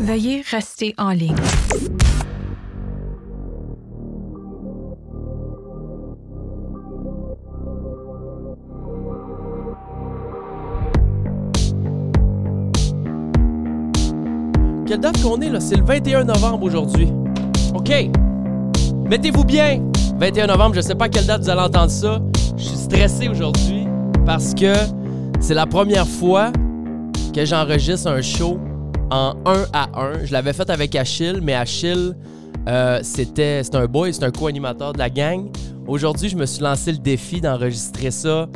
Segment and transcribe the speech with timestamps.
[0.00, 1.34] Veuillez rester en ligne.
[14.86, 15.58] Quelle date qu'on est là?
[15.58, 17.08] C'est le 21 novembre aujourd'hui.
[17.74, 17.92] OK.
[19.04, 19.82] Mettez-vous bien.
[20.16, 22.20] 21 novembre, je sais pas à quelle date vous allez entendre ça.
[22.56, 23.88] Je suis stressé aujourd'hui
[24.24, 24.74] parce que
[25.40, 26.52] c'est la première fois
[27.34, 28.58] que j'enregistre un show
[29.10, 30.24] en 1 à 1.
[30.24, 32.14] Je l'avais fait avec Achille, mais Achille,
[32.68, 35.48] euh, c'était un boy, c'est un co-animateur de la gang.
[35.86, 38.48] Aujourd'hui, je me suis lancé le défi d'enregistrer ça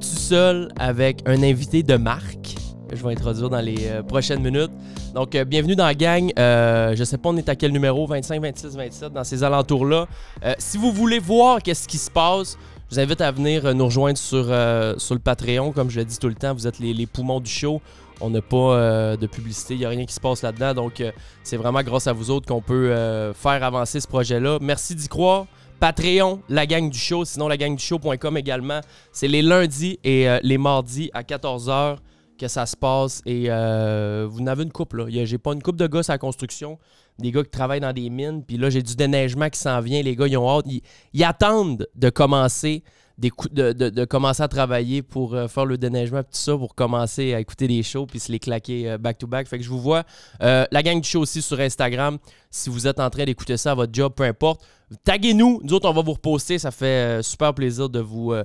[0.00, 2.56] tout seul avec un invité de marque
[2.90, 4.72] que je vais introduire dans les euh, prochaines minutes.
[5.14, 6.32] Donc, euh, bienvenue dans la gang.
[6.38, 10.06] Euh, je sais pas on est à quel numéro, 25, 26, 27, dans ces alentours-là.
[10.58, 12.58] Si vous voulez voir qu'est-ce qui se passe,
[12.90, 15.70] je vous invite à venir nous rejoindre sur, le Patreon.
[15.70, 17.80] Comme je le dis tout le temps, vous êtes les poumons du show.
[18.20, 20.74] On n'a pas euh, de publicité, il n'y a rien qui se passe là-dedans.
[20.74, 21.10] Donc, euh,
[21.42, 24.58] c'est vraiment grâce à vous autres qu'on peut euh, faire avancer ce projet-là.
[24.60, 25.46] Merci d'y croire.
[25.80, 28.80] Patreon, la gang du show, sinon la gang du show.com également.
[29.12, 31.96] C'est les lundis et les mardis à 14h
[32.38, 33.22] que ça se passe.
[33.24, 35.24] Et vous en avez une couple, là.
[35.24, 36.78] J'ai pas une couple de gars à construction,
[37.18, 38.44] des gars qui travaillent dans des mines.
[38.46, 40.02] Puis là, j'ai du déneigement qui s'en vient.
[40.02, 40.66] Les gars, ils ont hâte.
[41.14, 42.84] Ils attendent de commencer,
[43.20, 46.56] des coups- de, de- de commencer à travailler pour euh, faire le déneigement, tout ça,
[46.56, 49.46] pour commencer à écouter des shows, puis se les claquer euh, back-to-back.
[49.46, 50.04] Fait que je vous vois.
[50.42, 52.18] Euh, la gang du show aussi sur Instagram.
[52.50, 54.62] Si vous êtes en train d'écouter ça à votre job, peu importe,
[55.04, 55.60] taguez-nous.
[55.62, 56.58] Nous autres, on va vous reposter.
[56.58, 58.44] Ça fait euh, super plaisir de vous, euh,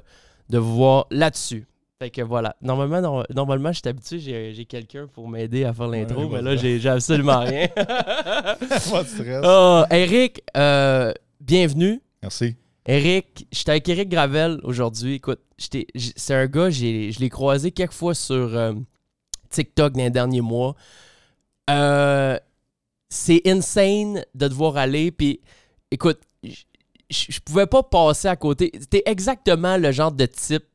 [0.49, 1.65] de vous voir là-dessus.
[1.97, 2.57] Fait que voilà.
[2.61, 4.19] Normalement, non- normalement je suis habitué,
[4.53, 7.67] j'ai quelqu'un pour m'aider à faire l'intro, Ouais, mais là, j'ai absolument rien.
[7.75, 8.57] Pas
[9.03, 9.41] de stress.
[9.45, 12.01] oh, Eric, euh, bienvenue.
[12.21, 12.57] Merci.
[12.85, 15.15] Eric, j'étais avec Eric Gravel aujourd'hui.
[15.15, 18.73] Écoute, c'est un gars, je l'ai croisé quelques fois sur euh,
[19.49, 20.75] TikTok dans les derniers mois.
[21.69, 22.37] Euh,
[23.09, 25.11] c'est insane de te voir aller.
[25.11, 25.41] Puis,
[25.89, 26.19] écoute,
[27.09, 28.71] je pouvais pas passer à côté.
[28.89, 30.65] T'es exactement le genre de type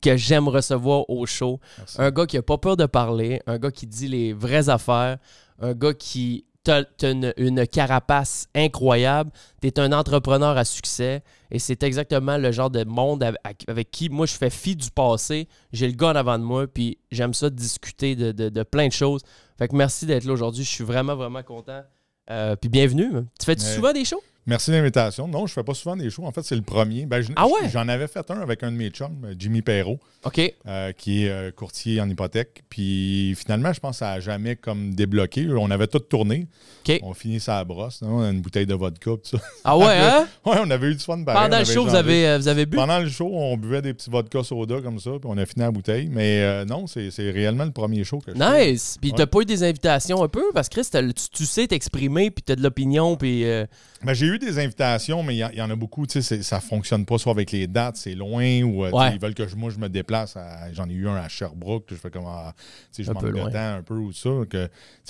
[0.00, 1.60] que j'aime recevoir au show.
[1.78, 1.96] Merci.
[2.00, 5.18] Un gars qui a pas peur de parler, un gars qui dit les vraies affaires,
[5.60, 9.30] un gars qui t'as une, une carapace incroyable,
[9.60, 14.08] t'es un entrepreneur à succès et c'est exactement le genre de monde avec, avec qui
[14.08, 17.34] moi je fais fi du passé, j'ai le gars en avant de moi puis j'aime
[17.34, 19.22] ça discuter de, de- de plein de choses.
[19.58, 21.82] Fait que merci d'être là aujourd'hui, je suis vraiment vraiment content.
[22.30, 23.10] Euh, puis bienvenue.
[23.40, 23.74] Tu Ouais.
[23.74, 24.22] souvent des shows?
[24.44, 25.28] Merci de l'invitation.
[25.28, 26.24] Non, je fais pas souvent des shows.
[26.24, 27.06] En fait, c'est le premier.
[27.06, 27.68] Ben, je- Ah ouais?
[27.72, 30.00] J'en avais fait un avec un de mes chums, Jimmy Perrault,
[30.66, 32.64] euh, qui est euh, courtier en hypothèque.
[32.68, 35.46] Puis finalement, je pense que ça n'a jamais comme débloqué.
[35.48, 36.48] On avait tout tourné.
[37.02, 38.02] On finit ça à brosse.
[38.02, 38.28] non?
[38.28, 39.38] Une bouteille de vodka, tout ça.
[39.62, 40.26] Ah ouais, hein?
[40.44, 41.42] ouais, on avait eu du fun pareil.
[41.44, 42.76] Pendant On le show, vous avez, euh, vous avez bu?
[42.76, 45.60] Pendant le show, on buvait des petits vodka soda comme ça, puis on a fini
[45.64, 46.08] la bouteille.
[46.10, 48.70] Mais euh, non, c'est réellement le premier show que je fais.
[48.72, 48.96] Nice!
[49.00, 49.16] Puis Ouais.
[49.18, 50.42] t'as pas eu des invitations un peu?
[50.52, 53.44] Parce que Chris, tu, tu sais t'exprimer, puis t'as de l'opinion, puis...
[54.04, 57.04] Ben, j'ai eu des invitations, mais il y, en a beaucoup, tu sais, ça fonctionne
[57.04, 59.12] pas soit avec les dates, c'est loin, ou euh, tu Ouais.
[59.14, 60.36] ils veulent que je- moi je me déplace.
[60.36, 62.62] à- J'en ai eu un à Sherbrooke, je fais comme, ah, tu
[62.92, 64.30] sais, je manque de temps un peu ou ça.
[64.50, 64.56] tu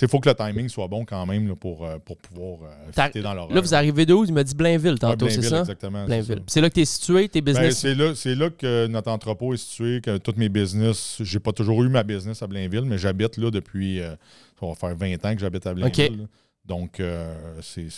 [0.01, 3.21] Il faut que le timing soit bon quand même là, pour, euh, pour pouvoir euh,
[3.21, 3.55] dans l'horaire.
[3.55, 4.25] Là, vous arrivez d'où?
[4.25, 5.59] Il m'a dit Blainville tantôt, Ouais, c'est ça?
[5.61, 5.99] Exactement.
[6.01, 6.43] c'est Blainville.
[6.47, 7.77] C'est là que t'es situé, tes Ben, business?
[7.79, 11.83] c'est là, là que notre entrepôt est situé, que tous mes business, j'ai pas toujours
[11.83, 14.15] eu ma business à Blainville, mais j'habite là depuis, euh,
[14.59, 16.27] ça va faire 20 ans que j'habite à Blainville.
[16.65, 17.89] Donc, euh, c'est-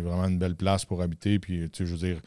[0.00, 1.38] vraiment une belle place pour habiter.
[1.38, 2.20] Puis, tu sais, je veux dire,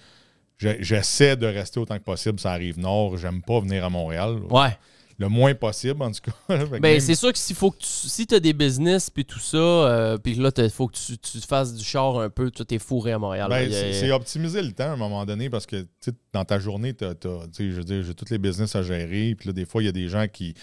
[0.57, 2.39] j'essaie de rester autant que possible.
[2.39, 3.17] Ça arrive nord.
[3.17, 4.39] J'aime pas venir à Montréal.
[4.49, 4.61] là.
[4.63, 4.77] ouais.
[5.17, 6.33] Le moins possible, en tout cas.
[6.65, 9.39] Ben, même- c'est sûr que s'il faut que tu, si t'as des business, puis tout
[9.39, 12.65] ça, euh, puis là, il faut que tu, tu fasses du char un peu, tu
[12.65, 13.47] t'es fourré à Montréal.
[13.49, 15.85] Ben, a- c'est optimiser le temps à un moment donné parce que
[16.33, 19.35] dans ta journée, tu sais, je veux dire, j'ai tous les business à gérer.
[19.35, 20.53] Puis là, des fois, il y a des gens qui.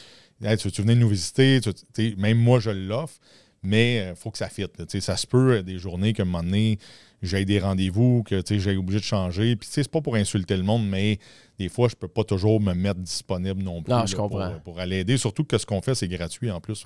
[0.42, 1.58] Hey, tu veux-tu venir nous visiter?
[1.94, 3.14] Tu- même moi, je l'offre,
[3.62, 4.98] mais il faut que ça fitte.
[5.00, 6.78] Ça se peut euh, des journées qu'à un moment donné,
[7.22, 9.54] j'ai des rendez-vous, que j'ai obligé de changer.
[9.56, 11.18] Puis c'est pas pour insulter le monde, mais
[11.58, 14.30] des fois, je peux pas toujours me mettre disponible non plus Non, je là, pour,
[14.30, 14.60] comprends.
[14.64, 15.16] pour aller aider.
[15.16, 16.84] Surtout que ce qu'on fait, c'est gratuit en plus.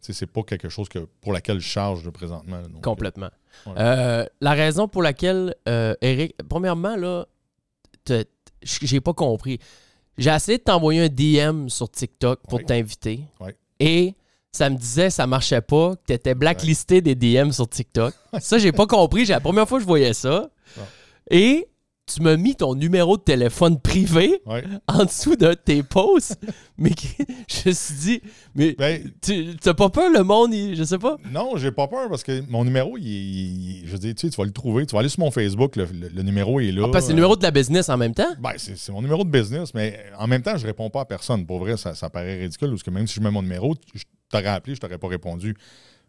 [0.00, 2.56] C'est pas quelque chose que, pour laquelle je charge là, présentement.
[2.62, 2.68] là.
[2.68, 3.28] Donc, Complètement.
[3.66, 3.72] Ouais.
[3.78, 7.26] Euh, la raison pour laquelle, euh, Eric, premièrement, là,
[8.62, 9.58] j'ai pas compris.
[10.18, 12.64] J'ai essayé de t'envoyer un DM sur TikTok pour Ouais.
[12.64, 13.20] t'inviter.
[13.40, 13.54] Ouais.
[13.80, 14.14] Et
[14.56, 18.14] ça me disait ça marchait pas, que t'étais blacklisté des DM sur TikTok.
[18.40, 19.26] ça, j'ai pas compris.
[19.26, 20.48] C'est la première fois que je voyais ça.
[21.30, 21.66] Et
[22.12, 24.62] tu m'as mis ton numéro de téléphone privé Ouais.
[24.86, 26.38] en dessous de tes posts.
[26.78, 26.92] mais
[27.48, 28.20] je me suis dit,
[28.54, 31.16] mais Ben, tu t'as pas peur le monde, il- je sais pas?
[31.32, 34.30] Non, j'ai pas peur parce que mon numéro, il, il- je veux dire, tu sais,
[34.30, 34.86] tu vas le trouver.
[34.86, 36.82] Tu vas aller sur mon Facebook, le, le- le numéro est là.
[36.84, 38.32] Ah, parce que c'est le numéro de la business en même temps?
[38.38, 41.04] Ben, c'est c'est mon numéro de business, mais en même temps, je réponds pas à
[41.06, 41.44] personne.
[41.44, 44.04] Pour vrai, ça, ça paraît ridicule parce que même si je mets mon numéro, je-
[44.30, 45.56] t'aurais appelé, je t'aurais pas répondu.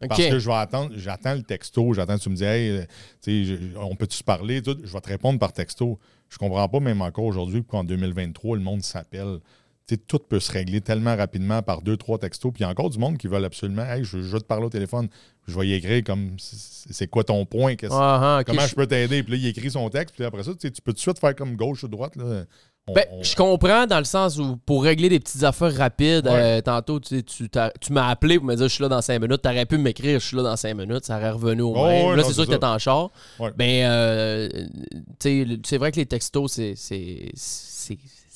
[0.08, 2.86] Parce que je vais attendre, j'attends le texto, j'attends que tu me dis, hey, euh,
[3.25, 4.62] je- on peut-tu se parler?
[4.62, 5.98] Tout, je vais te répondre par texto.
[6.30, 9.40] Je comprends pas, même encore aujourd'hui, qu'en 2023, le monde s'appelle.
[10.06, 12.52] Tout peut se régler tellement rapidement par deux, trois textos.
[12.52, 14.46] Puis il y a encore du monde qui veulent absolument, hey, je, je veux te
[14.46, 15.08] parler au téléphone.
[15.48, 17.74] Je vais y écrire comme, c'est quoi ton point?
[17.94, 19.24] Ah, ah, comment je- peux t'aider?
[19.24, 20.14] Puis là, il écrit son texte.
[20.16, 22.18] Puis après ça, tu peux tout de suite faire comme gauche ou droite.
[22.18, 22.44] Là.
[22.94, 26.60] Ben, je comprends dans le sens où pour régler des petites affaires rapides, Ouais.
[26.60, 29.19] euh, tantôt tu, sais, tu, m'as appelé pour me dire je suis là dans 5
[29.22, 29.42] minutes.
[29.42, 32.07] T'aurais pu m'écrire je suis là dans 5 minutes, ça aurait revenu au Ouais, même.
[32.12, 33.10] ouais, là, c'est sûr que t'es en char.
[33.39, 33.51] Ouais.
[33.57, 36.75] Ben, euh, tu sais, le- c'est vrai que les textos, c'est,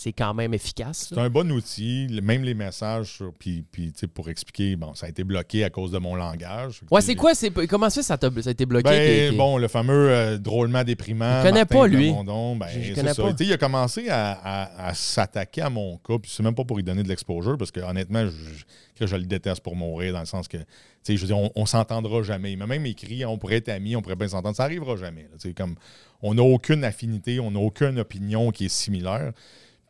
[0.03, 1.07] c'est, quand même efficace.
[1.09, 5.09] C'est un bon outil, même les messages, sur- puis, puis pour expliquer, bon, ça a
[5.09, 6.81] été bloqué à cause de mon langage.
[6.89, 7.31] Ouais, c'est quoi?
[7.69, 8.83] Comment ça ça, t'a- ça a été bloqué?
[8.89, 11.41] Ben, bon, le fameux euh, drôlement déprimant.
[11.41, 12.07] Je connais Martin pas, lui.
[12.07, 13.21] Plamondon, ben, Je- je connais ça.
[13.23, 13.31] pas.
[13.39, 16.77] Il a commencé à, à- à s'attaquer à mon cas, puis c'est même pas pour
[16.77, 20.25] lui donner de l'exposure, parce que honnêtement, je, je- le déteste pour mourir, dans le
[20.27, 20.63] sens que, tu
[21.03, 22.51] sais, je veux dire, on, on s'entendra jamais.
[22.51, 24.55] Il m'a même écrit, on pourrait être amis, on pourrait bien s'entendre.
[24.55, 25.23] Ça arrivera jamais.
[25.23, 25.51] là.
[25.57, 25.75] Comme,
[26.21, 29.31] on n'a aucune affinité, on n'a aucune opinion qui est similaire.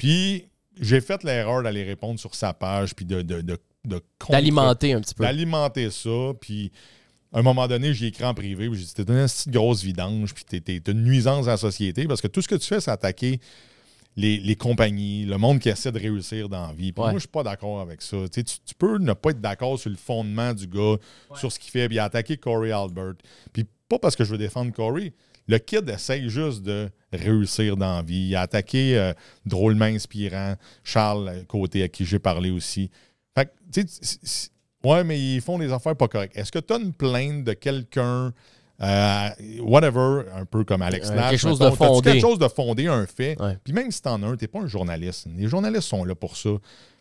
[0.02, 0.46] Puis,
[0.80, 3.60] j'ai fait l'erreur d'aller répondre sur sa page, puis de, de, de,
[4.30, 5.24] d'alimenter un petit peu.
[5.24, 6.32] d'alimenter ça.
[6.40, 6.72] Puis
[7.32, 8.68] à un moment donné, j'ai écrit en privé.
[8.68, 10.34] puis J'ai dit, t'es une petite grosse vidange.
[10.34, 12.08] Puis t'es, t'es- t'es une nuisance à la société.
[12.08, 13.40] Parce que tout ce que tu fais, c'est attaquer
[14.16, 16.92] les, les compagnies, le monde qui essaie de réussir dans la vie.
[16.92, 17.12] Puis Ouais.
[17.12, 18.18] moi, je suis pas d'accord avec ça.
[18.34, 20.96] Tu- tu peux ne pas être d'accord sur le fondement du gars,
[21.36, 23.14] sur ce qu'il fait, puis attaquer Corey Albert.
[23.54, 25.14] Puis pas parce que je veux défendre Corey.
[25.48, 28.30] Le kid essaye juste de réussir dans la vie.
[28.30, 29.14] Il a attaqué euh,
[29.46, 32.90] drôlement inspirant Charles euh, Côté, à qui j'ai parlé aussi.
[33.36, 34.50] Fait que, tu sais,
[34.84, 36.38] ouais, mais ils font des affaires pas correctes.
[36.38, 38.34] Est-ce que tu as une plainte de quelqu'un,
[38.82, 39.30] euh,
[39.62, 41.30] whatever, un peu comme Alex Nash?
[41.32, 42.12] quelque chose mettons, de fondé.
[42.12, 43.40] quelque chose de fondé, un fait?
[43.40, 43.58] Ouais.
[43.64, 45.28] Puis même si t'en as un, t'es pas un journaliste.
[45.38, 46.50] Les journalistes sont là pour ça.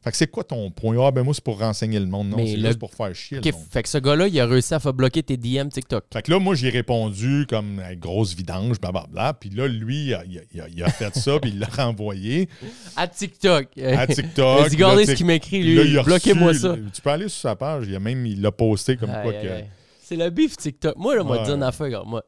[0.03, 0.97] Fait que c'est quoi ton point?
[1.07, 2.31] Ah, ben moi, c'est pour renseigner le monde.
[2.31, 3.63] Non, c'est le- juste pour faire chier Ok, le monde.
[3.71, 6.05] fait que ce gars-là, il a réussi à faire bloquer tes DM TikTok.
[6.11, 9.35] Fait que là, moi, j'ai répondu comme euh, grosse vidange, blablabla.
[9.35, 11.59] Puis là, lui, il a, il a- il a- il a fait ça, puis il
[11.59, 12.49] l'a renvoyé
[12.97, 13.67] À TikTok.
[13.79, 14.61] à TikTok.
[14.63, 15.99] Vas-y, regardez Là, ce tic- qu'il m'écrit, lui.
[16.03, 16.77] Bloquez-moi ça.
[16.95, 17.85] Tu peux aller sur sa page.
[17.87, 19.65] Il a même, il l'a posté comme quoi que.
[20.11, 20.97] C'est le bif TikTok.
[20.97, 21.45] Moi, là, moi, Ouais.
[21.45, 22.25] dire une affaire, regarde, moi.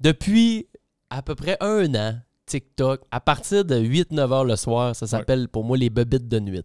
[0.00, 0.66] Depuis
[1.10, 5.46] à peu près un an, TikTok, à partir de 8-9 heures le soir, ça s'appelle
[5.48, 6.60] pour moi les bebites de nuit.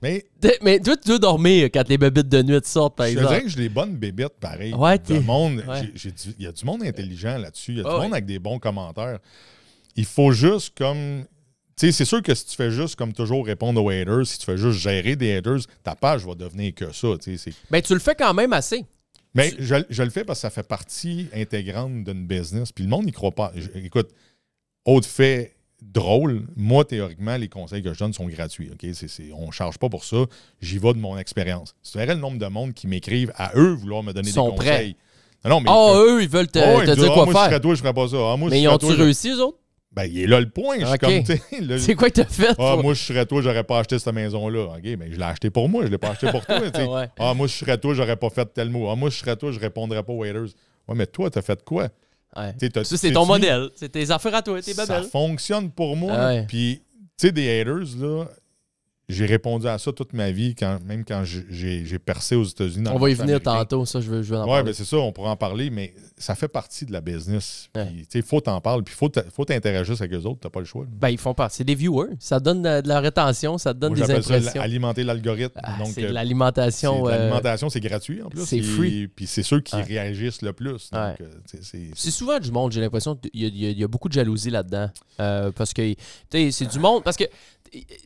[0.00, 0.24] Mais
[0.62, 3.28] Mais toi, tu dois dormir quand les bebites de nuit sortent, par je exemple.
[3.28, 4.72] dirais que j'ai des bonnes bébites, pareil.
[4.72, 5.82] Ouais, Le t'es- monde, ouais.
[5.82, 7.72] j'ai- j'ai du- il y a du monde intelligent là-dessus.
[7.72, 8.12] Il y a du monde ouais.
[8.12, 9.18] avec des bons commentaires.
[9.96, 11.26] Il faut juste comme.
[11.76, 14.38] Tu sais, c'est sûr que si tu fais juste comme toujours répondre aux haters, si
[14.38, 17.08] tu fais juste gérer des haters, ta page va devenir que ça.
[17.22, 18.84] tu sais, c'est- Ben, tu le fais quand même assez.
[19.34, 22.72] Mais je, je le fais parce que ça fait partie intégrante d'une business.
[22.72, 23.52] Puis le monde n'y croit pas.
[23.54, 24.10] Je- écoute,
[24.84, 28.70] autre fait drôle, moi, théoriquement, les conseils que je donne sont gratuits.
[28.72, 28.86] ok?
[29.34, 30.24] On ne charge pas pour ça.
[30.60, 31.74] J'y vais de mon expérience.
[31.82, 34.50] Tu verrais le nombre de monde qui m'écrivent à eux vouloir me donner Ils sont
[34.50, 34.96] des conseils.
[35.44, 37.12] Non, non, mais Ah, ils peuvent- eux, ils veulent te, Oh, ils te disent, dire
[37.12, 37.46] Ah, quoi moi, je faire.
[37.50, 38.16] serais toi, je ferais pas ça.
[38.32, 39.58] Ah, moi, Mais ils ont-tu réussi, eux autres?
[39.92, 40.76] Ben, il est là le point.
[40.78, 41.00] Je suis Ok.
[41.00, 42.54] comme, tu sais, là, C'est quoi que t'as fait?
[42.58, 44.64] ah, moi, je serais toi, j'aurais pas acheté cette maison-là.
[44.76, 46.60] OK, mais je l'ai acheté pour moi, je l'ai pas acheté pour toi.
[46.88, 47.08] Ouais.
[47.18, 48.88] Ah, moi, je serais toi, j'aurais pas fait tel mot.
[48.90, 50.48] Ah, moi, je serais toi, je répondrais pas aux haters.
[50.86, 51.88] Ouais, mais toi, t'as fait quoi?
[52.36, 52.54] Ouais.
[52.84, 53.70] Ça, c'est ton modèle.
[53.74, 55.08] C'est tes affaires à toi, tes Ça babelles.
[55.08, 56.42] fonctionne pour moi.
[56.46, 56.82] Puis,
[57.18, 58.26] tu sais, des haters, là,
[59.08, 62.88] j'ai répondu à ça toute ma vie, quand, même quand j'ai- percé aux États-Unis.
[62.92, 63.64] On va y venir américain.
[63.64, 64.62] tantôt, ça, je veux, je veux en Ouais, parler.
[64.64, 67.68] ben c'est ça, on pourra en parler, mais ça fait partie de la business.
[67.74, 67.86] Ouais.
[67.86, 70.50] Puis, tu sais, faut t'en parler, puis faut t- faut t'interagir avec eux autres, t'as
[70.50, 70.84] pas le choix.
[70.84, 70.90] là.
[70.92, 71.56] Ben, ils font partie.
[71.58, 72.10] C'est des viewers.
[72.18, 74.60] Ça donne de, la rétention, ça te donne Moi, des j'appelle ça impressions.
[74.62, 75.58] alimenter l'algorithme.
[75.62, 77.06] Ah, Donc, c'est euh, l'alimentation.
[77.06, 78.44] euh, l'alimentation, c'est gratuit en plus.
[78.46, 79.08] c'est free.
[79.08, 79.82] Puis c'est ceux qui Ouais.
[79.82, 80.90] réagissent le plus.
[80.92, 81.14] Ouais.
[81.20, 81.28] Euh,
[81.62, 83.88] c'est- souvent du monde, j'ai l'impression qu'il y, a- il y a- il y a
[83.88, 84.90] beaucoup de jalousie là-dedans.
[85.20, 85.96] Euh, parce que, tu
[86.30, 87.02] sais, c'est du monde.
[87.04, 87.24] Parce que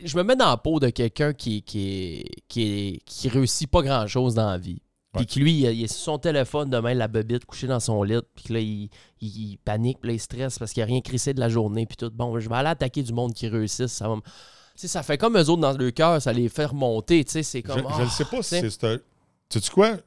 [0.05, 4.35] je me mets dans la peau de quelqu'un qui, qui, qui, qui réussit pas grand-chose
[4.35, 4.81] dans la vie.
[5.15, 8.17] Puis qui, lui, il, est sur son téléphone demain, la bebite, couché dans son lit.
[8.35, 8.89] Puis que là, il,
[9.21, 11.85] il- il panique, puis là, il stresse parce qu'il a rien crissé de la journée.
[11.87, 12.11] Puis tout.
[12.11, 13.93] Bon, je vais aller attaquer du monde qui réussisse.
[13.93, 14.29] Ça va me- Tu
[14.77, 17.25] sais, ça fait comme eux autres dans le cœur, ça les fait remonter.
[17.27, 17.79] C'est Je comme.
[17.81, 18.71] je ne ah, sais pas si tu sais.
[18.71, 19.03] c'est ce-
[19.51, 19.99] Tu sais quoi?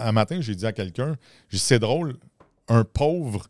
[0.00, 1.16] Un matin, j'ai dit à quelqu'un,
[1.52, 2.16] c'est drôle,
[2.66, 3.46] un pauvre,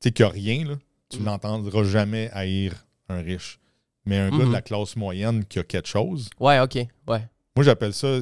[0.00, 0.74] tu sais, qui a rien, là,
[1.10, 1.24] tu Mm.
[1.26, 2.72] n'entendras jamais haïr
[3.08, 3.60] un riche.
[4.06, 4.48] Mais un gars Mhm.
[4.48, 6.74] de la classe moyenne qui a quelque chose, Ouais, ok.
[7.08, 7.22] Ouais.
[7.56, 8.20] moi j'appelle ça,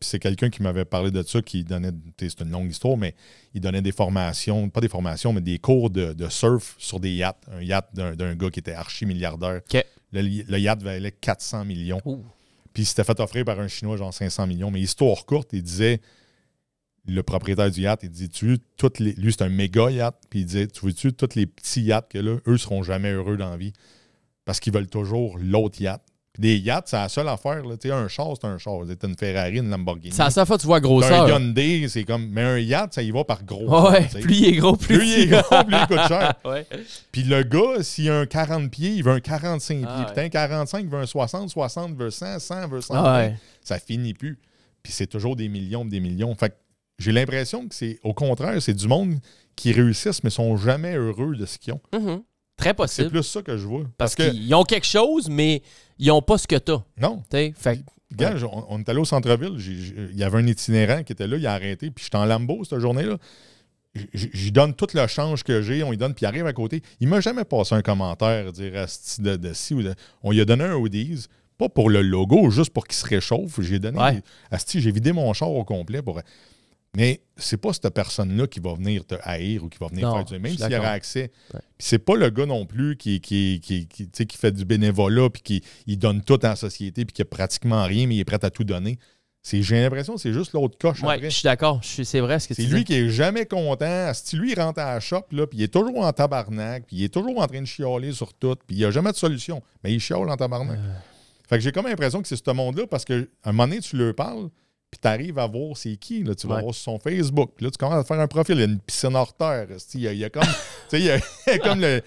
[0.00, 3.14] c'est- quelqu'un qui m'avait parlé de ça, qui donnait, c'est une longue histoire, mais
[3.54, 7.12] il donnait des formations, pas des formations, mais des cours de, de surf sur des
[7.14, 7.42] yachts.
[7.50, 9.62] Un yacht d'un gars qui était archi-milliardaire.
[10.12, 12.00] Le, le yacht valait 400 millions.
[12.04, 12.22] Ouh.
[12.74, 14.70] Puis il s'était fait offrir par un Chinois, genre 500 millions.
[14.70, 16.00] Mais histoire courte, il disait,
[17.06, 20.14] le propriétaire du yacht, il dit, tu veux, toutes les, lui, c'est un méga yacht.
[20.30, 23.36] Puis il disait, tu veux-tu, tous les petits yachts que là, eux seront jamais heureux
[23.36, 23.72] dans la vie?
[24.44, 26.02] Parce qu'ils veulent toujours l'autre yacht.
[26.38, 27.62] Des yachts, c'est la seule affaire.
[27.62, 27.76] Là.
[27.76, 28.78] Tu sais, un char, c'est un char.
[28.98, 30.14] T'as une Ferrari, une Lamborghini.
[30.14, 31.24] C'est à ça fois tu vois la grosseur.
[31.26, 32.26] un Hyundai, c'est comme.
[32.30, 33.90] Mais un yacht, ça y va par gros.
[33.90, 34.20] Ouais, sais.
[34.20, 36.32] plus il est gros, plus, Plus il est gros, plus il coûte cher.
[36.46, 36.66] Ouais.
[37.12, 39.86] Puis le gars, s'il a un 40 pieds, il veut un 45 pieds.
[39.86, 40.14] Ah Puis ouais.
[40.14, 42.94] t'as un 45, il veut un 60, 60 veut 100, 100 veut 100.
[42.96, 43.36] Ah ouais.
[43.62, 44.38] Ça finit plus.
[44.82, 46.34] Puis c'est toujours des millions, des millions.
[46.34, 46.54] Fait que
[46.98, 49.16] j'ai l'impression que c'est, au contraire, c'est du monde
[49.54, 51.80] qui réussissent, mais sont jamais heureux de ce qu'ils ont.
[51.92, 52.22] Mhm.
[52.56, 53.10] Très C'est possible.
[53.10, 53.82] plus ça que je vois.
[53.98, 55.62] Parce Parce que, qu'ils ont quelque chose, mais
[55.98, 56.82] ils n'ont pas ce que t'as.
[57.00, 57.82] non, T'sais, Fait
[58.14, 61.38] Gars, on, on est allé au centre-ville, il y avait un itinérant qui était là,
[61.38, 63.16] il a arrêté, puis j'étais en Lambeau cette journée-là.
[64.14, 66.82] J'y donne tout le change que j'ai, on lui donne, puis il arrive à côté.
[67.00, 68.86] Il m'a jamais passé un commentaire, dire
[69.18, 69.94] de, de ci ou de.
[70.22, 71.26] On lui a donné un Hoodies,
[71.58, 73.60] pas pour le logo, juste pour qu'il se réchauffe.
[73.60, 73.98] J'ai donné.
[73.98, 74.22] Ouais.
[74.50, 76.20] Asti, j'ai vidé mon char au complet pour.
[76.94, 80.16] Mais c'est pas cette personne-là qui va venir te haïr ou qui va venir Non,
[80.16, 80.38] faire du.
[80.38, 81.32] Même s'il y aurait accès.
[81.54, 81.60] Ouais.
[81.78, 85.62] Puis c'est pas le gars non plus qui, qui, qui, fait du bénévolat puis qui
[85.86, 88.44] il donne tout à la société puis qui a pratiquement rien, mais il est prêt
[88.44, 88.98] à tout donner.
[89.44, 91.18] J'ai l'impression que c'est juste l'autre coche après.
[91.22, 91.80] je suis d'accord.
[91.82, 92.84] C'est vrai ce que C'est lui dis.
[92.84, 94.12] qui est jamais content.
[94.14, 96.96] Si lui, il rentre à la shop, là, puis il est toujours en tabarnak, puis
[96.98, 99.16] il est toujours en train de chialer sur tout, puis il n'y a jamais de
[99.16, 99.60] solution.
[99.82, 100.78] Mais il chiale en tabarnak.
[100.78, 100.94] Euh.
[101.48, 103.96] Fait que j'ai comme l'impression que c'est ce monde-là parce qu'à un moment donné, tu
[103.96, 104.48] leur parles,
[104.92, 106.22] puis tu arrives à voir c'est qui.
[106.22, 106.62] Là, tu vas Ouais.
[106.62, 107.52] voir sur son Facebook.
[107.56, 108.54] Puis là, tu commences à faire un profil.
[108.56, 109.66] Il y a une piscine hors terre.
[109.94, 110.42] Il y a, il y a comme.
[110.44, 110.50] tu
[110.90, 112.02] sais, il y a, il y a comme le.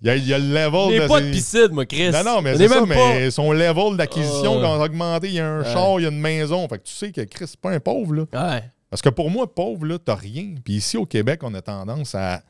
[0.00, 0.90] Il y a, il y a le level.
[0.92, 2.10] Je de n'ai pas de piscine, moi, Chris.
[2.12, 4.60] Non, non, mais c'est est ça, mais son level d'acquisition Oh.
[4.60, 5.72] quand on a augmenté, il y a un Ouais.
[5.72, 6.68] char, il y a une maison.
[6.68, 8.22] Fait que tu sais que Chris, c'est pas un pauvre, là.
[8.32, 8.62] Ouais.
[8.90, 10.54] Parce que pour moi, pauvre, là, t'as rien.
[10.64, 12.42] Puis ici, au Québec, on a tendance à,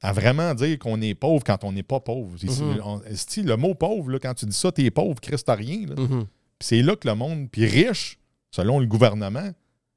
[0.00, 2.36] à vraiment dire qu'on est pauvre quand on n'est pas pauvre.
[2.40, 2.80] Ici, Mhm.
[2.84, 5.86] on- esti, le mot pauvre, là, quand tu dis ça, t'es pauvre, Chris, t'as rien.
[5.88, 6.26] Mhm.
[6.58, 7.48] Puis c'est là que le monde.
[7.50, 8.18] Puis riche,
[8.56, 9.50] selon le gouvernement.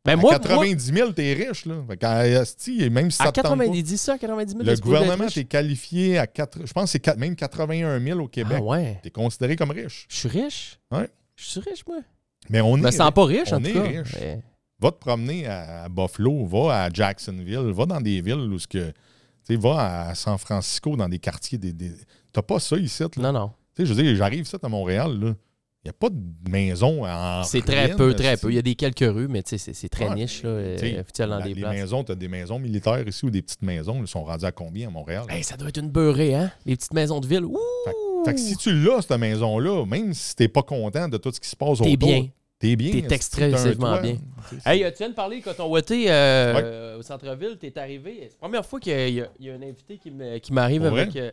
[0.06, 1.66] Ben, à moi, moi, 90 000, t'es riche.
[1.66, 1.76] Là.
[1.88, 5.44] Fait et même si ça à 90 ça, à 90 000, le t'es gouvernement t'est
[5.44, 8.58] qualifié à 4, je pense que c'est même 81 000 au Québec.
[8.60, 9.00] Ah ouais.
[9.04, 10.06] T'es considéré comme riche.
[10.10, 10.80] Je suis riche?
[10.92, 11.10] Ouais.
[11.36, 11.98] Je suis riche, moi.
[12.50, 13.82] Mais on Je me est sens pas riche, en on tout est cas.
[13.84, 14.16] riche.
[14.20, 14.42] Mais-
[14.82, 18.68] va te promener à, à Buffalo, va à Jacksonville, va dans des villes où ce
[18.68, 18.88] que.
[18.88, 18.94] Tu
[19.44, 21.58] sais, va à San Francisco, dans des quartiers.
[21.58, 21.92] Des, des-
[22.32, 23.04] T'as pas ça ici.
[23.04, 23.10] là.
[23.18, 23.52] Non, non.
[23.76, 25.34] Tu sais, je veux dire, j'arrive ici à Montréal, là.
[25.86, 27.44] Il n'y a pas de maison en.
[27.44, 28.52] C'est très ruine, peu, très peu.
[28.52, 30.50] Il y a des quelques rues, mais tu sais, c'est- c'est très Ouais, niche, là,
[30.50, 30.92] euh, Tu
[31.26, 31.74] dans les places.
[31.74, 34.02] maisons, tu as des maisons militaires ici ou des petites maisons.
[34.02, 35.24] Ils sont rendus à combien à Montréal?
[35.30, 36.52] Hey, ça doit être une beurrée, hein?
[36.66, 37.46] Les petites maisons de ville.
[37.46, 37.58] Ouh!
[38.26, 41.40] Fait que si tu l'as, cette maison-là, même si t'es pas content de tout ce
[41.40, 42.28] qui se passe T'es autour, bien.
[42.60, 42.92] T'es bien.
[42.92, 44.18] T'es extrêmement bien.
[44.50, 48.18] Tu Hey, tu viens de parler coton ouaté euh, au centre-ville, t'es arrivé?
[48.24, 50.12] C'est la première fois qu'il y, y a- un invité qui
[50.52, 51.32] m'arrive Pour avec, euh,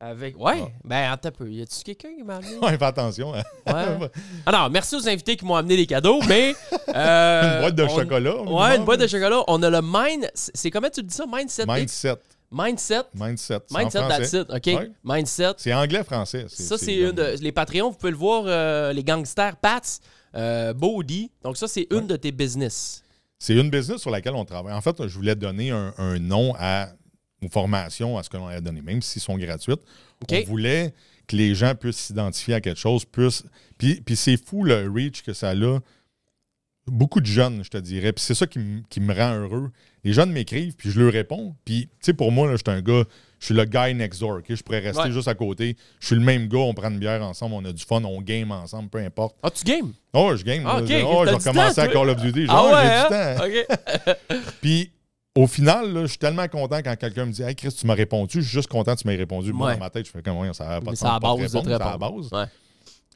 [0.00, 0.38] avec.
[0.38, 0.68] Ouais, Ah.
[0.84, 1.50] ben attends un peu.
[1.50, 2.56] Y a-tu quelqu'un qui m'a amené?
[2.62, 3.34] Ouais, fais attention.
[3.34, 3.42] hein.
[3.66, 4.08] Ouais.
[4.46, 6.54] Ah non, merci aux invités qui m'ont amené des cadeaux, mais.
[6.94, 8.42] euh, une boîte de on- chocolat.
[8.42, 9.42] Ouais, une boîte de chocolat.
[9.48, 10.30] On a le mind.
[10.34, 11.24] C'est comment tu dis ça?
[11.26, 11.64] Mindset.
[11.66, 12.14] Mindset.
[12.50, 13.02] Mindset?
[13.14, 13.58] Mindset.
[13.70, 14.46] Mindset, that's it.
[14.50, 14.66] OK?
[14.66, 14.90] Ouais.
[15.04, 15.52] Mindset.
[15.58, 16.46] C'est anglais-français.
[16.48, 17.34] Ça, c'est une de.
[17.42, 19.80] Les Patreons, vous pouvez le voir, euh, les gangsters, Pats,
[20.34, 21.30] euh, Bodhi.
[21.42, 23.02] Donc, ça, c'est une de tes business.
[23.38, 24.72] C'est une business sur laquelle on travaille.
[24.72, 26.88] En fait, je voulais donner un, un nom à,
[27.42, 29.80] aux formations, à ce que l'on a donné, même s'ils sont gratuites.
[30.30, 30.92] On voulait
[31.26, 33.44] que les gens puissent s'identifier à quelque chose, puissent.
[33.76, 35.78] Puis, puis c'est fou le reach que ça a.
[36.86, 38.12] Beaucoup de jeunes, je te dirais.
[38.14, 39.70] Puis c'est ça qui, me rend heureux.
[40.04, 41.54] Les jeunes m'écrivent, puis je leur réponds.
[41.66, 43.04] Puis, tu sais, pour moi, je suis un gars,
[43.38, 44.40] je suis le guy next door.
[44.48, 45.12] Je pourrais rester Ouais.
[45.12, 45.76] juste à côté.
[46.00, 48.22] Je suis le même gars, on prend une bière ensemble, on a du fun, on
[48.22, 49.36] game ensemble, peu importe.
[49.42, 49.92] Ah, tu game?
[50.14, 50.64] Oh, je game.
[50.66, 51.02] Ah, Oh, je vais
[51.36, 51.88] recommencer temps, à?
[51.88, 52.46] Call of Duty.
[52.48, 53.34] Ah Genre, ouais, j'ai hein?
[53.34, 54.14] du temps.
[54.30, 54.38] OK.
[54.62, 54.90] Puis
[55.42, 57.94] au final, là, je suis tellement content quand quelqu'un me dit Hey Chris, tu m'as
[57.94, 58.38] répondu.
[58.42, 59.52] Je suis juste content que tu m'aies répondu.
[59.52, 59.74] Moi, Ouais.
[59.74, 61.74] dans ma tête, je fais comme ça n'a pas de à sens, base te répondre,
[61.74, 62.28] à la base.
[62.32, 62.44] Ouais.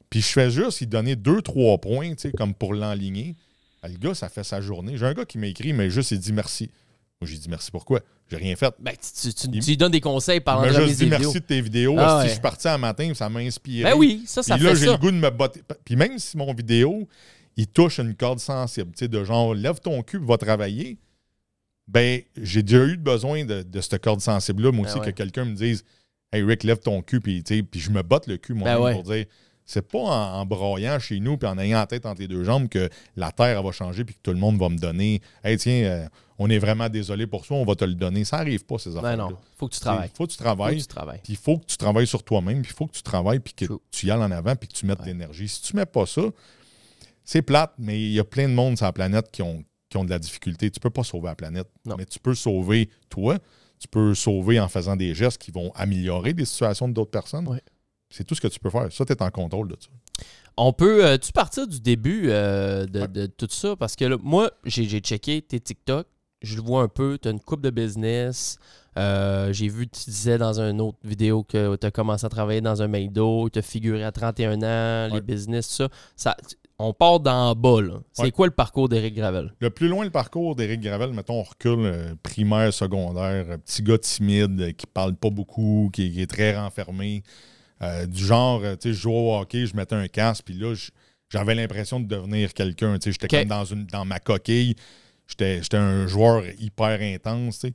[0.09, 3.35] Puis je fais juste y donner deux, trois points, tu sais, comme pour l'enligner.
[3.81, 4.95] Ah, Le gars, ça fait sa journée.
[4.97, 6.69] J'ai un gars qui m'a écrit, mais juste il dit merci.
[7.19, 7.99] Moi, j'ai dit merci pourquoi?
[8.29, 8.73] J'ai rien fait.
[8.79, 11.19] Ben, tu, tu- Il- tu lui donnes des conseils par Il l'entremise juste des vidéos.
[11.19, 11.95] merci de tes vidéos.
[11.97, 12.27] Ah Si ouais.
[12.27, 13.89] je suis parti un matin, ça m'a inspiré.
[13.91, 15.61] Ben oui, ça, ça Puis là, j'ai le goût de me botter.
[15.83, 17.07] Puis même si mon vidéo,
[17.57, 20.97] il touche une corde sensible, tu sais, de genre, lève ton cul, va travailler,
[21.87, 25.11] ben, j'ai déjà eu besoin de, de cette corde sensible-là, moi aussi, Ben ouais.
[25.11, 25.83] que quelqu'un me dise,
[26.31, 27.43] hey Rick, lève ton cul, puis,
[27.75, 28.93] je me botte le cul moi-même Ben ouais.
[28.93, 29.25] pour dire,
[29.65, 32.43] c'est pas en, en broyant chez nous, puis en ayant la tête entre les deux
[32.43, 35.21] jambes que la terre elle va changer, puis que tout le monde va me donner,
[35.43, 36.07] hey, tiens, euh,
[36.39, 38.25] on est vraiment désolé pour ça, on va te le donner.
[38.25, 39.23] Ça arrive pas, ces Ben affaires-là.
[39.29, 40.09] non, faut que tu Il travailles.
[40.13, 40.75] faut que tu Faut travailles.
[40.77, 41.19] que tu travailles.
[41.23, 43.53] Puis il faut que tu travailles sur toi-même, puis il faut que tu travailles, puis
[43.53, 43.77] que True.
[43.91, 45.47] tu y ailles en avant, puis que tu mettes de l'énergie.
[45.47, 46.23] Si tu mets pas ça,
[47.23, 49.63] c'est plate, mais il y a plein de monde sur la planète qui ont,
[49.93, 50.71] qui ont de la difficulté.
[50.71, 51.95] Tu peux pas sauver la planète, Non.
[51.97, 53.37] mais tu peux sauver toi.
[53.79, 57.47] Tu peux sauver en faisant des gestes qui vont améliorer des situations d'autres personnes.
[57.47, 57.61] Ouais.
[58.09, 58.91] C'est tout ce que tu peux faire.
[58.91, 59.89] Ça, tu es en contrôle de ça.
[60.57, 61.05] On peut.
[61.05, 63.07] euh, tu partir du début euh, de, Ouais.
[63.07, 63.75] de tout ça?
[63.75, 66.07] Parce que là, moi, j'ai checké tes TikTok.
[66.41, 67.17] Je le vois un peu.
[67.21, 68.57] Tu as une coupe de business.
[68.97, 72.61] Euh, J'ai vu, tu disais dans une autre vidéo que tu as commencé à travailler
[72.61, 75.89] dans un McDo, tu as figuré à 31 ans, les business, ça.
[76.15, 76.37] ça
[76.79, 77.99] on part d'en bas, là.
[78.11, 78.31] C'est Ouais.
[78.31, 79.53] quoi le parcours d'Éric Gravel?
[79.59, 83.81] Le plus loin le parcours d'Éric Gravel, mettons, on recule euh, primaire, secondaire, euh, petit
[83.83, 87.23] gars timide, euh, qui parle pas beaucoup, qui, qui est très renfermé.
[88.07, 90.73] du genre, tu sais, je jouais au hockey, je mettais un casque, puis là,
[91.29, 92.97] j'avais l'impression de devenir quelqu'un.
[92.97, 94.75] Tu sais, j'étais comme dans, une, dans ma coquille.
[95.27, 97.73] J'étais j'étais un joueur hyper intense, tu sais.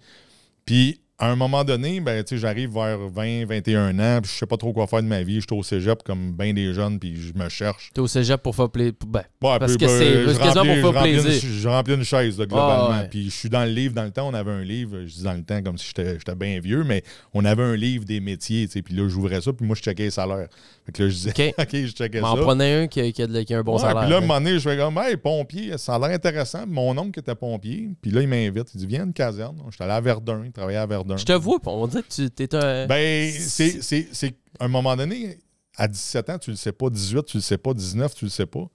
[0.65, 4.47] Puis, à un moment donné, ben, tu j'arrive vers 20, 21 ans, puis je sais
[4.47, 5.41] pas trop quoi faire de ma vie.
[5.41, 7.91] J'étais au cégep comme bien des jeunes, puis je me cherche.
[7.93, 8.93] T'es au cégep pour faire plaisir.
[9.07, 11.45] Ben, Ouais, Parce puis, que ben, c'est- je remplis- pour faire je remplis plaisir.
[11.51, 12.89] Une, je remplis une chaise, là, globalement.
[12.93, 13.09] Ah, ouais.
[13.09, 13.95] Puis je suis dans le livre.
[13.95, 14.99] Dans le temps, on avait un livre.
[15.07, 17.03] Je dis dans le temps comme si j'étais bien vieux, mais
[17.35, 18.69] on avait un livre des métiers.
[18.69, 20.49] tu Puis là, j'ouvrais ça, puis moi, je checkais les salaires.
[20.87, 21.55] Fait que là, je disais, OK.
[21.59, 22.43] OK, je checkais m'en ça.
[22.43, 24.03] prenais un qui, a- qui a, de- qui a un bon Ouais, salaire.
[24.03, 26.65] Puis là, à un moment donné, je fais comme, hey, pompier, ça a l'air intéressant.
[26.67, 27.91] Mon oncle était pompier.
[28.01, 28.69] Puis là, il m'invite.
[28.75, 29.57] Il dit, viens à une caserne.
[29.71, 30.43] J'étais allé à Verdun.
[30.45, 31.08] Il travaillait à Verdun.
[31.17, 32.87] Je te vois, on va dire que tu t'es un.
[32.87, 35.39] Ben, c'est, c'est, c'est à un moment donné,
[35.77, 38.31] à 17 ans, tu le sais pas, 18, tu le sais pas, 19, tu le
[38.31, 38.69] sais pas.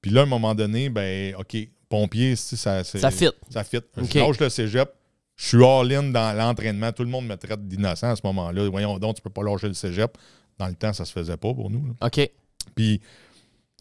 [0.00, 1.56] Puis là, à un moment donné, ben, OK,
[1.88, 3.28] pompier, si ça, c'est- ça fit.
[3.50, 3.78] Ça fit.
[3.96, 4.90] Je lâche le cégep.
[5.36, 6.92] Je suis all-in dans l'entraînement.
[6.92, 8.68] Tout le monde me traite d'innocent à ce moment-là.
[8.70, 10.16] Voyons donc, tu peux pas lâcher le cégep.
[10.58, 11.86] Dans le temps, ça se faisait pas pour nous.
[11.86, 11.92] là.
[12.06, 12.30] OK.
[12.74, 13.00] Puis,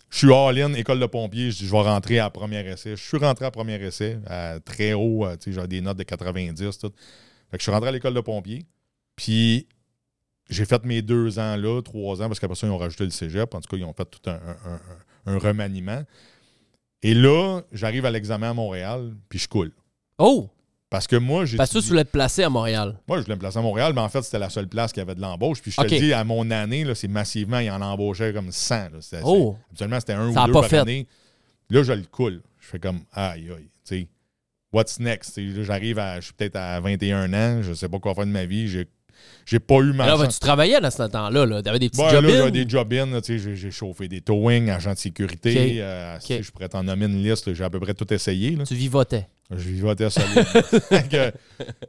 [0.10, 1.52] je suis all-in, école de pompier.
[1.52, 2.92] Je dis, je vais rentrer à premier essai.
[2.98, 5.26] Je suis rentré à premier essai, à très haut.
[5.26, 6.92] euh, Tu sais, j'ai des notes de 90, tout.
[7.52, 8.66] Fait que je suis rentré à l'école de pompier.
[9.16, 9.68] Puis,
[10.50, 13.10] j'ai fait mes deux ans là, trois ans, parce qu'après ça, ils ont rajouté le
[13.12, 13.54] cégep.
[13.54, 16.04] En tout cas, ils ont fait tout un, un- un- un remaniement.
[17.02, 19.72] Et là, j'arrive à l'examen à Montréal, puis je coule.
[20.18, 20.50] Oh!
[20.90, 21.58] Parce que moi, j'ai.
[21.58, 23.00] Parce que tu voulais te placer à Montréal.
[23.08, 25.00] Moi, je voulais me placer à Montréal, mais en fait, c'était la seule place qui
[25.02, 25.62] avait de l'embauche.
[25.62, 28.52] Puis je te le dis, à mon année, là, c'est massivement, il en embauchait comme
[28.52, 28.76] 100.
[28.92, 29.00] là.
[29.24, 29.56] Oh!
[29.70, 30.78] Habituellement, c'était un Ça ou deux pas par fait.
[30.78, 31.08] année.
[31.70, 32.42] Là, je le coule.
[32.60, 34.08] Je fais comme, aïe, aïe, tu sais,
[34.74, 35.40] what's next?
[35.64, 38.46] J'arrive à, je suis peut-être à 21 ans, je sais pas quoi faire de ma
[38.46, 38.68] vie.
[38.68, 38.88] J'ai,
[39.46, 40.36] j'ai pas eu ma Alors, ben, chance.
[40.36, 41.46] tu travaillais dans ce temps-là.
[41.46, 41.64] Là?
[41.64, 44.70] Tu avais des petits là, j'avais des job-in, là, tu sais, j'ai, chauffé des towing,
[44.70, 45.78] agent de sécurité.
[45.82, 48.52] Euh, Je pourrais t'en nommer une liste, j'ai à peu près tout essayé.
[48.56, 48.66] là.
[48.66, 49.28] Tu vivotais.
[49.52, 50.08] Je vivotais
[51.12, 51.32] que-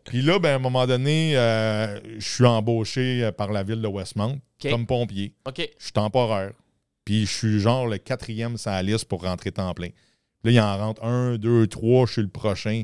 [0.04, 3.80] Puis là, ben, à un moment donné, euh, je suis embauché euh, par la ville
[3.80, 5.32] de Westmount comme pompier.
[5.56, 6.52] Je suis temporaire.
[7.04, 9.88] Puis je suis genre le quatrième sur la liste pour rentrer temps plein.
[10.46, 12.82] Là, il en rentre un, deux, trois, je suis le prochain.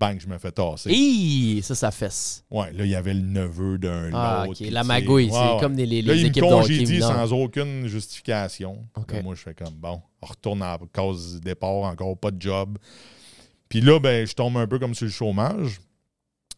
[0.00, 0.90] Bang, je me fais tasser.
[0.90, 1.62] Hi!
[1.62, 2.44] Ça, ça fesse.
[2.50, 4.44] Ouais, là, il y avait le neveu d'un Ah.
[4.48, 4.58] OK.
[4.68, 5.30] La magouille.
[5.30, 5.60] c'est ouais.
[5.60, 8.84] comme les, les, Là, les il me congédie sans aucune justification.
[8.96, 9.12] OK.
[9.12, 12.42] Là, moi, je fais comme, bon, on retourne à la case départ, encore pas de
[12.42, 12.76] job.
[13.68, 15.80] Puis là, ben, je tombe un peu comme sur le chômage.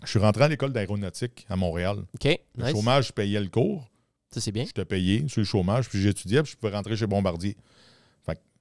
[0.03, 1.99] Je suis rentré à l'école d'aéronautique à Montréal.
[2.15, 2.39] OK.
[2.57, 2.73] Le Nice.
[2.73, 3.87] chômage, je payais le cours.
[4.31, 4.65] Ça, c'est bien.
[4.65, 7.55] J'étais payé sur le chômage, puis j'étudiais, puis je pouvais rentrer chez Bombardier.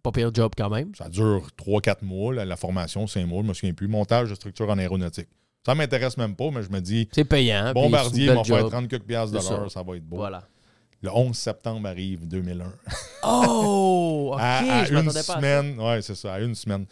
[0.06, 0.94] Pas pire job quand même.
[0.96, 3.88] Ça dure 3-4 mois, là, la formation, 5 mois, je me souviens plus.
[3.88, 5.28] Montage de structure en aéronautique.
[5.66, 7.74] Ça m'intéresse même pas, mais je me dis, C'est payant.
[7.74, 8.70] Bombardier m'a fait job.
[8.70, 10.18] 30 quelques piastres de l'heure, ça va être beau.
[10.18, 10.48] Voilà.
[11.02, 12.72] Le 11 septembre arrive 2001.
[13.28, 14.32] Oh!
[14.34, 14.40] OK.
[14.42, 15.36] à, à je une m'attendais pas à ça.
[15.36, 16.86] semaine, ouais, c'est ça, à une semaine.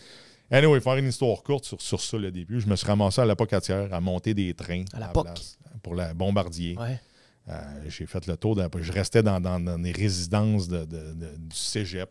[0.52, 2.60] Anyway, faire une histoire courte sur, sur ça le début.
[2.60, 5.96] Je me suis ramassé à la Pocatière à monter des trains À la place, pour
[5.96, 6.76] la Bombardier.
[6.78, 7.00] Ouais.
[7.50, 8.56] Euh, j'ai fait le tour.
[8.56, 12.10] de- je restais dans, dans, dans les résidences de, de- de- du cégep.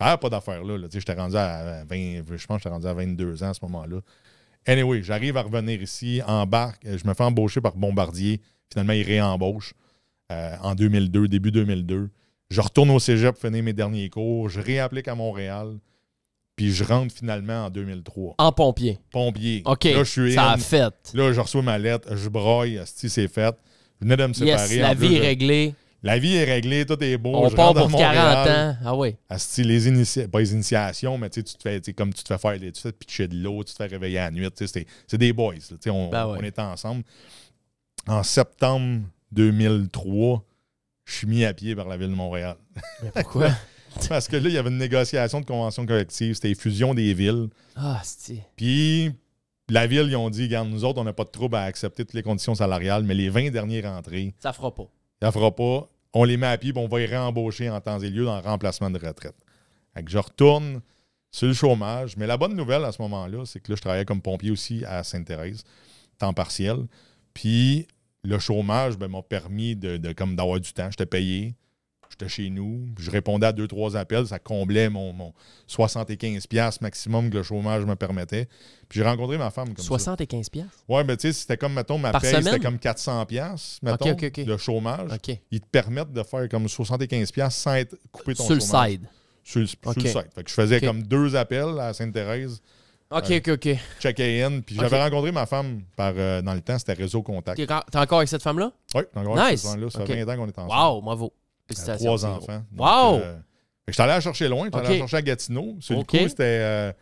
[0.00, 0.78] Ah, pas d'affaires là.
[0.78, 0.86] là.
[0.90, 4.00] J'étais rendu à 20, je pense que rendu à 22 ans à ce moment-là.
[4.66, 8.40] Anyway, j'arrive à revenir ici, embarque, euh, je me fais embaucher par Bombardier.
[8.70, 9.72] Finalement, il réembauche
[10.30, 12.10] euh, en 2002, début 2002.
[12.50, 14.48] Je retourne au cégep finir mes derniers cours.
[14.48, 15.78] Je réapplique à Montréal.
[16.56, 18.34] Puis je rentre finalement en 2003.
[18.38, 18.98] En pompier.
[19.10, 19.62] Pompier.
[19.64, 19.84] OK.
[19.84, 20.58] Là, je suis ça a in.
[20.58, 20.92] fait.
[21.14, 22.16] Là, je reçois ma lettre.
[22.16, 22.80] Je broille.
[22.84, 23.54] Si c'est fait.
[24.00, 24.74] Je venais de me séparer.
[24.76, 25.74] Yes, la vie est réglée.
[26.02, 27.32] La vie est réglée, tout est beau.
[27.34, 28.70] On je part pour à 40 Montréal.
[28.70, 28.76] ans.
[28.84, 29.16] Ah oui.
[29.28, 32.58] Asti, les initia- pas les initiations, mais tu te fais, comme tu te fais faire,
[32.60, 34.48] tu te fais pitcher de l'eau, tu te fais réveiller à la nuit.
[34.54, 35.54] C'est des boys.
[35.54, 36.38] là, on, Ben ouais.
[36.40, 37.02] on était ensemble.
[38.06, 39.00] En septembre
[39.32, 40.44] 2003,
[41.04, 42.56] je suis mis à pied par la ville de Montréal.
[43.02, 43.50] Mais pourquoi?
[44.08, 47.48] Parce que là, il y avait une négociation de convention collective, c'était fusion des villes.
[47.76, 48.44] ah, c'est.
[48.56, 49.10] Puis
[49.68, 52.04] la ville, ils ont dit, regarde, nous autres, on n'a pas de trouble à accepter
[52.04, 54.86] toutes les conditions salariales, mais les 20 dernières rentrées, Ça fera pas.
[55.22, 55.88] Ça fera pas.
[56.14, 58.42] On les met à pied, on va les réembaucher en temps et lieu dans le
[58.42, 59.36] remplacement de retraite.
[60.06, 60.80] Je retourne
[61.30, 62.16] sur le chômage.
[62.16, 64.84] Mais la bonne nouvelle à ce moment-là, c'est que là, je travaillais comme pompier aussi
[64.84, 65.64] à Sainte-Thérèse,
[66.18, 66.86] temps partiel.
[67.34, 67.86] Puis
[68.22, 69.78] le chômage ben, m'a permis
[70.16, 70.90] comme d'avoir du temps.
[70.90, 71.54] J'étais payé.
[72.20, 72.88] J'étais chez nous.
[72.98, 74.26] Je répondais à deux, trois appels.
[74.26, 75.32] Ça comblait mon, mon
[75.68, 78.46] 75$ maximum que le chômage me permettait.
[78.88, 79.82] Puis j'ai rencontré ma femme comme ça.
[79.84, 80.72] 75 piastres?
[80.88, 84.10] Ouais, mais tu sais, c'était comme, mettons, ma Par paye, c'était comme 400$, piastres, mettons,
[84.10, 84.44] ok, ok.
[84.44, 85.10] de chômage.
[85.50, 89.02] Ils te permettent de faire comme 75$ piastres sans être coupé ton Sur le side?
[89.44, 89.96] Sur le, sur Ok.
[89.96, 90.34] le site.
[90.34, 92.60] Fait que je faisais comme deux appels à Sainte-Thérèse.
[93.10, 93.68] OK, OK, OK.
[94.00, 94.60] checker in.
[94.60, 97.56] Puis j'avais rencontré ma femme par, euh, dans le temps, c'était Réseau Contact.
[97.56, 98.70] T'es encore- avec cette femme-là?
[98.94, 99.64] Oui, encore Nice.
[99.64, 100.06] là, ça Ok.
[100.08, 100.70] fait 20 ans qu'on est ensemble.
[100.96, 101.32] Wow, bravo.
[101.68, 102.04] Félicitations.
[102.16, 102.64] trois enfants.
[102.72, 103.14] Donc, Wow!
[103.20, 103.40] euh, fait
[103.86, 104.92] que j'étais allé la chercher loin, j'étais allé Ok.
[104.94, 105.76] la chercher à Gatineau.
[105.80, 106.42] Sur le coup, c'était.
[106.42, 106.92] euh,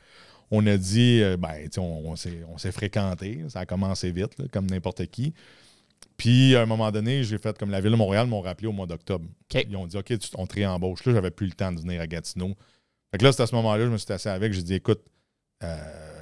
[0.50, 3.42] on a dit, euh, ben, on, on s'est, fréquenté.
[3.48, 5.34] Ça a commencé vite, là, comme n'importe qui.
[6.16, 8.72] Puis, à un moment donné, j'ai fait comme la Ville de Montréal m'ont rappelé au
[8.72, 9.24] mois d'octobre.
[9.54, 11.04] Ils ont dit, OK, tu, on te réembauche.
[11.04, 12.54] Là, j'avais plus le temps de venir à Gatineau.
[13.10, 14.52] Fait que là, c'est à ce moment-là, je me suis assis avec.
[14.52, 15.02] J'ai dit, écoute,
[15.62, 15.76] euh,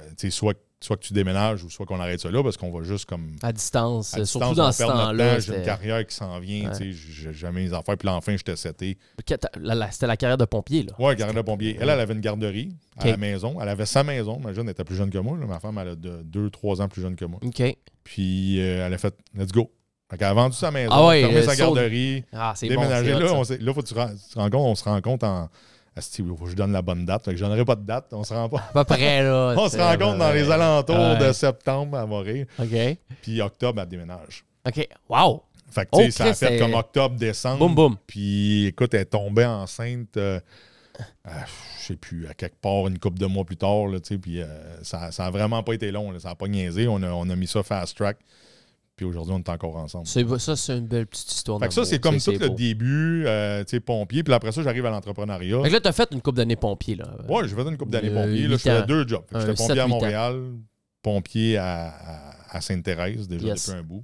[0.09, 2.71] tu sais, soit, soit que tu déménages ou soit qu'on arrête ça là parce qu'on
[2.71, 3.27] va juste comme.
[3.41, 5.35] À distance, à surtout distance, dans on ce temps-là.
[5.35, 6.69] temps, J'ai une carrière qui s'en vient.
[6.71, 6.77] Ouais.
[6.77, 7.97] tu sais, J'ai jamais mes affaires.
[7.97, 8.97] Puis là, enfin, j'étais seté.
[9.27, 10.93] C'était la carrière de pompier, là.
[10.99, 11.77] Ouais, garde de pompier.
[11.79, 13.59] Elle, elle avait une garderie à la maison.
[13.61, 14.39] Elle avait sa maison.
[14.39, 15.37] Ma jeune était plus jeune que moi.
[15.37, 15.45] là.
[15.45, 17.39] Ma femme, elle a de- deux, trois ans plus jeune que moi.
[17.43, 17.61] OK.
[18.03, 19.71] Puis euh, elle a fait Let's go.
[20.09, 22.75] Fait qu'elle a vendu sa maison, Ah ouais, fermé euh, sa garderie, Ah, c'est bon.
[22.81, 23.11] déménagé.
[23.15, 23.25] hot, là,
[23.59, 23.99] là, faut que tu te
[24.39, 25.49] rends compte, on se rend compte en.
[25.97, 27.23] Asti, il faut que je donne la bonne date.
[27.25, 28.07] Fait que je donnerai pas de date.
[28.11, 28.63] On se rend pas.
[28.73, 29.55] À peu près, là.
[29.57, 31.17] On se rend compte dans les alentours Ouais.
[31.27, 32.45] de septembre à mourir.
[32.59, 32.97] OK.
[33.21, 34.43] Puis octobre, elle déménage.
[34.67, 34.87] OK.
[35.07, 35.43] Wow.
[35.71, 37.59] Fait que, tu sais, Oh, ça a fait comme octobre, décembre.
[37.59, 37.95] Boum, boum.
[38.07, 40.39] Puis, écoute, elle est tombée enceinte, euh,
[41.27, 41.31] euh,
[41.79, 44.45] je sais plus, à quelque part, une couple de mois plus tard, là, puis euh,
[44.83, 46.87] ça, ça a vraiment pas été long, là, ça a pas niaisé.
[46.87, 48.17] On a, on a mis ça fast track.
[48.95, 50.07] Puis aujourd'hui, on est encore ensemble.
[50.07, 51.59] Ça, c'est une belle petite histoire.
[51.59, 52.55] Fait que ça, c'est comme tout le beau.
[52.55, 54.23] début, euh, tu sais, pompier.
[54.23, 55.61] Puis après ça, j'arrive à l'entrepreneuriat.
[55.63, 57.05] Fait que là, t'as fait une coupe d'année pompier, là.
[57.27, 58.43] Ouais, j'ai fait une couple d'années Euh, pompier.
[58.47, 59.25] Là, je faisais deux jobs.
[59.33, 59.87] J'étais pompier à.
[59.87, 60.41] Montréal,
[61.01, 63.67] pompier à, à- à Sainte-Thérèse, déjà Yes.
[63.67, 64.03] depuis un bout.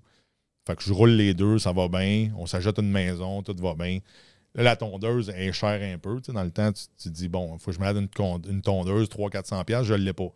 [0.68, 2.30] Fait que je roule les deux, ça va bien.
[2.38, 4.00] On s'achète une maison, tout va bien.
[4.56, 6.20] Là, la tondeuse est chère un peu.
[6.20, 8.10] Tu dans le temps, tu, tu te dis, bon, il faut que je me une,
[8.50, 10.28] une tondeuse, 300-400$, je ne l'ai pas.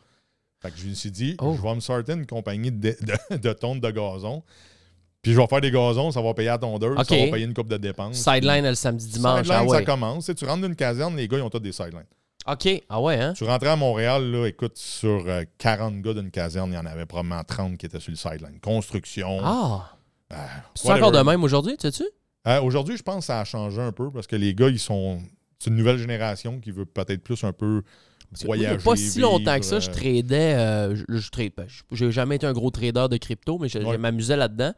[0.65, 1.53] Fait que je me suis dit, Oh.
[1.55, 2.95] je vais me sortir une compagnie de,
[3.31, 4.43] de, de gazon.
[5.21, 7.05] Puis je vais faire des gazons, ça va payer la tondeuse, OK.
[7.05, 8.17] ça va payer une coupe de dépenses.
[8.17, 9.41] Sideline le samedi, dimanche.
[9.43, 9.77] Sideline, ah ouais.
[9.77, 10.31] ça commence.
[10.37, 12.05] Tu rentres d'une caserne, les gars, ils ont tous des sidelines.
[12.47, 12.67] OK.
[12.89, 13.33] Ah ouais, hein?
[13.33, 16.85] Tu rentrais à Montréal, là, écoute, sur euh, 40 gars d'une caserne, il y en
[16.85, 18.59] avait probablement 30 qui étaient sur le sideline.
[18.61, 19.39] Construction.
[19.43, 19.97] Ah.
[20.31, 20.35] euh,
[20.75, 22.03] C'est encore de même aujourd'hui, tu sais-tu?
[22.47, 24.79] Euh, Aujourd'hui, je pense que ça a changé un peu parce que les gars, ils
[24.79, 25.19] sont.
[25.57, 27.81] C'est une nouvelle génération qui veut peut-être plus un peu
[28.45, 30.55] Moi, Il n'y a pas si longtemps que ça, je tradais.
[30.55, 33.79] euh, je, je trade, ben, j'ai jamais été un gros trader de crypto, mais je,
[33.79, 34.73] m'amusais là-dedans.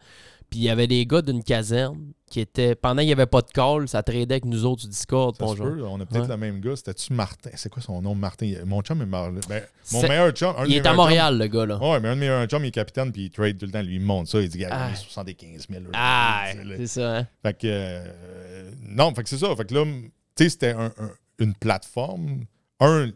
[0.50, 1.98] Puis il y avait des gars d'une caserne
[2.32, 2.74] qui étaient.
[2.74, 5.36] Pendant qu'il n'y avait pas de call, ça tradait avec nous autres sur Discord.
[5.38, 6.28] Ça se peut, on a peut-être Ouais.
[6.30, 6.74] le même gars.
[6.78, 7.50] C'était-tu Martin?
[7.56, 8.50] C'est quoi son nom, Martin?
[8.66, 9.30] Mon chum est mort.
[9.50, 10.54] Ben, mon meilleur chum.
[10.66, 11.78] Il est à Montréal, le gars, là.
[11.80, 13.74] Ouais, mais un de mes meilleurs chums, il est capitaine, puis il trade tout le
[13.74, 13.82] temps.
[13.82, 14.40] Lui, il me montre ça.
[14.40, 14.88] Il dit, gars, Ah.
[14.90, 15.84] il est 75 000.
[15.84, 15.90] là.
[15.94, 16.46] Ah,
[16.78, 17.28] C'est ça, hein?
[17.44, 17.68] Fait que.
[17.68, 19.54] euh, non, fait que c'est ça.
[19.54, 20.12] Fait que là, tu
[20.46, 22.46] sais, c'était un- un- une plateforme.
[22.80, 23.10] Un,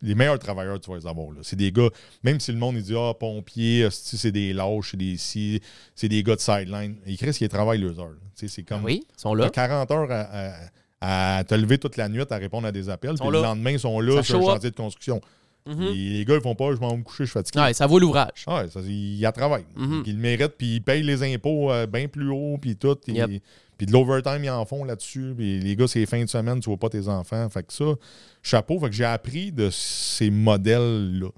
[0.00, 1.28] les meilleurs travailleurs, tu vas les avoir.
[1.42, 1.88] C'est des gars,
[2.22, 5.60] même si le monde il dit Ah, pompier, c'est des lâches, c'est des si,
[5.94, 6.96] c'est des gars de sideline.
[7.06, 8.14] Ils créent qu'ils travaillent leurs heures.
[8.34, 8.84] C'est comme.
[8.84, 9.50] Oui, ils sont là.
[9.50, 13.14] 40 heures à, à- à te lever toute la nuit à répondre à des appels.
[13.14, 14.46] Puis le lendemain, ils sont là Ça sur un up.
[14.54, 15.20] chantier de construction.
[15.66, 15.92] Mhm.
[15.92, 17.60] Les gars, ils font pas, je m'en vais me coucher, je suis fatigué.
[17.60, 18.44] Ouais, ça vaut l'ouvrage.
[18.46, 19.66] Ouais, ça, ils y travaillent.
[19.76, 20.02] Mhm.
[20.06, 22.98] Ils le méritent, puis ils payent les impôts euh, bien plus haut, puis tout.
[23.06, 23.42] Yep.
[23.78, 25.34] Puis de l'overtime, ils en font là-dessus.
[25.36, 27.48] Puis les gars, c'est les fins de semaine, tu vois pas tes enfants.
[27.48, 27.94] Fait que ça,
[28.42, 28.78] chapeau.
[28.78, 31.30] Fait que j'ai appris de ces modèles-là.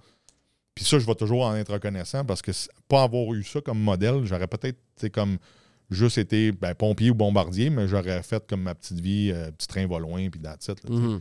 [0.75, 2.51] Puis ça, je vais toujours en être reconnaissant parce que
[2.89, 5.39] pas avoir eu ça comme modèle, j'aurais peut-être, comme
[5.91, 9.69] juste été ben, pompier ou bombardier, mais j'aurais fait comme ma petite vie, euh, petit
[9.69, 10.75] train va loin, puis tu sais.
[10.89, 11.21] Mhm.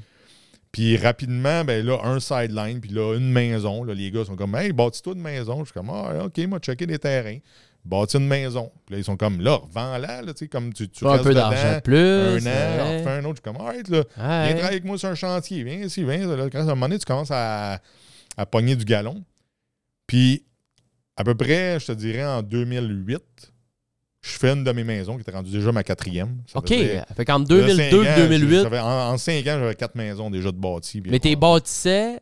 [0.73, 3.83] Puis rapidement, ben là, un sideline, puis là, une maison.
[3.83, 5.59] Là, les gars sont comme, hey, bâtis-toi une maison.
[5.59, 7.37] Je suis comme, ah, OK, moi, checker des terrains.
[7.85, 8.71] Bâtis une maison.
[8.83, 11.25] Puis là, ils sont comme, là, vends-la, là, tu sais, comme tu, tu Un restes
[11.25, 11.93] peu d'argent plus.
[11.95, 13.39] un an, refait un autre.
[13.43, 15.63] Je suis comme, alright, là, viens travailler avec moi sur un chantier.
[15.63, 16.25] Viens ici, viens.
[16.25, 17.79] Là, quand à un moment donné, tu commences à,
[18.35, 19.23] à pogner du galon.
[20.07, 20.43] Puis,
[21.17, 23.21] à peu près, je te dirais, en 2008,
[24.23, 26.37] je fais une de mes maisons qui était rendue déjà ma quatrième.
[26.47, 26.67] Ça OK.
[26.69, 27.25] Fait
[27.61, 30.49] faisait 2002 cinq et ans, 2008, j'avais- En, en cinq ans, j'avais quatre maisons déjà
[30.51, 31.01] de bâties.
[31.05, 32.19] mais t'es bâtissais,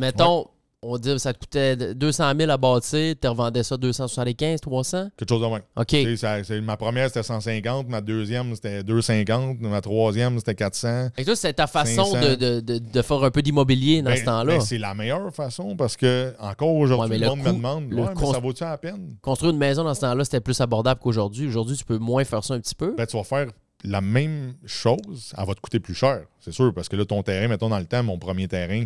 [0.00, 0.46] mettons,
[0.84, 5.08] on dit ça te coûtait 200 000 à bâtir, tu revendais ça 275, 300?
[5.16, 5.62] Quelque chose de même.
[5.76, 6.18] OK.
[6.18, 7.88] Ça- ma première, c'était 150.
[7.88, 9.60] Ma deuxième, c'était 250.
[9.60, 11.08] Ma troisième, c'était 400.
[11.16, 12.20] Et toi, c'est ta façon 500.
[12.20, 14.54] de, de, de, de faire un peu d'immobilier dans Ben- ce temps-là.
[14.56, 17.90] ben, c'est la meilleure façon parce que, encore aujourd'hui, Ouais, le le monde me demande
[17.90, 19.16] le ouais, mais cons- ça vaut-tu la peine?
[19.22, 21.46] Construire une maison dans ce temps-là, c'était plus abordable qu'aujourd'hui.
[21.46, 22.94] Aujourd'hui, tu peux moins faire ça un petit peu.
[22.96, 23.46] ben, Tu vas faire
[23.84, 26.72] la même chose, elle va te coûter plus cher, c'est sûr.
[26.74, 28.84] Parce que là, ton terrain, mettons dans le temps, mon premier terrain,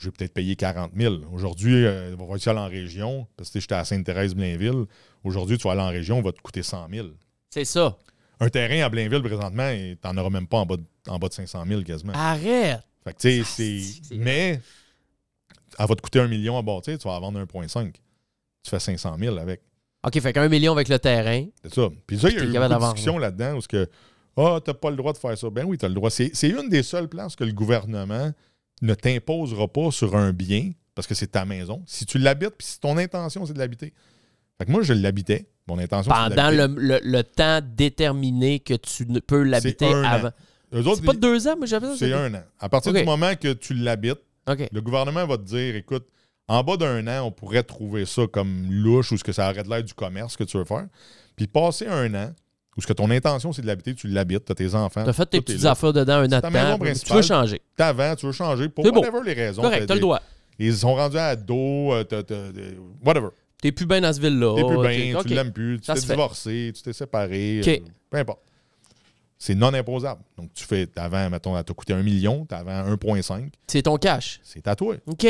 [0.00, 1.16] je vais peut-être payer 40 000.
[1.32, 4.86] Aujourd'hui, euh, il va ailles en région parce que j'étais à Sainte-Thérèse-Blainville.
[5.24, 7.08] Aujourd'hui, tu vas aller en région, il va te coûter 100 000.
[7.50, 7.96] c'est ça.
[8.40, 11.28] Un terrain à Blainville, présentement, tu n'en auras même pas en bas, de, en bas
[11.28, 12.14] de 500 000 quasiment.
[12.14, 12.80] Arrête!
[13.04, 14.16] Fait que, tu sais, c'est.
[14.16, 14.60] Mais,
[15.78, 17.92] elle va te coûter un million à bâtir, tu vas la vendre 1,5.
[17.92, 19.60] Tu fais 500 000 avec.
[20.06, 21.44] OK, fait qu'un million avec le terrain.
[21.62, 21.88] C'est ça.
[22.06, 23.90] Puis ça, il y a eu d'avoir, discussions là-dedans où ce que.
[24.36, 25.50] Ah, t'as pas le droit de faire ça.
[25.50, 26.08] Ben oui, t'as le droit.
[26.08, 28.32] C'est une des seules places que le gouvernement
[28.82, 31.82] ne t'imposera pas sur un bien parce que c'est ta maison.
[31.86, 33.92] Si tu l'habites, puis si ton intention, c'est de l'habiter.
[34.58, 35.48] Fait que moi, je l'habitais.
[35.66, 36.80] Mon intention, c'est de Pendant l'habiter.
[36.80, 40.30] le, le- le temps déterminé que tu ne peux l'habiter avant.
[40.72, 41.96] C'est pas deux ans, moi j'avais ça.
[41.96, 42.42] c'est un an.
[42.58, 46.06] À partir du moment que tu l'habites, le gouvernement va te dire écoute,
[46.48, 49.62] en bas d'un an, on pourrait trouver ça comme louche ou ce que ça aurait
[49.62, 50.86] de l'air du commerce que tu veux faire.
[51.36, 52.32] Puis passer un an,
[52.76, 55.02] où ce que ton intention, c'est de l'habiter, tu l'habites, tu as tes enfants.
[55.04, 56.78] T'as fait tes petites affaires dedans un an de temps.
[57.06, 57.60] Tu veux changer.
[57.76, 59.00] T'avant, tu veux changer pour beau.
[59.00, 59.62] whatever les raisons.
[59.62, 60.22] Correct, t'as le droit.
[60.58, 62.04] Ils sont rendus à dos, euh,
[63.04, 63.28] whatever.
[63.62, 64.54] T'es plus bien dans ce ville-là.
[64.56, 64.78] T'es plus
[65.12, 67.68] bien, tu l'aimes plus, tu t'es divorcé, tu t'es séparé, Ok.
[67.68, 67.78] euh,
[68.08, 68.40] peu importe.
[69.38, 70.20] C'est non imposable.
[70.36, 74.38] Donc, tu fais, avant, mettons, ça t'a coûté un million, t'avais 1,5, C'est ton cash.
[74.42, 74.96] c'est à toi.
[75.06, 75.26] OK.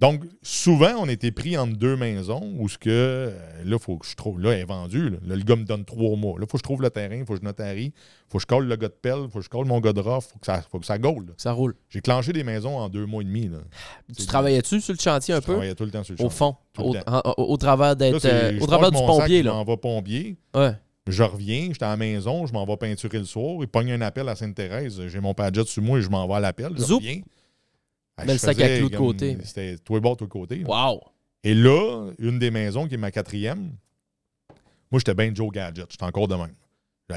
[0.00, 3.30] Donc, souvent, on était pris entre deux maisons où ce que, euh,
[3.64, 5.08] là, faut que je trouve, là, elle est vendue.
[5.08, 6.36] Là, Là, le gars me donne trois mois.
[6.40, 7.92] Là, faut que je trouve le terrain, faut que je notarie,
[8.28, 10.00] faut que je colle le gars de pelle, faut que je colle mon gars de
[10.00, 11.26] rough, faut que ça, faut que ça gaule.
[11.36, 11.76] Ça roule.
[11.90, 13.48] J'ai clenché des maisons en deux mois et demi.
[13.48, 13.58] Là.
[14.18, 15.52] Tu travaillais-tu sur le chantier un Je peu?
[15.52, 16.36] travaillais tout le temps sur le Au chantier.
[16.38, 16.56] fond.
[16.78, 18.24] Au, en- au- travers d'être.
[18.24, 19.52] euh, je au travers du mon sac, pompier, Je là.
[19.52, 20.36] m'en vais pompier.
[20.56, 20.72] Ouais.
[21.06, 23.58] Je reviens, j'étais à la maison, je m'en vais peinturer le soir.
[23.60, 25.02] Il pogne un appel à Sainte-Thérèse.
[25.06, 26.72] J'ai mon padjet sur moi et je m'en vais à l'appel.
[26.76, 26.96] Je Zoup.
[26.96, 27.20] reviens.
[28.18, 29.36] Mets le sac à clous de côté.
[29.44, 30.56] C'était toi et bord, toi côté.
[30.58, 30.68] là.
[30.92, 31.00] Wow.
[31.42, 33.72] Et là, une des maisons qui est ma quatrième,
[34.90, 35.86] moi, j'étais bien Joe Gadget.
[35.90, 36.54] J'étais encore de même.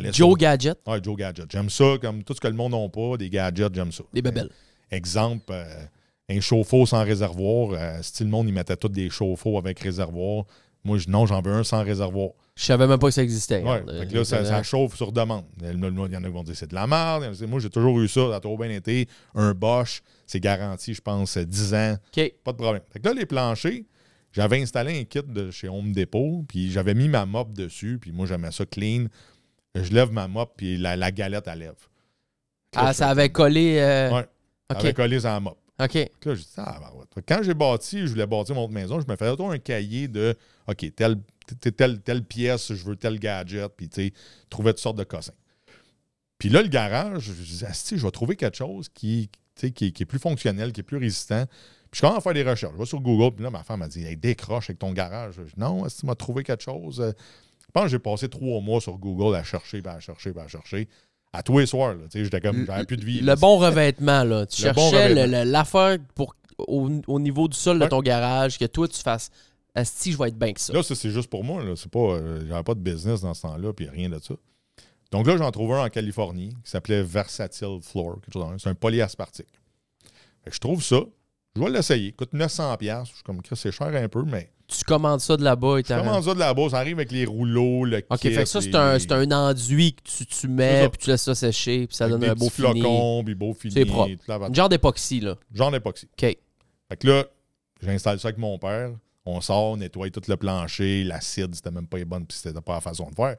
[0.03, 0.79] Joe sur- Gadget?
[0.87, 1.45] Ouais, Joe Gadget.
[1.51, 4.03] J'aime ça, comme tout ce que le monde n'a pas, des gadgets, j'aime ça.
[4.13, 4.49] Des bébelles.
[4.91, 5.85] Exemple, euh,
[6.29, 7.69] un chauffe-eau sans réservoir.
[7.73, 10.45] euh, style le monde, ils mettaient tous des chauffe-eau avec réservoir.
[10.83, 12.31] Moi, je- non, j'en veux un sans réservoir.
[12.55, 13.61] Je savais même pas que ça existait.
[13.63, 15.45] Ouais, là, ça, ça chauffe sur demande.
[15.61, 17.33] Il y en a qui vont dire c'est de la merde.
[17.39, 18.29] Il Moi, j'ai toujours eu ça.
[18.29, 19.07] Ça a trop bien été.
[19.35, 21.97] Un Bosch, c'est garanti, je pense, 10 ans.
[22.43, 22.83] Pas de problème.
[22.93, 23.81] Fait que là, les planchers,
[24.31, 28.11] j'avais installé un kit de chez Home Depot, puis j'avais mis ma mop dessus, puis
[28.11, 29.05] moi, j'aimais ça clean.
[29.73, 31.75] Je lève ma mop, puis la, la galette, elle lève.
[32.75, 33.77] Ah, je ça avait collé.
[33.79, 34.25] euh, Ouais.
[34.69, 35.57] Ça avait collé sur la mop.
[35.79, 35.93] OK.
[35.93, 37.23] Là, j'ai dit, ah, ben ouais.
[37.27, 40.35] Quand j'ai bâti, je voulais bâtir mon autre maison, je me faisais un cahier de,
[40.67, 41.15] OK, telle,
[41.77, 44.13] telle, telle pièce, je veux tel gadget, puis tu sais,
[44.49, 45.33] trouver toutes sortes de cossins.
[46.39, 49.29] Puis là, le garage, je me disais, Asti, je vais trouver quelque chose qui,
[49.73, 51.45] qui, qui est plus fonctionnel, qui est plus résistant.
[51.91, 52.73] Puis je commence à faire des recherches.
[52.73, 55.35] Je vais sur Google, puis là, ma femme m'a dit, hey, décroche avec ton garage.
[55.37, 56.99] Je dis, non, Asti, tu m'as trouvé quelque chose?
[57.01, 57.11] Euh,
[57.61, 60.41] Je pense que j'ai passé trois mois sur Google à chercher, puis à chercher, puis
[60.41, 60.87] à chercher.
[61.33, 62.03] À tous les soirs, là.
[62.09, 63.19] Tu sais, j'étais comme, j'avais plus de vie.
[63.19, 63.35] Le là.
[63.35, 64.45] bon revêtement, là.
[64.45, 68.57] Tu Le bon cherchais le- l'affaire pour au, au niveau du sol de ton garage,
[68.57, 69.29] que toi, tu fasses
[69.75, 70.73] Asti, je vais être bien que ça.
[70.73, 71.63] Là, ça, c'est juste pour moi.
[71.63, 71.75] Là.
[71.75, 74.33] C'est pas, euh, j'avais pas de business dans ce temps-là, puis rien de ça.
[75.11, 78.19] Donc là, j'en trouve un en Californie qui s'appelait Versatile Floor.
[78.21, 79.47] quelque chose C'est un polyaspartique.
[80.43, 80.99] Fait que je trouve ça.
[81.55, 82.11] Je vais l'essayer.
[82.11, 82.77] Coûte 900$.
[82.77, 83.09] piastres.
[83.11, 84.51] Je suis comme, c'est cher un peu, mais.
[84.67, 85.99] Tu commandes ça de là-bas et t'as.
[85.99, 86.69] commence ça de là-bas.
[86.69, 89.11] Ça arrive avec les rouleaux, le OK, kit, fait que ça, c'est les- un, c'est
[89.13, 92.21] un enduit que tu, tu mets, puis tu laisses ça sécher, puis ça avec donne
[92.21, 92.81] des un beau fini.
[92.81, 93.73] flocons, puis beau fini.
[93.73, 94.11] C'est propre.
[94.53, 95.35] genre d'époxy, là.
[95.53, 96.05] Genre d'époxy.
[96.11, 96.19] OK.
[96.89, 97.25] Fait que là,
[97.81, 98.91] j'installe ça avec mon père.
[99.25, 101.03] On sort, on nettoie tout le plancher.
[101.05, 103.37] L'acide, c'était même pas les bonnes, puis c'était pas la façon de faire.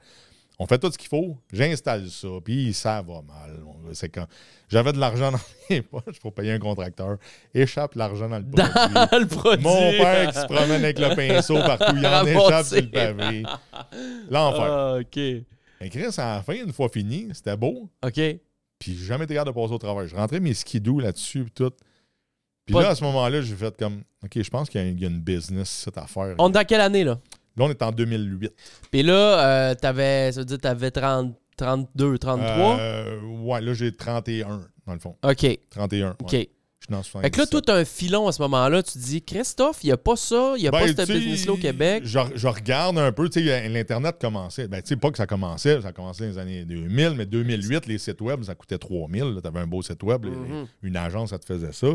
[0.60, 1.36] On fait tout ce qu'il faut.
[1.52, 3.60] J'installe ça, puis ça va mal.
[3.92, 4.26] C'est quand
[4.68, 5.38] j'avais de l'argent dans
[5.70, 7.16] mes poches pour payer un contracteur.
[7.54, 8.94] Échappe l'argent dans le produit.
[8.94, 9.64] Dans le produit.
[9.64, 13.44] Mon père qui se promène avec le pinceau partout, il en échappe sur le pavé.
[14.30, 14.62] L'enfer.
[14.62, 15.16] Ah, OK.
[15.80, 17.88] Mais Chris, à la fin, une fois fini, c'était beau.
[18.04, 18.20] OK.
[18.80, 20.08] Puis j'ai jamais été capable de passer au travail.
[20.08, 21.72] Je rentrais mes skidoo là-dessus puis tout.
[22.66, 25.04] Puis Pas là, à ce moment-là, j'ai fait comme OK, je pense qu'il y, y
[25.04, 26.34] a une business, cette affaire.
[26.38, 27.18] On est dans quelle année, là?
[27.58, 28.52] Là, on est en 2008.
[28.90, 29.12] Puis là,
[29.70, 32.78] euh, t'avais, ça veut dire, t'avais 30, 32, 33?
[32.78, 35.16] Euh, ouais, là, j'ai 31, dans le fond.
[35.22, 35.58] OK.
[35.70, 36.16] 31.
[36.20, 36.32] OK.
[36.32, 37.22] Je suis dans 77.
[37.22, 38.82] Fait que là, toi, t'as un filon à ce moment-là.
[38.84, 41.12] Tu te dis, Christophe, il n'y a pas ça, il n'y a Ben, pas ce
[41.12, 42.02] business-là au Québec.
[42.06, 44.68] Je, je regarde un peu, tu sais, l'Internet commençait.
[44.68, 47.86] Ben, tu sais, pas que ça commençait, ça commençait dans les années 2000, mais 2008,
[47.88, 49.40] les sites web, ça coûtait 3000.
[49.42, 50.66] Tu avais un beau site web, les- Mhm.
[50.82, 51.88] une agence, ça te faisait ça.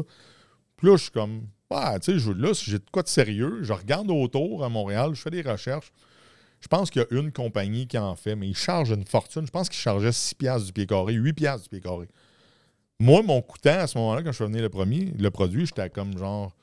[0.77, 3.07] Puis là, je suis comme, ouais, tu sais, je- là, si j'ai de quoi de
[3.07, 5.91] sérieux, je regarde autour à Montréal, je fais des recherches.
[6.59, 9.45] Je pense qu'il y a une compagnie qui en fait, mais ils chargent une fortune.
[9.45, 12.07] Je pense qu'ils chargeaient 6 piastres du pied carré, 8 piastres du pied carré.
[12.99, 15.89] Moi, mon coûtant à ce moment-là, quand je fais venir le premier, le produit, j'étais
[15.89, 16.55] comme genre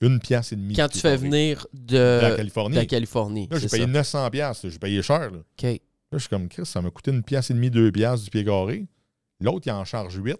[0.00, 0.74] une pièce et demie.
[0.76, 2.76] Quand tu fais venir de de, la de Californie.
[2.76, 3.48] la Californie.
[3.50, 3.88] Là, j'ai payé ça.
[3.88, 4.68] 900 piastres.
[4.68, 5.30] J'ai payé cher.
[5.30, 5.38] Là.
[5.38, 5.62] OK.
[5.62, 5.78] Là,
[6.12, 8.44] je suis comme, Chris, ça m'a coûté une pièce et demie, deux piastres du pied
[8.44, 8.86] carré.
[9.40, 10.36] L'autre, il en charge 8.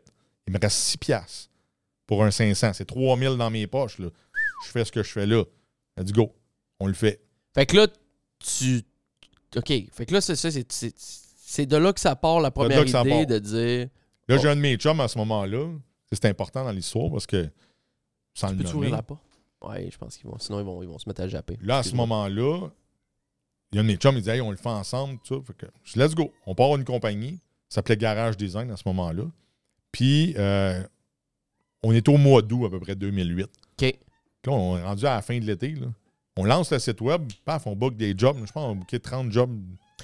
[0.47, 1.49] Il me reste 6 piastres
[2.07, 2.73] pour un 500.
[2.75, 3.99] C'est 3000 dans mes poches.
[3.99, 4.09] Là.
[4.65, 5.45] Je fais ce que je fais là.
[5.97, 6.33] Let's go.
[6.81, 7.21] On le fait.
[7.55, 7.87] Fait que là,
[8.39, 8.83] tu.
[9.57, 9.73] OK.
[9.93, 10.51] Fait que là, c'est ça.
[10.51, 13.89] c'est- de là que ça part la première idée de dire.
[14.29, 15.69] Là, j'ai un de mes chums à ce moment-là.
[16.13, 17.49] C'est important dans l'histoire parce que,
[18.35, 19.23] sans le Peux-tu nommer, ouvrir la porte?
[19.63, 20.39] Ouais, je pense qu'ils vont.
[20.39, 21.59] Sinon, ils vont, ils vont se mettre à japper.
[21.63, 22.69] Là, à ce moment-là,
[23.73, 25.19] il y a un de mes chums, il dit Hey, on le fait ensemble.
[25.25, 25.41] Tout ça.
[25.47, 26.33] Fait que, je dis, let's go.
[26.47, 27.41] On part une compagnie.
[27.69, 29.25] Ça s'appelait Garage Design à ce moment-là.
[29.91, 30.83] Puis, euh,
[31.87, 33.83] on est au mois d'août, à peu près 2008, OK.
[34.47, 35.69] Là, on est rendu à la fin de l'été.
[35.71, 35.87] là.
[36.37, 38.37] On lance le site web, paf, on book des jobs.
[38.45, 39.51] Je pense qu'on a booké 30 jobs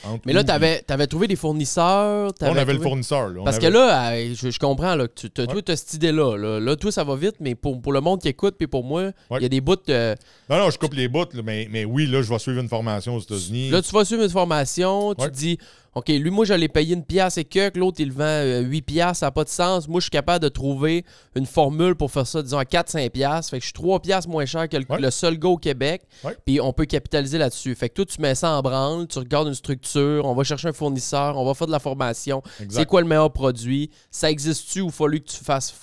[0.04, 2.32] entre Mais là, tu avais, trouvé des fournisseurs.
[2.40, 3.28] On avait le fournisseur.
[3.28, 3.42] là.
[3.44, 5.76] Parce avait- que là, euh, je, je comprends là, que tu as, Ouais.
[5.76, 6.36] cette idée-là.
[6.36, 6.58] Là.
[6.60, 9.10] Là, toi, ça va vite, mais pour, pour le monde qui écoute, puis pour moi,
[9.30, 9.42] il Ouais.
[9.42, 9.76] y a des bouts.
[9.86, 10.14] de-
[10.48, 13.16] Non, non, je coupe les bouts, mais, mais oui, là, je vais suivre une formation
[13.16, 13.68] aux États-Unis.
[13.70, 15.30] Là, tu vas suivre une formation, tu Ouais.
[15.30, 15.58] te dis,
[15.94, 18.80] OK, lui, moi, je l'ai payé une pièce et que, l'autre, il vend euh, 8
[18.82, 19.86] piastres, ça n'a pas de sens.
[19.88, 23.50] Moi, je suis capable de trouver une formule pour faire ça, disons, à 4-5 piastres.
[23.50, 24.98] Fait que je suis 3 piastres moins cher que le, Ouais.
[25.00, 26.02] le seul gars au Québec.
[26.24, 26.34] Ouais.
[26.46, 27.74] Puis on peut capitaliser là-dessus.
[27.74, 30.68] Fait que toi, tu mets ça en branle, tu regardes une structure, on va chercher
[30.68, 32.42] un fournisseur, on va faire de la formation.
[32.70, 33.90] C'est quoi le meilleur produit?
[34.10, 35.74] Ça existe-tu ou il fallu que tu fasses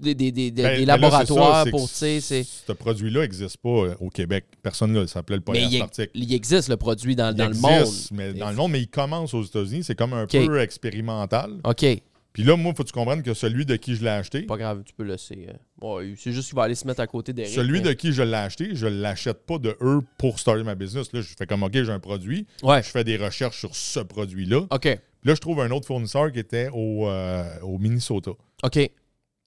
[0.00, 1.88] des, des- des- Ben, des là, laboratoires ça, pour.
[1.88, 4.44] Ce produit-là n'existe pas euh, au Québec.
[4.62, 7.84] Personne ne s'appelait le Mais il, il existe le produit dans, Il dans existe, le
[7.84, 7.94] monde.
[8.12, 9.84] Mais dans le monde, mais il commence aux États-Unis.
[9.84, 11.52] C'est comme un peu expérimental.
[11.64, 11.84] OK,
[12.32, 14.42] Puis là, moi, il faut que tu comprennes que celui de qui je l'ai acheté,
[14.42, 15.46] pas grave, tu peux laisser.
[15.48, 17.52] euh, ouais, c'est juste qu'il va aller se mettre à côté d'Eric.
[17.54, 20.64] celui mais- de qui je l'ai acheté, je ne l'achète pas de eux pour starter
[20.64, 21.12] ma business.
[21.12, 22.46] Là, je fais comme, OK, j'ai un produit.
[22.62, 24.66] Ouais, Je fais des recherches sur ce produit-là.
[24.70, 28.32] OK, là, je trouve un autre fournisseur qui était au, euh, au Minnesota.
[28.64, 28.90] OK.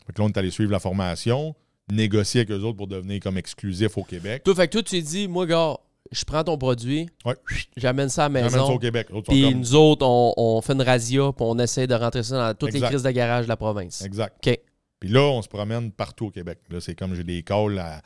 [0.07, 1.53] Fait que là, on est allé suivre la formation,
[1.91, 4.43] négocier avec eux autres pour devenir comme exclusif au Québec.
[4.43, 5.75] Toi, fait que toi, tu t'es dit, moi, gars,
[6.11, 7.35] je prends ton produit, Ouais.
[7.75, 8.73] j'amène ça à la J'amène ça maison.
[8.73, 9.07] au Québec.
[9.27, 12.37] Puis comme- nous autres, on, on fait une razzia, puis on essaie de rentrer ça
[12.53, 14.01] dans toutes les crises de garage de la province.
[14.01, 14.35] Exact.
[14.47, 14.59] OK.
[14.99, 16.59] Puis là, on se promène partout au Québec.
[16.69, 18.01] Là, c'est comme j'ai des calls à-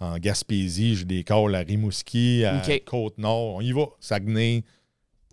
[0.00, 2.62] en Gaspésie, j'ai des calls à Rimouski, à.
[2.86, 3.56] Côte-Nord.
[3.56, 3.86] On y va.
[4.00, 4.64] Saguenay.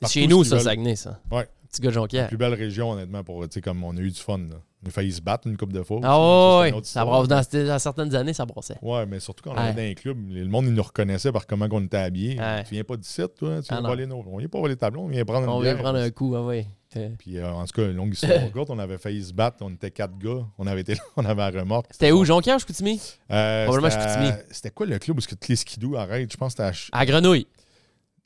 [0.07, 0.63] Chez nous, ça, veulent.
[0.63, 1.19] Saguenay, ça.
[1.31, 1.47] Ouais.
[1.71, 2.27] Petit gars de La Jonquière.
[2.27, 4.37] plus belle région, honnêtement, pour, tu sais, comme on a eu du fun.
[4.39, 4.55] Là.
[4.83, 5.99] On a failli se battre une coupe de fois.
[6.03, 8.77] Ah une autre ça brasse dans, certaines années, ça brassait.
[8.81, 9.59] Ouais, mais surtout quand on Ouais.
[9.63, 12.39] allait dans les clubs, le monde, il nous reconnaissait par comment on était habillés.
[12.39, 12.63] Ouais.
[12.63, 13.61] Tu viens pas d'ici, toi?
[13.61, 14.23] Tu Ah viens voler nos...
[14.25, 15.83] On vient pas voler le tableau, on vient prendre une On vient bière.
[15.83, 16.49] prendre un coup, ah.
[16.97, 19.57] Euh, Puis euh, en tout cas, longue histoire courte, on avait failli se battre.
[19.61, 20.43] On était quatre gars.
[20.57, 21.85] On avait été là, on avait la remorque.
[21.91, 22.99] C'était où, Jonquière ou Chicoutimi?
[23.29, 24.43] Euh, Probablement c'était à- Chicoutimi.
[24.49, 26.31] C'était quoi le club où que tous les skidoo arrêtent?
[26.31, 27.45] Je pense que c'était à À Grenouille.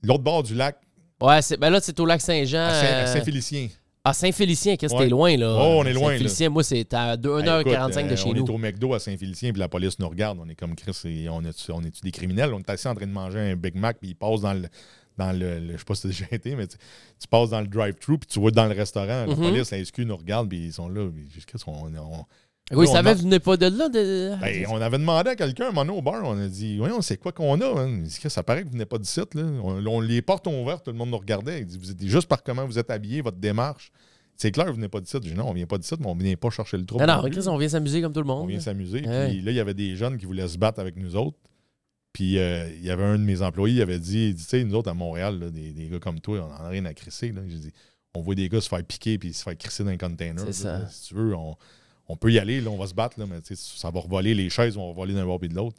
[0.01, 0.77] l'autre bord du lac,
[1.21, 2.67] Ouais, c'est, ben là, c'est au lac Saint-Jean.
[2.67, 3.67] à Saint- euh, Saint-Félicien.
[4.05, 5.05] Ah, Saint-Félicien, qu'est-ce que Ouais.
[5.05, 5.55] t'es loin, là?
[5.57, 8.29] Oh, on est loin, Saint-Félicien, moi, c'est à 2, Hey, 1h45 écoute, de euh, chez
[8.29, 8.45] on nous.
[8.45, 10.39] est au McDo à Saint-Félicien, puis la police nous regarde.
[10.41, 12.53] On est comme Chris, et on est-tu on est des criminels?
[12.53, 14.67] On est assis en train de manger un Big Mac, puis ils passent dans le.
[15.15, 16.75] Dans le, le- je sais pas si t'as déjà été, mais tu,
[17.19, 19.35] tu passes dans le drive-thru, puis tu vois dans le restaurant, la Mhm.
[19.35, 21.07] police, la SQ nous regarde, puis ils sont là.
[21.07, 21.27] Puis,
[21.67, 22.25] on, on-
[22.71, 23.89] Oui, on ça avait venu pas de là.
[23.89, 24.36] De...
[24.39, 27.32] Ben, on avait demandé à quelqu'un, un au bar, on a dit Voyons, c'est quoi
[27.34, 27.89] qu'on a hein?
[27.97, 29.36] Il dit que Ça paraît que vous venez pas du site.
[29.36, 29.43] Là.
[29.62, 31.60] On, on les portes ouvertes, tout le monde nous regardait.
[31.60, 33.91] Il dit Vous êtes juste par comment vous êtes habillés, votre démarche.
[34.36, 35.23] C'est clair, vous venez pas du site.
[35.23, 37.06] J'ai dit Non, on vient pas du site, mais on vient pas chercher le trouble.
[37.06, 37.30] non, non.
[37.30, 38.49] Chris, on vient s'amuser comme tout le On monde.
[38.49, 39.04] vient s'amuser.
[39.06, 39.28] Ouais.
[39.30, 41.38] Puis là, il y avait des jeunes qui voulaient se battre avec nous autres.
[42.13, 44.76] Puis euh, il y avait un de mes employés, il avait dit, tu sais, nous
[44.76, 47.32] autres à Montréal, là, des, des gars comme toi, on n'en a rien à crisser.
[47.32, 47.41] Là.
[47.47, 47.71] J'ai dit,
[48.13, 50.39] on voit des gars se faire piquer puis se faire crisser dans un container.
[50.52, 50.82] C'est là.
[50.82, 50.89] ça.
[50.89, 51.56] Si tu veux, on,
[52.07, 53.99] on peut y aller, là, on va se battre, là, mais tu sais, ça va
[54.01, 55.77] revoler les chaises, on va voler d'un bord et de l'autre.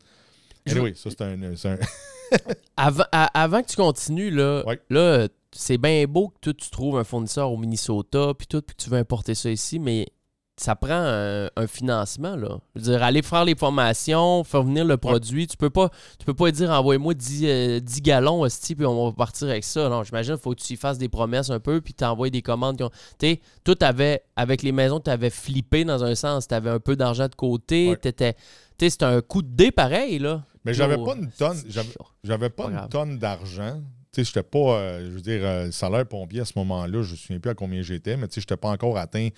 [0.66, 1.78] Anyway, ça, c'est un,
[2.76, 4.80] Avant, à- avant que tu continues, là, Ouais.
[4.90, 8.74] là c'est bien beau que toi, tu trouves un fournisseur au Minnesota, puis tout, puis
[8.74, 10.08] que tu veux importer ça ici, mais
[10.56, 12.58] ça prend un, un financement, là.
[12.76, 16.24] Je veux dire, aller faire les formations, faire venir le produit, tu peux pas tu
[16.24, 19.88] peux pas dire envoie-moi 10, euh, 10 gallons, hostie, puis on va partir avec ça.
[19.88, 22.42] Non, j'imagine qu'il faut que tu y fasses des promesses un peu, puis t'envoies des
[22.42, 22.76] commandes.
[22.76, 26.46] qui ont- Tu sais, toi, t'avais- avec les maisons, tu avais flippé dans un sens,
[26.46, 27.96] tu avais un peu d'argent de côté, Ouais.
[27.96, 28.40] t'étais- tu
[28.86, 30.44] sais, c'était un coup de dé pareil, là.
[30.64, 31.60] Mais j'avais pas une tonne.
[31.68, 31.88] J'avais,
[32.22, 32.88] j'avais pas, Pas une grave.
[32.88, 33.80] tonne d'argent.
[34.12, 37.10] Tu sais, j'étais pas, euh, je veux dire, euh, salaire pompier à ce moment-là, je
[37.10, 39.28] me souviens plus à combien j'étais, mais tu sais, j'étais pas encore atteint.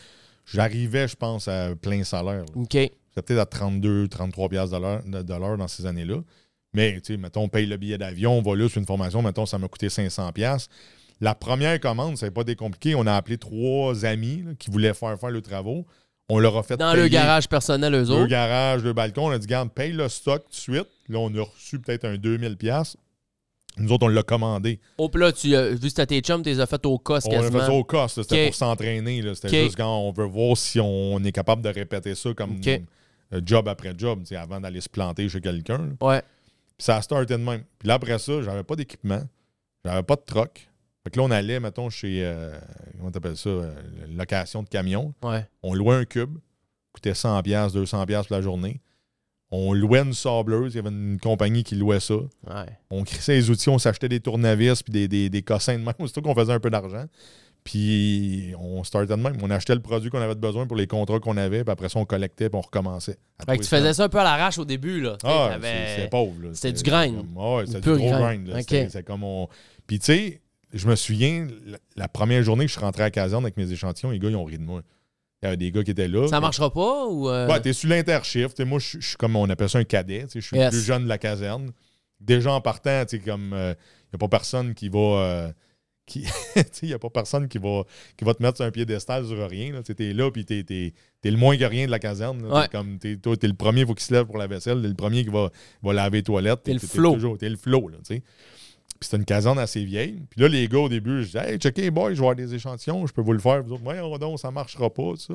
[0.46, 2.40] J'arrivais, je pense, à plein salaire.
[2.44, 2.52] là.
[2.54, 2.72] OK.
[2.72, 6.16] J'étais peut-être à 32, 33 piastres de l'heure- dans ces années-là.
[6.74, 9.22] Mais, tu sais, mettons, on paye le billet d'avion, on va là sur une formation,
[9.22, 10.68] mettons, ça m'a coûté 500 piastres.
[11.20, 12.94] La première commande, n'a pas été compliqué.
[12.94, 15.86] On a appelé trois amis là, qui voulaient faire faire le travaux.
[16.28, 18.26] On leur a fait Dans payer le garage personnel, eux le autres.
[18.26, 19.28] garage, le balcon.
[19.28, 20.88] On a dit, garde, paye le stock tout de suite.
[21.08, 22.98] Là, on a reçu peut-être un 2000 piastres.
[23.78, 24.80] Nous autres, on l'a commandé.
[24.98, 27.26] Oh, puis là, tu, as- vu que tes chums, tu les as fait au cost
[27.28, 27.78] On a fait quasiment.
[27.78, 28.22] au cost.
[28.22, 29.22] C'était pour s'entraîner.
[29.34, 33.40] C'était juste quand on veut voir si on est capable de répéter ça comme euh,
[33.44, 35.90] job après job, avant d'aller se planter chez quelqu'un.
[36.00, 36.20] Ouais.
[36.20, 37.64] Puis ça a starté de même.
[37.78, 39.22] Puis là, après ça, j'avais pas d'équipement.
[39.84, 40.68] J'avais pas de troc.
[41.04, 42.58] Fait que là, on allait, mettons, chez, euh,
[42.98, 43.74] comment t'appelles ça, euh,
[44.16, 45.14] location de camion.
[45.22, 45.46] Ouais.
[45.62, 46.38] On louait un cube.
[46.92, 48.80] coûtait 100 pièces, 200 pièces pour la journée.
[49.50, 50.74] On louait une sableuse.
[50.74, 52.14] Il y avait une compagnie qui louait ça.
[52.14, 52.66] Ouais.
[52.90, 55.94] On crissait les outils, on s'achetait des tournevis puis des, des, des cossins de même.
[56.00, 57.04] Surtout qu'on faisait un peu d'argent.
[57.64, 59.36] Puis on startait de même.
[59.42, 61.64] On achetait le produit qu'on avait besoin pour les contrats qu'on avait.
[61.64, 63.18] Puis après ça, on collectait puis on recommençait.
[63.44, 65.16] Fait que tu faisais ça un peu à l'arrache au début, là.
[65.24, 65.50] Ah,
[65.96, 66.34] c'est- pauvre.
[66.52, 66.82] c'était du
[67.16, 68.10] comme- ah ouais, c'était du gros.
[68.60, 69.48] C'était- C'est comme on.
[69.86, 70.40] Puis tu sais,
[70.72, 73.56] je me souviens, la, la première journée que je suis rentré à la caserne avec
[73.56, 74.82] mes échantillons, les gars, ils ont ri de moi.
[75.42, 76.26] Il y avait des gars qui étaient là.
[76.28, 77.28] Ça marchera pas ou.
[77.28, 78.58] euh, Ouais, t'es sur l'intershift.
[78.60, 80.26] Moi, je suis comme on appelle ça un cadet.
[80.34, 80.72] Je suis Yes.
[80.72, 81.70] le plus jeune de la caserne.
[82.20, 84.98] Déjà en partant, t'sais, comme il n'y a pas personne qui va.
[84.98, 85.52] euh,
[86.06, 86.24] qui,
[86.82, 87.82] il n'y a pas personne qui va,
[88.16, 89.72] qui va te mettre sur un piédestal sur rien.
[89.72, 89.82] Là.
[89.82, 92.42] T'es là, puis t'es, t'es- t'es le moins que rien de la caserne.
[92.42, 92.48] là.
[92.48, 92.68] T'es Ouais.
[92.68, 94.80] comme, t'es, toi, t'es le premier faut qu'il se lève pour la vaisselle.
[94.80, 95.50] T'es le premier qui va,
[95.82, 96.62] va laver les toilettes.
[96.62, 97.36] T'es le flow.
[97.36, 97.88] T'es le flow.
[97.88, 98.22] Là, t'sais.
[98.98, 100.22] Puis c'était une caserne assez vieille.
[100.30, 102.54] Puis là, les gars, au début, je disais Hey, checkez, boy, je vais avoir des
[102.54, 103.62] échantillons, je peux vous le faire.
[103.62, 105.34] Vous autres, voyons donc, ça marchera pas, ça.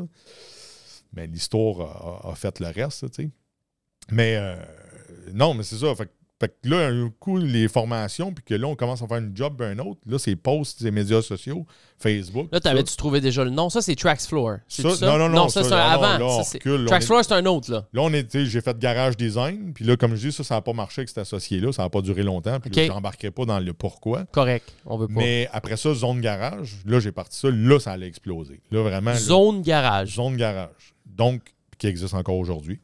[1.13, 3.29] Mais l'histoire a fait le reste, tu sais.
[4.11, 4.55] Mais euh,
[5.33, 5.93] non, mais c'est ça.
[5.95, 9.07] Fait, que- fait que là, un coup, les formations, puis que là, on commence à
[9.07, 10.01] faire une job un autre.
[10.07, 11.65] Là, c'est posts, les médias sociaux,
[11.99, 12.47] Facebook.
[12.51, 13.69] Là, t'avais-tu trouvé déjà le nom?
[13.69, 14.57] Ça, c'est Tracks Floor.
[14.67, 15.05] C'est Ça, ça?
[15.05, 16.17] non, non, non, ça, ça, c'est un non, non, avant.
[16.17, 17.87] là, on Ça, c'est- recule, là, Tracks on est- Floor, c'est un autre, là.
[17.93, 18.11] Là, on
[18.45, 21.09] j'ai fait garage design, puis là, comme je dis, ça, ça n'a pas marché avec
[21.09, 22.87] cet associé-là, ça n'a pas duré longtemps, puis là, OK.
[22.87, 24.25] j'embarquerai pas dans le pourquoi.
[24.31, 24.73] Correct.
[24.87, 25.13] On veut pas.
[25.13, 28.61] Mais après ça, zone garage, là, j'ai parti ça, là, ça allait exploser.
[28.71, 29.11] Là, vraiment.
[29.11, 30.15] là, Zone garage.
[30.15, 30.95] zone garage.
[31.05, 32.79] Donc, qui existe encore aujourd'hui.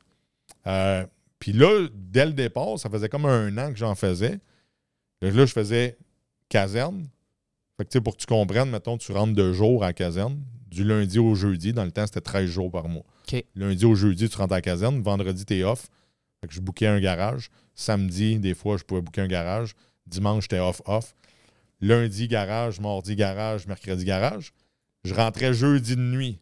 [0.67, 1.05] Euh,
[1.39, 4.39] Puis là, dès le départ, ça faisait comme un an que j'en faisais.
[5.21, 5.97] Là, je faisais
[6.49, 7.07] caserne.
[7.77, 9.93] Fait que, tu sais, pour que tu comprennes, mettons, tu rentres de jour à la
[9.93, 11.73] caserne, du lundi au jeudi.
[11.73, 13.05] Dans le temps, c'était 13 jours par mois.
[13.55, 15.01] Lundi au jeudi, tu rentres à la caserne.
[15.01, 15.89] Vendredi, t'es off.
[16.41, 17.49] Fait que je bookais un garage.
[17.75, 19.73] Samedi, des fois, je pouvais booker un garage.
[20.07, 21.15] Dimanche, j'étais off-off.
[21.81, 22.79] Lundi, garage.
[22.79, 23.67] Mardi, garage.
[23.67, 24.53] Mercredi, garage.
[25.03, 26.39] Je rentrais jeudi de nuit.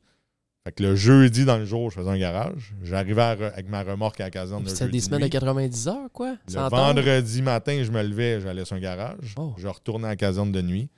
[0.65, 2.73] Fait que le jeudi, dans le jour, je faisais un garage.
[2.81, 5.29] J'arrivais avec ma remorque à la caserne le C'était des de semaines nuit.
[5.29, 6.31] de 90 heures, quoi?
[6.47, 6.69] Le 100 heures?
[6.71, 9.35] vendredi matin, je me levais, j'allais sur un garage.
[9.37, 9.53] Oh.
[9.57, 10.89] Je retournais à la caserne de nuit.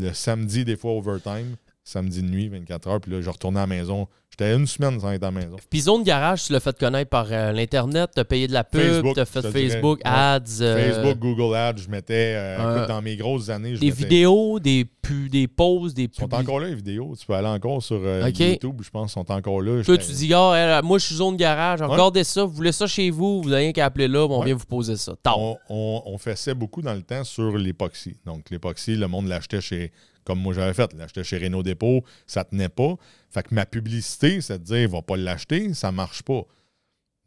[0.00, 1.56] Le samedi, des fois, overtime.
[1.84, 3.00] Samedi de nuit, 24 heures.
[3.00, 4.06] Puis là, je retournais à la maison.
[4.30, 5.56] J'étais une semaine sans être à la maison.
[5.68, 8.80] Puis Zone Garage, tu l'as fait connaître par euh, l'Internet, t'as payé de la pub,
[8.80, 9.52] Facebook, t'as fait dirais.
[9.68, 10.10] Facebook, Ouais.
[10.10, 13.88] ads, euh, Facebook, Google Ads, je mettais, euh, écoute, dans mes grosses années, je des
[13.90, 17.14] mettais- vidéos, des pu- des pauses, des Ils sont encore là, les vidéos.
[17.18, 18.26] Tu peux aller encore sur euh.
[18.30, 19.82] YouTube, je pense, ils sont encore là.
[19.84, 23.10] Toi, tu dis, elle, moi, je suis zone garage, regardez ça, vous voulez ça chez
[23.10, 24.46] vous, vous n'avez rien qu'à appeler là, on Ouais.
[24.46, 25.14] vient vous poser ça.
[25.26, 28.16] On, on, on faisait beaucoup dans le temps sur l'époxy.
[28.24, 29.92] Donc, l'époxy, le monde l'achetait chez,
[30.24, 32.96] comme moi j'avais fait, l'achetait chez Renault Dépôt, ça tenait pas.
[33.30, 36.42] Fait que ma publicité, c'est de dire, va pas l'acheter, ça marche pas.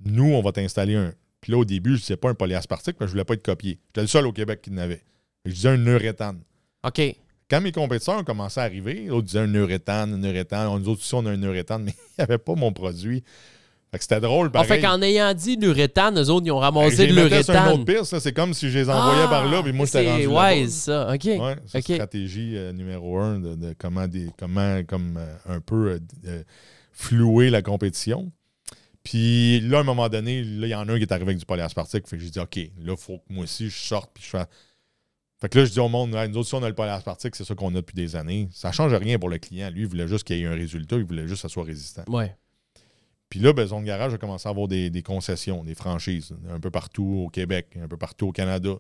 [0.04, 1.14] Nous, on va t'installer un.
[1.42, 3.80] Puis là, au début, je disais pas un polyaspartique, que je voulais pas être copié.
[3.88, 5.04] J'étais le seul au Québec qui n'avait.
[5.46, 6.42] Je disais un uréthane.
[6.84, 7.02] OK.
[7.50, 10.68] Quand mes compétiteurs ont commencé à arriver, l'autre disait un uréthane, un uréthane.
[10.68, 13.24] On, nous autres aussi, on a un uréthane, mais il n'y avait pas mon produit.
[13.96, 14.68] Fait que c'était drôle, En pareil.
[14.68, 17.86] fait qu'en ayant dit l'uréthane, eux autres, ils ont ramassé de l'uréthane.
[18.04, 21.14] c'est comme si je les envoyais Ah, par là, puis moi, j'étais rendu wise, ça.
[21.14, 21.24] OK.
[21.24, 21.94] Ouais, c'est OK.
[21.96, 26.44] stratégie euh, numéro un de, de comment, des, comment comme, euh, un peu euh,
[26.92, 28.34] flouer la compétition.
[29.02, 31.38] Puis là, à un moment donné, il y en a un qui est arrivé avec
[31.38, 32.06] du polyaspartique.
[32.10, 34.12] Fait que j'ai dit, OK, là, il faut que moi aussi, je sorte.
[34.14, 34.44] Puis je fais.
[35.40, 37.38] Fait que là, je dis au monde, Hey, nous autres, si on a le polyaspartique,
[37.38, 38.50] c'est ça qu'on a depuis des années.
[38.52, 39.70] Ça change rien pour le client.
[39.70, 40.98] Lui, il voulait juste qu'il y ait un résultat.
[40.98, 42.04] Il voulait juste que ça soit résistant.
[42.08, 42.36] Ouais.
[43.30, 46.60] Puis là, ben, Zone Garage a commencé à avoir des, des concessions, des franchises, un
[46.60, 48.76] peu partout au Québec, un peu partout au Canada.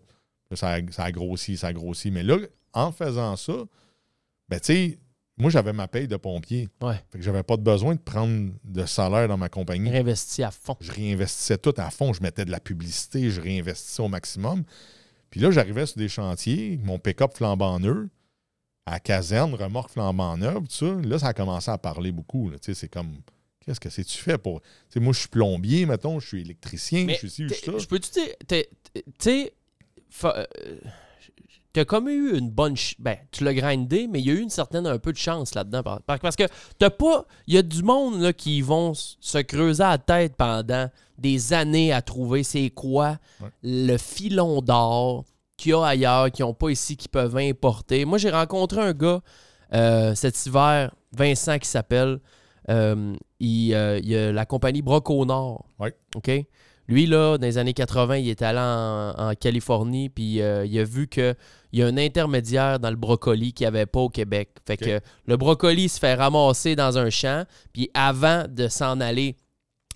[0.52, 2.12] Là, ça, a, ça a grossi, ça a grossi.
[2.12, 2.38] Mais là,
[2.74, 3.54] en faisant ça,
[4.48, 5.00] ben, tu sais,
[5.38, 6.70] moi, j'avais ma paye de pompier.
[6.82, 6.96] Ouais.
[7.12, 9.90] Fait que j'avais pas de besoin de prendre de salaire dans ma compagnie.
[9.90, 10.78] Réinvesti à fond.
[10.80, 12.14] Je réinvestissais tout à fond.
[12.14, 14.64] Je mettais de la publicité, je réinvestissais au maximum.
[15.30, 18.08] Puis là, j'arrivais sur des chantiers, mon pick-up flambant neuf,
[18.86, 20.94] à caserne, remorque flambant neuve, tout ça.
[21.04, 22.50] Là, ça a commencé à parler beaucoup.
[22.50, 22.58] là.
[22.58, 23.18] Tu sais, C'est comme,
[23.66, 24.62] qu'est-ce que c'est que tu fais pour.
[24.96, 27.78] Moi, je suis plombier, mettons, je suis électricien, je suis ci, je suis ça.
[27.78, 28.64] Je peux-tu dire, tu
[29.20, 29.54] sais,
[30.24, 30.46] euh,
[31.74, 32.78] t'as comme eu une bonne.
[32.78, 35.18] ch- Ben, tu l'as grindé, mais il y a eu une certaine un peu de
[35.18, 35.84] chance là-dedans.
[35.84, 36.44] par- par- Parce que
[36.80, 37.26] t'as pas.
[37.48, 41.92] Il y a du monde là, qui vont se creuser la tête pendant des années
[41.94, 43.50] à trouver c'est quoi Ouais.
[43.64, 45.26] le filon d'or
[45.58, 48.04] qu'il y a ailleurs, qui n'ont pas ici, qui peuvent importer.
[48.06, 49.22] Moi, j'ai rencontré un gars
[49.74, 52.20] euh, cet hiver, Vincent qui s'appelle.
[52.70, 55.66] Euh, il, euh, il a la compagnie Broco Nord.
[55.80, 55.94] Ouais.
[56.16, 56.32] OK?
[56.88, 60.78] Lui, là, dans les années 80, il est allé en, en Californie, puis euh, il
[60.80, 61.36] a vu qu'il
[61.74, 64.50] y a un intermédiaire dans le brocoli qu'il n'y avait pas au Québec.
[64.68, 67.44] Fait que le brocoli se fait ramasser dans un champ,
[67.74, 69.36] puis avant de s'en aller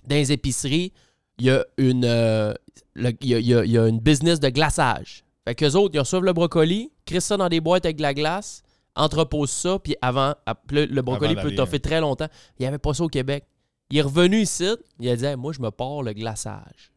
[0.07, 0.91] dans les épiceries,
[1.37, 2.53] il y a une, euh,
[2.95, 5.23] le- il y a- il y a- il y a une business de glaçage.
[5.47, 8.15] Fait qu'eux autres, ils reçoivent le brocoli, crissent ça dans des boîtes avec de la
[8.15, 8.63] glace,
[8.99, 10.35] entreposent ça, puis avant,
[10.71, 12.27] le, le brocoli Avant peut toffer très longtemps.
[12.59, 13.45] Il n'y avait pas ça au Québec.
[13.89, 14.67] Il est revenu ici,
[14.99, 16.91] il a dit Hey, Moi, je me pars le glaçage.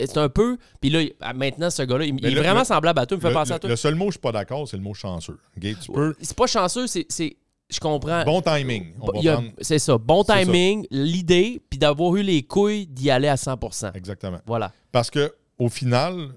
[0.00, 0.56] C'est un peu.
[0.80, 1.00] Puis là,
[1.34, 3.28] maintenant, ce gars-là, il, il est le- vraiment le- semblable à toi, il me fait
[3.28, 3.70] Le, penser à toi.
[3.70, 5.38] le seul mot je suis pas d'accord, c'est le mot chanceux.
[5.56, 5.62] OK?
[5.80, 6.14] Tu peux.
[6.20, 7.06] C'est pas chanceux, c'est.
[7.08, 7.36] c'est-
[7.70, 8.24] Je comprends.
[8.24, 8.94] Bon timing.
[8.94, 9.98] Prendre- C'est ça.
[9.98, 14.38] Bon timing, l'idée, puis d'avoir eu les couilles d'y aller à 100% Exactement.
[14.46, 14.72] Voilà.
[14.92, 16.30] Parce que au final,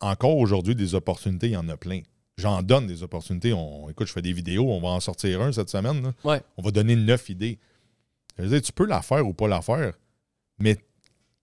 [0.00, 2.00] encore aujourd'hui, des opportunités, il y en a plein.
[2.38, 3.52] J'en donne des opportunités.
[3.52, 6.02] On, écoute, je fais des vidéos, on va en sortir un cette semaine.
[6.02, 6.12] là.
[6.24, 6.40] Ouais.
[6.56, 7.58] On va donner neuf idées.
[8.38, 9.92] Je veux dire, tu peux la faire ou pas la faire,
[10.58, 10.76] mais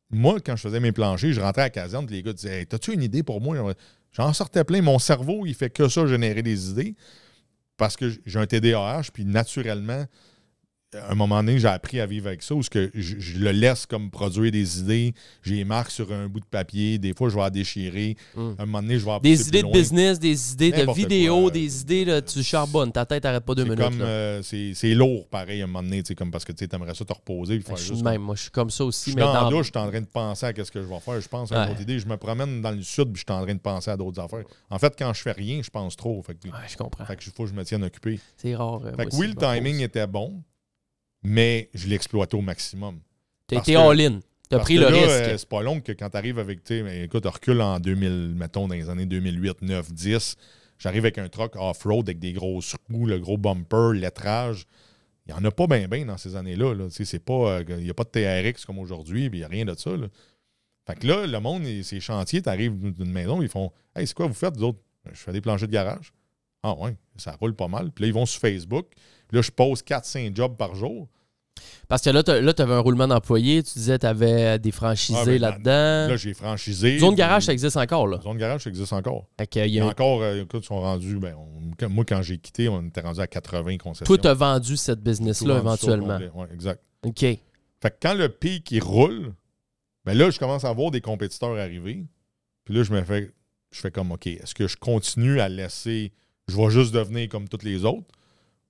[0.09, 2.65] moi, quand je faisais mes planchers, je rentrais à la caserne, les gars disaient hey,
[2.65, 3.55] T'as-tu une idée pour moi?
[4.11, 4.81] J'en sortais plein.
[4.81, 6.95] Mon cerveau, il fait que ça, générer des idées,
[7.77, 10.05] parce que j'ai un TDAH, puis naturellement,
[10.95, 13.85] à un moment donné, j'ai appris à vivre avec ça, où que je, le laisse
[13.85, 15.13] comme produire des idées.
[15.43, 16.97] J'ai les marques sur un bout de papier.
[16.97, 18.15] Des fois, je vais la déchirer.
[18.35, 18.53] Hmm.
[18.57, 19.71] À un moment donné, je vais Des idées de loin.
[19.73, 21.51] business, des idées de vidéo, quoi.
[21.51, 22.91] des idées de tu charbonnes.
[22.91, 23.79] Ta tête n'arrête pas deux minutes.
[23.79, 24.05] comme, là.
[24.05, 27.13] euh, c'est lourd, pareil, à un moment donné, comme parce que tu aimerais ça te
[27.13, 27.59] reposer.
[27.59, 28.21] Ben, je suis même.
[28.21, 29.11] Moi, je suis comme ça Je aussi.
[29.11, 31.21] suis mais dans je suis en train de penser à ce que je vais faire.
[31.21, 31.99] Je pense à une autre idée.
[31.99, 34.19] Je me promène dans le sud, puis je suis en train de penser à d'autres
[34.21, 34.43] affaires.
[34.69, 36.21] En fait, quand je fais rien, je pense trop.
[36.23, 37.05] Fait que, Ouais, je comprends.
[37.05, 38.19] fait que faut que je me tienne occupé.
[38.37, 38.81] C'est rare.
[38.85, 40.41] euh, Fait que oui, je le timing était bon,
[41.23, 42.99] mais je l'exploitais au maximum.
[43.47, 44.19] T'as été all-in.
[44.49, 45.09] T'as pris que le là, risque.
[45.09, 48.67] euh, c'est pas long que quand tu arrives avec, tu écoute, recule en 2000, mettons,
[48.67, 50.35] dans les années 2008, 9, 10.
[50.79, 54.65] J'arrive avec un truck off-road avec des grosses roues, le gros bumper, lettrage.
[55.27, 56.73] Il n'y en a pas bien, bien dans ces années-là.
[56.73, 56.85] Là.
[56.85, 59.41] Tu sais, c'est pas, euh, il n'y a pas de TRX comme aujourd'hui, puis il
[59.41, 59.95] n'y a rien de ça.
[59.95, 60.07] Là.
[60.87, 64.15] Fait que là, le monde, ces chantiers, tu arrives d'une maison, ils font Hey, c'est
[64.15, 64.79] quoi vous faites, vous autres
[65.11, 66.11] Je fais des planchers de garage.
[66.63, 67.91] Ah ouais, ça roule pas mal.
[67.91, 68.87] Puis là, ils vont sur Facebook.
[69.31, 71.07] Là, je pose 4-5 jobs par jour.
[71.87, 73.61] Parce que là, tu avais un roulement d'employés.
[73.63, 76.07] Tu disais que tu avais des franchisés Ah, ben, là-dedans.
[76.11, 76.99] Là, j'ai franchisé.
[76.99, 78.07] Zone garage, ça existe encore.
[78.07, 78.19] là.
[78.21, 79.25] Zone garage, ça existe encore.
[79.37, 81.17] Fait que, il Il y y a a un- encore, euh, écoute, ils sont rendus,
[81.17, 84.05] ben, on- moi, quand j'ai quitté, on était rendu à 80 concessions.
[84.05, 86.17] Toi, tu as vendu cette business-là éventuellement.
[86.35, 86.81] Ouais, exact.
[87.03, 87.19] OK.
[87.21, 87.39] Fait
[87.81, 89.33] que quand le pic, il roule,
[90.05, 92.05] ben là, je commence à voir des compétiteurs arriver.
[92.65, 93.31] Puis là, je me fais,
[93.71, 96.11] je fais comme, OK, est-ce que je continue à laisser,
[96.47, 98.07] je vais juste devenir comme tous les autres,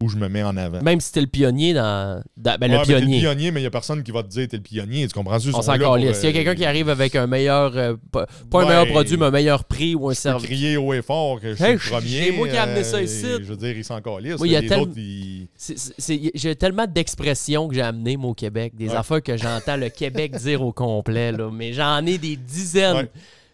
[0.01, 0.81] ou je me mets en avant?
[0.81, 2.23] Même si t'es le pionnier dans.
[2.37, 3.15] dans- ben, Ouais, le t'es pionnier.
[3.17, 5.05] le pionnier, mais il n'y a personne qui va te dire t'es le pionnier.
[5.07, 5.49] Tu comprends-tu?
[5.49, 6.15] Ils On s'en calisse.
[6.19, 7.75] S'il y a euh, quelqu'un qui arrive avec un meilleur.
[7.75, 10.45] euh, pas un meilleur produit, mais un meilleur prix ou un service.
[10.45, 12.07] crier haut et fort que je suis Hey, le premier.
[12.07, 13.25] c'est moi qui ai amené ça euh, ici.
[13.41, 14.39] Je veux dire, ils s'en calissent.
[14.39, 15.47] Oui, tel- ils...
[16.33, 18.73] J'ai tellement d'expressions que j'ai amenées, moi, au Québec.
[18.77, 18.95] Des Ouais.
[18.95, 21.33] affaires que j'entends le Québec dire au complet.
[21.33, 21.49] Là.
[21.53, 23.07] Mais j'en ai des dizaines.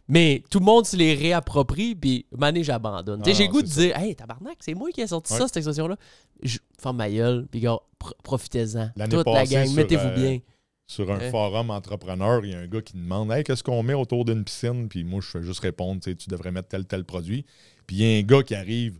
[0.08, 3.24] Mais tout le monde se les réapproprie, puis mané, j'abandonne.
[3.26, 5.39] Ah, j'ai goût de dire Hey, tabarnak, c'est moi qui ai sorti Ouais.
[5.39, 5.97] ça, cette expression-là.
[6.43, 8.89] Je ferme ma gueule, puis gars, pro- profitez-en.
[9.10, 10.39] Toute la gang, mettez-vous euh, bien.
[10.88, 11.32] sur un Ouais.
[11.32, 14.43] forum entrepreneur, il y a un gars qui demande Hey, qu'est-ce qu'on met autour d'une
[14.43, 14.88] piscine?
[14.88, 17.43] Puis moi, je fais juste répondre tu devrais mettre tel, tel produit.
[17.88, 18.99] Puis il y a un gars qui arrive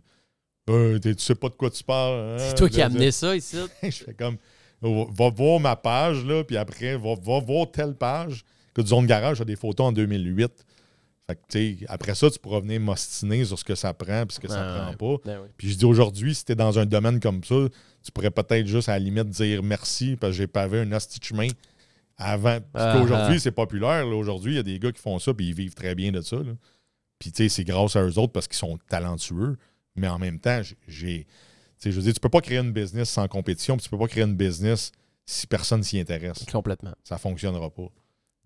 [0.68, 2.18] Euh, Tu sais pas de quoi tu parles.
[2.18, 2.36] hein?
[2.40, 3.56] C'est toi qui as amené ça ici.
[3.84, 4.36] je fais comme
[4.82, 8.44] Va voir ma page, là, puis après, va, va voir telle page.
[8.74, 10.52] Que Zone Garage a des photos en 2008.
[11.28, 14.40] Fait que, après ça, tu pourras venir m'ostiner sur ce que ça prend puis ce
[14.40, 14.60] que ça
[14.90, 15.22] Ouais, prend pas.
[15.24, 15.48] Ben oui.
[15.56, 17.56] Puis je dis aujourd'hui, si tu es dans un domaine comme ça,
[18.04, 21.18] tu pourrais peut-être juste à la limite dire merci parce que j'ai pavé un hostie
[21.20, 21.48] chemin
[22.16, 22.58] avant.
[22.72, 23.40] Parce Ah, qu'aujourd'hui, ah.
[23.40, 24.06] c'est populaire.
[24.06, 26.20] Aujourd'hui, il y a des gars qui font ça puis ils vivent très bien de
[26.20, 26.36] ça.
[26.36, 26.52] là.
[27.18, 29.56] Puis tu sais, c'est grâce à eux autres parce qu'ils sont talentueux.
[29.96, 31.26] Mais en même temps, j'ai-
[31.84, 34.06] je veux dire, tu peux pas créer une business sans compétition, puis tu peux pas
[34.06, 34.92] créer une business
[35.24, 36.44] si personne s'y intéresse.
[36.52, 36.92] Complètement.
[37.02, 37.88] Ça fonctionnera pas.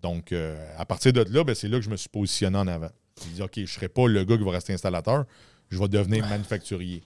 [0.02, 2.66] Donc, euh, à partir de là, ben, c'est là que je me suis positionné en
[2.66, 2.90] avant.
[3.22, 5.24] Je dis, OK, je ne serai pas le gars qui va rester installateur,
[5.68, 7.02] je vais devenir manufacturier.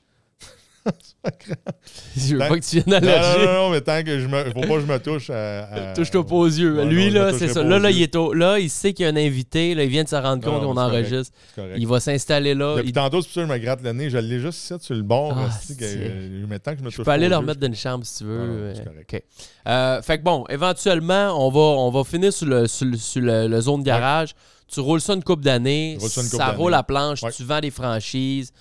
[2.17, 4.27] Je veux Ben, pas que tu viennes à Non, non, non, mais tant que je
[4.27, 4.45] me.
[4.53, 5.65] Faut pas que je me touche à.
[5.91, 6.77] à- Touche-toi pas aux yeux.
[6.77, 7.63] Ouais, Lui, non, je là, c'est ça.
[7.63, 9.75] Là, là, il est au- là, il sait qu'il y a un invité.
[9.75, 11.33] Là, il vient de se rendre compte qu'on enregistre.
[11.55, 11.75] Correct.
[11.79, 12.77] Il va s'installer là.
[12.77, 14.11] Depuis Il tantôt, c'est pour ça que je me gratte le nez.
[14.11, 15.35] Je l'ai juste ici sur le bord.
[15.37, 17.59] Ah, que, euh, maintenant que je me Je touche peux aller pas le aux remettre
[17.61, 17.69] yeux.
[17.69, 18.73] dans une chambre si tu veux.
[18.75, 19.25] C'est correct.
[19.67, 23.23] Euh, fait que bon, éventuellement, on va, on va finir sur le, sur le, sur
[23.23, 24.35] le- le zone garage.
[24.67, 25.99] Tu roules ça une coupe d'années.
[26.01, 27.21] Je ça roule à planche.
[27.37, 28.53] Tu vends des franchises.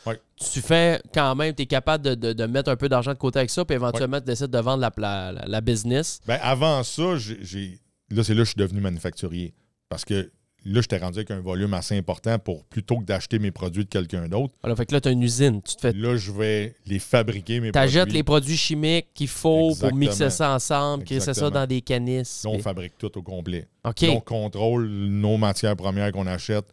[0.51, 3.17] Tu fais quand même, tu es capable de, de- de mettre un peu d'argent de
[3.17, 3.63] côté avec ça.
[3.65, 6.19] Puis éventuellement, tu décides de vendre la, la, business.
[6.27, 7.79] Ben, avant ça, j'ai-.
[8.09, 9.53] Là, c'est là que je suis devenu manufacturier.
[9.89, 10.31] Parce que
[10.65, 13.89] là, j'étais rendu avec un volume assez important pour plutôt que d'acheter mes produits de
[13.89, 14.53] quelqu'un d'autre.
[14.61, 15.61] Voilà, fait que là, tu as une usine.
[15.61, 15.93] Tu te fais.
[15.93, 18.05] Là, je vais les fabriquer, mes produits.
[18.13, 19.89] les produits chimiques qu'il faut Exactement.
[19.89, 22.43] pour mixer ça ensemble, créer ça dans des canisses.
[22.43, 23.67] Là, on puis- fabrique tout au complet.
[23.83, 24.01] OK.
[24.01, 26.65] Là, on contrôle nos matières premières qu'on achète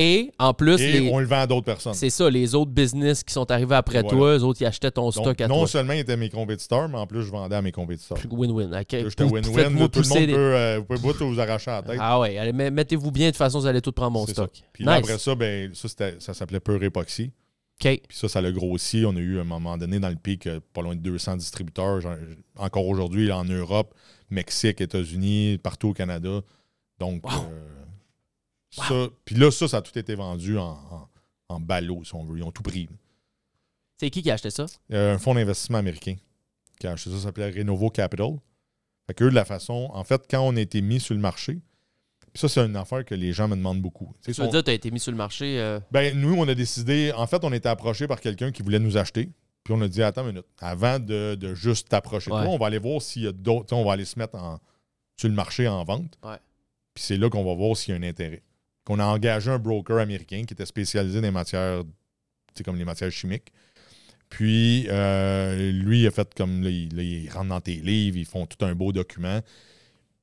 [0.00, 1.92] Et en plus, et les- on le vend à d'autres personnes.
[1.92, 4.16] c'est ça, les autres business qui sont arrivés après Voilà.
[4.16, 5.66] toi, eux autres, ils achetaient ton Donc, stock à non toi.
[5.66, 8.16] seulement ils étaient mes compétiteurs, mais en plus, je vendais à mes compétiteurs.
[8.30, 8.66] Win-win.
[8.80, 8.92] OK.
[8.92, 9.42] Là, J'étais win-win.
[9.90, 11.98] Tout le monde peut, euh, vous pouvez tout vous arracher à la tête.
[12.00, 14.32] Ah ouais, mettez-vous bien, de toute façon, vous allez tout prendre mon ça.
[14.32, 14.52] stock.
[14.72, 15.88] Puis là, après ça, ben, ça,
[16.20, 17.32] ça s'appelait Pure Epoxy.
[17.80, 18.00] OK.
[18.08, 19.04] Puis ça, ça l'a grossi.
[19.06, 21.36] On a eu à un moment donné dans le pic euh, pas loin de 200
[21.36, 22.00] distributeurs.
[22.00, 22.14] Genre,
[22.56, 23.94] Encore aujourd'hui, en Europe,
[24.30, 26.40] Mexique, États-Unis, partout au Canada.
[26.98, 27.32] Donc, Wow.
[27.52, 27.77] euh,
[28.70, 29.08] ça.
[29.24, 31.08] Puis là, ça, ça a tout été vendu en, en,
[31.48, 32.38] en ballot, si on veut.
[32.38, 32.88] Ils ont tout pris.
[33.96, 34.66] C'est qui qui a acheté ça?
[34.92, 36.16] Euh, un fonds d'investissement américain
[36.78, 38.36] qui a acheté ça, ça s'appelait Renovo Capital.
[39.06, 41.20] Fait que eux, de la façon, en fait, quand on a été mis sur le
[41.20, 41.54] marché,
[42.32, 44.14] puis ça, c'est une affaire que les gens me demandent beaucoup.
[44.22, 45.58] Tu veux dire, tu as été mis sur le marché.
[45.58, 48.78] euh, ben, nous, on a décidé, en fait, on était approché par quelqu'un qui voulait
[48.78, 49.30] nous acheter.
[49.64, 52.44] Puis on a dit, attends une minute, avant de, de juste t'approcher de Ouais.
[52.44, 53.74] toi, on va aller voir s'il y a d'autres.
[53.74, 54.60] On va aller se mettre en,
[55.16, 56.16] sur le marché en vente.
[56.22, 56.36] Ouais.
[56.94, 58.42] Puis c'est là qu'on va voir s'il y a un intérêt.
[58.88, 61.82] Qu'on a engagé un broker américain qui était spécialisé dans les matières,
[62.64, 63.52] comme les matières chimiques.
[64.30, 68.16] Puis euh, lui, il a fait comme là, il, là, il rentre dans tes livres,
[68.16, 69.40] ils font tout un beau document.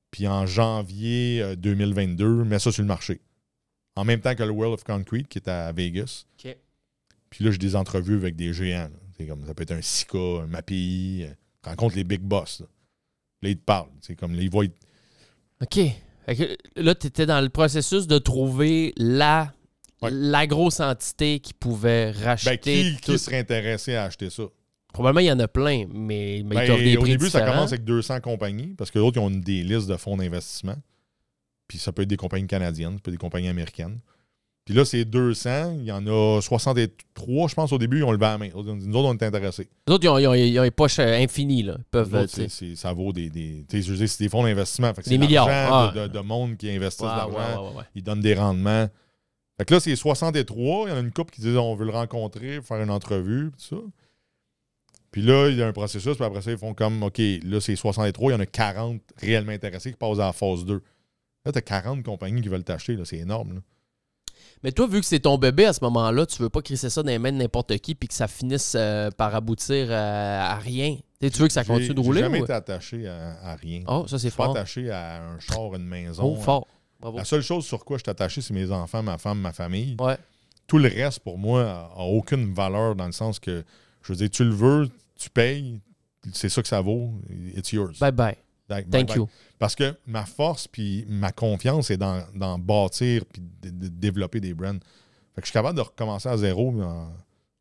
[0.10, 3.22] Puis en janvier euh, 2022, met ça sur le marché.
[3.96, 6.26] En même temps que le World of Concrete qui est à Vegas.
[7.30, 8.90] Puis là, j'ai des entrevues avec des géants.
[9.16, 11.26] C'est comme, ça peut être un Sika, un MAPI.
[11.28, 12.62] euh, rencontre les big boss.
[12.62, 12.66] Là,
[13.44, 13.92] Là, ils te parlent.
[14.02, 14.66] C'est comme, là, ils voient.
[15.62, 15.80] OK.
[16.26, 19.54] Fait que là, tu étais dans le processus de trouver la,
[20.02, 20.10] Ouais.
[20.12, 22.50] la grosse entité qui pouvait racheter.
[22.84, 23.12] Ben, qui, tout.
[23.14, 24.44] qui serait intéressé à acheter ça?
[24.94, 27.84] Probablement, il y en a plein, mais, Ben, des au prix début, ça commence avec
[27.86, 30.76] 200 compagnies parce que d'autres, ils ont des listes de fonds d'investissement.
[31.68, 34.00] Puis ça peut être des compagnies canadiennes, ça peut être des compagnies américaines.
[34.66, 35.78] Puis là, c'est 200.
[35.80, 38.50] Il y en a 63, je pense, au début, ils ont levé la main.
[38.56, 39.68] Nous autres, on est intéressés.
[39.88, 41.62] Les autres, ils ont, ils ont- ils ont les poches euh, infinies.
[41.62, 41.76] Là.
[41.78, 43.30] Ils peuvent, Nous autres, ça vaut des.
[43.30, 44.92] des tu sais, je veux dire, c'est des fonds d'investissement.
[44.96, 45.92] Fait que Des milliards, ah.
[45.96, 47.76] de, de- de monde qui investissent de Ouais, l'argent.
[47.94, 48.88] Ils donnent des rendements.
[49.58, 50.88] Fait que là, c'est 63.
[50.88, 53.52] Il y en a une couple qui disent on veut le rencontrer, faire une entrevue,
[53.52, 53.82] tout ça.
[55.12, 57.62] Puis là, il y a un processus, puis après ça, ils font comme OK, là,
[57.62, 60.82] c'est 63, il y en a 40 réellement intéressés qui passent à la phase 2.
[61.46, 63.54] Là, tu as 40 compagnies qui veulent t'acheter, là, c'est énorme.
[63.54, 63.60] là.
[64.66, 67.04] Mais toi, vu que c'est ton bébé à ce moment-là, tu veux pas crisser ça
[67.04, 70.56] dans les mains de n'importe qui puis que ça finisse euh, par aboutir euh, à
[70.56, 70.98] rien.
[71.22, 72.22] Tu veux que ça continue de rouler?
[72.22, 73.84] J'ai jamais ou- été attaché à, à rien.
[73.88, 74.56] Oh, ça, c'est suis pas fort.
[74.58, 76.36] attaché à un char, une maison.
[76.36, 76.66] Oh, fort.
[77.00, 77.16] Bravo.
[77.20, 79.98] La seule chose sur quoi je suis attaché, c'est mes enfants, ma femme, ma famille.
[80.00, 80.18] Ouais.
[80.66, 83.64] Tout le reste, pour moi, a, a aucune valeur dans le sens que,
[84.02, 85.80] je veux dire, tu le veux, tu payes,
[86.34, 87.12] c'est ça que ça vaut,
[87.56, 88.00] it's yours.
[88.00, 88.36] Bye bye.
[88.70, 89.30] Like, Thank you.
[89.60, 94.40] Parce que ma force puis ma confiance est dans, dans bâtir puis de, de développer
[94.40, 94.74] des brands.
[95.36, 96.72] Fait que je suis capable de recommencer à zéro.
[96.72, 97.14] mais en-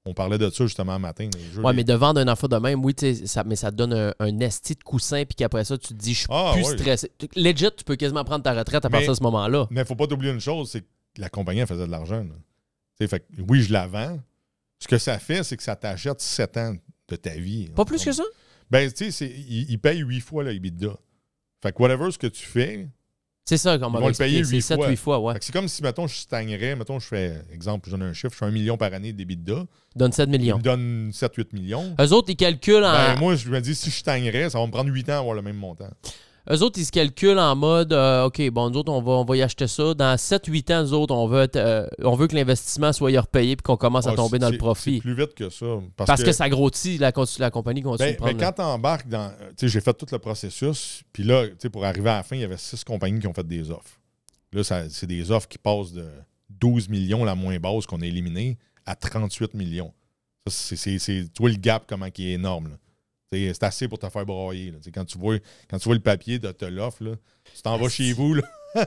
[0.06, 1.30] on parlait de ça justement matin.
[1.56, 2.94] Ouais, les- mais de vendre un enfant de même, oui,
[3.24, 5.94] ça, mais ça te donne un, un esti de coussin, puis qu'après ça, tu te
[5.94, 6.76] dis, je suis Ah, plus ouais.
[6.78, 7.10] stressé.
[7.36, 9.66] Legit, tu peux quasiment prendre ta retraite à Mais- partir de ce moment-là.
[9.70, 10.86] Mais faut pas t'oublier une chose, c'est que
[11.16, 12.22] la compagnie elle faisait de l'argent.
[12.98, 14.20] Fait que oui, je la vends.
[14.78, 16.74] Ce que ça fait, c'est que ça t'achète 7 ans
[17.08, 17.70] de ta vie.
[17.74, 18.24] Pas plus que ça?
[18.70, 20.96] Ben, tu sais, il, il paye 8 fois le EBITDA.
[21.62, 22.88] Fait que whatever ce que tu fais,
[23.46, 24.88] C'est ça, qu'on vont le payer C'est huit 7 fois.
[24.90, 25.34] 8 fois, ouais.
[25.40, 26.76] c'est comme si, mettons, je stagnerais.
[26.76, 29.66] Mettons, je fais, exemple, je donne un chiffre, je fais un million par année d'EBITDA.
[29.96, 30.58] Donne 7 Il millions.
[30.58, 31.94] me donne 7-8 millions.
[32.00, 32.92] Eux autres, ils calculent en.
[32.92, 35.18] Ben, moi, je me dis, si je stagnerais, ça va me prendre 8 ans à
[35.18, 35.90] avoir le même montant.
[36.50, 39.24] Eux autres, ils se calculent en mode euh, OK, bon, nous autres, on va, on
[39.24, 39.94] va y acheter ça.
[39.94, 43.56] Dans 7-8 ans, nous autres, on veut, être, euh, on veut que l'investissement soit repayé
[43.56, 44.96] puis qu'on commence à Ah, tomber dans le profit.
[44.96, 45.64] C'est plus vite que ça.
[45.96, 48.32] Parce, Parce que, ça grossit, la, la compagnie continue Ben, de prendre.
[48.36, 49.30] ben, quand tu embarques dans.
[49.30, 51.02] Tu sais, j'ai fait tout le processus.
[51.14, 53.26] Puis là, tu sais, pour arriver à la fin, il y avait six compagnies qui
[53.26, 53.98] ont fait des offres.
[54.52, 56.06] Là, c'est des offres qui passent de
[56.50, 59.92] 12 millions, la moins basse qu'on a éliminée, à 38 millions.
[60.46, 62.68] Ça, c'est, c'est, c'est- tu vois le gap, comment qui est énorme.
[62.68, 62.76] là.
[63.32, 64.70] Sais, C'est assez pour te faire broyer.
[64.70, 64.78] là.
[64.94, 65.36] Quand, tu vois,
[65.68, 66.98] quand tu vois le papier de te l'offre,
[67.54, 68.34] tu t'en vas chez vous.
[68.34, 68.42] Là.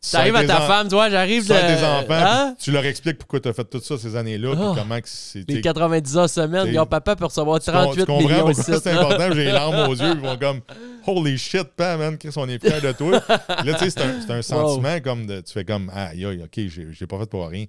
[0.00, 1.54] Tu T'arrives sors à ta en- femme, tu vois, j'arrive tu de.
[1.54, 2.54] tes enfants, Hein?
[2.56, 4.72] tu leur expliques pourquoi tu as fait tout ça ces années-là, Ah.
[4.76, 5.40] comment que c'est.
[5.40, 8.06] tu Les sais, 90 heures semaine, t'sais, ton papa peut recevoir tu com- 38 tu
[8.06, 10.60] comprends millions pourquoi c'est important, j'ai les larmes aux yeux, ils vont comme
[11.04, 13.20] Holy shit, Pam, man, Chris, on est fiers de toi.
[13.64, 15.40] Là, tu sais, c'est un, sentiment comme de.
[15.40, 17.64] Tu fais comme aïe, aïe, ok, j'ai j'ai pas fait pour rien.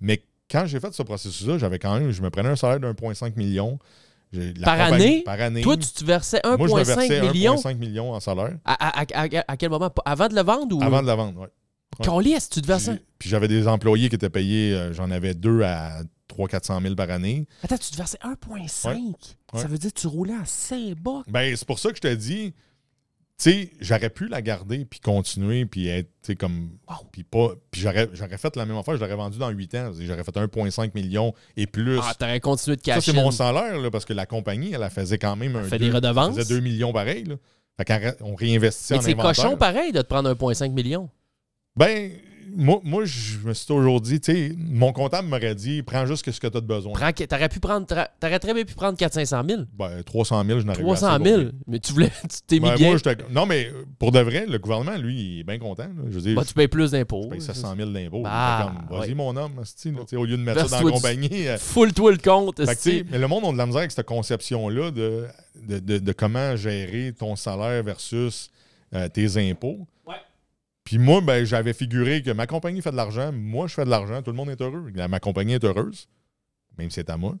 [0.00, 2.86] Mais quand j'ai fait ce processus-là, j'avais quand même, je me prenais un salaire de
[2.88, 3.78] 1,5 million.
[4.62, 5.22] Par année?
[5.24, 5.62] Par année.
[5.62, 9.00] Toi, tu te versais Moi, je me 1,5 versais million 1,5 million en salaire à,
[9.00, 9.90] à- à- à- quel moment?
[10.04, 10.82] Avant de le vendre ou?
[10.82, 11.46] avant de la vendre, ouais.
[12.06, 12.38] ouais.
[12.50, 12.96] Tu te versais?
[12.96, 16.94] Puis, puis j'avais des employés qui étaient payés, euh, j'en avais deux à 300-400 000
[16.94, 17.46] par année.
[17.62, 19.14] Attends, tu te versais 1,5
[19.54, 19.62] Ouais.
[19.62, 21.24] Ça veut dire que tu roulais à 5 bucks?
[21.28, 22.52] Ben, c'est pour ça que je te dis,
[23.40, 26.70] tu sais, j'aurais pu la garder puis continuer puis être, tu sais, comme.
[26.88, 26.96] Wow.
[27.12, 27.52] Puis pas.
[27.70, 29.92] Puis j'aurais, j'aurais fait la même affaire, je l'aurais vendu dans 8 ans.
[30.00, 31.98] J'aurais fait 1,5 million et plus.
[32.02, 33.12] Ah, t'aurais continué de ça, cacher.
[33.12, 35.62] c'est mon salaire, là, parce que la compagnie, elle, elle faisait quand même un.
[35.64, 36.36] fait deux- des redevances.
[36.36, 37.36] Elle faisait 2 millions pareil, là.
[37.80, 37.84] Fait
[38.18, 39.44] qu'on réinvestissait Mais en c'est inventaire.
[39.44, 41.08] cochon pareil de te prendre 1,5 million.
[41.76, 42.10] Ben,
[42.56, 46.30] moi, moi, je me suis toujours dit, tu sais, mon comptable m'aurait dit, prends juste
[46.30, 46.92] ce que tu as de besoin.
[46.92, 47.86] Prends- T'aurais pu prendre.
[47.86, 49.62] T'aurais très bien pu prendre 400-500 000.
[49.78, 51.42] Ben, 300 000, je n'aurais 300 000.
[51.66, 52.10] Mais tu voulais.
[52.22, 52.96] Tu t'es mis Ben, moi,
[53.30, 55.84] non, mais pour de vrai, le gouvernement, lui, il est bien content.
[55.84, 56.04] là.
[56.08, 57.22] Je veux dire, Bah, tu payes plus d'impôts.
[57.24, 58.22] je paye 700 000 d'impôts.
[58.22, 59.14] Comme, Vas-y, ouais.
[59.14, 59.52] mon homme,
[60.08, 61.48] tu au lieu de mettre ça dans la compagnie.
[61.48, 62.64] euh, Full-toi le compte.
[62.64, 65.26] fait tu mais le monde a de la misère avec cette conception-là de,
[65.68, 68.50] de, de- de comment gérer ton salaire versus
[68.94, 69.86] euh, tes impôts.
[70.88, 73.90] Puis moi, ben, j'avais figuré que ma compagnie fait de l'argent, moi, je fais de
[73.90, 74.90] l'argent, tout le monde est heureux.
[74.94, 76.08] Ma compagnie est heureuse,
[76.78, 77.36] même si c'est à moi.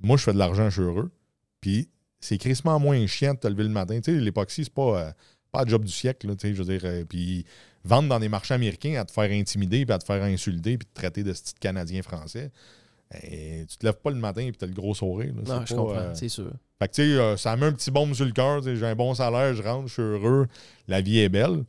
[0.00, 1.12] Moi, je fais de l'argent, je suis heureux.
[1.60, 4.00] Puis c'est crissement moins chiant de te lever le matin.
[4.00, 5.12] Tu sais, l'époxy, c'est pas, euh,
[5.52, 6.26] pas le job du siècle.
[6.26, 7.44] là, tu sais, je veux dire, euh, puis
[7.84, 10.88] vendre dans des marchés américains à te faire intimider, puis à te faire insulter, puis
[10.88, 12.50] te traiter de ce petit Canadien français.
[13.12, 15.32] ben, tu te lèves pas le matin et tu as le gros sourire.
[15.36, 15.42] là.
[15.46, 16.50] Non, je pas, comprends, euh, c'est sûr.
[16.80, 18.60] fait que, tu sais, ça met un petit bombe sur le cœur.
[18.60, 20.48] J'ai un bon salaire, je rentre, je suis heureux,
[20.88, 21.62] la vie est belle.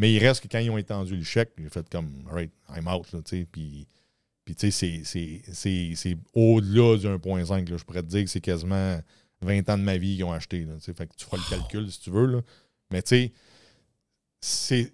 [0.00, 2.88] Mais il reste que quand ils ont étendu le chèque, j'ai fait comme, alright, I'm
[2.88, 3.46] out, là, tu sais.
[3.50, 3.86] Puis,
[4.44, 7.68] puis tu sais, c'est- au-delà du 1.5.
[7.68, 7.76] là.
[7.76, 8.98] Je pourrais te dire que c'est quasiment
[9.42, 10.64] 20 ans de ma vie qu'ils ont acheté.
[10.64, 10.94] Là, tu sais.
[10.94, 12.26] fait que tu feras le calcul si tu veux.
[12.26, 12.40] Là.
[12.90, 13.30] Mais tu
[14.40, 14.92] sais.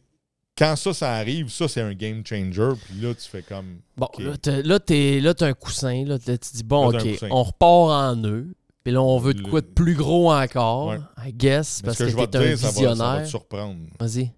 [0.58, 2.72] Quand ça, ça arrive, ça, c'est un game changer.
[2.86, 3.78] Puis là, tu fais comme.
[3.96, 4.20] Bon, Ok.
[4.22, 4.36] là,
[4.80, 6.04] t'as- un coussin.
[6.04, 8.48] Là, tu dis, bon, Là, OK, on repart en eux.
[8.82, 10.98] Puis là, on veut de Le- quoi de plus gros encore, Ouais.
[11.26, 12.72] I guess, Mais parce ce que, que, je vais t'es te un dire, ça va,
[12.72, 13.22] ça va visionnaire.
[13.24, 13.80] te surprendre.
[14.00, 14.30] Vas-y.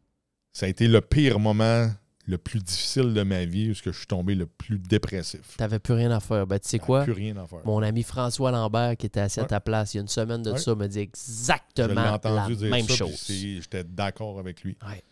[0.53, 1.91] Ça a été le pire moment,
[2.27, 5.57] le plus difficile de ma vie, où je suis tombé le plus dépressif.
[5.57, 6.47] T'avais plus rien à faire.
[6.47, 7.05] Ben, tu sais quoi?
[7.05, 7.61] Plus rien à faire.
[7.65, 10.43] Mon ami François Lambert, qui était assis à ta place il y a une semaine
[10.43, 10.59] de Ouais.
[10.59, 12.19] ça, me dit exactement la
[12.49, 13.25] dire même ça, chose.
[13.29, 14.77] J'étais d'accord avec lui.
[14.87, 15.03] Ouais.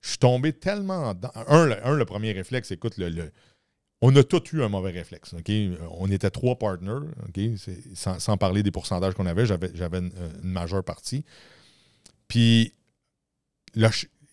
[0.00, 1.30] Je suis tombé tellement dans.
[1.46, 3.30] Un, le, un, le premier réflexe, écoute, le, le-
[4.00, 5.34] on a tous eu un mauvais réflexe.
[5.90, 7.40] On était trois partners, OK?
[7.56, 10.10] C'est- Sans, sans parler des pourcentages qu'on avait, j'avais une,
[10.42, 11.24] une majeure partie.
[12.28, 12.72] Puis,
[13.74, 13.88] le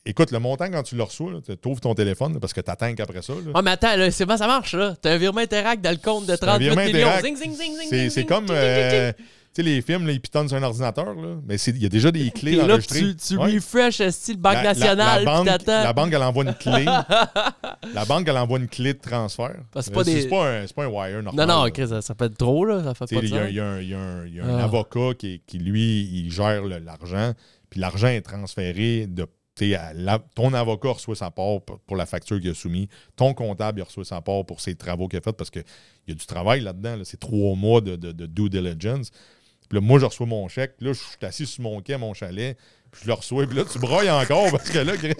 [0.10, 2.70] écoute, le montant, quand tu le reçois, tu ouvres ton téléphone là, parce que tu
[2.72, 3.34] attends qu'après ça.
[3.34, 3.51] là.
[3.53, 4.95] Ah, mais attends, là, c'est comment ça marche, là?
[5.01, 7.07] T'as un virement Interact dans le compte de un 38 virement millions.
[7.07, 7.26] Interact.
[7.26, 8.45] Zing, zing, zing, zing, C'est comme.
[8.49, 9.12] euh,
[9.51, 11.36] tu sais, les films, là, ils pitonnent sur un ordinateur, là.
[11.47, 12.99] Mais il y a déjà des clés enregistrées.
[12.99, 13.55] tu, tu Ouais.
[13.55, 16.86] refresh style Banque La- la- Nationale, la, puis banque, la banque, elle envoie une clé.
[17.93, 19.55] la banque, elle envoie une clé de transfert.
[19.80, 21.47] C'est Euh, pas des- C'est pas, un- pas un wire normal.
[21.47, 21.70] Non, non.
[21.72, 22.84] Chris, ça, ça fait trop, là.
[22.84, 24.60] Ça fait Tu pas Il y a, y un, y a un- y a un
[24.60, 24.64] Ah.
[24.66, 27.34] avocat qui, qui, lui, il gère l'argent.
[27.72, 29.26] Puis l'argent est transféré de.
[30.36, 32.88] Ton avocat reçoit sa part pour, la facture qu'il a soumise.
[33.16, 35.64] Ton comptable, il reçoit sa part pour ses travaux qu'il a fait parce qu'il
[36.07, 36.97] y a du travail là-dedans.
[36.97, 37.05] là.
[37.05, 39.12] C'est trois mois de due diligence.
[39.70, 40.74] Puis là, moi, je reçois mon chèque.
[40.80, 42.58] Là, je suis assis sur mon quai à mon chalet.
[42.92, 43.46] Puis je le reçois.
[43.46, 45.14] Puis là, tu broyes encore parce que là, Chris,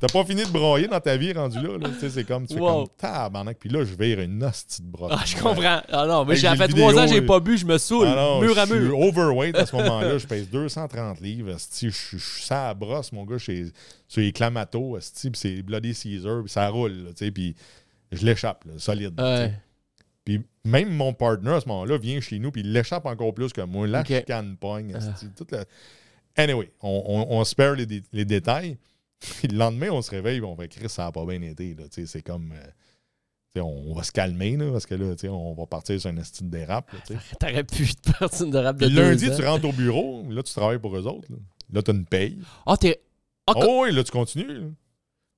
[0.00, 1.76] t'as pas fini de broyer dans ta vie rendu là.
[1.78, 1.90] là.
[1.90, 2.86] Tu sais, c'est comme, tu fais Wow.
[2.86, 3.58] comme tabarnak.
[3.60, 5.12] Puis là, je vire une hostie de brosse.
[5.14, 5.82] Ah, je comprends.
[5.90, 8.08] Ah non, mais j'ai fait trois ans, j'ai pas bu, je me saoule.
[8.10, 8.98] Ah non, mur à je suis mur.
[8.98, 10.16] overweight à ce moment-là.
[10.16, 11.54] Je pèse 230 livres.
[11.82, 13.66] Je suis ça à brosse, mon gars, chez,
[14.08, 14.96] sur les clamatos.
[14.96, 16.40] esti, Puis c'est Bloody Caesar.
[16.44, 16.92] Puis ça roule.
[16.92, 17.54] là, tu sais, Puis
[18.10, 19.20] je l'échappe, solide.
[19.20, 19.52] Ouais.
[20.66, 22.50] Même mon partner à ce moment-là vient chez nous.
[22.50, 23.86] Puis il l'échappe encore plus que moi.
[23.86, 24.08] La Ok.
[24.08, 24.94] chicane pogne.
[24.94, 25.64] Ah.
[26.36, 28.76] Anyway, on, on, on se perd les, dé- les détails.
[29.20, 30.40] Puis le lendemain, on se réveille.
[30.42, 31.74] on fait Chris, ça n'a pas bien été.
[31.74, 31.84] là.
[31.90, 32.52] C'est comme.
[32.52, 36.16] euh, on, on va se calmer là, parce que là, on va partir sur un
[36.18, 36.92] esti de dérape.
[36.92, 37.16] là.
[37.40, 40.78] T'aurais pu te partir une rap de lundi, tu rentres au bureau, là, tu travailles
[40.78, 41.28] pour eux autres.
[41.30, 41.36] Là,
[41.72, 42.38] là tu as une paye.
[42.66, 43.00] Ah, t'es.
[43.46, 44.46] Ah, co- Oh oui, là, tu continues.
[44.60, 44.66] Là,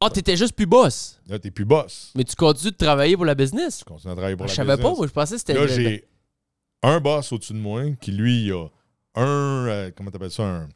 [0.01, 1.21] ah, t'étais juste plus boss.
[1.27, 2.13] là tu plus boss.
[2.15, 3.79] Mais tu continues de travailler pour la business?
[3.79, 5.55] Tu continues à travailler pour Ah, la je savais pas, moi, je pensais que c'était.
[5.55, 6.07] Là, j'ai
[6.83, 8.67] un boss au-dessus de moi qui, lui, il a
[9.17, 9.67] un.
[9.67, 10.69] euh, comment t'appelles ça Un.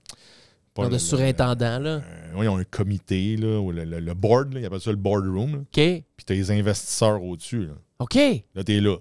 [0.75, 2.03] pas genre de le- surintendant, là.
[2.35, 4.91] oui, ils ont un comité, là, ou le, le- le board, là, ils appellent ça
[4.91, 5.53] le boardroom.
[5.53, 5.59] là.
[5.61, 5.75] OK.
[6.17, 7.67] Puis tu as les investisseurs au-dessus.
[7.67, 8.15] Là, OK.
[8.55, 8.97] là tu es là.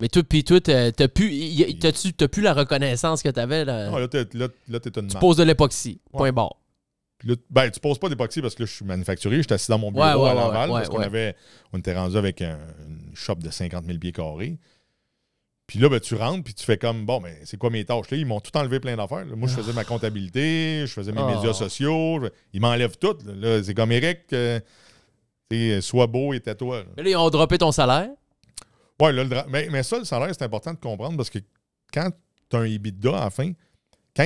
[0.00, 3.28] Mais toi, puis toi, t'as t'as plus, y- y- t'as-tu- t'as plus la reconnaissance que
[3.30, 3.90] t'avais, là?
[3.94, 5.20] Ah, là, t'es là, là, t'es une tu marque.
[5.20, 6.00] poses de l'époxy.
[6.12, 6.56] Point barre.
[7.18, 9.38] Puis là, ben, tu poses pas d'époxy parce que là, je suis manufacturier.
[9.40, 11.34] J'étais assis dans mon bureau Ouais, ouais, à Laval ouais, parce qu'on avait,
[11.72, 14.58] on était rendu avec un- une shop de 50 000 pieds carrés.
[15.66, 18.10] Puis là, ben, tu rentres, puis tu fais comme, bon, ben, c'est quoi mes tâches?
[18.10, 19.24] Là, ils m'ont tout enlevé plein d'affaires.
[19.34, 21.34] Moi, je faisais ma comptabilité, je faisais mes Ah.
[21.34, 22.20] médias sociaux.
[22.22, 23.16] je- Ils m'enlèvent tout.
[23.24, 23.62] là.
[23.64, 24.60] C'est comme Eric, euh,
[25.80, 26.80] sois beau et tais-toi.
[26.80, 26.84] là.
[26.96, 28.10] Mais là, ils ont droppé ton salaire?
[29.00, 31.38] Ouais, là, le dra- mais, mais ça, le salaire, c'est important de comprendre parce que
[31.92, 32.10] quand
[32.50, 33.52] tu as un EBITDA à la fin,
[34.16, 34.24] quand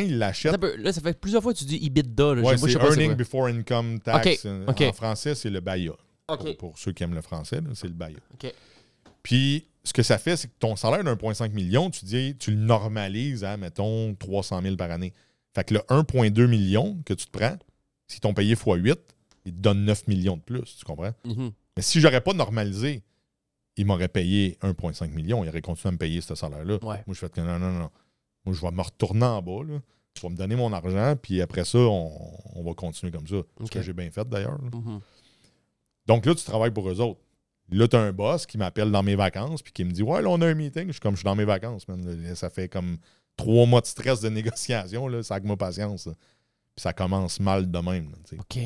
[0.52, 2.34] Ça peut- Là, ça fait plusieurs fois que tu dis EBITDA.
[2.36, 2.42] Là.
[2.42, 3.14] Ouais, c'est Earning.
[3.16, 4.46] Before Income Tax.
[4.88, 5.92] En français, c'est le BAYA.
[6.28, 6.38] OK.
[6.42, 8.18] Pour, pour ceux qui aiment le français, c'est le BAYA.
[8.34, 8.52] OK.
[9.22, 12.50] Puis, ce que ça fait, c'est que ton salaire d'un 1,5 million, tu dis, tu
[12.52, 15.12] le normalises à, mettons, 300 000 par année.
[15.54, 17.56] Fait que le 1,2 million que tu te prends,
[18.06, 18.96] si t'ont payé x8,
[19.46, 21.12] il te donne 9 millions de plus, tu comprends?
[21.24, 21.50] Mhm.
[21.76, 23.02] Mais si j'aurais pas normalisé,
[23.76, 25.42] il m'aurait payé 1,5 million.
[25.44, 26.74] Il aurait continué à me payer ce salaire-là.
[26.82, 27.02] Ouais.
[27.06, 27.90] Moi, je fais que non, non, non.
[28.50, 29.62] Moi, je vais me retourner en bas.
[29.64, 29.80] Là.
[30.14, 32.10] Tu vas me donner mon argent, puis après ça, on,
[32.56, 33.36] on va continuer comme ça.
[33.64, 34.60] Ce que j'ai bien fait d'ailleurs.
[34.60, 35.00] Mhm.
[36.06, 37.20] Donc là, tu travailles pour eux autres.
[37.70, 40.20] Là, tu as un boss qui m'appelle dans mes vacances, puis qui me dit Ouais,
[40.22, 40.88] là, on a un meeting.
[40.88, 42.04] Je suis comme, je suis dans mes vacances, man.
[42.04, 42.98] Là, Ça fait comme
[43.36, 45.06] trois mois de stress de négociation.
[45.06, 45.22] Là.
[45.22, 46.06] Ça avec ma patience.
[46.06, 46.14] là.
[46.74, 48.10] Puis ça commence mal de même.
[48.10, 48.38] là.
[48.40, 48.58] OK.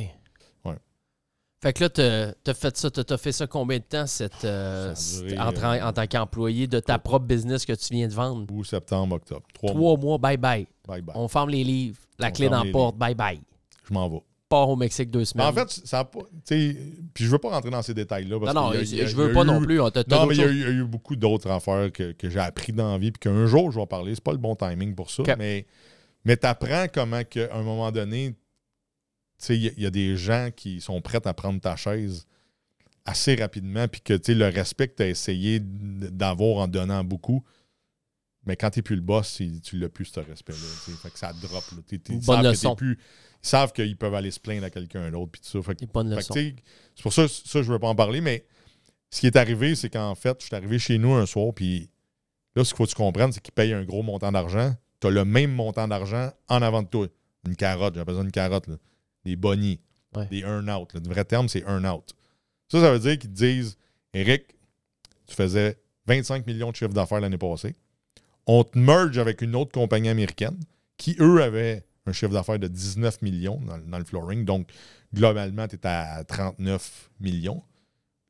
[1.65, 4.95] Fait que là, t'as t'as fait ça, t'as fait ça combien de temps, cette, euh,
[5.27, 8.45] duré, en, euh, en tant qu'employé de ta propre business que tu viens de vendre?
[8.53, 9.41] Ou septembre, octobre.
[9.55, 9.95] Trois, mois.
[9.97, 10.67] Trois mois, bye bye.
[10.87, 11.17] Bye bye.
[11.17, 13.41] On ferme les livres, la On clé dans la porte, bye bye.
[13.89, 14.21] Je m'en vais.
[14.47, 15.47] Pars au Mexique deux semaines.
[15.47, 16.77] en fait, ça Puis
[17.15, 18.37] je veux pas rentrer dans ces détails-là.
[18.39, 19.79] non, non, a- je veux pas eu- non plus.
[19.79, 22.29] Non, mais il y, a eu, il y a eu beaucoup d'autres affaires que, que
[22.29, 24.15] j'ai appris dans la vie, puis qu'un jour, je vais en parler.
[24.15, 25.23] C'est pas le bon timing pour ça.
[25.39, 25.65] Mais,
[26.27, 28.35] mais tu apprends comment, qu'à un moment donné,
[29.49, 32.26] il y, a- il y a des gens qui sont prêts à prendre ta chaise
[33.05, 37.05] assez rapidement, puis que tu sais, le respect que tu as essayé d'avoir en donnant
[37.05, 37.45] beaucoup,
[38.47, 40.59] mais quand tu n'es plus le boss, tu l'as plus, ce respect-là.
[41.03, 41.64] Fait que ça drop.
[41.72, 41.78] là.
[42.14, 42.99] Ils bonne savent plus-
[43.43, 45.32] ils savent qu'ils peuvent aller se plaindre à quelqu'un d'autre,
[46.95, 48.47] c'est pour ça, ça, je veux pas en parler, mais
[49.11, 51.91] ce qui est arrivé, c'est qu'en fait, je suis arrivé chez nous un soir, puis
[52.57, 54.74] là, ce qu'il faut que tu comprennes, c'est qu'ils payent un gros montant d'argent.
[55.01, 57.07] Tu as le même montant d'argent en avant de toi.
[57.47, 58.76] Une carotte, j'ai besoin d'une carotte, là.
[59.25, 59.81] Des bonnies,
[60.16, 60.27] Ouais.
[60.27, 60.93] des earn-out.
[60.95, 62.12] Le vrai terme, c'est earn-out.
[62.68, 63.77] Ça, ça veut dire qu'ils te disent
[64.12, 64.55] Eric,
[65.27, 67.75] tu faisais 25 millions de chiffre d'affaires l'année passée.
[68.47, 70.59] On te merge avec une autre compagnie américaine
[70.97, 74.45] qui, eux, avaient un chiffre d'affaires de 19 millions dans, dans le flooring.
[74.45, 74.68] Donc,
[75.12, 77.62] globalement, tu es à 39 millions.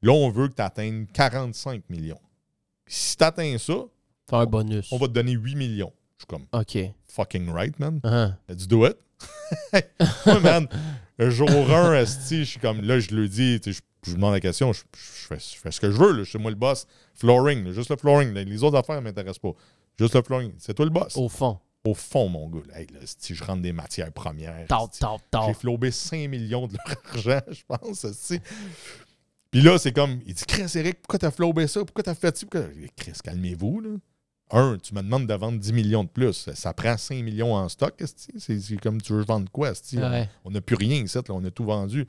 [0.02, 2.20] Là, on veut que tu atteignes 45 millions.
[2.86, 3.74] Si tu atteins ça,
[4.30, 4.90] un bonus.
[4.92, 5.92] on va te donner 8 millions.
[6.18, 6.78] Je suis comme OK.
[7.08, 8.00] fucking right, man.
[8.04, 8.32] Ah.
[8.48, 8.96] Let's do it.
[10.26, 10.68] Moi, man,
[11.18, 13.72] jour 1, esti, je suis comme là, je le dis, je,
[14.06, 16.30] je demande la question, je, je fais, je fais ce que je veux, là, je
[16.30, 16.86] suis moi le boss.
[17.14, 18.32] Flooring, là, juste le flooring.
[18.34, 19.52] là, Les autres affaires ne m'intéressent pas.
[19.98, 20.52] Juste le flooring.
[20.58, 21.16] C'est toi le boss.
[21.16, 21.58] Au fond.
[21.84, 24.66] Au fond, mon gars, là, hey, là, esti, je rentre des matières premières.
[25.48, 28.04] J'ai flobé 5 millions de leur argent, je pense.
[28.04, 28.40] esti.
[29.50, 31.84] Puis là, c'est comme, il dit, Chris, Eric, pourquoi t'as flobé ça?
[31.84, 32.46] Pourquoi t'as fait ça?
[32.50, 32.68] Pourquoi...
[32.96, 33.90] Chris, calmez-vous, là.
[34.50, 36.50] Un, tu me demandes de vendre 10 millions de plus.
[36.54, 37.94] Ça prend 5 millions en stock,
[38.38, 39.72] c'est comme tu veux vendre quoi?
[39.94, 40.28] Ouais.
[40.44, 42.06] On n'a plus rien ici, on a tout vendu.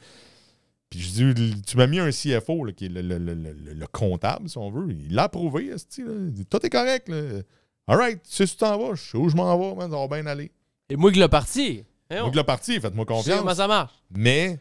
[0.89, 3.73] Puis je dis, tu m'as mis un CFO, là, qui est le, le- le- le-
[3.73, 4.91] le comptable, si on veut.
[4.91, 6.11] Il l'a approuvé, esti, là.
[6.13, 7.09] Il dit, tout est correct.
[7.09, 7.41] Là.
[7.87, 9.89] All right, tu sais où tu t'en vas, je sais où je m'en vais, man,
[9.91, 10.51] ça va bien aller.
[10.89, 11.83] Et moi, que le parti.
[12.11, 13.39] Hein, Donc, le parti, faites-moi je sais confiance.
[13.39, 13.93] comment ça marche.
[14.11, 14.59] Mais,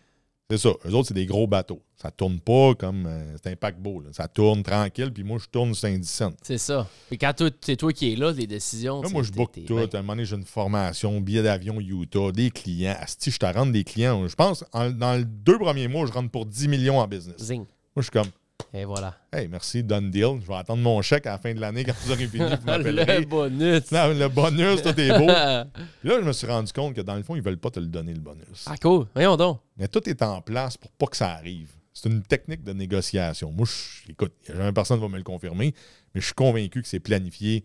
[0.50, 0.70] c'est ça.
[0.86, 1.82] Eux autres, c'est des gros bateaux.
[1.96, 3.06] Ça tourne pas comme.
[3.06, 4.00] euh, c'est un paquebot.
[4.00, 4.10] là.
[4.12, 6.32] Ça tourne tranquille, puis moi, je tourne sur 10 cents.
[6.42, 6.86] C'est ça.
[7.10, 7.32] Et quand
[7.62, 9.00] c'est toi qui es là, les décisions.
[9.02, 9.78] Là, moi, je book tout.
[9.78, 12.96] À un moment donné, j'ai une formation, billet d'avion Utah, des clients.
[13.00, 14.26] Asti, je te rentre des clients.
[14.28, 17.36] Je pense, en- dans les deux premiers mois, je rentre pour 10 millions en business.
[17.38, 17.60] Zing.
[17.60, 17.66] Moi,
[17.98, 18.28] je suis comme,
[18.72, 19.16] Et voilà.
[19.32, 20.40] hey, merci, done deal.
[20.40, 22.44] Je vais attendre mon chèque à la fin de l'année quand vous aurez fini.
[22.44, 23.90] Vous le bonus.
[23.92, 25.26] Non, le bonus, tout est beau.
[25.28, 25.66] ah,
[26.00, 27.80] Puis là, je me suis rendu compte que dans le fond, ils veulent pas te
[27.80, 28.64] le donner, le bonus.
[28.82, 29.06] cool.
[29.14, 29.60] Voyons donc.
[29.76, 31.70] Mais tout est en place pour pas que ça arrive.
[31.92, 33.52] C'est une technique de négociation.
[33.52, 35.72] Moi, je, écoute, il n'y a jamais personne qui va me le confirmer,
[36.14, 37.64] mais je suis convaincu que c'est planifié,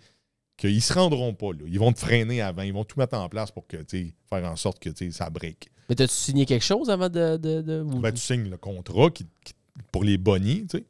[0.58, 1.52] qu'ils ne se rendront pas.
[1.54, 1.66] Là.
[1.68, 4.56] Ils vont te freiner avant, ils vont tout mettre en place pour que, faire en
[4.56, 5.72] sorte que ça break.
[5.90, 7.38] Mais t'as-tu signé quelque chose avant de.
[7.38, 9.54] de, Ben, tu signes le contrat qui- qui-
[9.92, 10.86] pour les bonnies, tu sais.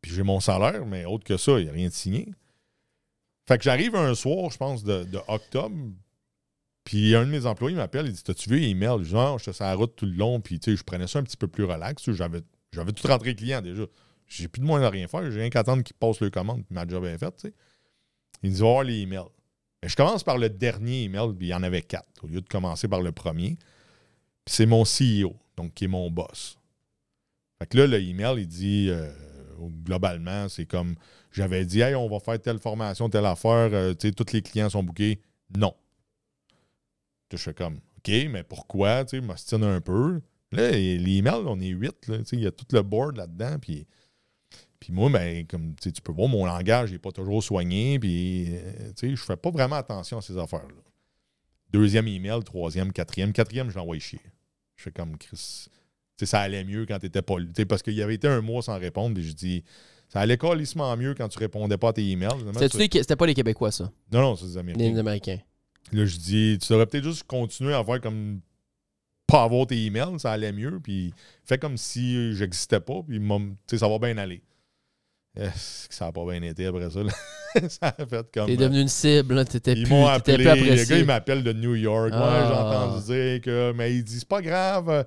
[0.00, 2.28] Puis j'ai mon salaire, mais autre que ça, il n'y a rien de signé.
[3.46, 5.74] Fait que j'arrive un soir, je pense, de, octobre.
[6.84, 9.54] Puis un de mes employés m'appelle, il dit T'as-tu vu email Je dis Non, j'étais
[9.54, 11.48] sur la route tout le long, puis tu sais, je prenais ça un petit peu
[11.48, 12.10] plus relax.
[12.10, 12.42] J'avais,
[12.92, 13.84] tout rentré client déjà.
[14.26, 16.64] J'ai plus de moyen de rien faire, j'ai rien qu'à attendre qu'ils passent le commande,
[16.64, 17.36] puis ma job est faite.
[17.36, 17.54] tu sais.
[18.42, 19.28] Il dit voir les emails.
[19.82, 22.40] Mais je commence par le dernier email, puis il y en avait quatre, au lieu
[22.40, 23.56] de commencer par le premier.
[24.44, 26.58] Puis c'est mon CEO, donc qui est mon boss.
[27.64, 29.10] Fait que là, le email, il dit euh,
[29.86, 30.96] globalement, c'est comme
[31.32, 34.42] j'avais dit Hey, on va faire telle formation, telle affaire, euh, tu sais, tous les
[34.42, 35.18] clients sont bookés.
[35.56, 35.74] Non.
[37.32, 39.06] Je fais comme OK, mais pourquoi?
[39.06, 40.20] Tu sais, m'ostine un peu?
[40.52, 43.58] Là, l'email, on est huit, là, tu sais, il y a tout le board là-dedans,
[43.58, 43.86] puis.
[44.78, 48.92] Puis moi, ben, comme tu peux voir, mon langage n'est pas toujours soigné, puis euh,
[49.02, 50.82] je fais pas vraiment attention à ces affaires-là.
[51.70, 53.32] Deuxième email, troisième, quatrième.
[53.32, 54.20] Quatrième, je l'envoie chier.
[54.76, 55.70] Je fais comme Chris.
[56.16, 57.36] Tu sais, ça allait mieux quand tu étais pas.
[57.36, 59.64] tu sais, Parce qu'il y avait été un mois sans répondre, puis je dis
[60.08, 62.30] ça allait calissement mieux quand tu répondais pas à tes emails.
[62.68, 63.90] C'était pas les Québécois, ça?
[64.12, 64.92] Non, non, c'est des Américains.
[64.92, 65.38] Les Américains.
[65.92, 68.40] Là, je dis, tu devrais peut-être juste continuer à faire comme
[69.26, 71.12] pas avoir tes emails, ça allait mieux, puis
[71.44, 74.42] fais comme si j'existais pas, puis m'a- tu sais, ça va bien aller.
[75.90, 77.02] Ça n'a pas bien été après ça.
[77.02, 77.12] là?
[77.68, 78.46] ça a fait comme.
[78.46, 79.44] T'es devenu une cible, là.
[79.44, 80.36] T'étais Ils plus, m'ont t'étais appelé.
[80.36, 80.98] plus Le gars, apprécié.
[81.00, 82.10] il m'appelle de New York.
[82.12, 82.20] Ah.
[82.22, 83.72] Ouais, j'ai entendu dire que.
[83.72, 85.04] Mais il dit, c'est pas grave.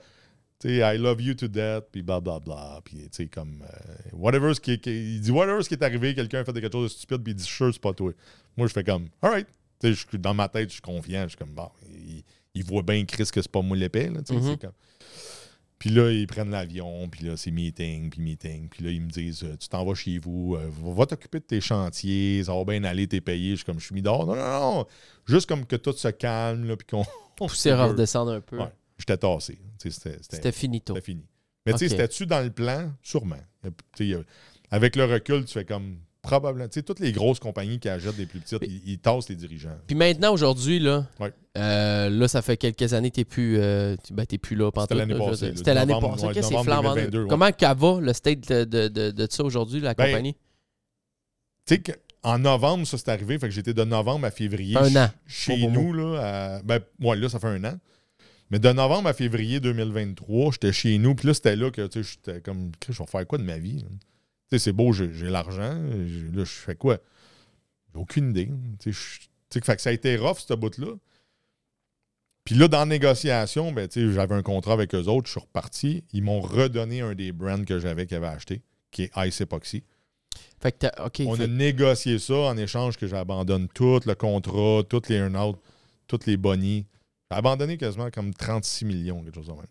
[0.65, 2.81] Euh, Tu sais, I love you to death, puis blablabla.
[2.83, 3.63] Puis, tu sais, comme.
[3.63, 6.71] euh, whatever ce qui, Il dit, whatever ce qui est arrivé, quelqu'un a fait quelque
[6.71, 8.11] chose de stupide, puis il dit, sure, c'est pas toi.
[8.55, 9.47] Moi, je fais comme, alright.
[9.79, 11.23] Tu sais, dans ma tête, je suis confiant.
[11.23, 12.23] Je suis comme, bon, il,
[12.55, 14.21] il voit bien Chris que c'est pas moi l'épée, là.
[14.23, 14.57] Tu sais, Mhm.
[14.57, 14.71] comme.
[15.79, 18.67] Puis là, ils prennent l'avion, puis là, c'est meeting, puis meeting.
[18.67, 21.43] Puis là, ils me disent, euh, tu t'en vas chez vous, euh, va t'occuper de
[21.43, 23.51] tes chantiers, ça va bien aller, t'es payé.
[23.51, 24.25] Je suis comme, je suis mis dehors.
[24.25, 24.85] Non, non, non.
[25.27, 27.05] Juste comme que tout se calme, là, puis qu'on.
[27.35, 28.57] Pousser à redescendre un peu.
[28.57, 29.57] Ouais, j'étais tassé.
[29.77, 30.83] C'était c'était- C'était c'était fini.
[31.65, 32.91] Mais tu sais, c'était-tu dans le plan?
[33.01, 33.35] Sûrement.
[34.71, 36.67] Avec le recul, tu fais comme probablement.
[36.67, 39.35] Tu sais, toutes les grosses compagnies qui achètent des plus petites, ils, ils tassent les
[39.35, 39.77] dirigeants.
[39.87, 41.31] Puis maintenant, aujourd'hui, là, Ouais.
[41.57, 44.69] euh, là, ça fait quelques années que plus, euh, tu- ben, t'es plus là.
[44.71, 46.25] pantoute, l'année passée, C'était l'année passée.
[46.25, 46.93] Ok, c'est novembre flambant?
[46.95, 47.27] 2022, ouais.
[47.29, 50.35] Comment qu'elle va, le state de, de, de, de ça aujourd'hui, la Ben, compagnie?
[51.65, 51.83] Tu sais,
[52.23, 53.39] en novembre, ça c'est arrivé.
[53.39, 55.09] Fait que j'étais de novembre à février Un an.
[55.25, 55.93] chez nous.
[55.93, 57.77] Là, à- ben, ouais, là, ça fait un an.
[58.49, 61.15] Mais de novembre à février 2023, j'étais chez nous.
[61.15, 63.57] Puis là, c'était là que tu sais, j'étais comme, je vais faire quoi de ma
[63.57, 63.79] vie?
[63.79, 63.87] là?
[63.89, 63.97] Tu
[64.51, 65.73] sais, c'est beau, j'ai l'argent.
[65.73, 66.97] Là, je fais quoi?
[67.93, 68.49] J'ai aucune idée.
[68.79, 69.19] Tu sais, je-
[69.49, 70.93] tu sais, fait que ça a été rough, ce bout-là.
[72.45, 76.03] Puis là, dans la négociation, ben, j'avais un contrat avec eux autres, je suis reparti.
[76.13, 79.83] Ils m'ont redonné un des brands que j'avais, qu'ils avaient acheté, qui est Ice Epoxy.
[80.61, 80.87] Fait que.
[81.25, 85.57] On fait- a négocié ça en échange que j'abandonne tout le contrat, tous les earn-out,
[86.07, 86.85] tous les bonnies.
[87.31, 89.65] J'ai abandonné quasiment comme 36 millions, quelque chose de même.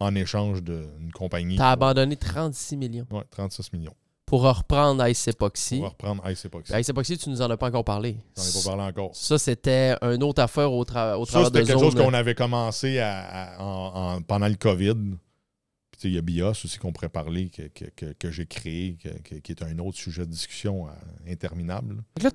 [0.00, 1.56] En échange d'une compagnie.
[1.56, 3.94] T'as abandonné 36 millions Ouais, 36 millions.
[4.26, 5.80] pour reprendre Ice Epoxy.
[5.80, 6.72] Va reprendre Ice Epoxy.
[6.78, 8.16] Ice Epoxy, tu nous en as pas encore parlé.
[8.36, 9.14] J'en ai pas parlé encore.
[9.14, 12.14] Ça, c'était une autre affaire au, tra au Ça, travers de c'était quelque chose qu'on
[12.14, 13.20] avait commencé à-
[13.58, 14.94] à- en- en- pendant le COVID.
[14.94, 18.30] Puis, tu sais, il y a BIOS aussi qu'on pourrait parler, que, que- que- que
[18.30, 18.96] j'ai créé,
[19.44, 20.92] qui est un autre sujet de discussion euh,
[21.30, 22.02] interminable.
[22.22, 22.30] Là,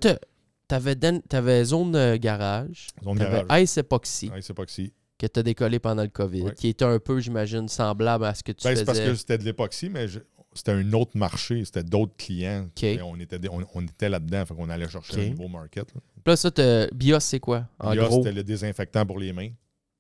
[0.68, 3.62] t'avais, den- t'avais zone euh, garage, Zone t'avais garage.
[3.64, 4.94] Ice Epoxy, Ice Epoxy.
[5.18, 6.54] que t'as décollé pendant le COVID, Ouais.
[6.54, 9.38] qui était un peu, j'imagine, semblable à ce que tu Ben, c'est parce que c'était
[9.38, 10.20] de l'époxy, mais je-
[10.54, 12.68] c'était un autre marché, c'était d'autres clients.
[13.04, 15.88] On était, on, on était là-dedans, fait qu'on allait chercher un nouveau market.
[15.94, 16.02] là.
[16.26, 16.50] Là, ça,
[16.94, 17.66] BIOS, c'est quoi?
[17.80, 19.50] En gros, c'était le désinfectant pour les mains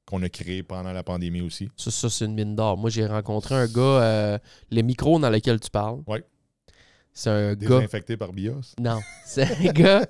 [0.05, 1.69] qu'on a créé pendant la pandémie aussi.
[1.75, 2.77] ça, ça, c'est une mine d'or.
[2.77, 4.37] Moi, j'ai rencontré un gars, euh,
[4.71, 5.99] les micros dans lesquels tu parles.
[6.07, 6.23] Ouais.
[7.19, 7.67] C'est un gars.
[7.79, 8.75] Désinfecté par BIOS?
[8.79, 10.05] Non, c'est un gars.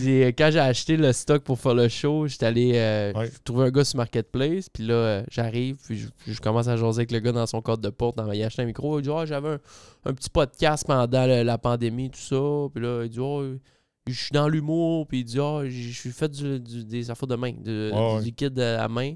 [0.00, 3.28] j'ai- Quand j'ai acheté le stock pour faire le show, j'étais allé euh, Ouais.
[3.42, 4.68] trouver un gars sur Marketplace.
[4.68, 7.60] Puis là, euh, j'arrive, puis je, je commence à jaser avec le gars dans son
[7.60, 8.16] code de porte.
[8.16, 9.00] Dans, il a acheté un micro.
[9.00, 9.58] Il dit Ah, J'avais un,
[10.04, 12.68] un petit podcast pendant la pandémie, tout ça.
[12.72, 13.42] Puis là, il dit Ah,
[14.06, 15.08] je suis dans l'humour.
[15.08, 17.90] Puis il dit Ah, j'ai- je suis fait du- du- des affaires de main, de-
[17.92, 19.14] Ouais, du liquide à main.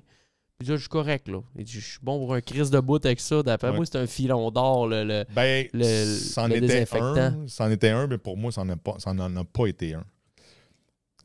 [0.60, 1.28] Je suis correct.
[1.28, 1.40] là.
[1.56, 3.42] Il dit Je suis bon pour un crise de bout avec ça.
[3.44, 3.76] D'après Ouais.
[3.76, 4.88] moi, c'est un filon d'or.
[4.88, 7.16] le- le- Ben, Le- c'en le était désinfectant.
[7.16, 7.44] un.
[7.46, 8.96] C'en était un, mais pour moi, ça n'en a, pas-
[9.64, 10.04] a été un.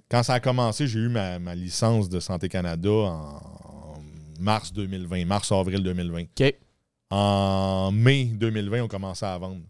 [0.10, 3.96] Quand ça a commencé, j'ai eu ma, ma licence de Santé Canada en
[4.40, 6.26] mars 2020, mars-avril 2020.
[6.40, 6.56] OK.
[7.10, 9.62] En mai 2020, on commençait à vendre.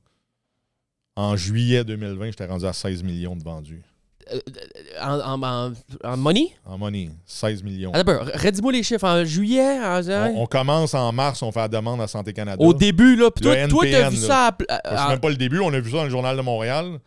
[1.15, 3.83] En juillet 2020, j'étais rendu à 16 millions de vendus.
[4.31, 4.39] Euh,
[5.01, 6.49] en, en, en- money?
[6.65, 7.91] En money, 16 millions.
[7.91, 9.05] Redis-moi les chiffres.
[9.07, 10.01] En juillet, en-
[10.35, 12.63] On, on commence en mars, on fait la demande à Santé Canada.
[12.63, 14.27] au début, là, puis toi, toi, t'as NPN, vu là.
[14.27, 16.41] ça à- C'est même pas le début, on a vu ça dans le Journal de
[16.41, 16.99] Montréal.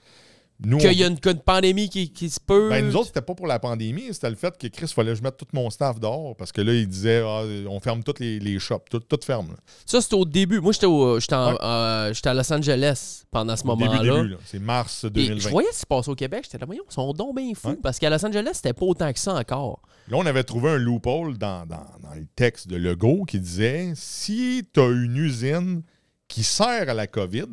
[0.64, 2.70] Nous, qu'il on- y a une, pandémie qui, qui se peut.
[2.70, 5.18] Ben, nous autres, c'était pas pour la pandémie, c'était le fait que Chris, fallait que
[5.18, 8.20] je mette tout mon staff dehors parce que là, il disait ah, on ferme toutes
[8.20, 9.48] les, les shops, tout, tout ferme.
[9.48, 9.56] là.
[9.84, 10.60] Ça, c'était au début.
[10.60, 11.58] Moi, j'étais, au- j'étais, en- Ouais.
[11.62, 14.14] euh, j'étais à Los Angeles pendant ce Au début, moment-là.
[14.16, 14.36] début, là.
[14.46, 15.38] C'est mars Et 2020.
[15.40, 16.40] je voyais ce qui se passait au Québec.
[16.44, 17.68] J'étais là, voyons, ils sont donc bien fous.
[17.68, 17.76] Ouais.
[17.82, 19.82] Parce qu'à Los Angeles, c'était pas autant que ça encore.
[20.08, 23.92] Là, on avait trouvé un loophole dans, dans- dans le texte de Legault qui disait
[23.94, 25.82] si tu as une usine
[26.28, 27.44] qui sert à la COVID,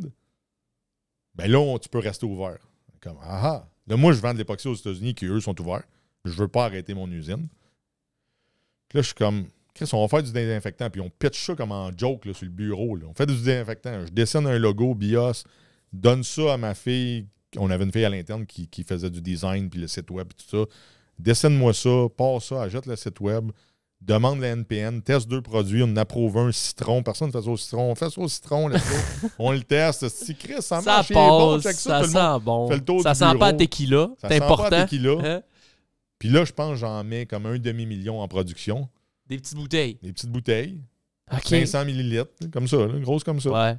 [1.36, 2.60] ben là, on- tu peux rester ouvert.
[3.04, 3.68] Comme, ah ah.
[3.88, 5.84] Là, moi, je vends de l'époxy aux États-Unis qui, eux, sont ouverts.
[6.24, 7.48] Je veux pas arrêter mon usine.
[8.88, 10.90] Puis là, je suis comme, Chris, on va faire du désinfectant.
[10.90, 12.96] Puis on pitch ça comme en joke là, sur le bureau.
[12.96, 13.08] là.
[13.10, 14.06] On fait du désinfectant.
[14.06, 15.44] Je dessine un logo BIOS,
[15.92, 17.28] donne ça à ma fille.
[17.58, 20.28] On avait une fille à l'interne qui, qui faisait du design, puis le site web,
[20.28, 20.72] puis tout ça.
[21.20, 23.52] Dessine-moi ça, passe ça, achète le site web,
[24.06, 27.04] demande la NPN, teste deux produits, on approuve un citron.
[27.04, 27.92] Personne ne fait ça au citron.
[27.92, 28.76] On fait ça au citron, go.
[29.40, 30.10] on le teste.
[30.10, 31.74] Si Chris, ça Ça marche, bon, ça,
[32.04, 32.68] sent bon.
[32.68, 34.10] fait le tour ça du sent pas à tequila.
[34.22, 34.76] C'est sent pas important.
[34.76, 35.12] à tequila.
[35.24, 35.42] Hein?
[36.20, 38.88] Puis là, je pense que j'en mets comme un demi-million en production.
[39.28, 39.98] Des petites bouteilles.
[40.02, 40.80] Des petites bouteilles,
[41.32, 41.44] OK.
[41.46, 43.50] 500 millilitres, comme ça, là, grosses comme ça.
[43.52, 43.76] Ouais.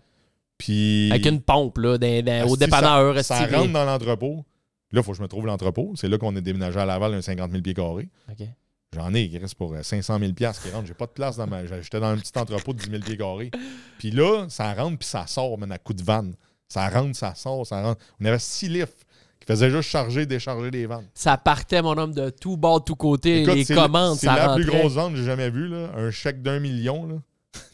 [0.58, 1.10] Puis.
[1.10, 3.16] Avec une pompe, là, dans- dans- au dépanneur.
[3.16, 4.44] Ça, ça rentre dans l'entrepôt.
[4.92, 5.92] Là, il faut que je me trouve l'entrepôt.
[5.96, 8.08] C'est là qu'on est déménagé à Laval, un 50 000 pieds carrés.
[8.30, 8.46] OK.
[8.94, 10.86] J'en ai qui reste pour euh, 500 000 piastres qui rentrent.
[10.86, 11.64] J'ai pas de place dans ma.
[11.66, 13.50] J'étais dans un petit entrepôt de 10 000 pieds carrés.
[13.98, 16.34] Puis là, ça rentre puis ça sort, man, à coup de vanne.
[16.68, 18.00] Ça rentre, ça sort, ça rentre.
[18.20, 19.04] On avait six lifts
[19.40, 21.06] qui faisaient juste charger, décharger des vannes.
[21.14, 23.42] Ça partait, mon homme, de tout bord, de côtés.
[23.42, 24.62] Écoute, les c'est commandes, C'est la rentrait.
[24.64, 25.68] plus grosse vente que j'ai jamais vue.
[25.68, 25.90] Là.
[25.96, 27.06] Un chèque d'un million.
[27.06, 27.14] Là.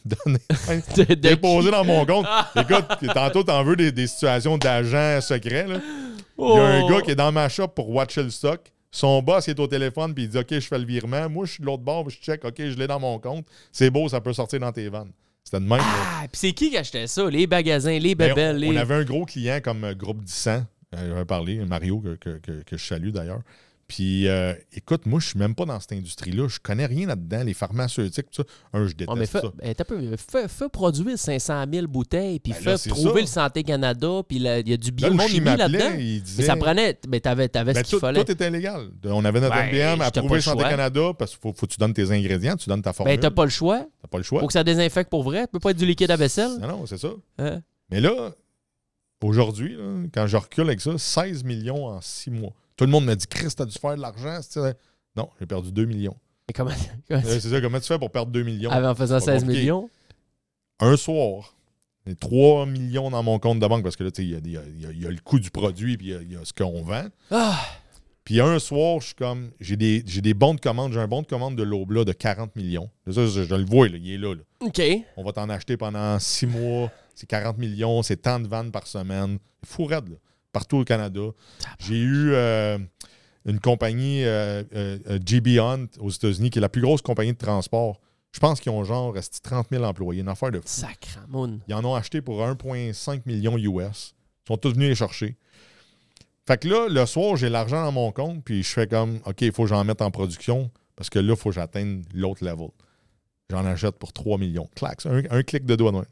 [0.05, 0.39] Donné.
[0.97, 2.25] De- déposé dans mon compte.
[2.55, 5.67] Écoute, tantôt, t'en veux des, des situations d'agents secrets.
[5.67, 5.79] Là.
[6.37, 6.89] Il y a un Oh!
[6.89, 8.59] gars qui est dans ma shop pour watcher le stock.
[8.91, 11.29] Son boss il est au téléphone puis il dit OK, je fais le virement.
[11.29, 13.45] Moi, je suis de l'autre bord, je check OK, je l'ai dans mon compte.
[13.71, 15.11] C'est beau, ça peut sortir dans tes vannes.
[15.43, 15.79] C'était de même.
[15.81, 17.29] Ah, puis c'est qui qui achetait ça?
[17.29, 18.67] Les magasins, les Ben, bébelles, on, les...
[18.69, 20.59] on avait un gros client comme euh, Groupe 10 euh,
[20.93, 23.41] J'avais parlé, Mario, que, que- que- que je salue d'ailleurs.
[23.93, 26.47] Puis, euh, écoute, moi, je suis même pas dans cette industrie-là.
[26.47, 27.43] Je connais rien là-dedans.
[27.43, 28.49] Les pharmaceutiques, tout ça.
[28.71, 29.51] Un, je déteste mais fais, ça.
[29.61, 33.19] ben, peu, fais, fais produire 500 000 bouteilles, puis Ben là, trouver ça.
[33.19, 35.97] le Santé Canada, puis là, il y a du Là, biochimie m'appelait, là-dedans.
[35.97, 36.41] disait...
[36.43, 36.97] Mais ça prenait...
[37.09, 38.23] Mais t'avais, t'avais Ben, ce qu'il tout, fallait.
[38.23, 38.87] tout était légal.
[39.03, 40.63] On avait notre Ben, NPM j'étais pas approuvé le Santé.
[40.63, 43.13] Canada parce qu'il faut, faut que tu donnes tes ingrédients, tu donnes ta formule.
[43.13, 43.85] Ben, t'as pas le choix.
[44.01, 44.39] T'as pas le choix.
[44.39, 45.41] Faut que ça désinfecte pour vrai.
[45.41, 46.51] Ça peut pas être du liquide à vaisselle.
[46.61, 47.09] Non, non, c'est ça.
[47.39, 47.61] Hein?
[47.89, 48.31] Mais là,
[49.21, 52.53] aujourd'hui, là, quand je recule avec ça, 16 millions en 6 mois.
[52.77, 54.39] Tout le monde me dit Chris, t'as dû faire de l'argent.
[55.15, 56.15] Non, j'ai perdu 2 millions.
[56.49, 56.71] Et comment,
[57.07, 58.69] comment Euh, c'est ça, comment tu fais pour perdre 2 millions?
[58.71, 59.61] tu- en faisant c'est pas 16 compliqué.
[59.61, 59.89] millions?
[60.79, 61.55] Un soir,
[62.07, 64.57] j'ai 3 millions dans mon compte de banque parce que là, il y a, y
[64.57, 66.43] a- il y a- il y a le coût du produit puis il y a-
[66.45, 67.05] ce qu'on vend.
[67.29, 67.59] Ah!
[68.23, 71.07] Puis un soir, je suis comme, j'ai des, j'ai des bons de commande, j'ai un
[71.07, 72.89] bon de commande de Lobla de 40 millions.
[73.07, 74.41] Ça, je, je le vois, là, il est là, là.
[74.61, 74.81] OK.
[75.17, 78.85] On va t'en acheter pendant 6 mois, c'est 40 millions, c'est tant de ventes par
[78.87, 79.39] semaine.
[79.63, 80.15] C'est fou raide, là.
[80.51, 81.21] Partout au Canada.
[81.79, 82.77] J'ai eu euh,
[83.45, 87.33] une compagnie, euh, euh, euh, GB Hunt, aux États-Unis, qui est la plus grosse compagnie
[87.33, 87.99] de transport.
[88.31, 90.67] Je pense qu'ils ont genre resté 30 000 employés, une affaire de fou.
[90.67, 91.59] Sacramoun.
[91.67, 94.13] Ils en ont acheté pour 1,5 million US.
[94.45, 95.35] Ils sont tous venus les chercher.
[96.47, 99.41] Fait que là, le soir, j'ai l'argent dans mon compte, puis je fais comme, OK,
[99.41, 102.43] il faut que j'en mette en production, parce que là, il faut que j'atteigne l'autre
[102.43, 102.69] level.
[103.49, 104.69] J'en achète pour 3 millions.
[104.75, 106.05] Clac, un, un clic de doigt.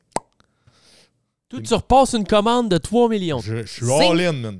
[1.49, 3.39] Toi, tu repasses une commande de 3 millions.
[3.39, 4.11] Je, je suis Zing!
[4.11, 4.59] all in, man.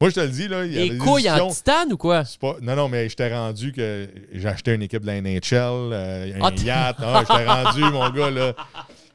[0.00, 2.24] Moi, je te le dis, là, il y a des couilles en titane ou quoi?
[2.40, 6.34] pas- Non, non, mais j'étais rendu que j'ai acheté une équipe de la NHL, euh,
[6.34, 6.96] un Ah, yacht.
[7.00, 8.52] Ah, j'étais rendu, mon gars, là.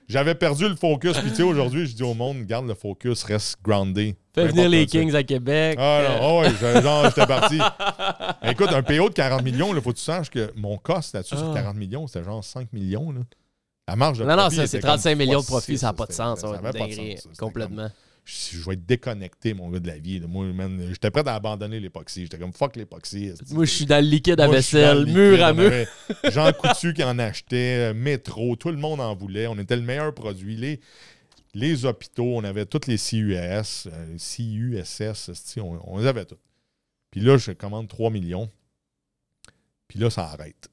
[0.07, 1.17] J'avais perdu le focus.
[1.19, 4.15] Puis, tu sais, aujourd'hui, je dis au monde, garde le focus, reste groundé.
[4.33, 4.85] Fais venir les.
[4.87, 5.77] Kings à Québec.
[5.79, 7.59] Ah Euh, non, ah ouais, je- genre, j'étais parti.
[8.43, 11.37] Écoute, un PO de 40 millions, il faut que tu saches que mon cost là-dessus
[11.37, 11.53] sur Ah.
[11.53, 13.11] 40 millions, c'était genre 5 millions.
[13.11, 13.19] Là.
[13.87, 15.93] La marge de Non, non, profit était c'est comme 35 millions de profit, ça n'a
[15.93, 16.39] pas de sens.
[16.39, 17.29] ça Ça, avait pas de dinguerie, sens, ça.
[17.29, 17.83] C'était complètement.
[17.83, 17.91] comme-
[18.23, 20.19] je, je vais être déconnecté, mon gars, de la vie.
[20.21, 20.45] Moi,
[20.91, 22.21] j'étais prêt à abandonner l'époxy.
[22.21, 23.31] J'étais comme fuck l'époxy.
[23.49, 25.43] Moi, je suis dans le liquide à Moi, vaisselle, le mur liquide.
[25.43, 25.87] à mur.
[26.31, 29.47] Jean Coutu qui en achetait, euh, Métro, tout le monde en voulait.
[29.47, 30.55] On était le meilleur produit.
[30.55, 30.79] Les,
[31.55, 36.37] les hôpitaux, on avait tous les CUS, euh, CUSS, on, on les avait tous.
[37.09, 38.49] Puis là, je commande 3 millions.
[39.87, 40.69] Puis là, ça arrête.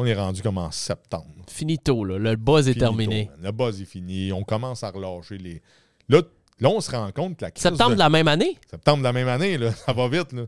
[0.00, 1.26] On est rendu comme en septembre.
[1.48, 2.18] Finito, là.
[2.18, 3.30] Le buzz est Finito, terminé.
[3.32, 3.40] man.
[3.46, 4.32] Le buzz est fini.
[4.32, 5.60] On commence à relâcher les.
[6.08, 6.22] Là,
[6.60, 8.56] là on se rend compte que la crise Septembre de- de la même année?
[8.70, 10.32] septembre de la même année, là, ça va vite.
[10.32, 10.42] Là.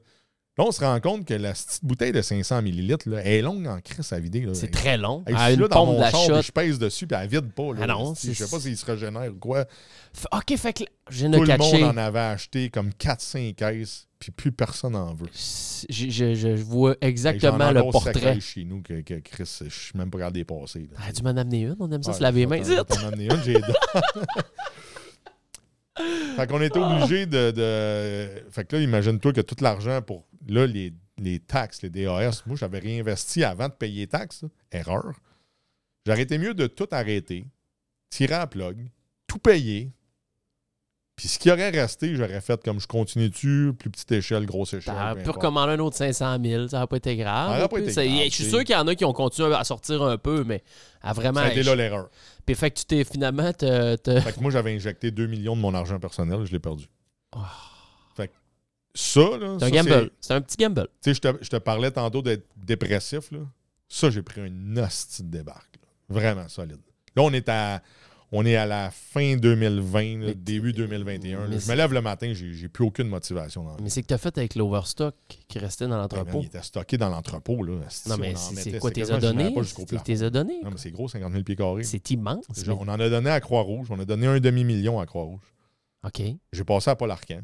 [0.58, 3.42] Là, on se rend compte que la petite bouteille de 500 ml là, elle est
[3.42, 4.42] longue en crise à vider.
[4.42, 4.54] là.
[4.54, 5.24] C'est très long.
[5.26, 7.28] Hey, je à suis une là dans pompe mon char, je pèse dessus, puis elle
[7.28, 7.72] vide pas.
[7.72, 9.62] Là, Ah non, Je sais c'est- pas s'il se régénère ou quoi.
[10.14, 13.54] F- OK, fait que là, je viens Tout le monde en avait acheté comme 4-5
[13.54, 15.26] caisses, puis plus personne en veut.
[15.32, 18.38] Je, je- je vois exactement le portrait.
[18.38, 20.80] chez nous que, que Chris, je suis même pas regardé passer.
[20.90, 20.96] là.
[20.98, 21.76] T'aurais dû m'en amener une.
[21.80, 22.62] On aime ça se laver les mains.
[22.62, 23.72] t'en- t'en amener une, j'ai les dents.
[26.36, 30.26] fait qu'on était obligé de, de- Fait que là, imagine-toi que tout l'argent pour.
[30.48, 34.42] Là, les, les taxes, les DAS, moi, j'avais réinvesti avant de payer les taxes.
[34.42, 34.48] là.
[34.72, 35.12] Erreur.
[36.06, 37.44] J'aurais été mieux de tout arrêter,
[38.08, 38.88] tirer à la plug,
[39.26, 39.92] tout payer.
[41.20, 44.72] Puis ce qui aurait resté, j'aurais fait comme je continue dessus, plus petite échelle, grosse
[44.72, 44.94] échelle.
[44.94, 46.68] T'aurais peu pu recommander un autre 500 000.
[46.68, 47.68] Ça n'aurait pas été grave.
[47.68, 50.02] Pas été grave, Je suis sûr qu'il y en a qui ont continué à sortir
[50.02, 50.62] un peu, mais
[51.02, 51.44] à vraiment.
[51.44, 52.08] Été là l'erreur.
[52.46, 53.52] Puis fait que tu t'es finalement.
[53.52, 56.86] Fait que moi, j'avais injecté 2 millions de mon argent personnel, je l'ai perdu.
[57.36, 57.40] Oh.
[58.16, 58.32] Fait que
[58.94, 59.58] ça, là.
[59.58, 60.10] C'est un gamble.
[60.22, 60.88] C'est un petit gamble.
[61.02, 63.40] Tu sais, je te, je te parlais tantôt d'être dépressif, là.
[63.90, 65.76] Ça, j'ai pris un hostie de débarque.
[65.82, 65.88] là.
[66.08, 66.80] Vraiment solide.
[67.14, 67.82] Là, on est à.
[68.32, 71.40] On est à la fin 2020, là, début 2021.
[71.40, 71.46] là.
[71.48, 73.76] mais Je me lève le matin, j'ai plus aucune motivation dans.
[73.82, 75.14] Mais c'est que t'as fait avec l'overstock
[75.48, 76.38] qui restait dans Ouais, man, l'entrepôt.
[76.42, 77.56] Il était stocké dans l'entrepôt.
[77.66, 77.80] Non,
[78.14, 79.52] on mais c'est c'est quoi, t'es as donné?
[79.56, 80.60] as donné?
[80.62, 81.82] Non, mais c'est gros, 50 000 pieds carrés.
[81.82, 82.44] C'est immense.
[82.64, 83.88] Genre, mais- On en a donné à Croix-Rouge.
[83.90, 85.40] On a donné un demi-million à Croix-Rouge.
[86.04, 86.22] OK.
[86.52, 87.40] J'ai passé à Paul Arcan.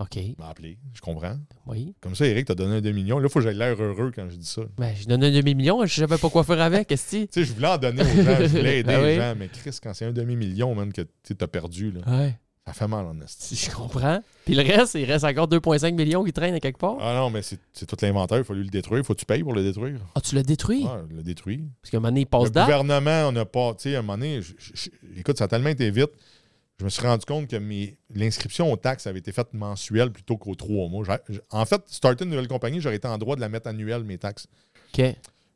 [0.00, 0.16] OK.
[0.16, 0.78] Il m'a appelé.
[0.92, 1.36] Je comprends.
[1.66, 1.94] Oui.
[2.02, 3.18] Comme ça, Eric, t'as donné un demi-million.
[3.18, 4.62] Là, il faut que j'aie l'air heureux quand je dis ça.
[4.76, 5.84] Ben, je donne un demi-million.
[5.86, 6.88] Je savais pas quoi faire avec.
[6.88, 9.06] Que Tu sais, je voulais en donner aux gens, je voulais aider Ben oui.
[9.08, 12.38] les gens, mais Chris, quand c'est un demi-million, man, que tu as perdu, là, Ouais.
[12.66, 13.56] ça fait mal en esti.
[13.56, 14.20] Je comprends.
[14.44, 16.96] Puis le reste, il reste encore 2,5 millions qui traînent à quelque part?
[17.00, 19.02] Ah non, mais c'est tout l'inventaire, il faut lui le détruire.
[19.04, 19.98] Faut que tu payes pour le détruire.
[20.14, 20.84] Ah, tu l'as détruit?
[20.84, 21.64] Ouais, le détruit.
[21.80, 23.74] Parce qu'à un moment donné, il passe Le gouvernement, on n'a pas.
[23.74, 24.40] Tu sais, à un moment donné,
[25.16, 26.10] écoute, ça a tellement été vite.
[26.78, 27.56] Je me suis rendu compte que
[28.14, 31.04] l'inscription aux taxes avait été faite mensuelle plutôt qu'aux trois mois.
[31.50, 34.18] En fait, starter une nouvelle compagnie, j'aurais été en droit de la mettre annuelle, mes
[34.18, 34.46] taxes.
[34.92, 35.02] OK.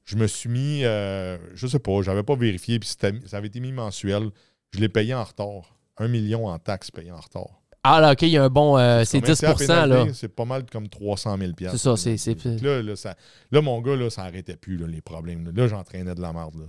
[0.05, 3.61] je me suis mis, euh, je sais pas, j'avais pas vérifié, puis ça avait été
[3.61, 4.31] mis mensuel.
[4.73, 5.77] Je l'ai payé en retard.
[5.99, 7.61] Un million en taxes payées en retard.
[7.83, 8.77] Ah là, OK, il y a un bon...
[8.79, 10.07] euh, c'est Combien 10 la pénalité?
[10.09, 10.15] là.
[10.15, 12.17] C'est pas mal comme 300 000 C'est ça, c'est...
[12.63, 13.17] Là, là, ça-
[13.51, 15.45] là, mon gars, là, ça arrêtait plus, là, les problèmes.
[15.47, 16.57] Là, Là, j'entraînais de la merde.
[16.59, 16.67] Là,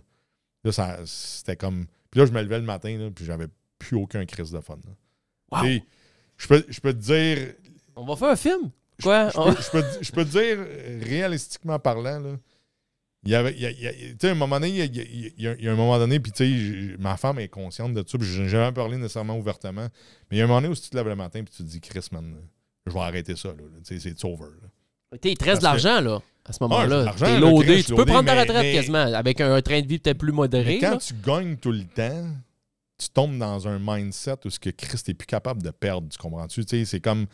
[0.64, 1.86] Là, ça, c'était comme...
[2.12, 3.48] Puis là, je me levais le matin, là, puis j'avais
[3.82, 4.78] plus aucun crise de fun.
[5.52, 5.66] Wow.
[6.38, 7.54] Je peux, je peux te dire...
[7.96, 8.72] On va faire un film?
[9.04, 9.30] Quoi?
[9.30, 12.36] Je peux, je peux te- je peux te dire, réalistiquement parlant, là,
[13.24, 15.04] il y avait, tu sais, un moment donné, il y a, il y a-
[15.38, 16.46] il y a- il y a un moment donné, puis tu
[16.92, 19.88] sais, ma femme est consciente de ça, puis je n'ai jamais parlé nécessairement ouvertement,
[20.30, 21.54] mais il y a un moment donné où si tu te lèves le matin, puis
[21.56, 22.36] tu te dis, Chris, man,
[22.88, 23.56] je vais arrêter ça, là,
[23.86, 24.46] tu sais, c'est over.
[24.62, 25.18] là.
[25.24, 27.14] Il te reste de l'argent, là, à ce Ah, moment-là.
[27.18, 27.82] T'es loadé.
[27.82, 30.18] Je Tu peux prendre ta retraite mais- quasiment, avec un, un train de vie peut-être
[30.18, 30.76] plus modéré.
[30.76, 30.98] Mais quand là.
[30.98, 32.28] tu gagnes tout le temps,
[33.02, 36.18] tu tombes dans un mindset où ce que Chris, t'es plus capable de perdre, tu
[36.18, 36.66] comprends-tu?
[36.66, 37.26] Tu sais, c'est comme,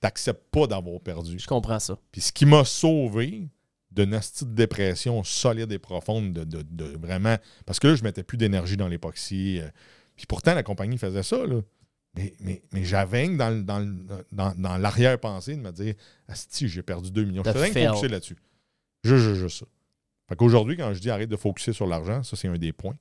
[0.00, 1.38] t'acceptes pas d'avoir perdu.
[1.38, 1.98] Je comprends ça.
[2.12, 3.48] Puis ce qui m'a sauvé
[3.90, 7.36] d'une nasty de dépression solide et profonde, de, de- de vraiment.
[7.64, 9.58] Parce que là, je mettais plus d'énergie dans l'époxy.
[9.60, 9.68] euh,
[10.16, 11.60] puis pourtant, la compagnie faisait ça, là.
[12.14, 13.80] Mais, mais, mais j'avais dans, dans,
[14.32, 15.94] dans, dans l'arrière-pensée de me dire
[16.28, 17.42] Asti, j'ai perdu 2 millions.
[17.44, 18.36] Je faisais rien là-dessus.
[19.04, 19.66] Juste, juste, juste ça.
[20.28, 22.96] Fait qu'aujourd'hui, quand je dis arrête de focuser sur l'argent, ça, c'est un des points.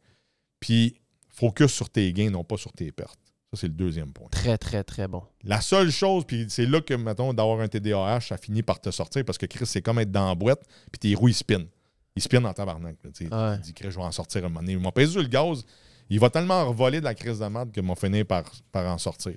[0.59, 0.95] Puis,
[1.35, 3.19] focus sur tes gains, non pas sur tes pertes.
[3.51, 4.27] Ça, c'est le deuxième point.
[4.31, 5.23] Très, très, très bon.
[5.43, 8.89] La seule chose, puis c'est là que, mettons, d'avoir un TDAH, ça finit par te
[8.89, 11.67] sortir parce que Chris, c'est comme être dans la boîte, puis tes roues, ils spinent.
[12.15, 12.95] Ils spinent en tabarnak.
[13.13, 13.25] tu
[13.61, 14.73] dis, Chris, je vais en sortir un moment donné.
[14.73, 15.65] Il m'a payé sur le gaz.
[16.09, 18.97] Il va tellement revoler de la crise de merde que m'a fini par, par en
[18.97, 19.35] sortir.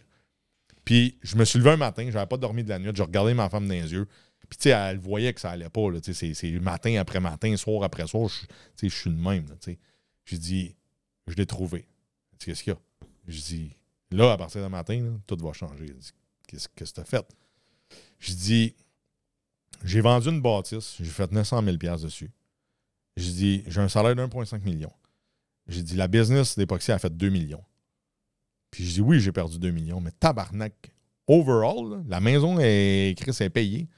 [0.84, 3.34] Puis, je me suis levé un matin, j'avais pas dormi de la nuit, j'ai regardé
[3.34, 4.06] ma femme dans les yeux.
[4.48, 5.82] Puis, tu sais, elle voyait que ça allait pas.
[6.02, 8.28] C'est matin après matin, soir après soir.
[8.28, 9.46] Je je suis de même.
[10.24, 10.76] J'ai dit,
[11.30, 11.86] je l'ai trouvé.
[12.32, 12.78] Elle dit, Qu'est-ce qu'il y a?
[13.26, 13.70] Je dis,
[14.10, 15.86] là, à partir de matin, là, tout va changer.
[15.88, 16.12] Elle dit,
[16.46, 17.26] Qu'est-ce que tu as fait?
[18.18, 18.74] Je dis,
[19.84, 22.30] j'ai vendu une bâtisse, j'ai fait 900 000 dessus.
[23.16, 24.92] J'ai dit, j'ai un salaire de 1,5 million.
[25.66, 27.64] J'ai dit, la business d'époxy a fait 2 millions.
[28.70, 30.92] Puis je dis, oui, j'ai perdu 2 millions, mais tabarnak,
[31.26, 33.88] overall, là, la maison est, Chris est payée.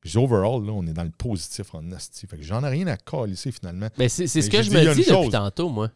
[0.00, 2.26] Puis je dis, overall, là, on est dans le positif en asti.
[2.26, 3.88] Fait que j'en ai rien à calisser finalement.
[3.98, 5.30] Mais c'est c'est ce que je me dis depuis chose.
[5.30, 5.90] tantôt, moi.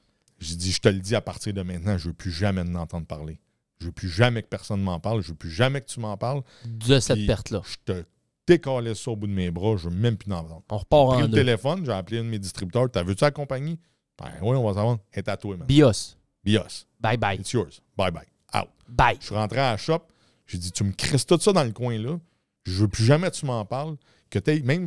[0.44, 2.74] J'ai dit, je te le dis à partir de maintenant, je veux plus jamais en
[2.74, 3.40] entendre parler.
[3.80, 5.22] Je veux plus jamais que personne m'en parle.
[5.22, 6.42] Je veux plus jamais que tu m'en parles.
[6.66, 7.62] De cette perte-là.
[7.64, 8.04] Je te
[8.46, 9.76] décalais ça au bout de mes bras.
[9.76, 10.62] Je veux même plus en entendre.
[10.70, 11.36] On repart J'ai pris en le deux.
[11.38, 12.90] téléphone, j'ai appelé un de mes distributeurs.
[12.90, 13.78] T'as vu-tu la compagnie?
[14.18, 14.98] Ben oui, on va savoir.
[15.12, 15.66] Elle est à toi, man.
[15.66, 16.16] BIOS.
[16.44, 16.86] Bios.
[17.00, 17.36] Bye bye.
[17.40, 17.80] It's yours.
[17.96, 18.26] Bye bye.
[18.54, 18.68] Out.
[18.88, 19.16] Bye.
[19.20, 20.02] Je suis rentré à la shop.
[20.46, 22.18] J'ai dit, tu me crisses tout ça dans le coin là.
[22.64, 23.96] Je veux plus jamais que tu m'en parles.
[24.30, 24.86] Que t'aies même.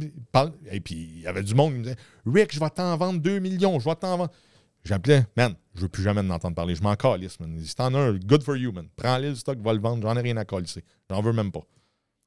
[0.72, 3.20] Et puis, il y avait du monde qui me disait, Rick, je vais t'en vendre
[3.20, 3.80] 2 millions.
[3.80, 4.32] Je vais t'en vendre.
[4.88, 6.74] J'appelais, man, je veux plus jamais en entendre parler.
[6.76, 7.60] Je m'en calisse, man.
[7.64, 8.88] Si t'en as un, good for you, man.
[8.96, 10.02] Prends-le le stock, va le vendre.
[10.08, 10.84] J'en ai rien à calisser.
[11.10, 11.62] J'en veux même pas.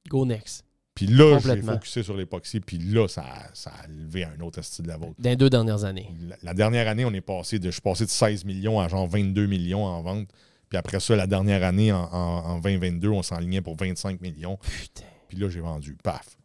[0.08, 0.64] Go next.
[0.94, 1.72] Puis là, j'ai Complètement.
[1.74, 2.60] focusé sur l'époxy.
[2.60, 3.24] Puis là, ça,
[3.54, 5.12] ça a levé un autre style de level.
[5.18, 6.08] Dans les deux dernières années.
[6.28, 7.66] La, la dernière année, on est passé de.
[7.66, 10.28] Je suis passé de 16 millions à genre 22 millions en vente.
[10.68, 14.56] Puis après ça, la dernière année, en, en- en 2022, on s'enlignait pour 25 millions.
[14.58, 15.04] Putain.
[15.28, 15.96] Puis là, j'ai vendu.
[16.02, 16.36] Paf.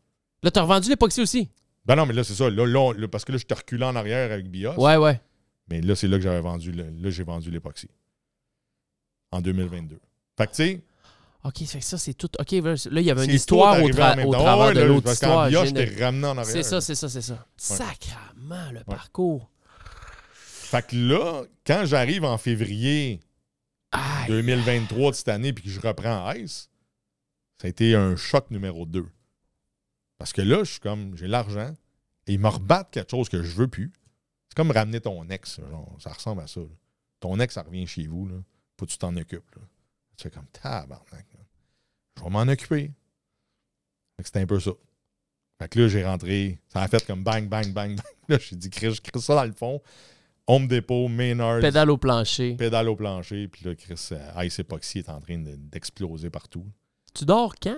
[0.43, 1.49] Là, t'as revendu l'époxy aussi?
[1.85, 2.49] Ben non, mais là, c'est ça.
[2.49, 4.73] Là, là, on- là, parce que là, je te reculé en arrière avec Bios.
[4.79, 5.19] Ouais, ouais.
[5.69, 6.71] Mais là, c'est là que j'avais vendu.
[6.71, 7.89] là, j'ai vendu l'époxy.
[9.31, 9.99] En 2022.
[10.37, 10.83] Fait que, tu sais,
[11.43, 12.29] OK, ça fait que ça, c'est tout.
[12.39, 15.19] OK, là, il y avait une histoire au, tra- au travers Ouais, de l'autre parce
[15.19, 16.45] qu'en je ramené en arrière.
[16.45, 17.45] C'est ça, c'est ça, c'est ça.
[17.55, 19.49] Sacrement, le parcours.
[20.33, 23.19] Fait que là, quand j'arrive en février
[23.91, 24.27] Aïe.
[24.27, 26.69] 2023 de cette année puis que je reprends Ice,
[27.61, 29.05] ça a été un choc numéro 2.
[30.17, 31.75] Parce que là, je suis comme, j'ai l'argent
[32.25, 33.93] et ils me rebattent quelque chose que je veux plus.
[34.55, 35.59] Comme ramener ton ex.
[35.69, 36.61] genre, ça ressemble à ça.
[36.61, 36.67] là.
[37.19, 38.27] Ton ex, ça revient chez vous.
[38.27, 38.35] Là,
[38.79, 39.53] faut que tu t'en occupes.
[39.55, 39.61] Là.
[40.17, 41.25] Tu fais comme tabarnak.
[41.33, 41.39] là.
[42.17, 42.91] Je vais m'en occuper.
[44.23, 44.71] C'était un peu ça.
[45.59, 46.59] Fait que là, j'ai rentré.
[46.69, 47.99] Ça a fait comme bang, bang, bang, bang.
[48.27, 49.81] Là, j'ai dit, Chris, je crée ça dans le fond.
[50.47, 52.55] Home Depot, Maynard, Pédale au plancher.
[52.55, 56.65] pédale au plancher, puis là, Chris, euh, Ice Epoxy est en train de- d'exploser partout.
[57.13, 57.77] Tu dors quand?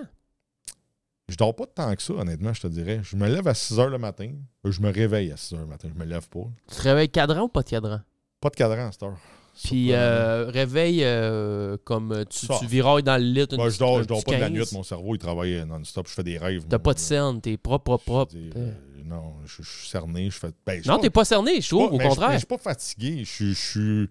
[1.28, 3.00] Je dors pas tant que ça, honnêtement, je te dirais.
[3.02, 4.30] Je me lève à 6 h le matin.
[4.66, 5.88] Euh, Je me réveille à 6 h le matin.
[5.94, 6.40] Je me lève pas.
[6.70, 8.00] Tu te réveilles cadran ou pas de cadran?
[8.40, 9.16] Pas de cadran à cette heure.
[9.64, 13.44] Puis euh, réveil euh, comme euh, tu, tu virailles dans le lit.
[13.50, 14.52] une Moi, je dors, je dors pas de la 15.
[14.56, 14.64] nuit.
[14.72, 16.06] Mon cerveau, il travaille euh, non-stop.
[16.08, 16.64] Je fais des rêves.
[16.68, 18.32] T'as pas de scène, t'es propre, propre, propre.
[18.34, 18.72] Je veux dire, euh,
[19.04, 20.30] non, je, je suis cerné.
[20.30, 20.50] Je fais.
[20.64, 22.32] Ben, je non, t'es pas cerné, je trouve, pas- au contraire.
[22.34, 23.24] Je suis pas fatigué.
[23.24, 24.08] Je suis.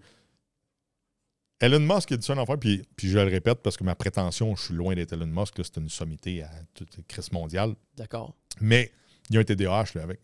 [1.60, 3.94] Elon Musk a dit ça une affaire, puis, puis je le répète parce que ma
[3.96, 5.54] prétention, je suis loin d'être Elon Musk.
[5.56, 7.74] C'est une sommité à toute crise mondiale.
[7.96, 8.34] D'accord.
[8.60, 8.92] Mais
[9.28, 10.20] il y a un TDAH là, avec.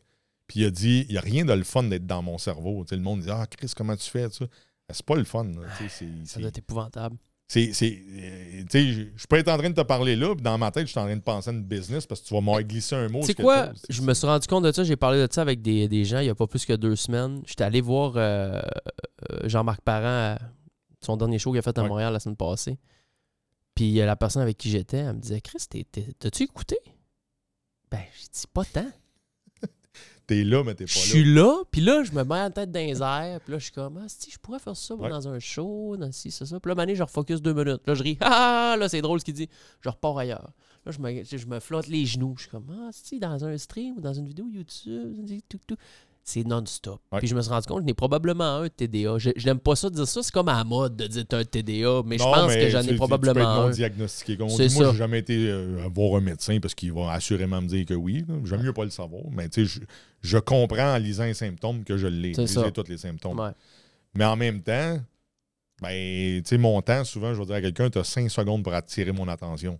[0.46, 2.84] Puis il a dit il n'y a rien de le fun d'être dans mon cerveau.
[2.84, 4.44] Tu sais, le monde dit Ah, Chris, comment tu fais ça?
[4.90, 5.44] C'est pas le fun.
[5.44, 5.62] là.
[5.88, 7.16] C'est- Ça doit être épouvantable.
[7.48, 8.64] c'est- c'est- euh,
[9.16, 10.98] je peux être en train de te parler là, puis dans ma tête, je suis
[11.00, 13.20] en train de penser à une business parce que tu vas m'avoir glissé un mot.
[13.22, 13.68] Quelque quoi?
[13.68, 13.82] chose.
[13.88, 14.84] Je me suis rendu compte de ça.
[14.84, 16.96] J'ai parlé de ça avec des, des gens il n'y a pas plus que deux
[16.96, 17.42] semaines.
[17.46, 18.60] J'étais allé voir euh,
[19.30, 20.38] euh, Jean-Marc Parent à
[21.04, 21.88] son dernier show qu'il a fait à Ouais.
[21.88, 22.78] Montréal la semaine passée.
[23.74, 25.66] Puis euh, la personne avec qui j'étais, elle me disait Chris,
[26.18, 26.76] t'as-tu écouté?
[27.90, 28.86] Ben, j'ai dit pas tant.
[30.26, 31.06] T'es là, mais t'es Je pas là.
[31.06, 33.64] suis là, puis là, je me mets la tête dans les airs, puis là, je
[33.64, 35.10] suis comme, ah, si, je pourrais faire ça Ouais.
[35.10, 36.58] dans un show, dans ci, c'est ça.
[36.58, 37.82] Puis là, mané, je refocus deux minutes.
[37.86, 39.48] Là, je ris, ah, là, c'est drôle ce qu'il dit.
[39.82, 40.50] Je repars ailleurs.
[40.86, 42.34] Là, je me, je me flotte les genoux.
[42.36, 45.76] Je suis comme, ah, si, dans un stream ou dans une vidéo YouTube, tout, tout.
[46.26, 47.02] C'est non-stop.
[47.12, 47.18] Ouais.
[47.18, 49.18] Puis je me suis rendu compte, je n'ai probablement un TDA.
[49.18, 51.24] Je, je n'aime pas ça de dire ça, c'est comme à la mode de dire
[51.32, 53.70] un TDA, mais je pense mais que j'en ai probablement Tu peux être non un.
[53.70, 54.36] diagnostiqué.
[54.38, 54.92] Comme on C'est dit, moi, ça.
[54.92, 58.24] j'ai jamais été euh, voir un médecin parce qu'il va assurément me dire que oui.
[58.44, 59.22] J'aime mieux pas le savoir.
[59.32, 59.80] Mais tu sais, je,
[60.22, 62.32] je comprends en lisant les symptômes que je l'ai.
[62.32, 62.62] C'est Je ça.
[62.62, 63.38] les ai tous les symptômes.
[63.38, 63.50] Ouais.
[64.14, 64.98] Mais en même temps,
[65.82, 68.62] ben, tu sais, mon temps, souvent, je vais dire à quelqu'un, tu as 5 secondes
[68.64, 69.78] pour attirer mon attention.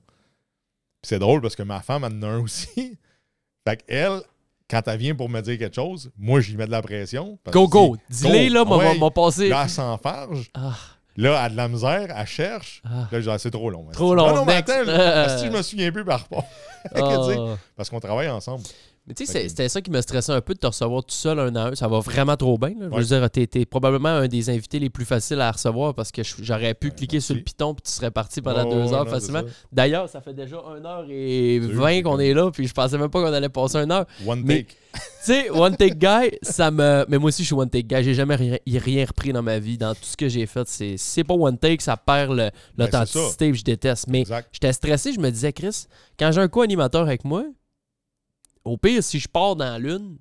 [1.01, 2.99] Puis c'est drôle parce que ma femme, en a un aussi.
[3.67, 4.21] Fait qu'elle,
[4.71, 7.39] quand elle vient pour me dire quelque chose, moi, j'y mets de la pression.
[7.51, 7.97] Go, go.
[8.09, 9.11] Dis-les, là, m'a- Ouais.
[9.15, 9.49] passé.
[9.49, 10.51] Là, elle s'enfarge.
[10.55, 10.73] Ah,
[11.17, 12.83] Là, elle a de la misère, elle cherche.
[12.85, 13.87] ah, Là, je dis, ah, c'est trop long.
[13.93, 15.27] Trop Non, long, non, mais attends, Euh.
[15.27, 16.45] parce que je me souviens plus par rapport.
[17.77, 18.65] Parce qu'on travaille ensemble.
[19.07, 21.39] Mais tu sais, c'était ça qui me stressait un peu de te recevoir tout seul
[21.39, 21.75] un à un.
[21.75, 22.71] Ça va vraiment trop bien.
[22.79, 22.89] là.
[22.93, 26.23] Je veux dire, t'es, probablement un des invités les plus faciles à recevoir parce que
[26.41, 29.05] j'aurais pu Ouais, cliquer sur le piton puis tu serais parti pendant Oh, deux heures
[29.05, 29.43] non, facilement.
[29.71, 33.21] D'ailleurs, ça fait déjà 1h20 Sûr, qu'on c'est est là puis je pensais même pas
[33.23, 34.07] qu'on allait passer une heure.
[34.27, 34.77] One Mais- take.
[35.25, 37.05] Tu sais, One Take Guy, ça me.
[37.09, 38.05] Mais moi aussi, je suis One Take Guy.
[38.05, 39.77] J'ai jamais rien, rien repris dans ma vie.
[39.79, 43.59] Dans tout ce que j'ai fait, c'est pas One Take, ça perd Ben, l'authenticité puis
[43.59, 44.07] je déteste.
[44.09, 45.87] Mais j'étais stressé, je me disais, Chris,
[46.19, 47.45] quand j'ai un co-animateur avec moi,
[48.65, 50.19] au pire, si je pars dans l'une,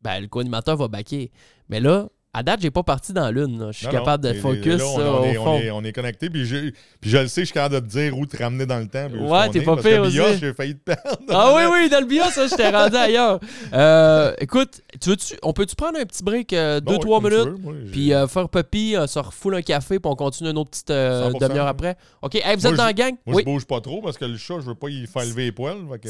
[0.00, 1.30] ben le co-animateur va baquer.
[1.68, 3.66] Mais là, à date, j'ai pas parti dans l'une.
[3.72, 4.32] Je suis Non, capable non.
[4.32, 5.44] de focus là, on, ça, on au est, fond.
[5.50, 6.30] on est, on est connecté.
[6.30, 8.64] Puis je, puis je le sais, je suis capable de te dire où te ramener
[8.64, 9.08] dans le temps.
[9.10, 10.18] Ouais, t'es pas pire aussi.
[10.40, 11.18] j'ai failli te perdre.
[11.28, 13.38] Ah oui, oui, dans le bio, ça, je t'ai rendu ailleurs.
[13.74, 17.30] Euh, écoute, tu veux-tu, on peut-tu prendre un petit break, 2-3 Bon, ouais, comme tu
[17.30, 17.48] minutes?
[17.48, 17.56] veux.
[17.58, 20.90] Moi, Puis euh, faire euh, se refoule un café, puis on continue une autre petite
[20.90, 21.40] euh, 100%.
[21.40, 21.96] demi-heure après.
[22.20, 23.14] OK, hey, vous Moi, êtes dans la gang?
[23.26, 23.42] Moi, oui.
[23.46, 25.52] je bouge pas trop parce que le chat, je veux pas y faire lever les
[25.52, 25.78] poils.
[26.02, 26.08] tu,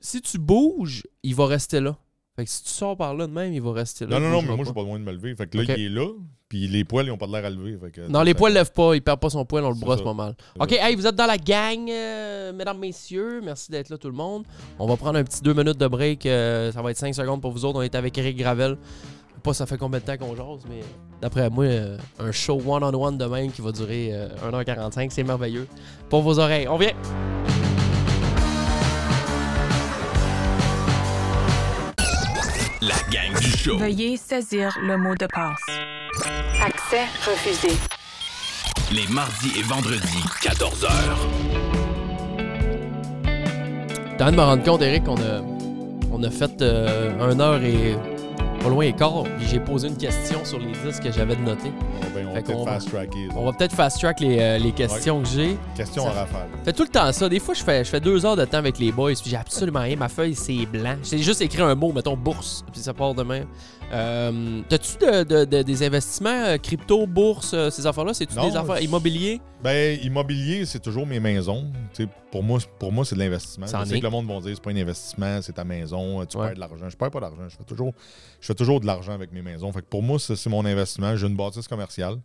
[0.00, 1.96] si tu bouges, il va rester là.
[2.34, 4.18] Fait que si tu sors par là de même, il va rester là.
[4.18, 5.34] Non, non, non, mais moi, j'ai pas besoin de me lever.
[5.36, 6.06] Fait que là, il est là.
[6.48, 7.76] Puis les poils, ils ont pas de l'air à lever.
[7.78, 9.98] Fait que, Non, les poils lèvent pas, il perd pas son poil, on le brosse
[9.98, 10.04] ça.
[10.04, 10.34] pas mal.
[10.58, 13.40] OK, hey, vous êtes dans la gang, euh, mesdames, messieurs.
[13.42, 14.44] Merci d'être là, tout le monde.
[14.78, 16.24] On va prendre un petit deux minutes de break.
[16.26, 17.78] euh, ça va être 5 secondes pour vous autres.
[17.78, 18.76] On est avec Eric Gravel.
[18.80, 20.80] Je sais Pas ça fait combien de temps qu'on jase, mais
[21.20, 25.66] d'après moi, euh, un show one-on-one de même qui va durer euh, 1h45, c'est merveilleux.
[26.10, 26.68] Pour vos oreilles.
[26.68, 26.92] On vient.
[33.12, 33.76] Gang du show.
[33.76, 35.60] Veuillez saisir le mot de passe.
[36.64, 37.76] Accès refusé.
[38.90, 40.88] Les mardis et vendredis, 14h.
[44.16, 45.42] T'as de me rendre compte, Eric, qu'on a,
[46.10, 47.96] on a fait euh, 1 heure et
[48.62, 49.24] pas loin et quart.
[49.38, 51.72] Puis j'ai posé une question sur les disques que j'avais de noter.
[52.14, 52.78] Ben, on Fait va.
[53.36, 55.56] On va peut-être fast-track les, euh, les questions que j'ai.
[55.76, 56.48] Question Ça- à rafale.
[56.60, 57.28] Je fais tout le temps ça.
[57.28, 59.36] Des fois, je fais, je fais deux heures de temps avec les boys, puis j'ai
[59.36, 59.96] absolument rien.
[59.96, 60.96] Ma feuille, c'est blanc.
[61.02, 63.42] J'ai juste écrit un mot, mettons bourse, puis ça part demain.
[63.92, 68.14] Euh, T'as-tu de- de- de- des investissements euh, crypto, bourse, euh, ces affaires-là?
[68.14, 69.40] C'est-tu des affaires immobiliers?
[69.62, 71.70] Ben, immobilier, c'est toujours mes maisons.
[72.30, 73.66] Pour moi, pour moi c'est de l'investissement.
[73.66, 74.00] Ça en Je sais est.
[74.00, 76.46] que le monde va dire c'est pas un investissement, c'est ta maison, tu Ouais.
[76.46, 76.88] perds de l'argent.
[76.88, 77.48] Je perds pas d'argent.
[77.48, 77.92] Je fais toujours,
[78.40, 79.70] je fais toujours de l'argent avec mes maisons.
[79.72, 81.14] Fait que pour moi, c'est mon investissement.
[81.16, 82.16] J'ai une bâtisse commerciale.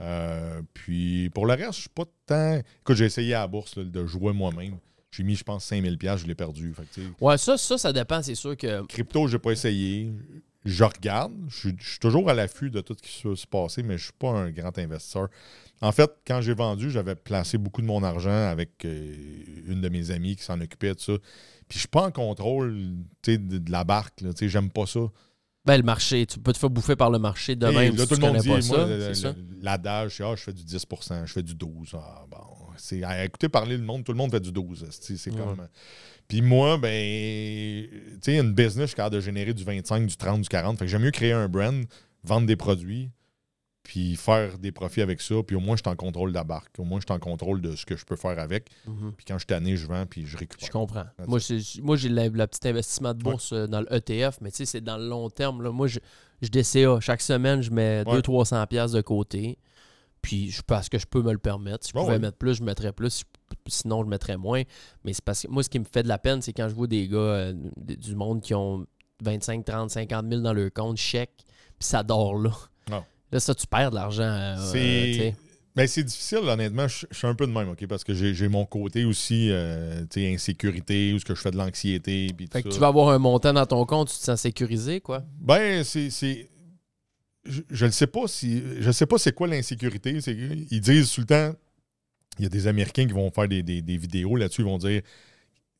[0.00, 2.60] Euh, puis pour le reste, je suis pas tant.
[2.82, 4.76] Écoute, j'ai essayé à la bourse là, de jouer moi-même.
[5.10, 6.74] J'ai mis, je pense, 5000$, je l'ai perdu.
[6.74, 8.22] Fait que, Ouais, ça, ça, ça dépend.
[8.22, 8.84] C'est sûr que.
[8.86, 10.12] Crypto, j'ai pas essayé.
[10.64, 11.32] Je regarde.
[11.48, 14.04] Je suis- je suis toujours à l'affût de tout ce qui se passer, mais je
[14.04, 15.28] suis pas un grand investisseur.
[15.80, 19.14] En fait, quand j'ai vendu, j'avais placé beaucoup de mon argent avec euh,
[19.68, 21.12] une de mes amies qui s'en occupait de ça.
[21.68, 22.76] Puis je suis pas en contrôle
[23.24, 24.20] de, de la barque.
[24.42, 25.00] J'aime pas ça.
[25.64, 27.94] Ben, le marché, tu peux te faire bouffer par le marché de Et même.
[27.96, 28.86] là, si tout tu le monde dit, moi,
[29.60, 32.38] l'adage, c'est ah, je fais du 10% je fais du 12 Ah, bon,
[32.76, 35.68] c'est, à écouter parler le monde, tout le monde fait du 12 C'est, c'est comme.
[36.28, 36.90] Puis moi, ben,
[37.90, 40.78] tu sais, une business, je suis capable de générer du 25, du 30, du 40.
[40.78, 41.84] Fait que j'aime mieux créer un brand,
[42.22, 43.10] vendre des produits,
[43.82, 45.36] puis faire des profits avec ça.
[45.46, 46.78] Puis au moins, je suis en contrôle de la barque.
[46.78, 48.68] Au moins, je suis en contrôle de ce que je peux faire avec.
[48.86, 49.14] Mhm.
[49.16, 50.66] Puis quand je suis tanné, je vends, puis je récupère.
[50.66, 51.06] Je comprends.
[51.26, 51.38] Moi,
[51.82, 54.82] moi, j'ai le, petit investissement de bourse euh, dans le ETF, mais tu sais, c'est
[54.82, 55.62] dans le long terme.
[55.62, 55.70] Là.
[55.70, 55.98] Moi, je,
[56.42, 57.00] je DCA.
[57.00, 58.20] Chaque semaine, je mets Ouais.
[58.20, 59.56] 200-300$ piastres de côté.
[60.20, 61.86] Puis, je parce que je peux me le permettre.
[61.86, 62.18] Si je pouvais ouais.
[62.18, 63.24] mettre plus, je mettrais plus.
[63.68, 64.62] Sinon, je mettrais moins.
[65.04, 66.74] Mais c'est parce que moi, ce qui me fait de la peine, c'est quand je
[66.74, 68.86] vois des gars euh, du monde qui ont
[69.22, 71.32] 25, 30, 50 000 dans leur compte, chèque,
[71.78, 72.52] puis ça dort là.
[72.90, 73.04] Non.
[73.32, 74.22] Là, ça, tu perds de l'argent.
[74.22, 75.34] euh, C'est.
[75.76, 76.88] Ben, c'est difficile, honnêtement.
[76.88, 77.86] Je, je suis un peu de même, OK?
[77.86, 81.52] Parce que j'ai, mon côté aussi, euh, tu sais, insécurité, où ce que je fais
[81.52, 82.74] de l'anxiété, Fait que ça.
[82.74, 85.22] tu vas avoir un montant dans ton compte, tu te sens sécurisé, quoi.
[85.40, 86.08] Ben, c'est.
[87.44, 88.62] Je, ne sais pas si.
[88.80, 90.18] Je sais pas c'est quoi l'insécurité.
[90.70, 91.52] Ils disent tout le temps.
[92.38, 94.62] Il y a des Américains qui vont faire des, des- des vidéos là-dessus.
[94.62, 95.02] Ils vont dire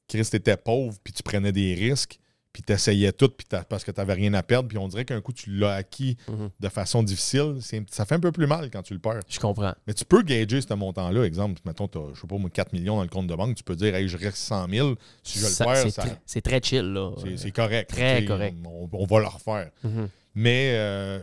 [0.08, 2.18] Chris, t'étais pauvre, puis tu prenais des risques,
[2.52, 5.32] puis t'essayais tout, puis parce que t'avais rien à perdre, puis on dirait qu'un coup,
[5.34, 6.48] tu l'as acquis Mhm.
[6.58, 7.56] de façon difficile.
[7.90, 9.20] Ça fait un peu plus mal quand tu le perds.
[9.28, 9.74] Je comprends.
[9.86, 11.24] Mais tu peux gager ce montant-là.
[11.24, 13.54] Exemple, mettons, t'as, je sais pas, moi, 4 millions dans le compte de banque.
[13.54, 14.94] Tu peux dire, hey, je reste 100 000.
[15.22, 17.12] Si je Ça- le perds, c'est ça- tr- c'est très chill, là.
[17.36, 17.90] c'est, correct.
[17.90, 18.56] Très Tu correct.
[18.64, 19.70] On, on va le refaire.
[19.84, 20.08] Mhm.
[20.34, 21.18] Mais euh,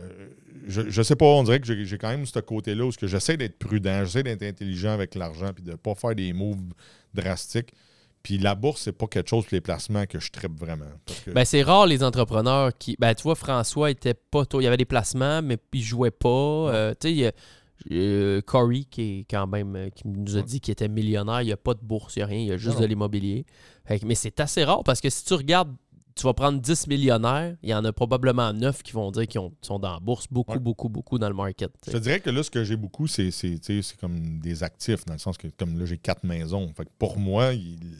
[0.66, 3.58] je, je sais pas, on dirait que j'ai, quand même ce côté-là où j'essaie d'être
[3.58, 6.60] prudent, j'essaie d'être intelligent avec l'argent puis de pas faire des moves
[7.14, 7.72] drastiques.
[8.22, 10.84] Puis la bourse, c'est pas quelque chose pour les placements que je tripe vraiment.
[11.24, 12.96] Que- Ben, c'est rare les entrepreneurs qui.
[12.98, 14.60] Ben, tu vois, François était pas tôt.
[14.60, 16.28] Il y avait des placements, mais il jouait pas.
[16.28, 17.32] Euh, tu sais, il y a
[17.92, 21.42] euh, Corey qui est quand même euh, qui nous a dit qu'il était millionnaire.
[21.42, 22.80] Il n'y a pas de bourse, il n'y a rien, il y a juste Non,
[22.82, 23.46] de l'immobilier.
[24.02, 25.72] Mais c'est assez rare parce que si tu regardes
[26.16, 29.38] tu vas prendre 10 millionnaires, il y en a probablement 9 qui vont dire qu'ils
[29.40, 30.58] ont- sont dans la bourse, beaucoup, Ouais.
[30.58, 31.70] beaucoup, beaucoup dans le market.
[31.86, 33.30] Je te dirais que là, ce que j'ai beaucoup, c'est
[34.00, 36.72] comme des actifs, dans le sens que comme là, j'ai quatre maisons.
[36.74, 37.50] Fait que pour moi,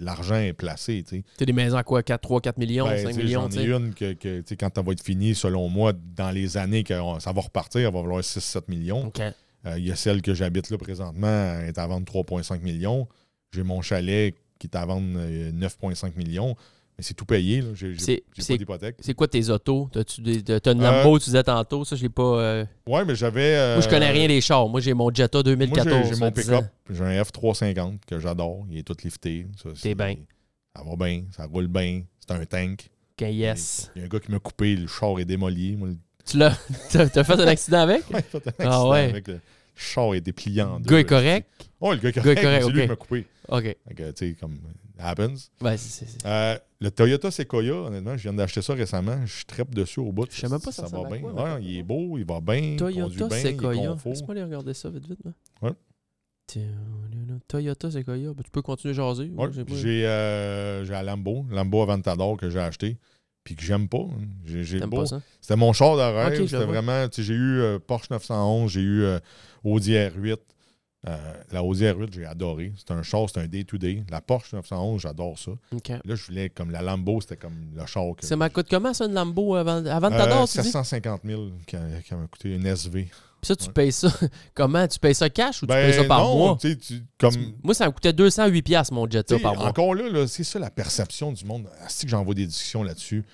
[0.01, 1.05] l'argent est placé.
[1.07, 2.03] tu as des maisons à quoi?
[2.03, 4.81] 4, 3, 4 millions, Ben, 5 tu sais, millions, J'en ai une que, quand ça
[4.83, 8.25] va être fini, selon moi, dans les années que ça va repartir, elle va valoir
[8.25, 9.07] 6-7 millions.
[9.09, 9.21] OK.
[9.21, 11.27] Euh, Il y a celle que j'habite là présentement,
[11.61, 13.07] elle est à vendre 3,5 millions.
[13.53, 16.57] J'ai mon chalet qui est à vendre euh, 9,5 millions.
[16.98, 17.60] Mais c'est tout payé.
[17.60, 17.68] là.
[17.74, 18.97] J'ai j'ai- j'ai pas d'hypothèque.
[19.01, 19.89] C'est quoi tes autos?
[19.93, 22.23] T'as-tu des- T'as une Euh, Lambo, tu disais tantôt, ça, je l'ai pas.
[22.23, 23.55] euh, Ouais, mais j'avais.
[23.55, 24.66] euh, Moi, je connais rien des chars.
[24.68, 26.06] Moi, j'ai mon Jetta Moi, 2014.
[26.09, 26.64] j'ai- j'ai mon pick-up.
[26.89, 28.64] J'ai un F350 que j'adore.
[28.70, 29.47] Il est tout lifté.
[29.62, 30.16] Ça, c'est- bien.
[30.74, 31.24] Ça va bien.
[31.36, 32.02] Ça roule bien.
[32.20, 32.89] C'est un tank.
[33.20, 33.90] OK, yes.
[33.94, 34.74] Il y a un gars qui m'a coupé.
[34.77, 35.77] Le char est démoli.
[35.77, 36.59] Moi, le- Tu l'as.
[36.90, 38.02] T'as t'as fait un accident avec?
[38.10, 39.01] Ouais, a fait un Ah accident ouais.
[39.10, 39.40] avec le
[39.74, 41.48] char est déplié en Le gars est correct?
[41.78, 42.64] Oh, le gars est Gars correct.
[42.64, 43.27] C'est lui qui m'a coupé.
[43.48, 43.77] OK.
[44.16, 44.59] Sais, comme
[44.98, 45.35] happens.
[45.60, 49.24] Ouais, c'est- c'est- Euh, le Toyota Sequoia, honnêtement, je viens d'acheter ça récemment.
[49.27, 50.27] Je trippe dessus au bout.
[50.31, 51.20] Je sais même pas ça ça va bien.
[51.20, 52.77] quoi, Ouais, il est beau, il va bien.
[52.77, 53.97] Toyota bien, Sequoia.
[54.05, 55.20] Laisse-moi aller regarder ça vite, vite.
[55.24, 55.31] là.
[55.62, 55.73] Ouais.
[57.48, 58.32] Toyota Sequoia.
[58.35, 59.31] Ben, tu peux continuer à jaser.
[59.36, 62.97] Ouais, j'ai pas- j'ai euh, j'ai un Lambo, Lambo Aventador que j'ai acheté,
[63.44, 63.98] puis que j'aime pas.
[63.98, 64.27] hein.
[64.44, 65.23] J'ai- j'ai T'aimes beau- pas ça?
[65.40, 66.28] C'était mon char de rêve.
[66.28, 67.06] Ok, je le C'était vraiment.
[67.16, 69.18] J'ai eu euh, Porsche 911, j'ai eu euh,
[69.64, 70.39] Audi R8.
[71.09, 71.16] Euh,
[71.53, 72.73] la Audi R8, j'ai adoré.
[72.77, 74.05] C'est un char, c'est un day-to-day.
[74.11, 75.53] La Porsche 911, j'adore ça.
[75.89, 78.27] Là, je voulais comme la Lambo, c'était comme le char que.
[78.27, 80.65] Ça m'a coûté comment, ça, une Lambo avant, avant de Euh, t'adore, tu dis?
[80.65, 83.05] 750 000 qui, m'a coûté une SV.
[83.05, 83.12] Puis
[83.43, 83.73] ça, tu ouais.
[83.73, 84.09] payes ça.
[84.55, 84.89] Comment?
[84.89, 86.59] Tu payes ça cash ou tu Ben payes ça par non, mois?
[86.61, 89.66] tu tu- comme, Moi, ça me coûtait 208$ piastres, mon Jetta tu par mois.
[89.69, 91.69] encore là, là, c'est ça la perception du monde.
[91.87, 93.24] C'est que j'envoie des discussions là-dessus.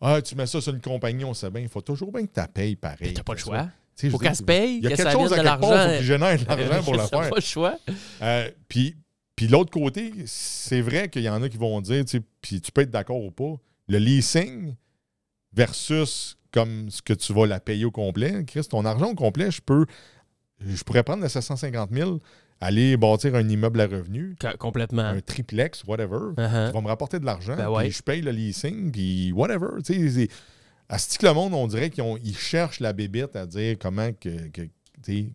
[0.00, 1.62] Ah, tu mets ça sur une compagnie, on sait bien.
[1.62, 2.98] Il faut toujours bien que tu payes pareil.
[3.00, 3.62] Mais T'as pas le choix.
[3.62, 5.12] Tu sais, je Faut veux dire, qu'elle se paye, Il y a que quelque ça
[5.12, 5.68] chose à de l'argent.
[5.68, 7.30] faut qu'il génère de l'argent pour le T'as faire.
[7.30, 7.78] pas le choix.
[8.22, 8.96] Euh, puis,
[9.36, 12.70] puis l'autre côté, c'est vrai qu'il y en a qui vont dire, tu puis tu
[12.72, 13.54] peux être d'accord ou pas,
[13.88, 14.74] le leasing
[15.52, 18.44] versus comme ce que tu vas la payer au complet.
[18.46, 19.86] Chris, ton argent au complet, je peux,
[20.64, 22.20] je pourrais prendre le 750 000,
[22.60, 25.02] aller bâtir un immeuble à revenus, Co- Complètement.
[25.02, 26.68] un triplex, whatever, Uh-huh.
[26.68, 27.90] qui va me rapporter de l'argent, Ben ouais.
[27.90, 29.66] je paye le leasing, puis whatever.
[30.88, 34.12] À ce que le monde, on dirait qu'ils ils cherchent la bébête à dire comment
[34.12, 34.30] que,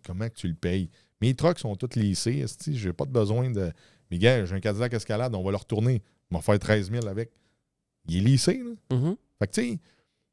[0.06, 0.90] comment que tu le payes.
[1.20, 2.44] Mes trucks sont tous lissés.
[2.66, 3.72] Je n'ai pas de besoin de.
[4.10, 6.02] Mais gars, j'ai un Cadillac Escalade, on va le retourner.
[6.30, 7.30] On va faire 13 000 avec.
[8.08, 8.96] Il est lissé, là.
[8.96, 9.16] Mhm.
[9.38, 9.78] Fait que, tu sais,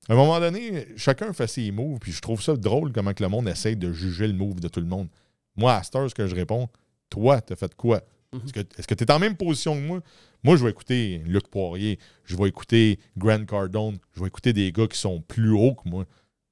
[0.10, 3.24] à un moment donné, chacun fait ses moves, puis je trouve ça drôle comment que
[3.24, 5.10] le monde essaye de juger le move de tout le monde.
[5.56, 6.70] Moi, à cette heure, ce que je réponds,
[7.10, 8.02] toi, t'as fait quoi?
[8.34, 8.52] Mhm.
[8.52, 10.02] Que est-ce que tu es en même position que moi?
[10.48, 14.72] Moi, je vais écouter Luc Poirier, je vais écouter Grant Cardone, je vais écouter des
[14.72, 16.06] gars qui sont plus hauts que moi.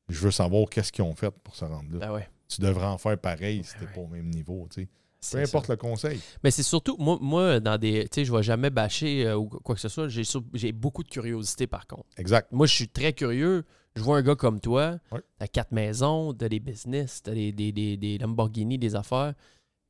[0.10, 2.00] Je veux savoir qu'est-ce qu'ils ont fait pour se rendre là.
[2.00, 2.30] Ben ouais.
[2.48, 3.92] Tu devrais en faire pareil si Ben t'es ouais.
[3.96, 4.86] pas au même niveau, tu sais.
[4.88, 4.92] Peu
[5.22, 5.40] ça.
[5.40, 6.20] importe le conseil.
[6.44, 8.04] Mais c'est surtout, moi, moi, dans des.
[8.04, 10.08] Tu sais, je vais jamais bâcher euh, ou quoi que ce soit.
[10.10, 12.06] J'ai beaucoup de curiosité, par contre.
[12.18, 12.52] Exact.
[12.52, 13.64] Moi, je suis très curieux.
[13.96, 15.22] Je vois un gars comme toi, Ouais.
[15.40, 19.34] t'as quatre maisons, t'as des business, t'as des, des, des, des Lamborghini, des affaires.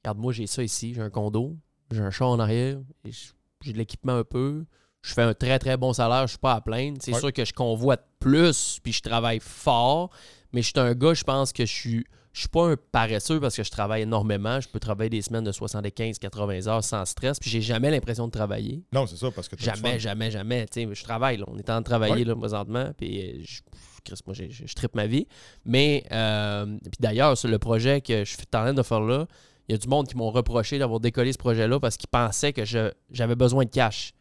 [0.03, 0.94] Regarde, moi, j'ai ça ici.
[0.94, 1.57] J'ai un condo,
[1.91, 3.34] j'ai un chat en arrière, et je-
[3.64, 4.65] j'ai de l'équipement un peu.
[5.02, 6.98] Je fais un très, très bon salaire, je suis pas à plaindre.
[7.02, 7.19] C'est Ouais.
[7.19, 10.10] sûr que je convoite plus, puis je travaille fort,
[10.52, 12.06] mais je suis un gars, je pense que je suis.
[12.34, 14.60] Je suis pas un paresseux parce que je travaille énormément.
[14.60, 18.32] Je peux travailler des semaines de 75-80 heures sans stress, puis j'ai jamais l'impression de
[18.32, 18.84] travailler.
[18.91, 20.65] Non, c'est ça, parce que Jamais, jamais, jamais.
[20.65, 21.45] Tu sais, je travaille, là.
[21.48, 22.23] On est en train de travailler, Ouais.
[22.26, 22.91] là, présentement.
[22.98, 23.61] Puis, euh, je,
[24.03, 25.27] Chris, moi, je, je trippe ma vie.
[25.64, 29.27] Mais, euh, puis d'ailleurs, sur le projet que je suis en train de faire là,
[29.68, 32.54] il y a du monde qui m'ont reproché d'avoir décollé ce projet-là parce qu'ils pensaient
[32.54, 32.64] que
[33.12, 34.14] j'avais besoin de cash.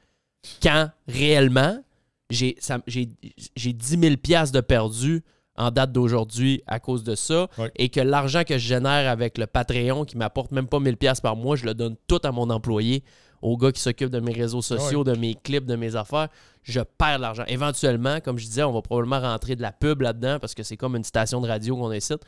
[0.62, 1.83] Quand, réellement,
[2.31, 3.09] j'ai ça- j'ai
[3.57, 5.23] j'ai 10 000 piastres de perdu
[5.57, 7.71] en date d'aujourd'hui à cause de ça Ouais.
[7.77, 11.23] et que l'argent que je génère avec le Patreon qui m'apporte même pas 1000 piastres
[11.23, 13.05] par mois, je le donne tout à mon employé,
[13.41, 16.29] au gars qui s'occupe de mes réseaux sociaux, de mes clips, de mes affaires,
[16.62, 17.45] je perds de l'argent.
[17.47, 20.77] Éventuellement, comme je disais, on va probablement rentrer de la pub là-dedans parce que c'est
[20.79, 22.23] comme une station de radio qu'on incite.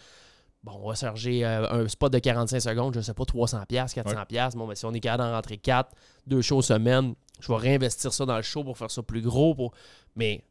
[0.66, 3.94] Bon, on va charger euh, un spot de 45 secondes, je sais pas, 300 pièces,
[3.94, 4.56] 400 pièces.
[4.56, 5.94] Bon, mais si on est capable d'en rentrer 4,
[6.26, 9.55] deux shows semaine, je vais réinvestir ça dans le show pour faire ça plus gros.
[9.55, 9.72] Pour...
[10.16, 10.43] Mais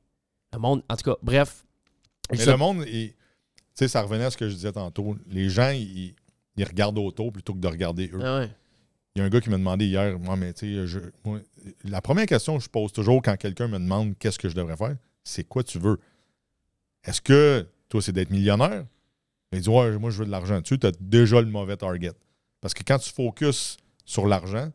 [0.54, 1.66] le monde, en tout cas, bref.
[2.32, 3.14] Mais ça- le monde, tu
[3.74, 5.18] sais, ça revenait à ce que je disais tantôt.
[5.28, 6.16] Les gens, ils,
[6.56, 8.22] ils regardent autour plutôt que de regarder eux.
[8.24, 8.50] Ah ouais.
[9.16, 11.02] Il y a un gars qui m'a demandé hier, moi, mais tu sais,
[11.84, 14.78] la première question que je pose toujours quand quelqu'un me demande qu'est-ce que je devrais
[14.78, 16.00] faire, c'est quoi tu veux?
[17.04, 18.86] Est-ce que toi, c'est d'être millionnaire?
[19.56, 20.62] Il dit, ouais, moi, je veux de l'argent.
[20.62, 22.14] Tu as déjà le mauvais target.
[22.62, 24.72] Parce que quand tu focuses sur l'argent,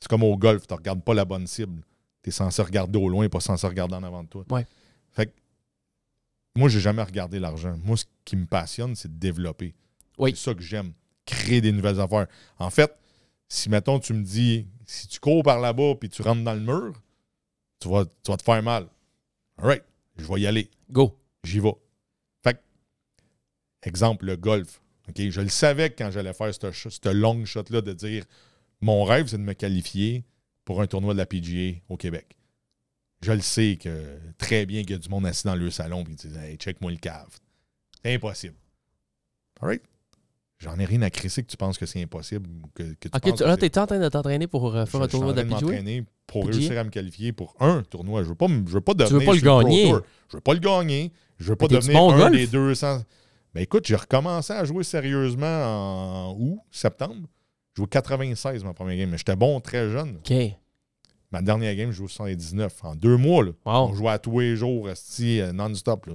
[0.00, 1.82] c'est comme au golf, tu ne regardes pas la bonne cible.
[2.22, 4.44] Tu es censé regarder au loin et pas censé regarder en avant de toi.
[4.50, 4.66] Ouais.
[5.10, 5.32] Fait que
[6.56, 7.76] moi, j'ai jamais regardé l'argent.
[7.82, 9.74] Moi, ce qui me passionne, c'est de développer.
[10.18, 10.32] Oui.
[10.34, 10.92] C'est ça que j'aime.
[11.24, 12.26] Créer des nouvelles affaires.
[12.58, 12.92] En fait,
[13.48, 16.60] si, mettons, tu me dis, si tu cours par là-bas puis tu rentres dans le
[16.60, 17.00] mur,
[17.78, 18.88] tu vas, tu vas te faire mal.
[19.58, 19.84] All right,
[20.16, 20.70] je vais y aller.
[20.90, 21.16] Go.
[21.44, 21.74] J'y vais.
[23.82, 24.80] Exemple, le golf.
[25.16, 28.24] Je le savais que quand j'allais faire ce long shot-là de dire
[28.80, 30.24] mon rêve, c'est de me qualifier
[30.64, 32.36] pour un tournoi de la PGA au Québec.
[33.20, 36.02] Je le sais que très bien qu'il y a du monde assis dans le salon
[36.04, 37.28] et ils disent Hey, check-moi le cave.
[38.04, 38.54] C'est impossible.
[39.60, 39.82] All right?
[40.58, 42.48] J'en ai rien à crisser que tu penses que c'est impossible.
[42.74, 44.86] Que, que tu Ok, penses tu, là, c'est- t'es en train de t'entraîner pour euh,
[44.86, 46.56] faire je- un tournoi je de de m'entraîner pour PGA?
[46.56, 48.22] réussir à me qualifier pour un tournoi.
[48.22, 49.88] Je veux pas, je veux pas devenir veux pas le gagner.
[50.28, 51.12] Je veux pas le gagner.
[51.38, 52.32] Je veux pas devenir un golf?
[52.32, 53.02] des 200.
[53.54, 57.28] Ben écoute, j'ai recommencé à jouer sérieusement en août, septembre.
[57.74, 60.16] J'ai joué 96 ma première game, mais j'étais bon très jeune.
[60.16, 60.32] Ok.
[61.30, 62.84] Ma dernière game, je joué 79.
[62.84, 63.52] En deux mois, là.
[63.64, 63.72] Wow.
[63.90, 66.10] On jouait à tous les jours, euh, non-stop,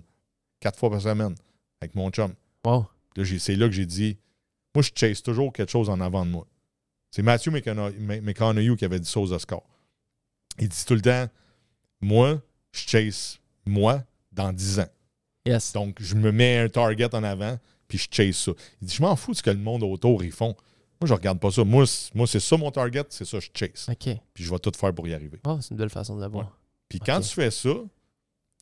[0.60, 1.36] quatre fois par semaine,
[1.82, 2.34] avec mon chum.
[2.66, 2.88] Wow.
[3.40, 4.18] C'est là que j'ai dit,
[4.76, 6.46] moi, je chase toujours quelque chose en avant de moi.
[7.10, 9.62] C'est Matthew McCona- M- McConaughey qui avait dit ça aux Oscars.
[10.60, 11.26] Il dit tout le temps,
[12.02, 12.40] moi,
[12.72, 14.88] je chase moi dans 10 ans.
[15.48, 15.74] Yes.
[15.74, 17.58] Donc, je me mets un target en avant,
[17.88, 18.52] puis je chase ça.
[18.82, 20.56] Il dit, je m'en fous de ce que le monde autour, ils font.
[21.00, 21.64] Moi, je regarde pas ça.
[21.64, 23.88] Moi, c'est- moi, c'est ça mon target, c'est ça, je chase.
[23.90, 24.16] Ok.
[24.34, 25.40] Puis je vais tout faire pour y arriver.
[25.46, 26.58] Oh, c'est une belle façon de le voir.
[26.90, 27.70] Puis quand tu fais ça,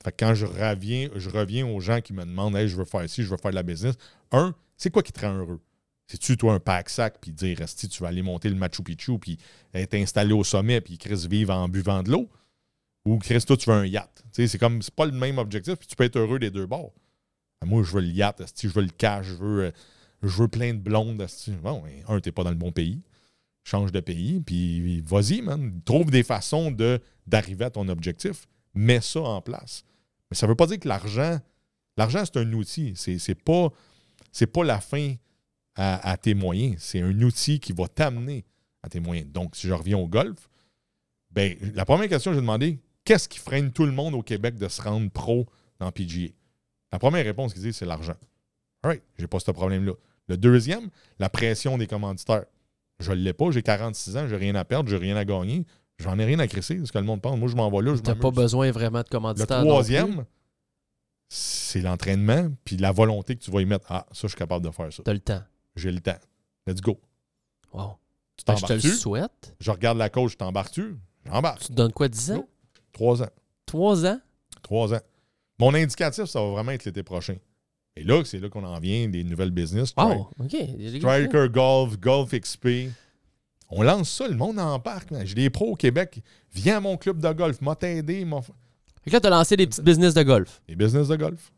[0.04, 3.10] fait quand je reviens, je reviens aux gens qui me demandent Hey, je veux faire
[3.10, 3.96] ci, je veux faire de la business.
[4.32, 5.62] Un, c'est quoi qui te rend heureux?
[6.08, 9.40] C'est-tu, toi, un pack-sac, puis dire Resti, tu vas aller monter le Machu Picchu, puis
[9.74, 12.30] être installé au sommet, puis Chris vivre en buvant de l'eau?
[13.06, 14.24] Ou Chris, toi, tu veux un yacht?
[14.32, 16.94] C'est comme, c'est pas le même objectif, puis tu peux être heureux des deux bords.
[17.62, 19.72] Ah, Moi, je veux le yacht, je veux le cash, je veux, euh,
[20.24, 21.26] je veux plein de blondes.
[21.62, 23.02] Bon, ben, un, t'es pas dans le bon pays.
[23.64, 25.82] Change de pays, puis vas-y, man.
[25.86, 28.48] Trouve des façons de, d'arriver à ton objectif.
[28.74, 29.84] Mets ça en place.
[30.30, 31.40] Mais ça veut pas dire que l'argent,
[31.98, 32.94] l'argent, c'est un outil.
[32.96, 33.72] C'est, c'est pas,
[34.54, 35.16] pas la fin
[35.76, 36.76] à, à tes moyens.
[36.80, 38.46] C'est un outil qui va t'amener
[38.84, 39.32] à tes moyens.
[39.32, 40.50] Donc, si je reviens au golf,
[41.32, 44.58] ben, la première question que j'ai demandé, qu'est-ce qui freine tout le monde au Québec
[44.58, 45.46] de se rendre pro
[45.80, 46.30] dans PGA?
[46.92, 48.16] La première réponse qu'ils disent, c'est l'argent.
[48.84, 49.94] All right, j'ai pas ce problème-là.
[50.28, 52.46] Le deuxième, la pression des commanditaires.
[53.00, 55.66] Je ne l'ai pas, j'ai 46 ans, j'ai rien à perdre, j'ai rien à gagner.
[55.98, 57.38] J'en ai rien à crisser, ce que le monde pense.
[57.40, 59.58] Moi, je m'en vais là, je T'as pas besoin vraiment de Le commanditaire.
[59.60, 59.70] non plus.
[59.70, 60.26] troisième,
[61.30, 63.86] c'est l'entraînement, puis la volonté que tu vas y mettre.
[63.90, 65.04] Ah, ça, je suis capable de faire ça.
[65.04, 65.42] T'as le temps.
[65.76, 66.18] J'ai le temps.
[66.68, 67.00] Let's go.
[67.74, 67.98] Wow.
[68.38, 68.90] Tu Ben, je te le t'embarques-tu?
[68.98, 69.56] souhaite.
[69.60, 70.96] Je regarde la coach, t'embarques-tu?
[71.26, 71.60] J'embarque.
[71.62, 72.38] Tu te donnes quoi, 10 ans?
[72.38, 72.50] Go.
[72.96, 73.30] Trois ans.
[73.68, 74.20] Trois ans?
[74.64, 75.02] Trois ans.
[75.60, 77.36] Mon indicatif, ça va vraiment être l'été prochain.
[77.96, 79.94] Et là, c'est là qu'on en vient, des nouvelles business.
[79.98, 80.30] Wow.
[80.40, 80.56] OK.
[80.98, 82.90] Striker Golf, Golf XP.
[83.70, 85.10] On lance ça, le monde en parc.
[85.24, 86.22] J'ai des pros au Québec.
[86.54, 88.26] Viens à mon club de golf, m'a t'aider.
[88.26, 88.54] fait-
[89.10, 90.62] que là, t'as lancé des petits business de golf.
[90.68, 91.52] Des business de golf.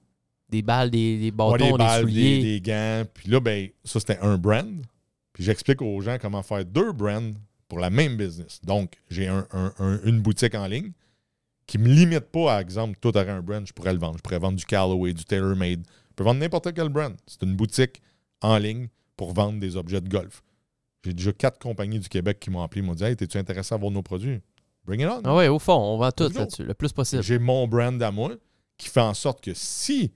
[0.50, 2.42] Des balles, des, des Ouais, bâtons, des des, balles, souliers.
[2.42, 3.04] des, des gants.
[3.14, 4.82] Puis là, ben, ça, c'était un brand.
[5.34, 7.34] Puis j'explique aux gens comment faire deux brands
[7.68, 8.60] pour la même business.
[8.64, 10.92] Donc, j'ai un- un- un- une boutique en ligne
[11.68, 14.18] qui me limite pas, à exemple, tout aurait un brand, je pourrais le vendre.
[14.18, 15.84] Je pourrais vendre du Callaway, du TaylorMade.
[15.86, 17.14] Je peux vendre n'importe quel brand.
[17.28, 18.02] C'est une boutique
[18.42, 18.88] en ligne
[19.18, 20.44] pour vendre des objets de golf.
[21.04, 23.78] J'ai déjà quatre compagnies du Québec qui m'ont appelé, m'ont dit Hey, es-tu intéressé à
[23.78, 24.40] vendre nos produits?
[24.86, 25.22] Bring it on.
[25.26, 27.22] Ah ouais, au fond, on vend tout là-dessus, le plus possible.
[27.22, 28.32] J'ai mon brand à moi
[28.78, 30.14] qui fait en sorte que si,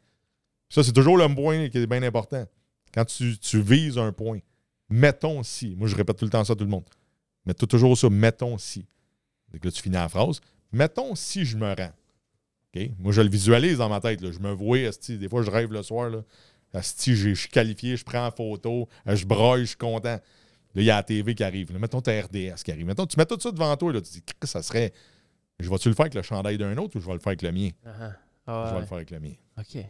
[0.70, 2.46] ça c'est toujours le point qui est bien important,
[2.94, 4.40] quand tu, tu vises un point,
[4.90, 6.86] mettons si, moi je répète tout le temps ça à tout le monde,
[7.58, 8.86] tu toujours ça, mettons si.
[9.52, 10.40] Donc là tu finis la phrase,
[10.72, 11.92] mettons si je me rends.
[13.00, 14.32] Moi je le visualise dans ma tête, là.
[14.32, 14.78] je me vois,
[15.10, 16.24] des fois je rêve le soir, là.
[16.74, 20.20] J'ai- je suis qualifié, je prends en photo, euh, je broille, je suis content.
[20.74, 21.74] Là, il y a la TV qui arrive.
[21.74, 22.86] Là, mettons ta RDS qui arrive.
[22.86, 24.94] Mettons, tu mets tout ça devant toi, là, tu dis, ça serait.
[25.60, 27.42] Je vais-tu le faire avec le chandail d'un autre ou je vais le faire avec
[27.42, 27.70] le mien?
[27.86, 28.12] Ah,
[28.48, 28.80] ah, Je vais ouais.
[28.82, 29.34] le faire avec le mien.
[29.60, 29.86] OK.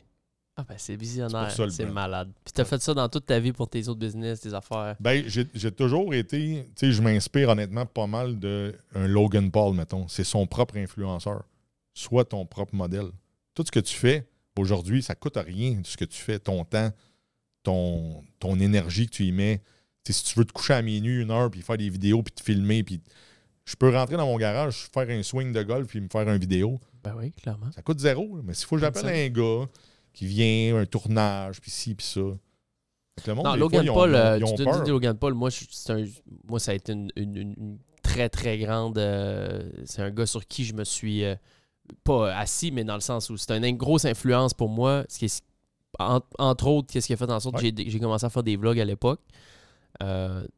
[0.62, 2.30] Ah ben c'est visionnaire, c'est malade.
[2.46, 4.96] Puis t'as fait ça dans toute ta vie pour tes autres business, tes affaires.
[5.00, 9.74] Ben, j'ai toujours été, tu sais, je m'inspire honnêtement pas mal de un Logan Paul,
[9.76, 10.08] mettons.
[10.08, 11.46] C'est son propre influenceur.
[11.96, 13.10] Sois ton propre modèle.
[13.56, 14.28] Tout ce que tu fais
[14.58, 16.92] aujourd'hui, ça coûte rien, ce que tu fais, ton temps,
[17.64, 19.62] ton, ton énergie que tu y mets.
[20.04, 22.22] Tu sais, si tu veux te coucher à minuit, une heure, puis faire des vidéos,
[22.22, 23.02] puis te filmer, puis
[23.66, 26.38] je peux rentrer dans mon garage, faire un swing de golf, puis me faire une
[26.38, 26.80] vidéo.
[27.04, 27.72] Ben oui, clairement.
[27.72, 28.40] Ça coûte zéro.
[28.44, 29.68] Mais s'il faut que j'appelle un gars
[30.14, 32.22] qui vient, un tournage, puis ci, puis ça.
[33.28, 35.50] Le monde, Non, Logan fois, ils ont- Paul, euh, tu te dis Logan Paul, moi,
[35.90, 36.06] un-
[36.48, 38.98] moi ça a été une, une- une- une très, très grande.
[38.98, 41.36] euh, c'est un gars sur qui je me suis euh,
[42.04, 45.04] pas assis, mais dans le sens où c'est une grosse influence pour moi.
[45.10, 45.44] Ce qui est,
[46.00, 48.56] en- entre autres, qu'est-ce qui a fait en sorte que j'ai- commencé à faire des
[48.56, 49.20] vlogs à l'époque.
[50.00, 50.06] Tu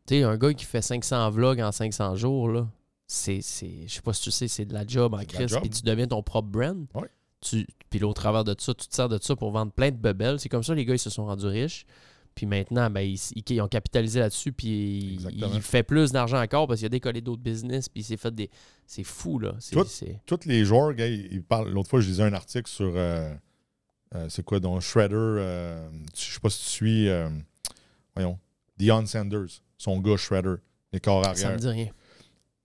[0.09, 2.67] sais, un gars qui fait 500 vlogs en 500 jours, là,
[3.07, 5.81] c'est, je sais pas si tu sais, c'est de la job en crise, puis tu
[5.84, 6.85] deviens ton propre brand.
[6.95, 7.09] Ouais.
[7.44, 9.91] Tu, puis là, au travers de ça, tu te sers de ça pour vendre plein
[9.91, 10.40] de bebelles.
[10.40, 11.86] C'est comme ça les gars, ils se sont rendus riches.
[12.36, 15.52] Puis maintenant, ben, ils, ont capitalisé là-dessus, puis il, Exactement.
[15.53, 18.34] il fait plus d'argent encore parce qu'il a décollé d'autres business, puis il s'est fait
[18.34, 18.49] des.
[18.88, 19.53] C'est fou, là.
[19.72, 19.86] Tout-
[20.26, 21.70] Tous les joueurs, gars, ils parlent.
[21.70, 22.91] L'autre fois, je lisais un article sur.
[22.95, 23.32] euh,
[24.15, 25.15] euh, c'est quoi, donc Shredder.
[25.15, 27.10] euh, je sais pas si tu suis.
[27.10, 27.30] euh,
[28.15, 28.40] voyons.
[28.78, 30.56] Deion Sanders, son gars Shredder,
[30.91, 31.52] les corps Ça arrière.
[31.52, 31.88] me dit rien.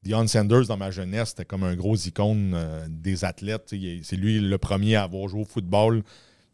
[0.03, 3.75] Deion Sanders, dans ma jeunesse, c'était comme un gros icône euh, des athlètes.
[4.03, 6.03] C'est lui le premier à avoir joué au football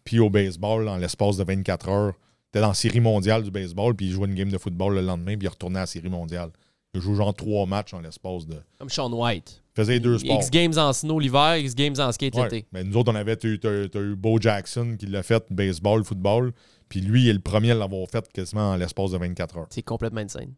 [0.05, 2.13] puis au baseball en l'espace de 24 heures.
[2.17, 4.95] Il était dans la série mondiale du baseball, puis il jouait une game de football
[4.95, 6.51] le lendemain, puis il retournait à la série mondiale.
[6.95, 8.57] Il joue genre trois matchs en l'espace de.
[8.79, 9.63] Comme Sean White.
[9.77, 10.37] Il faisait deux sports.
[10.37, 12.45] X Games en snow l'hiver, X Games en skate Ouais.
[12.45, 12.67] l'été.
[12.71, 16.53] Mais nous autres, on avait, eu Bo Jackson qui l'a fait baseball, football.
[16.89, 19.67] Puis lui, il est le premier à l'avoir fait quasiment en l'espace de 24 heures.
[19.71, 20.53] C'est complètement insane.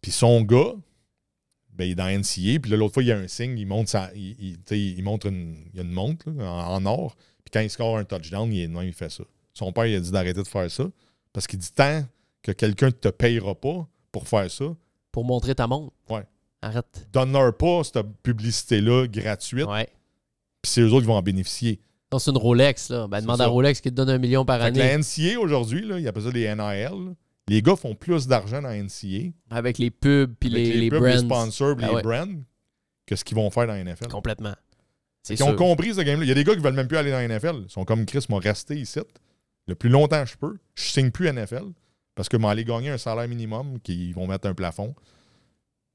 [0.00, 0.72] Puis son gars,
[1.72, 2.60] ben, il est dans NCA.
[2.60, 5.56] Puis là, l'autre fois, il y a un signe, il monte, sa, il, montre une,
[5.72, 7.16] il y a une montre là, en, en or.
[7.44, 9.24] Puis quand il score un touchdown, il est il fait ça.
[9.54, 10.84] Son père, il a dit d'arrêter de faire ça.
[11.32, 12.04] Parce qu'il dit tant
[12.42, 14.64] que quelqu'un ne te payera pas pour faire ça,
[15.10, 15.92] Pour montrer ta montre.
[16.10, 16.24] Ouais.
[16.60, 17.08] Arrête.
[17.12, 19.66] donne-leur pas cette publicité-là gratuite.
[19.66, 19.88] Ouais.
[20.60, 21.80] Puis c'est eux autres qui vont en bénéficier.
[22.12, 23.08] Non, c'est une Rolex, là.
[23.08, 23.44] Ben, demande ça.
[23.44, 24.92] à Rolex qui te donne un million par Fait que année.
[24.92, 27.14] la NCA aujourd'hui, il appelle ça des NIL.
[27.52, 31.00] Les gars font plus d'argent dans NCA Avec les pubs, puis les, les, les pubs,
[31.00, 31.08] brands.
[31.12, 32.02] les sponsors, Ah les ouais.
[32.02, 32.40] brands
[33.06, 34.08] que ce qu'ils vont faire dans la NFL.
[34.08, 34.54] Complètement.
[35.28, 36.24] Ils ont compris ce game-là.
[36.24, 37.64] Il y a des gars qui veulent même plus aller dans la NFL.
[37.64, 39.00] Ils sont comme Chris, moi rester ici
[39.66, 40.56] le plus longtemps que je peux.
[40.76, 41.64] Je signe plus NFL
[42.14, 44.94] parce que m'aller gagner un salaire minimum qu'ils vont mettre un plafond.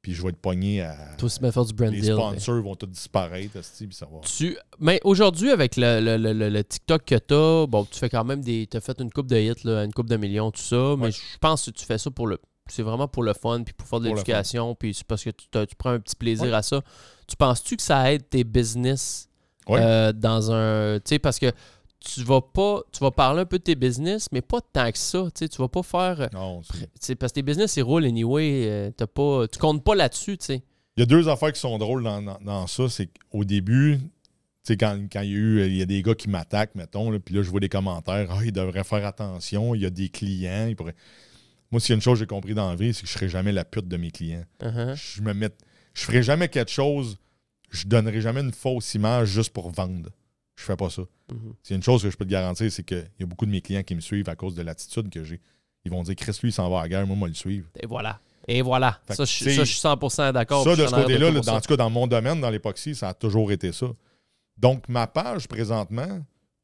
[0.01, 0.95] Puis je vais être pogné à.
[1.17, 2.11] Toi aussi, me faire du brand les deal.
[2.15, 4.19] mais- sponsors vont tous disparaître, puis ça va.
[4.21, 4.57] Tu...
[4.79, 8.41] Mais aujourd'hui, avec le, le- le- TikTok que tu as, bon, tu fais quand même
[8.41, 8.67] des.
[8.69, 10.95] Tu as fait une coupe de hits, là, une coupe de millions, tout ça.
[10.97, 12.37] Mais je pense que tu fais ça pour le.
[12.69, 15.47] C'est vraiment pour le fun, puis pour faire de l'éducation, puis c'est parce que tu,
[15.49, 16.53] t'as- tu prends un petit plaisir Ouais.
[16.53, 16.81] à ça.
[17.27, 19.27] Tu penses-tu que ça aide tes business
[19.67, 19.79] Ouais.
[19.81, 20.95] euh, dans un.
[20.99, 21.51] Tu sais, parce que
[21.99, 22.81] tu vas pas.
[22.91, 25.27] Tu vas parler un peu de tes business, mais pas tant que ça.
[25.35, 26.21] Tu tu vas pas faire.
[26.21, 26.61] euh, Non,
[27.19, 28.65] parce que tes business, ils roulent anyway.
[28.67, 30.63] euh, t'as pas, tu comptes pas là-dessus, tu sais.
[30.95, 32.89] Il y a deux affaires qui sont drôles dans, dans- dans ça.
[32.89, 34.07] C'est qu'au début, tu
[34.63, 37.11] sais, quand, quand il y a eu, il y a des gars qui m'attaquent, mettons,
[37.11, 38.27] là, puis là, je vois des commentaires.
[38.31, 40.65] Ah, il devrait faire attention, il y a des clients.
[40.67, 40.95] il pourrait-
[41.71, 43.13] Moi, s'il y a une chose que j'ai compris dans la vie, c'est que je
[43.13, 44.45] ne serai jamais la pute de mes clients.
[44.61, 44.95] Uh-huh.
[44.95, 45.49] Je me met...
[45.93, 47.17] je ferai jamais quelque chose,
[47.69, 50.09] je donnerai jamais une fausse image juste pour vendre.
[50.57, 51.03] Je fais pas ça.
[51.31, 51.53] Mhm.
[51.63, 53.61] C'est une chose que je peux te garantir, c'est qu'il y a beaucoup de mes
[53.61, 55.39] clients qui me suivent à cause de l'attitude que j'ai.
[55.85, 57.67] Ils vont dire, Chris, lui, il s'en va à la guerre, moi, moi, le suivre.
[57.79, 58.19] Et voilà.
[58.47, 58.99] Et voilà.
[59.09, 60.63] Ça, je, ça, suis 100% d'accord.
[60.63, 63.51] Ça, de ce côté-là, en tout cas, dans mon domaine, dans l'époxy, ça a toujours
[63.51, 63.87] été ça.
[64.57, 66.19] Donc, ma page, présentement,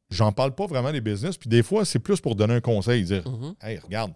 [0.10, 1.38] j'en parle pas vraiment des business.
[1.38, 3.56] Puis des fois, c'est plus pour donner un conseil, dire Mhm.
[3.62, 4.14] Hey, regarde,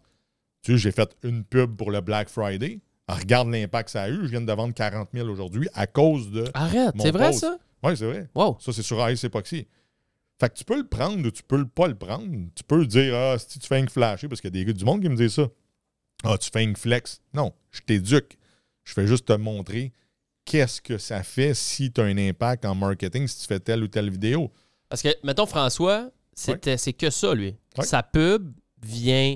[0.63, 2.79] tu sais, j'ai fait une pub pour le Black Friday.
[3.07, 4.19] Ah, Regarde l'impact que ça a eu.
[4.23, 6.45] Je viens de vendre 40 000 aujourd'hui à cause de.
[6.53, 7.57] Arrête, c'est vrai ça?
[7.83, 8.29] Oui, c'est vrai.
[8.33, 8.57] Wow.
[8.59, 9.67] Ça, c'est sur Ice Epoxy.
[10.39, 12.27] Fait que tu peux le prendre ou tu peux pas le prendre.
[12.55, 14.73] Tu peux dire, ah, si tu fais un flasher, parce qu'il y a des gars
[14.73, 15.47] du monde qui me disent ça.
[16.23, 17.21] Ah, tu fais un flex.
[17.33, 18.37] Non, je t'éduque.
[18.83, 19.91] Je fais juste te montrer
[20.45, 23.83] qu'est-ce que ça fait si tu as un impact en marketing, si tu fais telle
[23.83, 24.51] ou telle vidéo.
[24.89, 27.55] Parce que, mettons, François, c'était, c'est que ça, lui.
[27.77, 27.85] Ouais.
[27.85, 29.35] Sa pub vient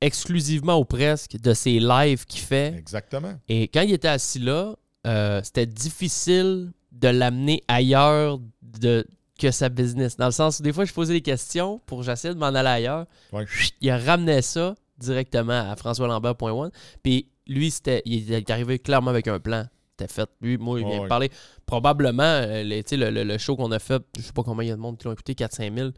[0.00, 2.74] exclusivement ou presque de ses lives qu'il fait.
[2.76, 3.38] Exactement.
[3.48, 4.74] Et quand il était assis là,
[5.06, 9.06] euh, c'était difficile de l'amener ailleurs de,
[9.38, 10.16] que sa business.
[10.16, 12.68] Dans le sens où des fois, je posais des questions pour j'essayais de m'en aller
[12.68, 13.06] ailleurs.
[13.32, 13.44] Ouais.
[13.80, 16.70] Il ramenait ça directement à françoislambert.one.
[17.02, 19.66] Puis lui, c'était, il est arrivé clairement avec un plan.
[19.98, 20.28] C'était fait.
[20.40, 21.30] Lui, moi, il vient Ouais, me parler.
[21.66, 24.68] Probablement, euh, les- le, le- le show qu'on a fait, je sais pas combien il
[24.68, 25.90] y a de monde qui l'ont écouté, 4-5 000.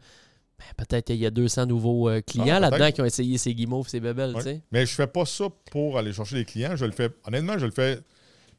[0.57, 2.95] Ben, peut-être il y a 200 nouveaux euh, clients Ah, là-dedans peut-être.
[2.95, 4.61] qui ont essayé ces guimauves, ces bébelles, Ouais.
[4.71, 6.75] Mais je fais pas ça pour aller chercher des clients.
[6.77, 7.09] Je le fais.
[7.27, 7.99] Honnêtement, je le fais.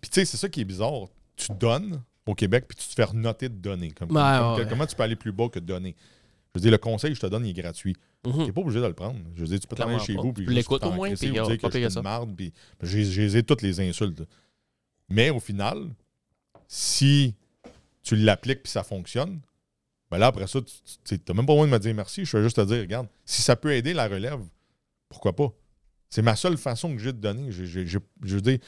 [0.00, 1.06] Puis tu sais, c'est ça qui est bizarre.
[1.36, 3.90] Tu donnes au Québec, puis tu te fais noter de donner.
[3.92, 4.66] Comme, Ouais, comme- ouais.
[4.68, 5.94] Comment tu peux aller plus bas que de donner?
[6.54, 7.94] Je veux dire, le conseil que je te donne, il est gratuit.
[8.24, 8.32] Mhm.
[8.32, 9.18] Tu n'es pas obligé de le prendre.
[9.34, 10.22] Je veux dire, tu peux t'en aller chez pas.
[10.22, 10.32] vous.
[10.32, 12.34] Puis l'écoutes au moins, puis dire que je suis une marde.
[12.34, 14.22] Puis j'ai toutes les insultes.
[15.08, 15.90] Mais au final,
[16.68, 17.34] si
[18.02, 19.40] tu l'appliques puis ça fonctionne,
[20.10, 20.60] ben là, après ça,
[21.04, 22.24] tu n'as même pas besoin de me dire merci.
[22.24, 24.40] Je vais juste te dire, regarde, si ça peut aider la relève,
[25.08, 25.52] pourquoi pas?
[26.08, 27.50] C'est ma seule façon que j'ai de donner.
[27.52, 28.58] J'ai- j'ai- j'ai- je veux dire,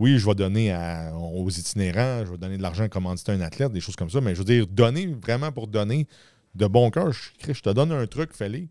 [0.00, 0.74] oui, je vais donner
[1.14, 4.22] aux itinérants, je vais donner de l'argent à commanditer un athlète, des choses comme ça,
[4.22, 6.08] mais je veux dire, donner vraiment pour donner
[6.54, 7.12] de bon cœur.
[7.12, 8.66] Je, je te donne un truc, fais-le.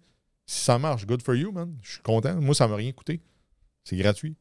[0.48, 1.78] Si ça marche, good for you, man.
[1.84, 2.42] Je suis content.
[2.42, 3.22] Moi, ça ne m'a rien coûté.
[3.84, 4.36] C'est gratuit.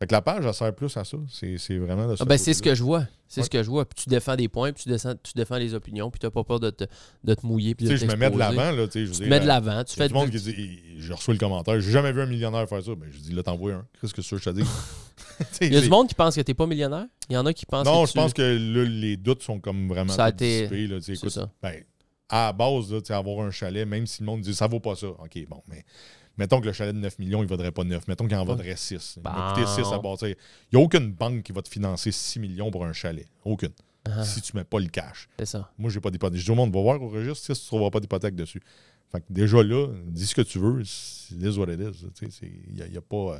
[0.00, 1.16] Fait que la page, elle sert plus à ça.
[1.30, 2.24] C'est vraiment de ça.
[2.24, 3.06] Ah ben, c'est ce que je vois.
[3.28, 3.44] C'est Ouais.
[3.44, 3.84] ce que je vois.
[3.84, 6.30] Puis tu défends des points, puis tu, descends- tu défends les opinions, puis tu n'as
[6.30, 6.84] pas peur de te,
[7.22, 7.74] de te mouiller.
[7.76, 8.88] Puis Tu de je me mets de l'avant, là.
[8.88, 9.82] Tu te mets de l'avant.
[9.86, 12.82] Fais du monde qui dit, je reçois le commentaire, j'ai jamais vu un millionnaire faire
[12.82, 12.94] ça.
[12.96, 13.86] Ben, je dis, là, t'envoies un.
[14.00, 14.64] Qu'est-ce que ça, je te dis?
[15.60, 17.06] Il y a du monde qui pense que tu n'es pas millionnaire?
[17.30, 19.42] Il y en a qui pensent Non, que je tu- pense que là, les doutes
[19.44, 20.68] sont comme vraiment Ça a été-
[21.00, 21.50] c'est ça.
[21.62, 21.82] ben,
[22.28, 24.96] à la base, là, avoir un chalet, même si le monde dit ça vaut pas
[24.96, 25.06] ça.
[25.06, 25.84] OK, bon, mais,
[26.36, 28.08] Mettons que le chalet de 9 millions, il ne vaudrait pas 9.
[28.08, 29.14] Mettons qu'il en vaudrait 6.
[29.18, 30.28] Il va coûter 6 à bâtir.
[30.28, 30.36] Il
[30.76, 33.26] n'y a aucune banque qui va te financer 6 millions pour un chalet.
[33.44, 33.70] Aucune.
[34.06, 35.28] Ah, Si tu ne mets pas le cash.
[35.38, 35.70] c'est ça.
[35.78, 36.38] Moi, j'ai pas d'hypothèque.
[36.40, 38.60] Je dis au monde, va voir au registre, si tu ne trouveras pas d'hypothèque dessus.
[39.12, 42.04] Fait que déjà là, dis ce que tu veux, it is what it is.
[42.42, 43.16] Il n'y a, il y a pas.
[43.36, 43.38] euh,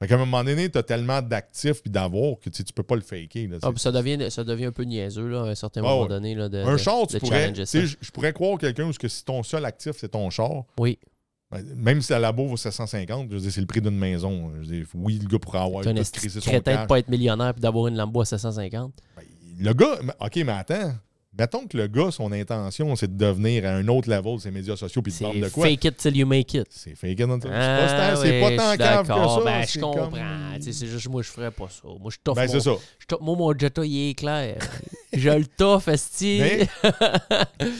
[0.00, 2.84] Fait qu'à un moment donné, tu as tellement d'actifs et d'avoir que tu tu peux
[2.84, 3.48] pas le faker.
[3.48, 6.02] là, Ah, ça, devient, ça devient un peu niaiseux là, à un certain Ah moment
[6.02, 6.08] ouais.
[6.08, 6.34] donné.
[6.36, 7.52] Là, de, un de- char, tu de pourrais.
[7.54, 10.98] Je pourrais croire quelqu'un que si ton seul actif, c'est ton char, Oui.
[11.50, 14.50] Ben, même si la labo vaut 750, je veux dire, c'est le prix d'une maison.
[14.54, 16.50] Je veux dire, oui, le gars pourrait avoir Tu un tout esti crisé de son
[16.50, 18.92] crétin de pas être millionnaire puis d'avoir une Lambo à 750.
[19.16, 19.22] Ben,
[19.58, 20.92] Le gars, OK, mais attends.
[21.38, 24.50] Mettons que le gars, son intention, c'est de devenir à un autre level de ses
[24.50, 25.64] médias sociaux puis de C'est de quoi?
[25.66, 26.66] fake it till you make it.
[26.70, 27.26] C'est fake it.
[27.40, 29.40] C'est pas, Ah, tant- c'est oui, pas tant cave que ça.
[29.44, 30.10] Ben, je c'est comprends.
[30.10, 31.88] comme- C'est juste moi, je ferais pas ça.
[32.00, 32.52] Moi, je toffe Ben, mon...
[32.52, 32.72] c'est ça.
[32.98, 34.58] je Moi, mon Jetta, il est clair.
[35.12, 36.40] je le toffe, esti.
[36.40, 36.68] Mais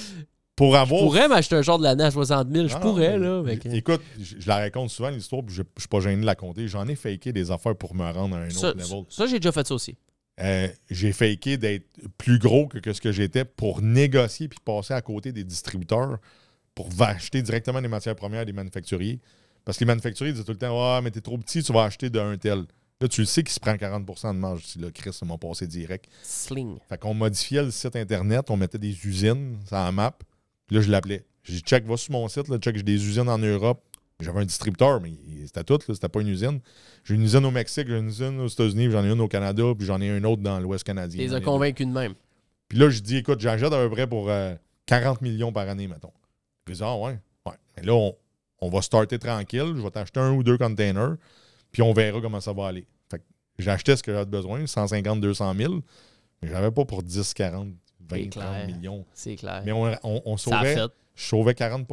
[0.61, 1.01] pour Je avoir.
[1.03, 2.69] pourrais m'acheter un genre de l'année à 60 000.
[2.69, 3.43] Je pourrais, là.
[3.73, 6.35] Écoute, je, je la raconte souvent, l'histoire, puis je, je suis pas gêné de la
[6.35, 6.69] compter.
[6.69, 9.05] J'en ai faké des affaires pour me rendre à un Ça, autre level.
[9.09, 9.97] ça, j'ai déjà fait ça aussi.
[10.41, 11.87] Euh, j'ai faké d'être
[12.19, 16.19] plus gros que, que ce que j'étais pour négocier puis passer à côté des distributeurs
[16.75, 19.19] pour acheter directement des matières premières des manufacturiers.
[19.65, 21.85] Parce que les manufacturiers disent tout le temps Ah, mais t'es trop petit, tu vas
[21.85, 22.65] acheter d'un tel.
[23.03, 24.65] Là, tu le sais qu'il se prend 40% de marge.
[24.79, 26.07] Là, Chris, ça m'a passé direct.
[26.23, 26.77] Sling.
[26.89, 30.19] Fait qu'on modifiait le site Internet, on mettait des usines sur la map.
[30.71, 31.25] Puis là, je l'appelais.
[31.43, 33.83] J'ai dit, check, va sur mon site, là, check, j'ai des usines en Europe.
[34.21, 35.15] J'avais un distributeur, mais
[35.45, 36.61] c'était tout, c'était pas une usine.
[37.03, 39.65] J'ai une usine au Mexique, j'ai une usine aux États-Unis, j'en ai une au Canada,
[39.77, 41.19] puis j'en ai une autre dans l'Ouest canadien.
[41.19, 42.15] Tu les as convaincus de même.
[42.69, 44.55] Puis là, je dis, écoute, j'achète à peu près pour euh,
[44.87, 46.13] 40 millions par année, mettons.
[46.65, 47.55] Puis dis, ah ouais, ouais.
[47.77, 48.15] Mais là, on,
[48.61, 51.17] on va starter tranquille, je vais t'acheter un ou deux containers,
[51.73, 52.87] puis on verra comment ça va aller.
[53.11, 53.25] Fait que
[53.59, 55.75] j'ai acheté ce que j'avais besoin, 150, 200 000,
[56.43, 57.69] mais j'avais pas pour 10, 40,
[58.11, 58.67] 20, C'est 30 clair.
[58.67, 59.05] millions.
[59.15, 59.63] C'est clair.
[59.65, 61.87] Mais on, on, on ça a sauvait, je sauvais 40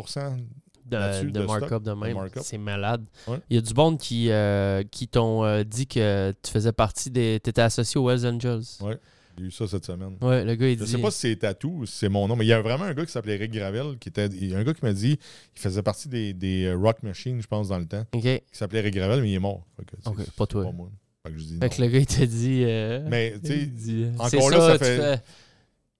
[0.89, 2.17] de, de de markup stock, de même.
[2.41, 3.03] C'est malade.
[3.27, 3.39] Ouais.
[3.49, 7.09] Il y a du monde qui, euh, qui t'ont euh, dit que tu faisais partie
[7.11, 7.39] des.
[7.43, 8.63] Tu étais associé aux Hells Angels.
[8.81, 8.97] Ouais.
[9.37, 10.15] J'ai eu ça cette semaine.
[10.21, 10.91] Ouais, le gars, il Je dit.
[10.91, 12.85] sais pas si c'est Tatou ou si c'est mon nom, mais il y a vraiment
[12.85, 14.25] un gars qui s'appelait Eric Gravel, qui était.
[14.27, 15.19] Il y a un gars qui m'a dit
[15.55, 18.05] il faisait partie des, des euh, Rock Machines, je pense, dans le temps.
[18.13, 18.23] Ok.
[18.23, 19.63] qui s'appelait Eric Gravel, mais il est mort.
[19.85, 20.71] Que, Ok, pas toi.
[20.71, 20.89] moi.
[21.23, 22.63] Fait que je dis Fait que le gars, il t'a dit.
[22.65, 25.21] euh, Mais, tu sais, encore là, ça tu fait- fais-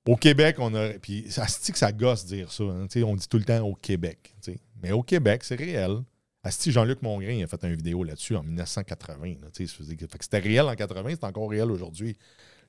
[0.08, 0.90] au Québec, on a.
[0.94, 2.64] Puis ça que ça gosse dire ça.
[2.64, 4.36] hein, on dit tout le temps au Québec.
[4.82, 5.98] Mais au Québec, c'est réel.
[6.44, 9.26] Asti, Jean-Luc Mongrain a fait une vidéo là-dessus en 1980.
[9.42, 11.70] là, tu sais, ça faisait que- fait que c'était réel en 80, c'est encore réel
[11.72, 12.16] aujourd'hui.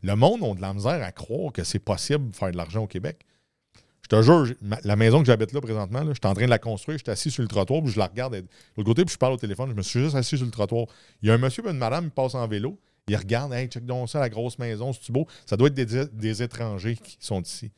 [0.03, 2.83] Le monde a de la misère à croire que c'est possible de faire de l'argent
[2.83, 3.25] au Québec.
[4.03, 4.47] Je te jure,
[4.85, 7.11] la maison que j'habite là présentement, je suis en train de la construire, je suis
[7.13, 8.45] assis sur le trottoir, puis je la regarde de
[8.77, 10.87] l'autre côté, puis je parle au téléphone, je me suis juste assis sur le trottoir.
[11.21, 12.79] Il y a un monsieur et une madame qui passent en vélo,
[13.09, 15.27] ils regardent, hey, check donc ça, la grosse maison, c'est-tu beau?
[15.47, 17.71] Ça doit être des, des étrangers qui sont ici.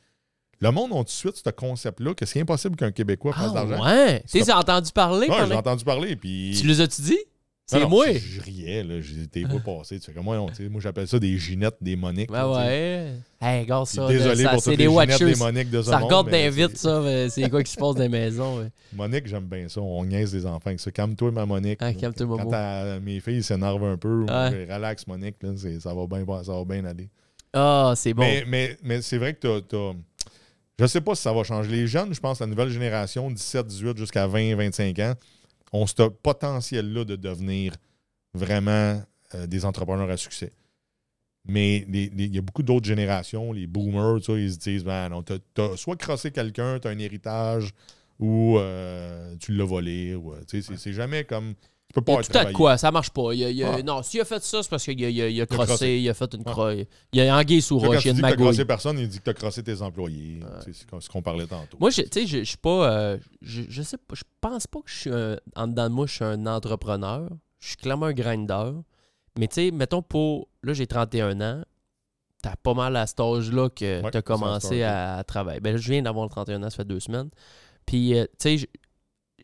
[0.59, 3.57] Le monde a tout de suite ce concept-là que c'est impossible qu'un Québécois fasse de
[3.57, 3.83] Ah, l'argent.
[3.83, 4.23] ouais.
[4.31, 5.21] Tu sais, entendu parler.
[5.27, 6.55] Ouais, pendant- j'ai entendu parler, puis...
[6.59, 7.17] Tu les as-tu dit?
[7.65, 8.05] C'est moi.
[8.11, 8.99] Je, riais, là.
[8.99, 9.97] J'étais pas passé.
[9.97, 12.29] Tu sais, comme moi, non, moi, j'appelle ça des Ginettes, des Moniques.
[12.29, 13.13] Ben là, ouais.
[13.39, 14.07] Hey, regarde Puis ça.
[14.09, 16.49] Désolé là, ça, pour c'est toutes des Ginettes, Moniques de ce Ça monde, regarde mais
[16.49, 16.99] vite, ça.
[17.01, 18.57] mais C'est quoi qui se passe dans les maisons.
[18.59, 18.67] ouais.
[18.93, 19.79] Monique, j'aime bien ça.
[19.79, 20.91] On niaise les enfants avec ça.
[20.91, 21.79] Calme-toi, ma Monique.
[21.81, 24.65] Ah, calme-toi, Quand mes filles s'énervent un peu, Ouais.
[24.73, 25.35] relax, Monique.
[25.41, 27.09] Là, ça, va bien, ça va bien aller.
[27.53, 28.23] Ah, c'est bon.
[28.23, 29.93] Mais, mais, mais c'est vrai que t'as.
[30.79, 31.69] Je sais pas si ça va changer.
[31.71, 35.13] Les jeunes, je pense, la nouvelle génération, 17, 18 jusqu'à 20, 25 ans,
[35.71, 37.75] ont ce potentiel-là de devenir
[38.33, 39.01] vraiment
[39.35, 40.53] euh, des entrepreneurs à succès.
[41.45, 45.23] Mais il y a beaucoup d'autres générations, les boomers, tu ils se disent ben non,
[45.23, 47.73] t'as, t'as soit crossé quelqu'un, t'as un héritage,
[48.19, 50.13] ou euh, tu l'as volé.
[50.15, 51.55] Ou, euh, tu c'est jamais comme.
[51.93, 53.33] Tu Il y pas a être tout à quoi, ça marche pas.
[53.33, 53.83] Il a- il a- Ah.
[53.83, 55.67] Non, s'il a fait ça, c'est parce qu'il a, il a- il a crossé.
[55.67, 56.51] crossé, il a fait une Ah.
[56.51, 56.73] croix.
[57.13, 58.45] Il a anguille sous roche, il tu a dis une que t'as magouille.
[58.47, 60.39] crossé personne, il dit que t'as crossé tes employés.
[60.65, 61.77] Tu C'est ce qu'on parlait tantôt.
[61.79, 62.91] Moi, je- tu sais, je suis pas.
[62.91, 64.15] euh, je, sais pas.
[64.15, 65.35] Je pense pas que je suis un.
[65.55, 67.27] En dedans de moi, je suis un entrepreneur.
[67.59, 68.71] Je suis clairement un grinder.
[69.37, 70.47] Mais tu sais, mettons pour.
[70.63, 71.63] Là, j'ai 31 ans.
[72.41, 75.59] T'as pas mal à cet âge-là que Ouais, t'as ça commencé à, à travailler.
[75.59, 77.29] Ben, là, je viens d'avoir le 31 ans, ça fait deux semaines.
[77.85, 78.67] Puis, euh, tu sais,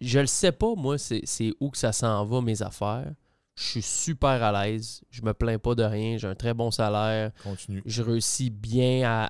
[0.02, 3.12] je, le sais pas, moi, c'est où que ça s'en va, mes affaires.
[3.56, 5.02] Je suis super à l'aise.
[5.10, 6.18] Je me plains pas de rien.
[6.18, 7.82] J'ai un très bon salaire Continue.
[7.86, 9.30] je réussis bien à.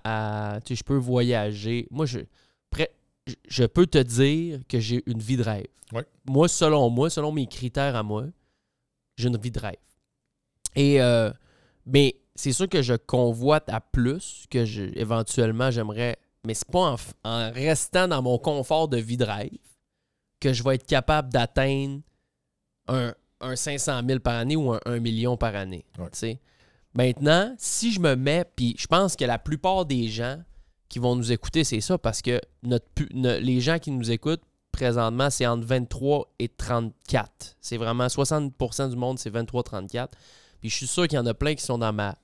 [0.55, 1.87] à- tu sais, je peux voyager.
[1.91, 2.19] Moi, je,
[2.69, 2.91] prêt,
[3.47, 5.67] je- peux te dire que j'ai une vie de rêve.
[5.93, 6.03] Ouais.
[6.25, 8.25] Moi, selon moi, selon mes critères à moi,
[9.15, 9.75] j'ai une vie de rêve.
[10.75, 11.31] Et euh,
[11.85, 16.17] mais c'est sûr que je convoite à plus que je, éventuellement j'aimerais.
[16.45, 19.49] Mais c'est pas en restant dans mon confort de vie de rêve
[20.39, 22.01] que je vais être capable d'atteindre
[22.87, 25.85] un, un 500 000 par année ou un 1 million par année.
[25.97, 26.39] Ouais.
[26.93, 30.41] Maintenant, si je me mets, puis je pense que la plupart des gens
[30.89, 34.41] qui vont nous écouter, c'est ça, parce que notre, ne- les gens qui nous écoutent
[34.71, 37.57] présentement, c'est entre 23 et 34.
[37.61, 40.07] C'est vraiment 60% du monde, c'est 23-34.
[40.59, 42.15] Puis je suis sûr qu'il y en a plein qui sont dans ma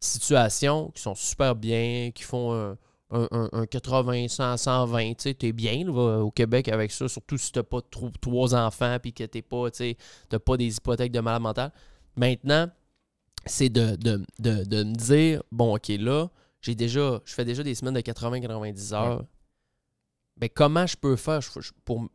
[0.00, 2.76] situation, qui sont super bien, qui font un,
[3.10, 5.08] un, un, 80, 100, 120.
[5.08, 8.54] Tu sais, t'es bien là, au Québec avec ça, surtout si t'as pas trop, trois
[8.54, 9.96] enfants puis que t'es pas, tu sais,
[10.28, 11.72] t'as pas des hypothèques de malade mental.
[12.16, 12.68] Maintenant,
[13.46, 16.28] c'est de, de, de, de me dire, bon, OK, là,
[16.60, 19.24] j'ai déjà, je fais déjà des semaines de 80-90 heures.
[20.40, 21.40] Mais comment je peux faire?
[21.84, 22.08] Pour.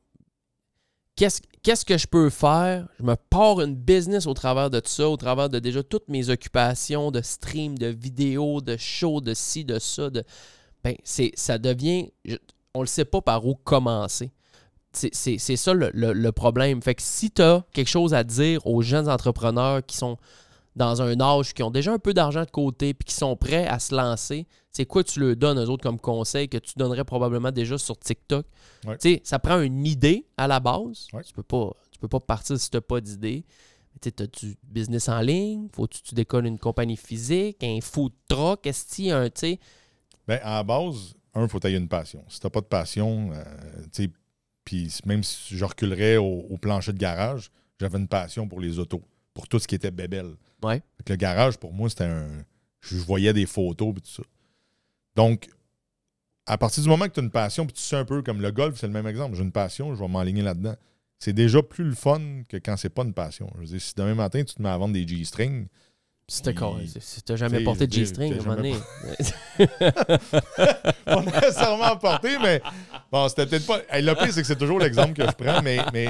[1.15, 2.87] Qu'est-ce, qu'est-ce que je peux faire?
[2.99, 6.07] Je me pars une business au travers de tout ça, au travers de déjà toutes
[6.07, 10.09] mes occupations de stream, de vidéos, de shows, de ci, de ça.
[10.09, 10.23] De...
[10.83, 12.11] Ben, c'est, ça devient.
[12.73, 14.31] on ne sait pas par où commencer.
[14.91, 16.81] C'est, ça le, le, problème.
[16.83, 20.17] Fait que si tu as quelque chose à dire aux jeunes entrepreneurs qui sont
[20.75, 23.67] dans un âge, qui ont déjà un peu d'argent de côté, puis qui sont prêts
[23.67, 27.03] à se lancer, c'est quoi tu leur donnes aux autres comme conseil que tu donnerais
[27.03, 28.45] probablement déjà sur TikTok?
[29.23, 31.07] Ça prend une idée à la base.
[31.25, 33.45] Tu peux pas tu peux pas partir si tu n'as pas d'idée.
[34.01, 35.69] Tu as du business en ligne?
[35.73, 39.29] Faut que tu décolles une compagnie physique, un food truck, est-ce qu'il y a un,
[39.29, 39.57] tu
[40.27, 42.23] Ben, à la base, un, il faut que une passion.
[42.27, 44.07] Si tu n'as pas de passion, euh,
[44.63, 48.79] puis même si je reculerais au, au plancher de garage, j'avais une passion pour les
[48.79, 50.35] autos, pour tout ce qui était bébelle.
[51.07, 52.45] Le garage, pour moi, c'était un.
[52.79, 54.23] Je voyais des photos et tout ça.
[55.15, 55.49] Donc,
[56.45, 58.41] à partir du moment que tu as une passion, puis tu sais un peu comme
[58.41, 59.35] le golf, c'est le même exemple.
[59.35, 60.75] J'ai une passion, je vais m'enligner là-dedans.
[61.19, 63.49] C'est déjà plus le fun que quand c'est pas une passion.
[63.55, 65.67] Je veux dire, si demain matin, tu te mets à vendre des G-strings.
[66.27, 66.77] C'était quoi?
[66.99, 68.75] Si t'as jamais porté de G-string, à un moment donné.
[71.05, 72.61] pas nécessairement porté, mais
[73.11, 73.79] bon, c'était peut-être pas.
[73.91, 76.07] le pire, c'est que c'est toujours l'exemple que je prends, mais, mais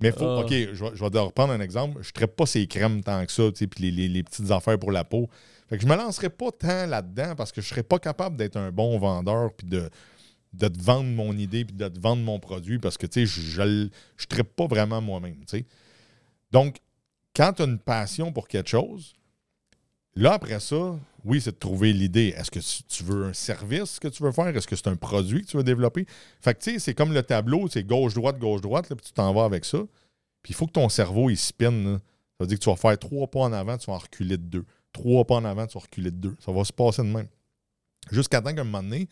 [0.00, 0.40] mais faut, ah.
[0.40, 2.02] OK, je vais, je vais reprendre un exemple.
[2.02, 5.04] Je ne pas ces crèmes tant que ça, puis les, les, petites affaires pour la
[5.04, 5.28] peau.
[5.68, 8.36] Fait que je me lancerai pas tant là-dedans parce que je ne serais pas capable
[8.36, 9.88] d'être un bon vendeur puis de,
[10.52, 13.42] de te vendre mon idée puis de te vendre mon produit parce que, tu sais,
[13.50, 13.88] je ne
[14.28, 15.66] traite pas vraiment moi-même, tu sais.
[16.50, 16.76] Donc,
[17.34, 19.14] quand tu as une passion pour quelque chose,
[20.14, 22.34] là, après ça, oui, c'est de trouver l'idée.
[22.36, 24.48] Est-ce que tu veux un service que tu veux faire?
[24.48, 26.06] Est-ce que c'est un produit que tu veux développer?
[26.40, 29.44] Fait que, tu sais, c'est comme le tableau, c'est gauche-droite, gauche-droite, puis tu t'en vas
[29.44, 29.78] avec ça.
[30.42, 31.98] Puis il faut que ton cerveau, il spinne.
[32.36, 34.36] Ça veut dire que tu vas faire trois pas en avant, tu vas en reculer
[34.36, 34.64] de deux.
[34.92, 36.36] Trois pas en avant, tu vas reculer de deux.
[36.40, 37.28] Ça va se passer de même.
[38.10, 39.08] Jusqu'à temps qu'à un moment donné,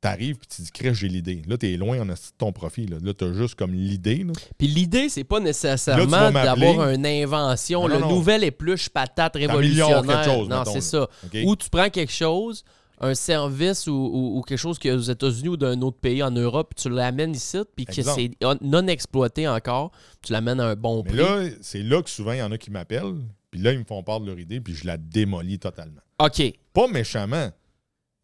[0.00, 1.42] t'arrives et tu dis, crèche, j'ai l'idée.
[1.46, 2.90] Là, tu es loin en ton profil.
[2.90, 4.26] Là, là tu as juste comme l'idée.
[4.56, 10.24] Puis l'idée, c'est pas nécessairement d'avoir une invention, le nouvel épluche patate révolutionnaire.
[10.24, 11.08] Chose, non, c'est ça.
[11.44, 12.64] Ou tu prends quelque chose,
[13.00, 16.72] un service ou, quelque chose qui est aux États-Unis ou d'un autre pays en Europe,
[16.74, 18.30] puis tu l'amènes ici, puis que c'est
[18.60, 19.92] non exploité encore,
[20.22, 21.16] tu l'amènes à un bon prix.
[21.16, 23.14] Là, c'est là que souvent, il y en a qui m'appellent,
[23.50, 26.00] puis là, ils me font part de leur idée, puis je la démolis totalement.
[26.18, 26.42] OK.
[26.72, 27.50] Pas méchamment.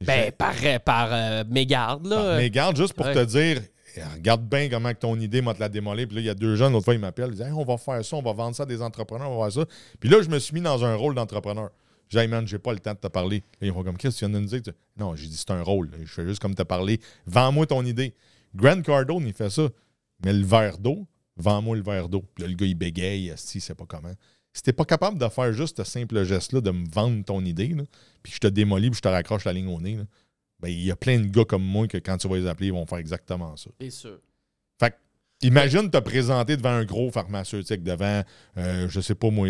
[0.00, 0.54] Ben, par,
[0.84, 2.16] par euh, mégarde, là.
[2.16, 3.62] Par mégarde, juste pour te dire,
[4.14, 6.06] regarde bien comment ton idée m'a te la démolie.
[6.06, 7.30] Puis là, il y a deux jeunes, l'autre fois, ils m'appellent.
[7.32, 9.50] Ils disent, on va faire ça, on va vendre ça à des entrepreneurs, on va
[9.50, 9.68] faire ça.
[10.00, 11.70] Puis là, je me suis mis dans un rôle d'entrepreneur.
[12.08, 13.42] J'ai dit, hey man, j'ai pas le temps de te parler.
[13.60, 14.60] ils vont comme, qu'est-ce que tu viens de nous dire?
[14.96, 15.90] Non, j'ai dit, c'est un rôle.
[16.02, 17.00] Je fais juste comme te parler.
[17.26, 18.14] Vends-moi ton idée.
[18.54, 19.68] Grant Cardone, il fait ça.
[20.24, 21.06] Mais le verre d'eau,
[21.36, 22.24] vends-moi le verre d'eau.
[22.34, 24.12] Puis là, le gars, il bégaye, si, c'est pas comment
[24.54, 27.74] si t'es pas capable de faire juste ce simple geste-là, de me vendre ton idée,
[28.22, 29.98] puis je te démolis, puis je te raccroche la ligne au nez,
[30.60, 32.68] ben, il y a plein de gars comme moi que quand tu vas les appeler,
[32.68, 33.70] ils vont faire exactement ça.
[33.80, 34.20] C'est sûr.
[34.78, 34.94] Fait que,
[35.42, 38.22] imagine te présenter devant un gros pharmaceutique, devant,
[38.56, 39.48] euh, je sais pas moi,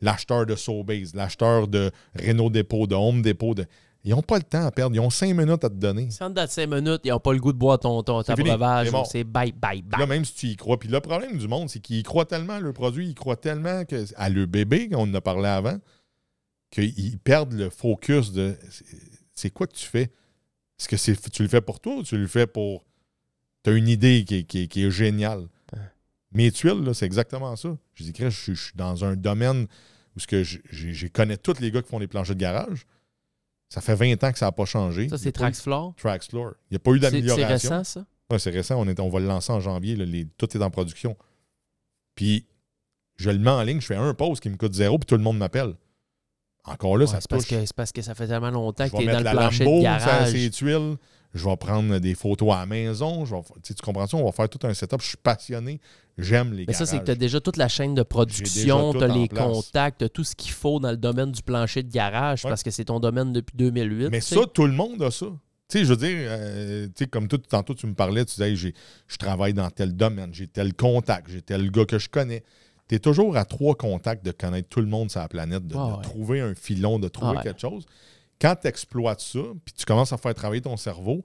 [0.00, 3.54] l'acheteur de Sobeys, l'acheteur de Renault Dépôt, de Home Depot.
[3.54, 3.66] De...
[4.04, 4.94] Ils n'ont pas le temps à perdre.
[4.94, 6.10] Ils ont cinq minutes à te donner.
[6.10, 8.36] Si on te cinq minutes, ils n'ont pas le goût de boire ton, ton ta
[8.36, 8.90] breuvage.
[9.10, 10.00] C'est bye, bye, bye.
[10.00, 10.78] Là, même si tu y crois.
[10.78, 13.84] Puis le problème du monde, c'est qu'ils croient tellement à leur produit, ils croient tellement
[13.84, 15.78] que, à leur bébé, qu'on en a parlé avant,
[16.70, 18.56] qu'ils perdent le focus de
[19.34, 20.10] c'est quoi que tu fais?
[20.78, 22.84] Est-ce que tu le fais pour toi ou tu le fais pour.
[23.64, 25.48] Tu as une idée qui, est géniale?
[26.32, 27.76] Mes tuiles, c'est exactement ça.
[27.94, 29.66] Je dis, je, je, suis dans un domaine
[30.16, 32.86] où que je, je, connais tous les gars qui font les planchers de garage.
[33.68, 35.08] Ça fait 20 ans que ça n'a pas changé.
[35.08, 35.94] Ça, c'est Traxfloor?
[35.96, 36.52] Traxfloor.
[36.70, 37.46] Il n'y a pas eu d'amélioration.
[37.46, 38.06] C'est récent, ça?
[38.30, 38.76] Oui, c'est récent.
[38.78, 39.96] On, est, on va le lancer en janvier.
[40.38, 41.16] tout est en production.
[42.14, 42.46] Puis,
[43.16, 45.16] je le mets en ligne, je fais un post qui me coûte zéro, puis tout
[45.16, 45.74] le monde m'appelle.
[46.64, 49.02] Encore là, ça se parce que C'est parce que ça fait tellement longtemps que tu
[49.02, 50.32] es dans le plancher de garage.
[50.32, 50.96] Ces tuiles,
[51.34, 53.24] je vais prendre des photos à la maison.
[53.24, 54.16] Je vais, tu comprends ça?
[54.16, 55.00] On va faire tout un setup.
[55.00, 55.80] Je suis passionné.
[56.16, 59.04] J'aime les Mais ça, c'est que tu as déjà toute la chaîne de production, tu
[59.04, 62.42] as les contacts, as tout ce qu'il faut dans le domaine du plancher de garage
[62.42, 64.08] parce que c'est ton domaine depuis 2008.
[64.10, 65.26] Mais ça, tout le monde a ça.
[65.70, 68.72] Tu sais, je veux dire, euh, comme tout, tantôt tu me parlais, tu disais,
[69.06, 72.42] je travaille dans tel domaine, j'ai tel contact, j'ai tel gars que je connais
[72.88, 75.76] tu es toujours à trois contacts de connaître tout le monde sur la planète, de,
[75.76, 77.84] ah trouver un filon, de trouver ah quelque chose.
[78.40, 81.24] Quand tu exploites ça, puis tu commences à faire travailler ton cerveau,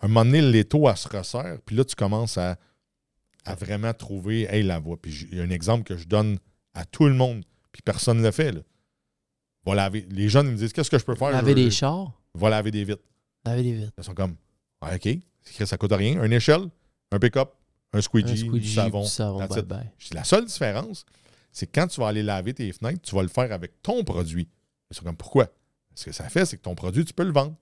[0.00, 2.56] un moment donné, l'étau, elle se resserre, puis là, tu commences à,
[3.44, 4.96] à vraiment trouver, hey, la voie.
[5.00, 6.38] Puis il y a un exemple que je donne
[6.74, 8.52] à tout le monde, puis personne ne le fait.
[8.52, 8.60] Là.
[9.64, 10.06] Va laver.
[10.10, 11.30] Les jeunes ils me disent, qu'est-ce que je peux faire?
[11.30, 13.02] Laver des chars, Va laver des vitres.
[13.44, 13.92] laver des vitres.
[13.98, 14.34] Ils sont comme,
[14.80, 15.08] Ah, OK,
[15.66, 16.22] ça coûte rien.
[16.24, 16.68] Une échelle,
[17.12, 17.50] un pick-up,
[17.92, 19.02] un squeegee, Un du squeegee, savon.
[19.02, 19.90] du savon, bye bye.
[20.12, 21.04] La seule différence,
[21.52, 24.02] c'est que quand tu vas aller laver tes fenêtres, tu vas le faire avec ton
[24.02, 24.48] produit.
[24.90, 25.48] Ils sont comme, pourquoi?
[25.94, 27.54] Ce que ça fait, c'est que ton produit, tu peux le vendre.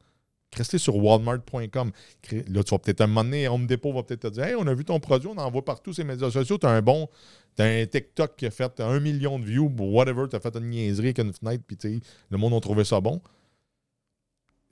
[0.57, 1.93] Rester sur walmart.com.
[2.33, 4.67] Là, tu vas peut-être un moment donné, Home Depot va peut-être te dire Hey, on
[4.67, 6.59] a vu ton produit, on envoie partout ces médias sociaux.
[6.59, 7.09] Tu as un bon,
[7.57, 10.71] tu un TikTok qui a fait un million de views, whatever, tu as fait une
[10.71, 13.21] niaiserie avec une fenêtre, puis le monde a trouvé ça bon.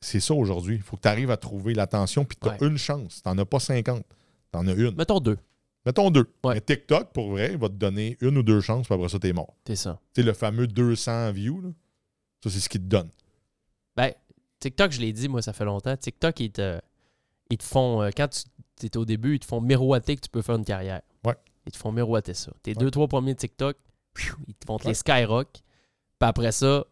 [0.01, 0.77] C'est ça aujourd'hui.
[0.77, 2.67] Il faut que tu arrives à trouver l'attention, puis tu as Ouais.
[2.69, 3.21] une chance.
[3.23, 4.05] Tu n'en as pas 50.
[4.53, 4.95] Tu en as une.
[4.97, 5.39] Mettons deux.
[5.87, 6.29] Mettons deux.
[6.45, 6.55] Ouais.
[6.55, 9.19] Mais TikTok, pour vrai, il va te donner une ou deux chances, puis après ça,
[9.19, 9.55] t'es mort.
[9.67, 10.01] C'est ça.
[10.15, 11.69] Tu sais, le fameux 200 views, là,
[12.43, 13.09] ça, c'est ce qu'il te donne.
[14.61, 15.97] TikTok, je l'ai dit, moi, ça fait longtemps.
[15.97, 16.81] TikTok, ils te,
[17.51, 18.29] ils te font, euh, quand
[18.79, 21.03] tu es au début, ils te font miroiter que tu peux faire une carrière.
[21.25, 21.37] Ouais.
[21.67, 22.53] Ils te font miroiter ça.
[22.63, 22.77] Tes Ouais.
[22.77, 23.77] deux, trois premiers TikTok,
[24.49, 24.87] ils te font Ouais.
[24.87, 25.49] les skyrock.
[25.53, 26.85] Puis après ça,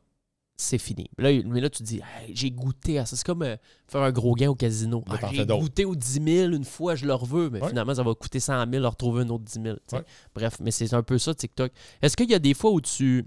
[0.59, 1.11] c'est fini.
[1.19, 3.15] Là, mais là, tu te dis, Hey, j'ai goûté à ça.
[3.17, 3.57] C'est comme euh,
[3.89, 5.05] faire un gros gain au casino.
[5.09, 7.51] Ah, j'ai goûté aux 10 000 une fois, je le reveux.
[7.51, 7.69] Mais Ouais.
[7.69, 9.75] finalement, ça va coûter 100 000 de retrouver un autre 10 000.
[9.77, 9.97] tu sais.
[9.97, 10.05] Ouais.
[10.35, 11.73] Bref, mais c'est un peu ça, TikTok.
[12.01, 13.27] Est-ce qu'il y a des fois où tu.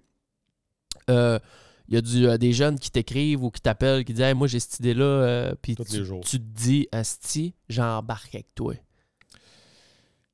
[1.09, 1.39] euh,
[1.89, 4.33] il y a du, euh, des jeunes qui t'écrivent ou qui t'appellent, qui disent Hey,
[4.35, 5.03] Moi, j'ai cette idée-là.
[5.05, 6.21] euh, Puis tu, les jours.
[6.23, 8.73] tu te dis Asti, j'embarque avec toi.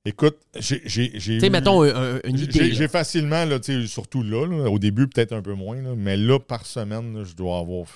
[0.07, 0.81] Écoute, j'ai.
[0.83, 2.73] Tu sais, mettons un- un- une idée.
[2.73, 5.95] J'ai facilement, là, tu sais, surtout là, là, au début, peut-être un peu moins, là,
[5.95, 7.87] mais là, par semaine, je dois avoir.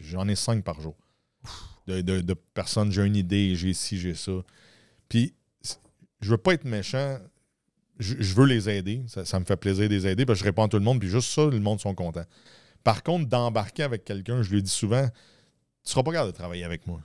[0.00, 0.94] J'en ai cinq par jour.
[1.86, 4.32] De, de- de personnes, j'ai une idée, j'ai ci, j'ai ça.
[5.10, 5.34] Puis,
[6.20, 7.18] je veux pas être méchant.
[7.98, 9.02] Je, je veux les aider.
[9.08, 10.84] Ça, ça me fait plaisir de les aider parce que je réponds à tout le
[10.84, 12.24] monde, puis juste ça, le monde sont contents.
[12.84, 15.08] Par contre, d'embarquer avec quelqu'un, je lui dis souvent
[15.84, 17.00] tu seras pas capable de travailler avec moi.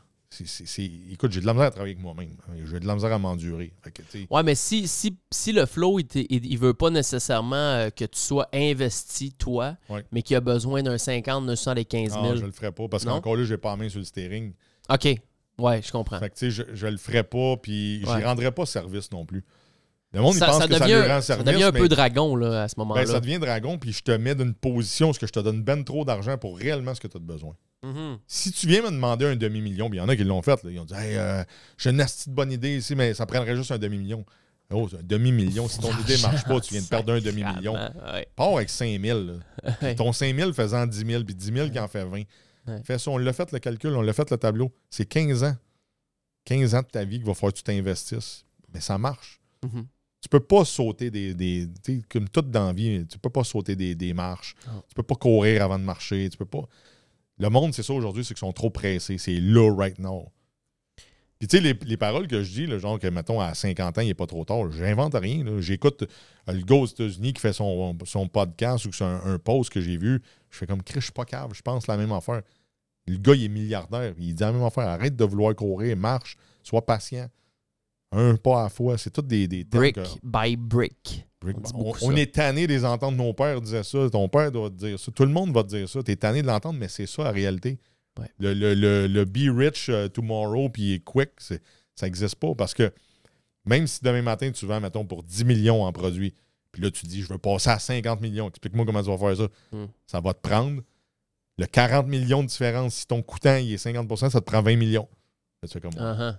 [1.10, 2.36] Écoute, j'ai de la misère à travailler avec moi-même.
[2.66, 3.74] J'ai de la misère à m'endurer.
[4.30, 8.20] Ouais, mais si, si, si le flow, il, il, veut pas nécessairement euh, que tu
[8.20, 10.06] sois investi, toi, Ouais.
[10.12, 12.24] mais qu'il a besoin d'un 50, d'un 75 000.
[12.24, 14.54] non, je le ferai pas parce qu'encore là, j'ai pas la main sur le steering.
[14.90, 15.08] OK.
[15.60, 16.20] Ouais, je comprends.
[16.20, 18.18] Fait que, tu sais, je, je le ferai pas, puis Ouais.
[18.20, 19.44] j'y rendrai pas service non plus.
[20.18, 21.46] Le monde, il ça, pense ça que ça devient, lui rend ça service.
[21.46, 23.02] devient un mais- peu dragon là, à ce moment-là.
[23.06, 25.84] ben, ça devient dragon, puis je te mets d'une position où je te donne ben
[25.84, 27.56] trop d'argent pour réellement ce que tu as besoin.
[27.84, 28.18] Mhm.
[28.28, 30.62] Si tu viens me demander un demi-million, puis il y en a qui l'ont fait,
[30.64, 31.44] là, ils ont dit Hey, euh,
[31.78, 34.26] j'ai une astuce de bonne idée ici, mais ça prendrait juste un demi-million.
[34.74, 35.68] Oh, c'est un demi-million.
[35.70, 37.74] Si ton idée marche pas, tu viens de perdre un demi-million.
[37.76, 38.28] Ouais.
[38.36, 39.20] Pars avec 5 000.
[39.22, 39.34] là.
[39.82, 39.96] Ouais.
[39.96, 42.24] Ton 5 000 faisant 10 000, puis 10 000 qui en fait 20.
[42.68, 42.82] Ouais.
[42.84, 44.74] Fais ça, on l'a fait le calcul, on l'a fait le tableau.
[44.90, 45.56] C'est 15 ans.
[46.46, 48.44] 15 ans de ta vie qu'il va falloir que tu t'investisses.
[48.74, 49.40] Mais ça marche.
[49.64, 49.86] Mhm.
[50.22, 51.34] Tu peux pas sauter des.
[51.34, 51.68] des
[52.10, 54.56] comme tout dans la vie, tu peux pas sauter des, des marches.
[54.68, 54.84] Non.
[54.88, 56.28] Tu peux pas courir avant de marcher.
[56.30, 56.68] Tu peux pas.
[57.40, 59.18] Le monde, c'est ça aujourd'hui, c'est qu'ils sont trop pressés.
[59.20, 60.32] C'est là, right now.
[61.38, 64.00] Puis, tu sais, les, les paroles que je dis, le genre que, mettons, à 50
[64.00, 65.46] ans, il n'est pas trop tard, j'invente rien.
[65.60, 66.04] J'écoute
[66.50, 69.38] euh, le gars aux États-Unis qui fait son, son podcast ou que c'est un, un
[69.38, 70.20] post que j'ai vu.
[70.50, 72.42] Je fais comme, Chris, je suis pas cave, je pense la même affaire.
[73.06, 74.14] Le gars, il est milliardaire.
[74.18, 74.88] Il dit la même affaire.
[74.88, 77.28] Arrête de vouloir courir, marche, sois patient.
[78.12, 78.98] Un pas à la fois.
[78.98, 81.28] C'est tout des, des termes Brick que- by brick.
[81.42, 84.10] Brick- On On, on est tanné des entendre nos pères disaient ça.
[84.10, 85.12] Ton père doit te dire ça.
[85.12, 86.02] Tout le monde va te dire ça.
[86.02, 87.80] Tu es tanné de l'entendre, mais c'est ça la réalité.
[88.20, 88.30] Ouais.
[88.40, 91.56] Le, le- le- le be rich uh, tomorrow puis quick, ça
[92.04, 92.92] n'existe pas parce que
[93.66, 96.34] même si demain matin tu vends, mettons, pour 10 millions en produits,
[96.72, 99.38] puis là tu dis je veux passer à 50 millions, explique-moi comment tu vas faire
[99.38, 99.48] ça.
[99.72, 99.86] Hmm.
[100.08, 100.82] Ça va te prendre
[101.60, 102.96] le 40 millions de différence.
[102.96, 105.08] Si ton coûtant il est 50 ça te prend 20 millions.
[105.62, 106.38] Là, tu fais comme Uh-huh.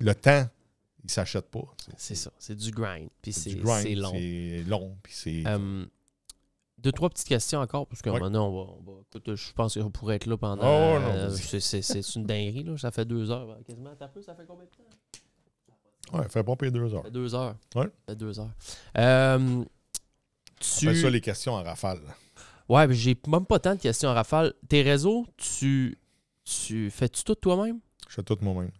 [0.00, 0.48] Le temps,
[1.04, 1.64] il s'achète pas.
[1.96, 2.30] C'est- ça.
[2.38, 3.08] C'est du grind.
[3.22, 3.76] Puis c'est long.
[4.22, 4.98] C'est long.
[5.02, 5.42] Puis c'est.
[5.46, 5.84] Euh,
[6.78, 8.20] deux, trois petites questions encore, parce que Ouais.
[8.20, 10.62] maintenant, on va, on va- écoute, je pense qu'on pourrait être là pendant.
[10.62, 12.76] Oh, non, euh, c'est- une dinguerie, là.
[12.78, 13.58] Ça fait deux heures.
[13.66, 13.90] Quasiment.
[13.98, 16.18] T'as peu, ça fait combien de temps?
[16.18, 17.00] Ouais, fait pas payer deux heures.
[17.02, 17.56] Ça fait deux heures.
[17.74, 17.84] Ouais.
[17.84, 18.50] Ça fait deux heures.
[18.96, 19.64] Euh,
[20.60, 20.94] tu...
[20.96, 22.00] ça les questions en rafale.
[22.68, 24.54] Ouais, mais j'ai même pas tant de questions en rafale.
[24.68, 25.98] Tes réseaux, tu,
[26.44, 27.80] tu fais-tu tout toi-même?
[28.08, 28.70] Je fais tout moi-même.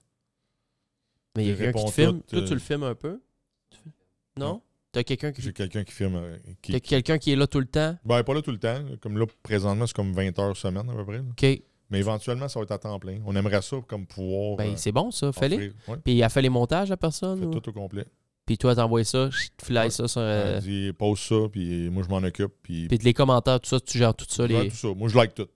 [1.38, 2.20] Mais il y a Je quelqu'un qui te filme.
[2.20, 3.20] tout, Toi, euh, tu le filmes un peu?
[4.36, 4.60] Non?
[4.92, 5.42] T'as quelqu'un qui...
[5.42, 6.16] J'ai quelqu'un qui filme.
[6.16, 7.96] euh, qui, T'as quelqu'un qui est là tout le temps?
[8.04, 8.78] Ben, pas là tout le temps.
[9.02, 11.18] Comme là, présentement, c'est comme 20 heures semaine à peu près.
[11.18, 11.24] là.
[11.30, 11.62] OK.
[11.90, 13.18] Mais éventuellement, ça va être à temps plein.
[13.24, 14.56] On aimerait ça comme pouvoir.
[14.56, 15.28] Ben, euh, c'est bon, ça.
[15.30, 17.38] Offrir- Ouais, Puis il a fait les montages, la personne?
[17.38, 18.06] fait ou- tout au complet.
[18.44, 19.90] Puis toi, t'envoies ça, tu flyes Ouais.
[19.90, 20.20] ça sur.
[20.22, 22.52] Elle euh, dit, pose ça, puis moi, je m'en occupe.
[22.62, 24.46] Puis, Puis les commentaires, tout ça, tu gères tout ça.
[24.46, 24.68] je Les...
[24.70, 24.88] tout ça.
[24.94, 25.48] Moi, je like tout.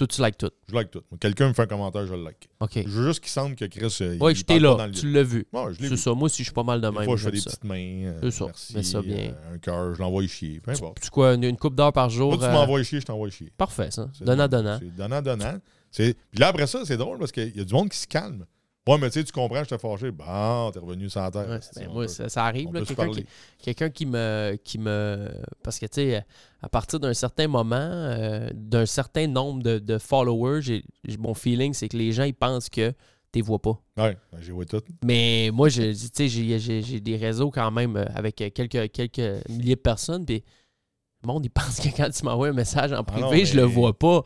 [0.00, 0.50] Tout, tu likes tout.
[0.66, 1.02] Je like tout.
[1.20, 2.48] Quelqu'un me fait un commentaire, je le like.
[2.60, 2.70] OK.
[2.74, 3.94] Je veux juste qu'il sente que Chris.
[4.00, 4.76] euh, Ouais, il j'étais parle pas là.
[4.76, 5.46] dans le Tu l'as vu.
[5.52, 5.96] Ouais, je l'ai C'est vu.
[5.98, 6.14] ça.
[6.14, 7.04] Moi aussi, je suis pas mal de Des même.
[7.04, 7.50] fois, je fais j'aime des ça.
[7.50, 7.76] petites mains.
[8.06, 8.44] euh, C'est ça.
[8.46, 9.16] Merci, Mets ça bien.
[9.34, 10.58] euh, un cœur, je l'envoie chier.
[10.60, 11.00] Peu importe.
[11.02, 12.30] Tu quoi, une, une coupe d'heure par jour?
[12.30, 13.52] Moi, tu euh, m'envoies chier, je t'envoie chier.
[13.58, 14.08] Parfait, ça.
[14.14, 14.78] C'est Donnant, donnant.
[14.80, 15.58] C'est donnant, donnant.
[15.90, 18.06] C'est- Puis là, après ça, c'est drôle parce qu'il y a du monde qui se
[18.06, 18.46] calme.
[18.88, 20.10] Ouais, mais tu sais, tu comprends, je t'ai fâché.
[20.10, 21.48] Bon, t'es revenu la terre.
[21.48, 22.68] Ouais, ben, moi, peut- ça, ça arrive,
[23.60, 25.28] quelqu'un qui, qui me, qui me.
[25.62, 26.24] Parce que, tu sais,
[26.62, 31.34] à partir d'un certain moment, euh, d'un certain nombre de, de followers, j'ai, j'ai- mon
[31.34, 32.92] feeling, c'est que les gens, ils pensent que
[33.32, 33.78] tu vois pas.
[33.98, 34.82] Ouais, ben, j'ai vu tout.
[35.04, 39.76] Mais moi, je, tu sais, j'ai, des réseaux quand même euh, avec quelques, quelques milliers
[39.76, 40.42] de personnes, puis
[41.22, 43.56] le monde, il pense que quand tu m'envoies un message en privé, Ah non, je
[43.56, 44.24] le vois pas.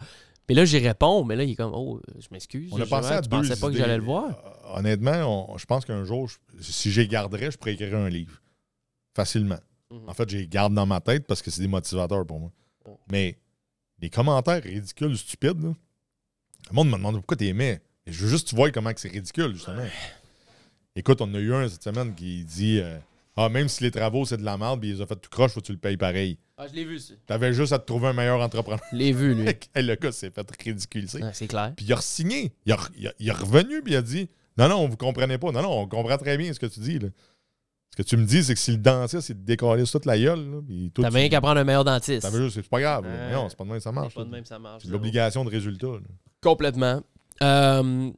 [0.49, 2.71] Mais là, j'y réponds, mais là, il est comme, oh, je m'excuse.
[2.73, 4.27] On a pensé à tu deux pensais pas que j'allais le voir?
[4.29, 8.09] Euh, Honnêtement, on- je pense qu'un jour, je- si j'y garderais, je pourrais écrire un
[8.09, 8.41] livre.
[9.17, 9.59] Facilement.
[9.91, 10.09] Mhm.
[10.09, 12.51] En fait, je les garde dans ma tête parce que c'est des motivateurs pour moi.
[13.11, 13.39] Mais
[14.01, 15.73] les commentaires ridicules, stupides, là,
[16.71, 17.81] le monde me demande pourquoi tu aimais.
[18.07, 19.87] Et je veux juste que tu vois comment c'est ridicule, justement.
[20.97, 22.99] Écoute, on en a eu un cette semaine qui dit euh,
[23.37, 25.53] Ah, même si les travaux, c'est de la merde, puis ils ont fait tout croche,
[25.53, 26.39] faut que tu le payes pareil.
[26.57, 27.15] Ah, je l'ai vu, ça.
[27.27, 28.81] T'avais juste à te trouver un meilleur entrepreneur.
[28.93, 29.49] Je l'ai vu, lui.
[29.75, 31.21] Hey, le gars s'est fait ridiculiser.
[31.23, 31.73] Ouais, c'est clair.
[31.77, 32.53] Puis il a signé.
[32.65, 35.37] Il, a- il a- il est revenu puis il a dit Non, non, vous comprenez
[35.39, 35.51] pas.
[35.51, 36.99] Non, non, on comprend très bien ce que tu dis.
[37.01, 37.09] Là.
[37.91, 40.19] Ce que tu me dis, c'est que si le dentiste, il te décolle toute la
[40.19, 42.23] gueule, là, puis toi, T'as tu- bien qu'à prendre un meilleur dentiste.
[42.23, 43.05] t'avais juste, c'est pas grave.
[43.33, 44.13] non, c'est pas de même que ça marche.
[44.15, 44.83] C'est pas de même, ça marche.
[44.85, 45.87] C'est l'obligation de résultat.
[45.87, 45.99] là.
[46.41, 47.03] Complètement.
[47.43, 48.11] Euh,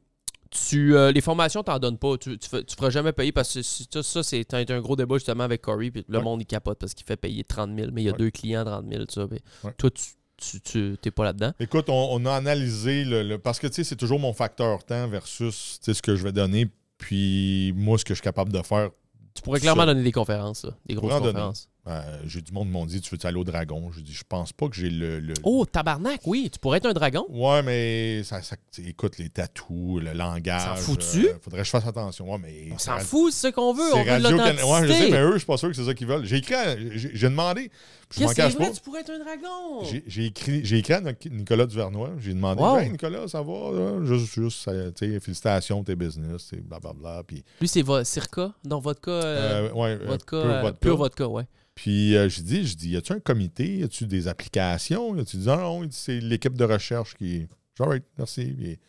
[0.51, 2.17] tu, euh, les formations, t'en donnes pas.
[2.17, 5.15] Tu, tu, tu feras jamais payer parce que ça, ça c'est un, un gros débat
[5.15, 5.91] justement avec Corey.
[5.91, 6.23] Puis le Ouais.
[6.23, 8.17] monde, il capote parce qu'il fait payer 30 000, mais il y a Ouais.
[8.17, 9.05] deux clients 30 000.
[9.05, 9.73] tout Ça, puis Ouais.
[9.77, 10.03] Toi, tu
[10.39, 11.51] tu, tu- t'es pas là-dedans.
[11.59, 14.83] Écoute, on, on a analysé le, le- parce que tu sais, c'est toujours mon facteur
[14.83, 16.67] temps versus ce que je vais donner,
[16.99, 18.91] puis moi, ce que je suis capable de faire.
[19.33, 19.85] Tu pourrais clairement Ça.
[19.87, 21.69] donner des conférences, là, des grosses conférences.
[21.87, 23.89] Euh, j'ai du monde qui m'ont dit Tu veux aller au dragon?
[23.91, 25.19] Je dis Je pense pas que j'ai le.
[25.19, 27.25] le- Oh, tabarnak, oui, tu pourrais être un dragon.
[27.29, 30.61] Ouais, mais ça, ça- écoute, les tatous, le langage.
[30.61, 31.27] S'en fous-tu?
[31.29, 32.29] euh, faudrait que je fasse attention.
[32.31, 33.93] Ouais, mais On s'en fout, c'est ce qu'on veut.
[33.93, 35.93] On veut Radio Ouais, je sais, mais eux, je suis pas sûr que c'est ça
[35.93, 36.25] qu'ils veulent.
[36.25, 36.55] J'ai écrit,
[36.95, 37.71] j'ai demandé,
[38.15, 38.63] je m'en cache pas.
[38.65, 39.83] vrai, tu pourrais être un dragon.
[39.83, 42.11] J'ai j'ai écrit, j'ai écrit à Nic- Nicolas Duvernois.
[42.19, 42.77] J'ai demandé Wow.
[42.77, 44.05] Hey, Nicolas, ça va là?
[44.05, 47.23] Juste, juste tu sais, félicitations, tes business, blablabla.
[47.27, 49.11] Puis, Lui, c'est vo- Circa, non, vodka.
[49.11, 51.27] euh, euh, ouais, euh, vodka, pur euh, vodka.
[51.27, 51.43] ouais.
[51.75, 53.77] Puis euh, j'ai dit, je dis, y a-tu un comité?
[53.79, 55.15] Y a-tu des applications?
[55.15, 57.47] Y a-tu dit, non, non, il dit, c'est l'équipe de recherche qui.
[57.79, 58.45] All right, merci.
[58.45, 58.79] Puis,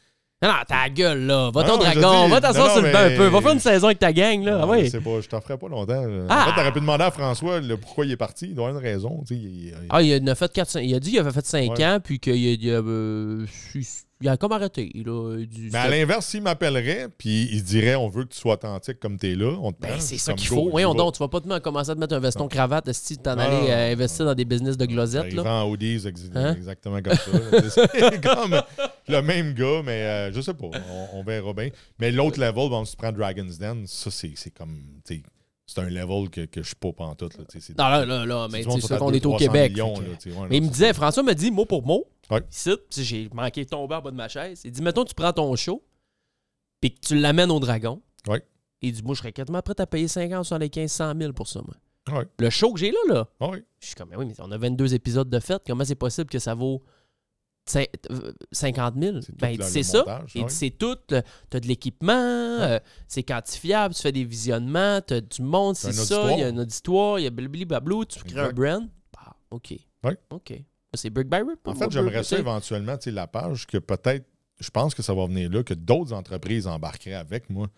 [0.40, 1.51] Non, non, ta gueule, là.
[1.52, 2.28] Va ton non, dragon.
[2.28, 3.27] Va t'asseoir sur le banc un peu.
[3.27, 4.60] Va faire une saison avec ta gang, là.
[4.70, 6.05] Ah sais pas, je t'en ferai pas longtemps.
[6.28, 6.43] Ah!
[6.43, 8.47] En fait, t'aurais pu demander à François le pourquoi il est parti.
[8.51, 9.24] Il doit avoir une raison.
[9.27, 11.44] tu sais, il- il- Ah, il, a fait 4, il a dit qu'il avait fait
[11.44, 11.85] 5 Ouais.
[11.85, 13.47] ans, puis qu'il a, il a, euh,
[14.20, 14.90] il a comme arrêté.
[14.95, 15.36] Là.
[15.45, 18.99] Dit- Mais à l'inverse, s'il m'appellerait, puis il dirait on veut que tu sois authentique
[18.99, 20.70] comme t'es là, on te Ben, c'est ça qu'il faut.
[20.70, 20.99] Voyons vais.
[20.99, 23.36] donc, tu vas pas te commencer à te mettre un veston cravate si tu t'en
[23.36, 25.27] non, euh, investir dans des business de glosettes.
[25.31, 25.43] Il Là.
[26.07, 26.55] ex- Hein?
[26.57, 27.61] exactement comme ça.
[28.03, 28.61] c'est comme
[29.09, 30.66] le même gars, mais euh, je sais pas.
[31.12, 31.69] On, on verra bien.
[31.99, 34.77] Mais l'autre level, bon, si tu prends Dragon's Den, ça, c'est comme.
[35.70, 37.36] C'est un level que, que je suis pas pantoute.
[37.36, 37.45] Là,
[37.78, 39.73] Non, là, là, là, mais du c'est ça qu'on est au 200 Québec.
[39.73, 40.07] millions, là,
[40.40, 42.43] ouais, mais il me disait, François me dit mot pour mot, Ouais.
[42.51, 44.61] ici, j'ai manqué de tomber en bas de ma chaise.
[44.65, 45.83] Il dit, mettons, tu prends ton show,
[46.81, 48.03] puis que tu l'amènes au dragon.
[48.27, 48.43] Ouais.
[48.83, 51.61] Il dit, moi, je serais quasiment prêt à payer 50, 75, 100 000 pour ça,
[51.63, 51.75] moi.
[52.19, 52.27] Ouais.
[52.39, 53.51] Le show que j'ai là, là, Ah
[53.81, 55.63] je suis comme, mais oui, mais on a 22 épisodes de fête.
[55.67, 56.83] Comment c'est possible que ça vaut
[57.69, 59.21] cin- euh, 50 000?
[59.21, 59.99] C'est Ben, c'est ça.
[59.99, 60.49] montage, Il ouais.
[60.49, 60.97] dit, c'est tout.
[61.09, 62.79] Tu as de l'équipement, euh,
[63.09, 66.33] c'est quantifiable, tu fais des visionnements, tu as du monde, c'est ça.
[66.33, 68.89] Il y a un auditoire, il y a blabli bablou, tu crées un brand.
[69.13, 69.75] Bah, OK.
[70.31, 70.63] OK.
[70.94, 71.59] C'est Brick by Brick.
[71.65, 74.27] En fait, j'aimerais ça éventuellement, tu sais, la page, que peut-être,
[74.59, 77.69] je pense que ça va venir là, que d'autres entreprises embarqueraient avec moi.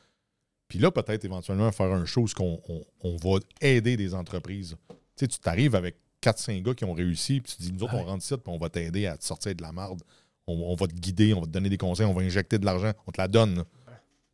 [0.68, 4.76] Puis là, peut-être éventuellement faire un show où on, on, on va aider des entreprises.
[4.88, 7.94] Tu sais, tu t'arrives avec 4-5 gars qui ont réussi, puis tu dis, nous autres,
[7.94, 8.00] Ouais.
[8.02, 10.00] on rentre ici, puis on va t'aider à te sortir de la merde.
[10.46, 12.64] On, on va te guider, on va te donner des conseils, on va injecter de
[12.64, 13.64] l'argent, on te la donne.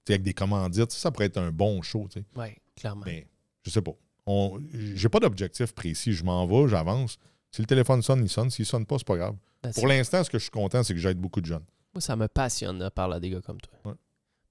[0.06, 2.26] sais, avec des commandites, ça, pourrait être un bon show, tu sais.
[2.36, 3.02] Oui, clairement.
[3.06, 3.26] Mais
[3.62, 3.92] je sais pas.
[4.26, 4.60] On-
[4.94, 6.12] J'ai pas d'objectif précis.
[6.12, 7.16] Je m'en vais, j'avance.
[7.50, 8.50] Si le téléphone sonne, il sonne.
[8.50, 9.36] S'il sonne pas, c'est pas grave.
[9.62, 11.64] Ben, Pour l'instant, ce que je suis content, c'est que j'aide beaucoup de jeunes.
[11.94, 13.72] Moi, ça me passionne de parler à des gars comme toi.
[13.84, 13.92] Ouais.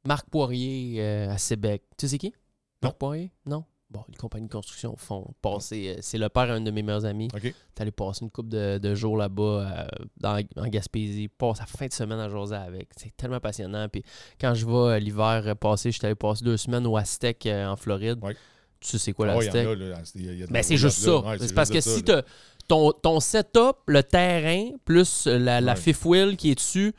[0.08, 1.84] Marc Poirier euh, à Sébec.
[1.98, 2.28] Tu sais qui?
[2.28, 2.90] Non.
[2.90, 3.32] Marc Poirier?
[3.46, 3.64] Non?
[3.92, 5.96] Bon, les compagnies de construction font passer.
[5.96, 7.28] euh, c'est le père d'un de mes meilleurs amis.
[7.36, 7.42] OK?
[7.42, 9.88] T'es allé passer une couple de, de jours là-bas
[10.24, 11.28] euh, en Gaspésie.
[11.28, 12.90] Passe la fin de semaine à José avec.
[12.98, 13.88] C'est tellement passionnant.
[13.88, 14.02] Puis
[14.42, 17.76] quand je vais l'hiver euh, passé, j'étais allé passer deux semaines au Aztec euh, en
[17.76, 18.18] Floride.
[18.24, 18.36] Ouais.
[18.80, 19.66] Tu sais c'est quoi Ah l'Aztec?
[19.66, 21.20] Ben, la c'est juste ça.
[21.20, 22.24] Ouais, c'est parce que si t'as
[22.68, 25.80] ton, ton setup, le terrain, plus la, la Ouais.
[25.80, 26.94] fifth wheel qui est dessus,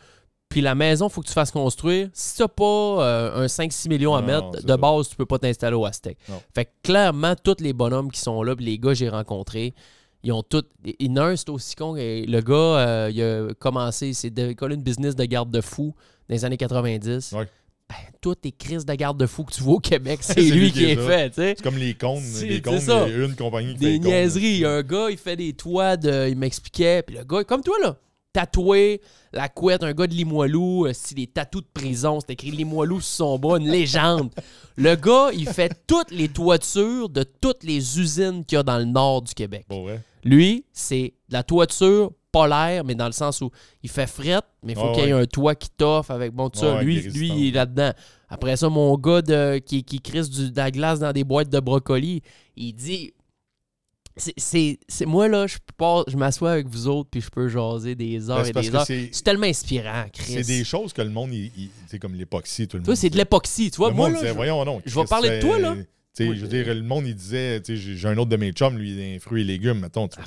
[0.48, 2.09] puis la maison, faut que tu fasses construire.
[2.12, 4.76] Si t'as pas euh, un 5-6 millions à Non, mettre, non, de ça.
[4.76, 6.16] base, tu peux pas t'installer au Aztec.
[6.28, 6.40] Non.
[6.55, 9.74] Fait que clairement, tous les bonhommes qui sont là, puis les gars que j'ai rencontrés,
[10.22, 10.62] ils ont tous.
[11.01, 11.97] Il c'est aussi con.
[11.97, 15.94] et Le gars, euh, il a commencé, c'est décollé une business de garde-fou
[16.28, 17.32] dans les années 90.
[17.32, 17.48] Ouais.
[17.88, 20.96] Ben, toutes les crises de garde-fou que tu vois au Québec, c'est lui, qui est
[20.96, 21.54] fait, tu sais.
[21.56, 22.22] C'est comme les cônes.
[22.40, 23.06] Les c'est cônes, ça.
[23.08, 24.64] il y a une compagnie qui fait Des les cônes, niaiseries.
[24.64, 26.28] Un gars, il fait des toits de.
[26.28, 27.02] Il m'expliquait.
[27.02, 27.96] Puis le gars, comme toi, là.
[28.32, 29.00] tatoué
[29.32, 33.00] la couette, un gars de Limoilou, euh, si des tatous de prison, c'est écrit Limoilou
[33.00, 34.30] sur son bras, une légende.
[34.76, 38.78] Le gars, il fait toutes les toitures de toutes les usines qu'il y a dans
[38.78, 39.66] le nord du Québec.
[39.68, 40.00] Bon, ouais.
[40.24, 42.10] Lui, c'est de la toiture
[42.40, 43.50] polaire, mais dans le sens où
[43.82, 45.22] il fait fret, mais il faut qu'il y ait ouais.
[45.22, 46.72] un toit qui t'offre avec bon tout ça.
[46.74, 47.92] Ah ouais, lui, lui, il est là-dedans.
[48.28, 51.48] Après ça, mon gars de, qui, qui crisse du, de la glace dans des boîtes
[51.48, 52.22] de brocoli,
[52.56, 53.12] il dit.
[54.38, 58.30] c'est- moi là, je pars- je m'assois avec vous autres puis je peux jaser des
[58.30, 58.86] heures Ben, et des heures.
[58.86, 60.32] c'est- tellement inspirant, Chris.
[60.32, 61.30] C'est des choses que le monde,
[61.86, 62.96] c'est comme l'époxy, tout le Toi, monde.
[62.98, 63.90] c'est de l'époxy, tu vois.
[63.90, 64.80] Le Moi, monde là, disait, je- voyons non.
[64.86, 65.74] je vais parler de toi, là.
[66.24, 66.36] Oui.
[66.36, 69.18] je veux dire, le monde, il disait, j'ai un autre de mes chums, lui, est
[69.18, 70.09] fruits et légumes, mettons.
[70.09, 70.18] Tu,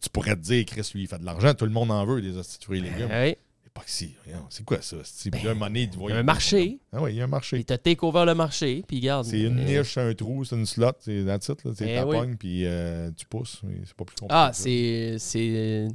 [0.00, 2.20] tu pourrais te dire, Chris, lui, il fait de l'argent, tout le monde en veut,
[2.20, 3.08] des fruits et légumes.
[3.08, 3.38] Ouais.
[3.64, 4.96] L'époxy, voyons, c'est quoi ça?
[5.30, 6.80] Puis un tu vois, Ben, y a un marché.
[6.92, 7.62] Ah oui, il y a un marché.
[7.62, 9.26] t'a take over le marché, puis regarde.
[9.26, 11.72] C'est une niche, un trou, c'est une slot, c'est that's it, là.
[11.76, 12.16] C'est ta oui.
[12.16, 13.60] pogne, puis euh, tu pousses.
[13.84, 14.26] C'est pas plus compliqué.
[14.30, 15.88] Ah, que c'est.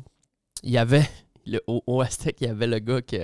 [0.64, 1.08] Il y avait.
[1.48, 3.20] Le, au, au Aztec, il y avait le gars qui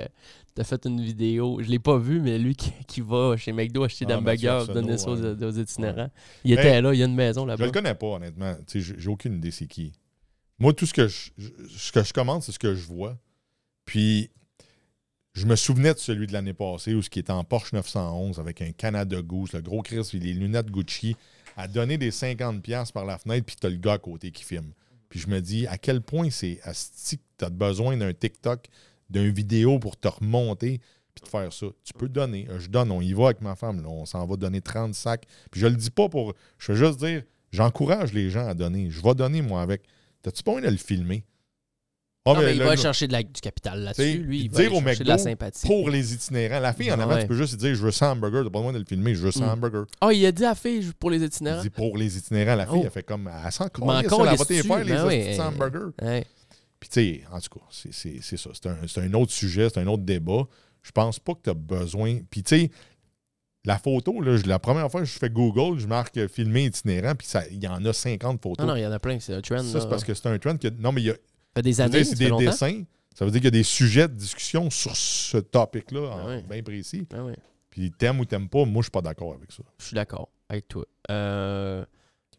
[0.54, 1.60] t'a fait une vidéo.
[1.62, 4.50] Je l'ai pas vu, mais lui qui, qui va chez McDo acheter des Ah, Mathieu
[4.50, 5.46] hamburgers, Arsenault, donner ça aux, ouais.
[5.46, 6.12] aux itinérants.
[6.44, 7.66] Il Ben, était là, il y a une maison Je là-bas.
[7.66, 8.56] le connais pas, honnêtement.
[8.68, 9.94] Tu sais, J'ai aucune idée c'est qui.
[10.60, 13.18] Moi, tout ce que je, je- ce que je commande, c'est ce que je vois.
[13.86, 14.30] Puis,
[15.34, 18.40] je me souvenais de celui de l'année passée où ce qui était en Porsche 911
[18.40, 21.16] avec un Canada Goose, le gros Chris, les lunettes Gucci,
[21.58, 24.72] à donner des 50$ par la fenêtre, puis t'as le gars à côté qui filme.
[25.10, 28.68] Puis je me dis, à quel point c'est asti que t'as besoin d'un TikTok,
[29.12, 30.80] d'un vidéo pour te remonter,
[31.14, 31.68] puis de faire ça.
[31.84, 32.48] Tu peux donner.
[32.60, 35.26] Je donne, on y va avec ma femme, là, on s'en va donner 30 sacs.
[35.52, 36.34] Puis je le dis pas pour.
[36.58, 38.90] Je veux juste dire, j'encourage les gens à donner.
[38.90, 39.84] Je vais donner, moi, avec.
[40.22, 41.24] T'as-tu pas envie de le filmer?
[42.24, 44.20] Ah, Non, mais il là, va là, chercher de la- du capital là-dessus.
[44.20, 45.66] Lui, il va dire au chercher McDo de la sympathie.
[45.66, 46.60] pour les itinérants.
[46.60, 47.22] La fille, en Ah avant, ouais.
[47.24, 48.44] tu peux juste dire je veux 100 hamburgers.
[48.44, 49.50] T'as pas besoin de le filmer, je veux 100 Mm.
[49.50, 49.86] hamburgers.
[50.02, 51.64] Ah, il a dit à la fille pour les Il itinérants.
[51.64, 52.56] dit pour les itinérants.
[52.56, 52.82] La fille, Oh.
[52.86, 53.28] elle fait comme.
[53.44, 56.22] Elle s'en encore, elle va faire les ben oui, hosties de 100 euh, hamburgers.
[56.82, 58.50] Puis, tu sais, en tout cas, c'est- ça.
[58.54, 60.44] C'est un, un autre sujet, c'est un autre débat.
[60.82, 62.20] Je pense pas que tu as besoin.
[62.30, 62.72] Puis, tu sais,
[63.66, 67.28] la photo, là, la première fois que je fais Google, je marque filmer itinérant, puis
[67.52, 68.66] il y en a 50 photos.
[68.66, 69.60] Non, non, il y en a plein, c'est un trend.
[69.64, 70.68] ça, c'est parce que c'est un trend que.
[70.70, 71.14] Non, mais il y a.
[71.14, 71.20] Ça
[71.58, 72.46] fait des années, c'est des longtemps.
[72.50, 72.84] dessins.
[73.14, 76.42] Ça veut dire qu'il y a des sujets de discussion sur ce topic-là, Ah oui.
[76.50, 77.06] bien précis.
[77.14, 77.34] Ah oui.
[77.70, 79.62] Puis, t'aimes ou t'aimes pas, moi, je suis pas d'accord avec ça.
[79.78, 80.86] Je suis d'accord avec toi.
[81.12, 81.86] Euh,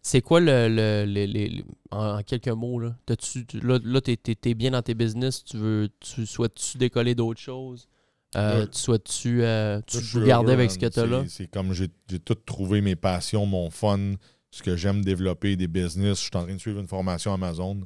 [0.03, 0.69] c'est quoi le.
[0.69, 2.97] le, le- le- le- en, en quelques mots, là?
[3.19, 5.45] Tu- là, là t'es, t'es- t'es bien dans tes business.
[5.45, 5.89] Tu veux.
[6.01, 7.89] Tu souhaites-tu décoller d'autres choses?
[8.35, 9.43] Euh, tu souhaites-tu.
[9.43, 10.93] euh, tu garder avec ce que man.
[10.93, 11.25] t'as là?
[11.29, 11.89] C'est- comme j'ai
[12.25, 14.15] tout trouvé mes passions, mon fun,
[14.51, 16.19] ce que j'aime développer, des business.
[16.19, 17.81] Je suis en train de suivre une formation Amazon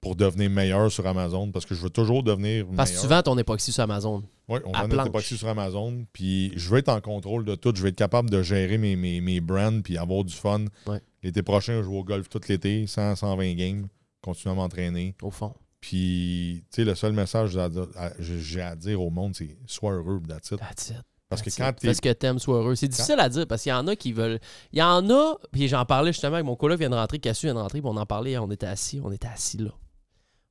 [0.00, 3.22] pour devenir meilleur sur Amazon parce que je veux toujours devenir Parce que tu vends
[3.22, 4.22] ton époxy sur Amazon.
[4.48, 6.04] Oui, on vend notre époxy sur Amazon.
[6.12, 7.72] Puis je veux être en contrôle de tout.
[7.74, 10.64] Je veux être capable de gérer mes, mes, mes brands puis avoir du fun.
[10.86, 11.00] Ouais.
[11.24, 13.88] L'été prochain, je joue au golf tout l'été, 100, 120 games,
[14.20, 15.16] continuer à m'entraîner.
[15.22, 15.54] Au fond.
[15.80, 20.20] Puis, tu sais, le seul message que j'ai à- dire au monde, c'est sois heureux,
[20.28, 20.58] that's it.
[20.58, 21.02] That's it.
[21.30, 22.74] Parce que quand tu Fais ce que t'aimes, sois heureux.
[22.74, 24.38] C'est difficile à dire parce qu'il y en a qui veulent.
[24.72, 27.46] Il y en a, puis j'en parlais justement avec mon collègue vient de rentrer, Cassu
[27.46, 29.70] vient de rentrer, puis on en parlait, on était assis, on était assis là.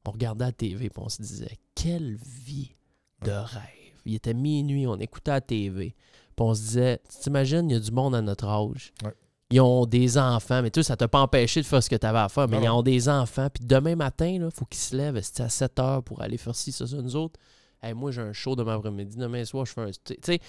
[0.06, 2.76] On regardait la TV, puis on se disait, quelle vie
[3.24, 3.62] de rêve.
[4.06, 5.96] Il était minuit, on écoutait la TV,
[6.36, 8.92] puis on se disait, tu t'imagines, il y a du monde à notre âge.
[9.04, 9.14] Ouais.
[9.54, 11.96] Ils ont des enfants, mais tu sais, ça t'a pas empêché de faire ce que
[11.96, 14.66] tu avais à faire, mais Non, ils ont des enfants, puis demain matin, il faut
[14.66, 17.40] qu'ils se lèvent à 7 heures pour aller faire ci, ça, ça, nous autres?
[17.84, 19.18] Hey, moi, j'ai un show demain après-midi.
[19.18, 19.92] Demain soir, je fais un.
[20.06, 20.40] Tu sais,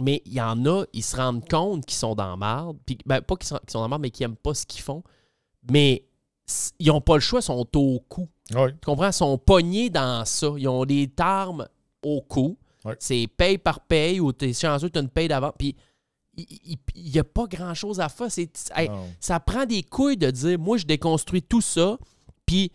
[0.00, 2.76] mais il y en a, ils se rendent compte qu'ils sont dans marde.
[2.84, 4.82] Puis, ben, pas qu'ils sont, qu'ils sont dans marde, mais qu'ils n'aiment pas ce qu'ils
[4.82, 5.02] font.
[5.70, 6.04] Mais
[6.78, 8.28] ils n'ont pas le choix, ils sont au cou.
[8.54, 8.72] Ouais.
[8.72, 9.06] Tu comprends?
[9.06, 10.52] Ils sont pognés dans ça.
[10.58, 11.66] Ils ont des termes
[12.02, 12.58] au cou.
[12.84, 12.96] Ouais.
[12.98, 15.52] C'est paye par paye ou tu es chanceux, tu as une paye d'avant.
[15.56, 15.76] Puis
[16.36, 18.28] il n'y a pas grand-chose à faire.
[18.74, 18.90] Hey,
[19.20, 21.98] ça prend des couilles de dire moi je déconstruis tout ça
[22.46, 22.72] puis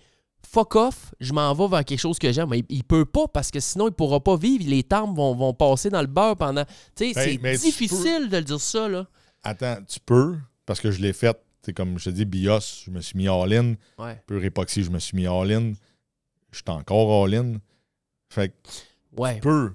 [0.48, 3.28] fuck off je m'en vais vers quelque chose que j'aime mais il, il peut pas
[3.28, 6.38] parce que sinon il pourra pas vivre les termes vont, vont passer dans le beurre
[6.38, 6.64] pendant
[6.96, 9.08] tu sais Ben, c'est difficile de le dire ça là
[9.44, 12.92] Attends, tu peux, parce que je l'ai fait, c'est comme je te dis, BIOS, je
[12.92, 13.76] me suis mis all-in.
[13.98, 15.74] ouais Pure époxy, je me suis mis all-in.
[16.52, 17.56] Je suis encore all-in.
[18.30, 18.56] Fait que
[19.22, 19.74] ouais tu peux,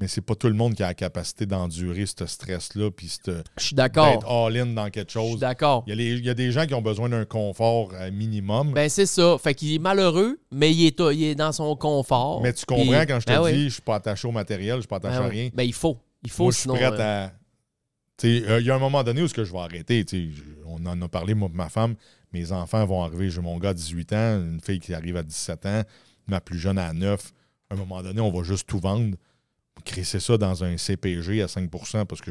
[0.00, 4.26] mais c'est pas tout le monde qui a la capacité d'endurer ce stress-là, puis d'être
[4.28, 5.40] all-in dans quelque je suis chose.
[5.40, 7.90] d'accord Il y, a les- il y a des gens qui ont besoin d'un confort
[7.94, 8.72] euh, minimum.
[8.72, 12.40] ben c'est ça fait qu'il est malheureux mais il est, il est dans son confort
[12.42, 13.52] mais tu comprends Puis- quand je te Ben oui.
[13.52, 15.40] dis, je suis pas attaché au matériel, je suis pas Ben attaché à oui.
[15.40, 15.50] rien.
[15.54, 17.32] ben il faut il faut Moi, je suis prêt euh, à.
[18.24, 20.04] Euh, il y a un moment donné où ce que je vais arrêter.
[20.10, 21.94] je- on en a parlé, moi, ma femme.
[22.32, 23.30] Mes enfants vont arriver.
[23.30, 25.82] J'ai mon gars à 18 ans, une fille qui arrive à 17 ans,
[26.26, 27.32] ma plus jeune à 9.
[27.70, 29.14] À un moment donné, on va juste tout vendre.
[29.84, 32.30] Crisser ça dans un CPG à 5% parce que.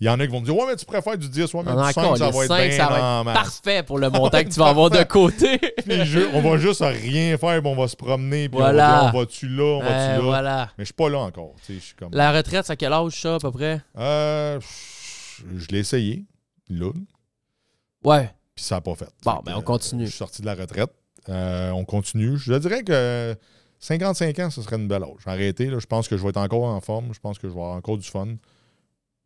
[0.00, 1.62] Il y en a qui vont me dire Ouais, mais tu préfères du 10, ouais,
[1.64, 4.08] mais du 5, ça les va être cinq, bien ça va être parfait pour le
[4.10, 5.60] montant que tu vas avoir de côté.
[5.86, 9.02] Les jeux, on va juste rien faire, puis on va se promener, puis Voilà.
[9.02, 10.20] on va va-tu là, on va-tu Euh, là?
[10.20, 10.70] voilà.
[10.78, 11.54] Mais je suis pas là encore.
[11.66, 12.08] tu comme.
[12.12, 13.80] La retraite, c'est à quel âge, ça, à peu près?
[13.98, 14.58] Euh,
[15.56, 16.24] je l'ai essayé,
[16.70, 16.90] là,
[18.04, 18.30] Ouais.
[18.54, 19.08] puis ça n'a pas fait.
[19.24, 20.06] Bon, ben, on continue.
[20.06, 20.90] Je suis sorti de la retraite.
[21.28, 22.36] Euh, on continue.
[22.38, 23.36] Je dirais que
[23.84, 25.26] 55 ans, ce serait une belle âge.
[25.26, 27.12] Arrêter, là, je pense que je vais être encore en forme.
[27.12, 28.28] Je pense que je vais avoir encore du fun.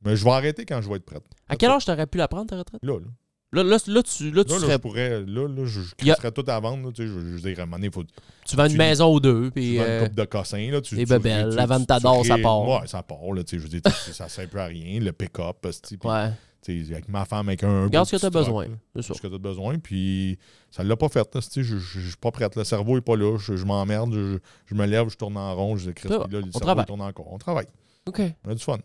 [0.05, 1.23] Mais je vais arrêter quand je vais être prête.
[1.49, 2.81] À quel âge t'aurais pu la prendre, ta retraite?
[2.83, 3.07] Là, là.
[3.51, 5.11] Là, là, là, tu, là, tu, Là, là, serais, je pourrais.
[5.23, 6.85] Là, là, je, je a- crisserais tout à vendre.
[6.87, 8.05] là, tu sais, je, je dire, à un moment donné, faut,
[8.47, 9.77] tu vends une tu- maison ou deux, tu puis...
[9.79, 10.71] vends euh, une coupe de cossins.
[10.71, 12.69] Là, tu, les tu- bebelles, tu- la tu- vente tu t'adore, ça part.
[12.69, 13.33] Ouais, ça part.
[13.33, 15.01] Là, tu sais, je veux dire, tu- ça ne sert plus à rien.
[15.01, 16.31] Le pick-up, ouais.
[16.63, 17.85] Tu avec ma femme, avec un.
[17.85, 18.67] Regarde ce que t'as petit truck, besoin.
[18.97, 19.15] C'est ça.
[19.15, 19.79] ce que tu as besoin.
[19.79, 20.39] Puis
[20.71, 21.29] ça ne l'a pas fait.
[21.51, 22.57] tu Je je suis pas prête.
[22.57, 23.37] Le cerveau n'est pas là.
[23.39, 24.13] Je, je m'emmerde.
[24.13, 25.77] Je, je me lève, je tourne en rond.
[25.77, 26.85] Je crie, là, le on cerveau travaille.
[26.85, 27.33] il tourne encore.
[27.33, 27.67] On travaille.
[28.07, 28.21] OK.
[28.47, 28.79] On a du fun.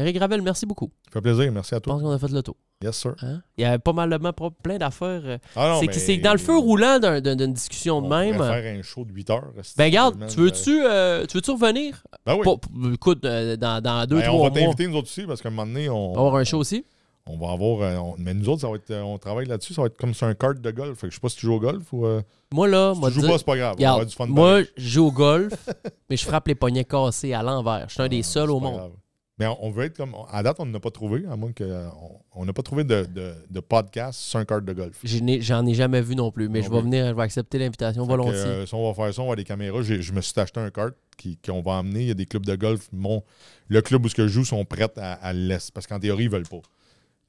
[0.00, 0.92] Eric Gravel, merci beaucoup.
[1.06, 1.50] Ça fait plaisir.
[1.50, 2.08] Merci à Je pense toi.
[2.08, 2.54] qu'on a fait le tour.
[2.84, 3.16] Yes, sir.
[3.22, 3.42] Hein?
[3.56, 4.16] Il y a pas mal
[4.62, 5.22] plein d'affaires.
[5.24, 8.36] euh, Ah c'est que dans le feu roulant d'un- d'un- d'une discussion de on même.
[8.36, 9.50] pourrait faire un show de 8 heures.
[9.76, 12.04] Ben regarde, tu veux-tu euh, tu veux-tu revenir?
[12.24, 12.94] Ben oui.
[12.94, 15.42] Écoute, euh, dans, dans deux, Ben, trois on va mois, t'inviter nous autres aussi parce
[15.42, 16.84] qu'à un moment donné, on, on va avoir un show aussi?
[17.28, 17.80] On va avoir.
[17.82, 19.74] euh, on- mais nous autres, ça va être, euh, on travaille là-dessus.
[19.74, 20.98] Ça va être comme sur un kart de golf.
[20.98, 22.06] Fait que je sais pas si tu joues au golf ou.
[22.06, 22.22] euh,
[22.52, 23.74] Moi, là, si moi, tu joues dire- pas, c'est pas grave.
[23.78, 25.52] On va regarde, avoir du fun moi, je joue au golf,
[26.10, 27.84] mais je frappe les poignets cassés à l'envers.
[27.88, 28.74] Je suis un des seuls au monde.
[28.74, 28.92] grave.
[29.40, 30.16] Mais on, on veut être comme.
[30.32, 31.62] À date, on n'a pas trouvé, à moins que.
[32.02, 34.96] On on n'a pas trouvé de, de, de podcast sur un kart de golf.
[35.04, 38.04] J'en ai jamais vu non plus, mais Non je vais venir, je vais accepter l'invitation
[38.04, 38.34] volontiers.
[38.36, 39.82] euh, si on va faire ça, on va avoir des caméras.
[39.82, 42.02] Je me suis acheté un kart qui- qu'on va emmener.
[42.02, 42.88] Il y a des clubs de golf.
[42.92, 43.22] Mon,
[43.68, 45.70] le club où ce que je joue sont prêts à, à le laisser.
[45.74, 46.60] Parce qu'en théorie, ils veulent pas.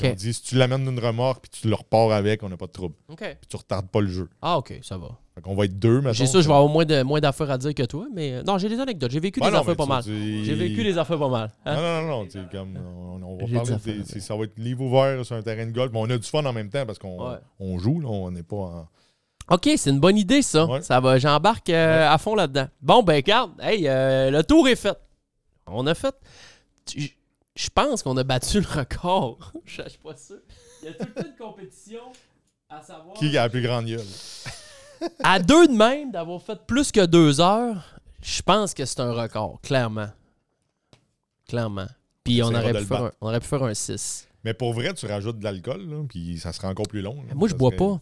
[0.04, 2.68] On dit si tu l'amènes d'une remorque puis tu le repars avec, on n'a pas
[2.68, 2.96] de trouble.
[3.10, 3.18] OK.
[3.20, 4.30] Puis tu retardes pas le jeu.
[4.42, 5.10] Ah, OK, ça va.
[5.36, 6.14] Fait qu'on va être deux, maintenant.
[6.14, 8.44] J'ai ça, je vais avoir moins de- moins d'affaires à dire que toi, mais euh,
[8.44, 9.12] non, j'ai des anecdotes.
[9.12, 10.04] J'ai vécu des affaires pas mal.
[10.06, 11.52] J'ai vécu des affaires pas mal.
[11.66, 11.76] hein?
[11.76, 12.48] Non, non, non, non.
[12.52, 15.66] Comme, on, on va J'ai parler des Ça va être livre ouvert sur un terrain
[15.66, 15.92] de golf.
[15.94, 17.38] Mais on a du fun en même temps parce qu'on Ouais.
[17.60, 18.00] on joue.
[18.00, 18.88] Là, on n'est pas en.
[19.52, 20.66] OK, c'est une bonne idée, ça.
[20.68, 20.82] Ouais.
[20.82, 22.68] Ça va, j'embarque euh, à fond là-dedans.
[22.82, 24.96] Bon, ben, regarde, hey, euh, le tour est fait.
[25.68, 26.14] On a fait.
[26.86, 27.16] tu-
[27.60, 29.52] Je pense qu'on a battu le record.
[29.66, 30.38] Je suis pas sûr.
[30.82, 32.00] Il y a toute une compétition
[32.70, 33.14] à savoir.
[33.16, 34.06] Qui a la plus grande gueule?
[35.22, 39.12] À deux de même, d'avoir fait plus que deux heures, je pense que c'est un
[39.12, 40.08] record, clairement.
[41.50, 41.88] Clairement.
[42.24, 43.18] Puis On aurait, pu faire un, battre.
[43.20, 44.30] on aurait pu faire un 6.
[44.46, 47.16] Mais pour vrai, tu rajoutes de l'alcool, puis ça sera encore plus long.
[47.28, 47.36] là.
[47.36, 48.00] Moi, je bois serait- pas.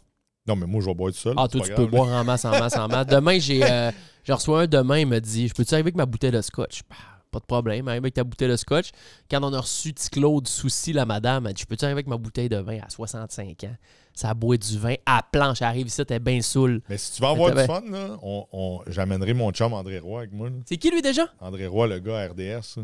[0.47, 1.34] Non, mais moi, je vais boire tout seul.
[1.35, 3.07] Ah, toi, tu peux boire en masse, en masse, en masse.
[3.07, 3.91] Demain, j'ai euh,
[4.29, 6.81] reçu un demain, il m'a dit Je peux-tu arriver avec ma bouteille de scotch?
[6.88, 6.95] Bah,
[7.32, 8.90] Pas de problème, arrive avec ta bouteille de scotch.
[9.30, 10.04] Quand on a reçu T.
[10.12, 12.90] Claude Soucy, la madame, elle dit Je peux-tu arriver avec ma bouteille de vin à
[12.90, 13.76] 65 ans?
[14.14, 15.62] Ça boit du vin à planche.
[15.62, 16.82] Elle arrive ici, t'es bien saoule.
[16.90, 20.20] Mais si tu veux avoir du fun, là, on, on- j'amènerai mon chum André Roy
[20.20, 20.49] avec moi.
[20.66, 21.28] C'est qui lui déjà?
[21.40, 22.80] André Roy, le gars à RDS.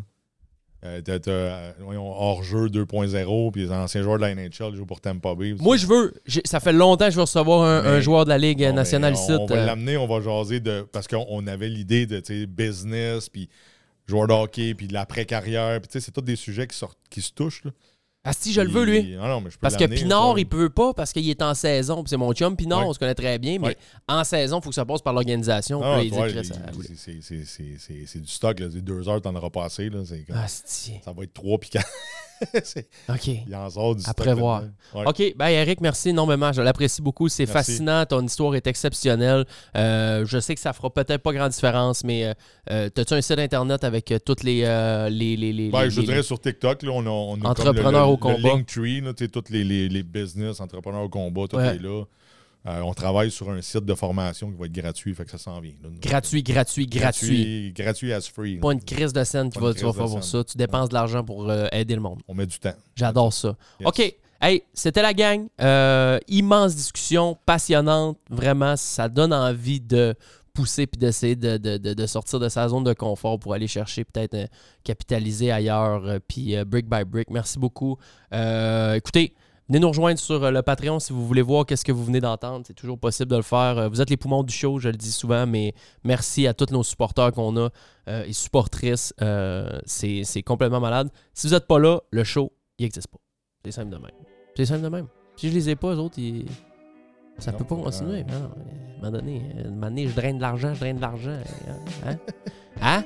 [0.86, 4.86] Euh, t'as- t'as, euh, voyons, hors-jeu 2.0, puis les anciens joueurs de la NHL, jouent
[4.86, 5.56] pour Tampa Bay.
[5.58, 6.14] Moi, je veux.
[6.26, 8.62] j'ai- Ça fait longtemps que je veux recevoir un, Mais- un joueur de la Ligue
[8.64, 9.32] nationale on, ici.
[9.32, 10.86] on va euh, l'amener, on va jaser de.
[10.92, 13.48] Parce qu'on on avait l'idée de business, puis
[14.08, 15.80] joueur de hockey, puis de l'après-carrière.
[15.80, 17.64] Puis tu sais, c'est tous des sujets qui, sortent, qui se touchent.
[17.64, 17.72] Là.
[18.26, 19.02] Ah, si, je le veux, lui.
[19.04, 21.42] Puis- non, non, mais je peux Parce que Pinard, il peut pas parce qu'il est
[21.42, 22.06] en saison.
[22.08, 22.86] C'est mon chum Pinard, Ouais.
[22.88, 23.78] on se connaît très bien, mais Ouais.
[24.08, 25.82] en saison, il faut que ça passe par l'organisation.
[25.84, 26.00] Ah,
[26.96, 28.60] c'est- du stock.
[28.62, 28.68] Là.
[28.70, 29.90] Deux heures, t'en auras passé.
[29.90, 30.00] Là.
[30.28, 31.58] Comme- Ah, Ça va être trois.
[31.70, 31.80] C'est-
[33.10, 33.28] OK.
[33.28, 34.64] il en sort du À prévoir.
[34.94, 35.04] Ouais.
[35.06, 36.52] OK, ben Eric, merci énormément.
[36.52, 37.30] Je l'apprécie beaucoup.
[37.30, 38.06] C'est fascinant.
[38.06, 39.46] Ton histoire est exceptionnelle.
[39.76, 42.34] Euh, je sais que ça fera peut-être pas grande différence, mais euh,
[42.72, 46.02] euh, as-tu un site internet avec euh, toutes les, euh, les, les, les- Ben, je
[46.02, 48.38] dirais sur TikTok, là, on a, on a Entrepreneur comme le, le, au combat.
[48.38, 49.14] Le Linktree, là,
[49.64, 51.76] les, les business, entrepreneurs au combat, tout Ouais.
[51.76, 52.04] est là.
[52.66, 55.38] Euh, on travaille sur un site de formation qui va être gratuit, fait que ça
[55.38, 55.74] s'en vient.
[55.84, 55.90] là.
[56.02, 57.74] Gratuit, gratuit, gratuit.
[57.76, 58.56] Gratuit, as free.
[58.58, 60.44] Pas une crise de scène qui va, tu vas faire pour ça.
[60.46, 62.22] Tu dépenses de l'argent pour euh, aider le monde.
[62.28, 62.74] On met du temps.
[62.96, 63.56] J'adore ça.
[63.82, 63.88] Yes.
[63.90, 64.16] OK.
[64.42, 65.48] Hey, c'était la gang.
[65.62, 68.18] Euh, immense discussion, passionnante.
[68.30, 70.16] Vraiment, ça donne envie de
[70.54, 73.68] pousser puis d'essayer de, de- de- de sortir de sa zone de confort pour aller
[73.68, 74.50] chercher, peut-être
[74.84, 77.30] capitaliser ailleurs, puis brick by brick.
[77.30, 77.98] Merci beaucoup.
[78.96, 79.34] Écoutez,
[79.74, 82.22] venez nous rejoindre sur euh, le Patreon si vous voulez voir qu'est-ce que vous venez
[82.22, 82.64] d'entendre.
[82.68, 83.78] C'est toujours possible de le faire.
[83.80, 85.74] Euh, Vous êtes les poumons du show, je le dis souvent, mais
[86.04, 87.70] merci à tous nos supporters qu'on a
[88.08, 89.16] euh, et supportrices.
[89.22, 91.10] Euh, c'est c'est complètement malade.
[91.34, 93.18] Si vous n'êtes pas là, le show, il n'existe pas.
[93.66, 94.12] C'est simple de même.
[94.56, 95.08] C'est simple de même.
[95.38, 96.46] Si je les ai pas, eux autres, ils...
[97.40, 98.24] ça Non, peut pas continuer.
[98.26, 100.80] Non, non, à un moment donné, à un moment donné, je draine de l'argent, je
[100.82, 101.40] draine de l'argent.
[102.06, 102.18] Hein?
[102.80, 103.04] Hein?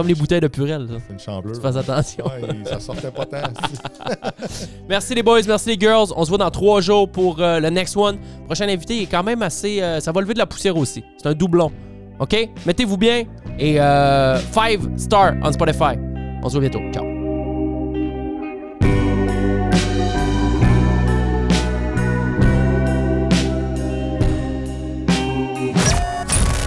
[0.00, 0.86] Comme les bouteilles de Purel.
[0.88, 1.54] C'est une chamblure.
[1.54, 2.24] Tu fasses attention.
[2.24, 3.36] Ouais, ça sortait pas tant.
[4.88, 6.06] Merci les boys, merci les girls.
[6.16, 8.16] On se voit dans trois jours pour euh, le next one.
[8.46, 9.82] Prochain invité est quand même assez.
[9.82, 11.04] euh, ça va lever de la poussière aussi.
[11.18, 11.70] C'est un doublon.
[12.18, 12.34] OK?
[12.64, 13.24] Mettez-vous bien.
[13.58, 15.98] Et 5 star on Spotify.
[16.42, 16.80] On se voit bientôt.
[16.94, 17.19] Ciao.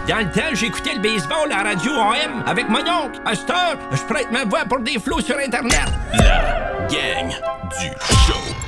[0.08, 3.22] Dans le temps, j'écoutais le baseball à la radio AM avec mon oncle.
[3.26, 5.88] À cette heure, je prête ma voix pour des flots sur Internet.
[6.14, 7.30] La gang
[7.80, 7.88] du
[8.28, 8.63] show.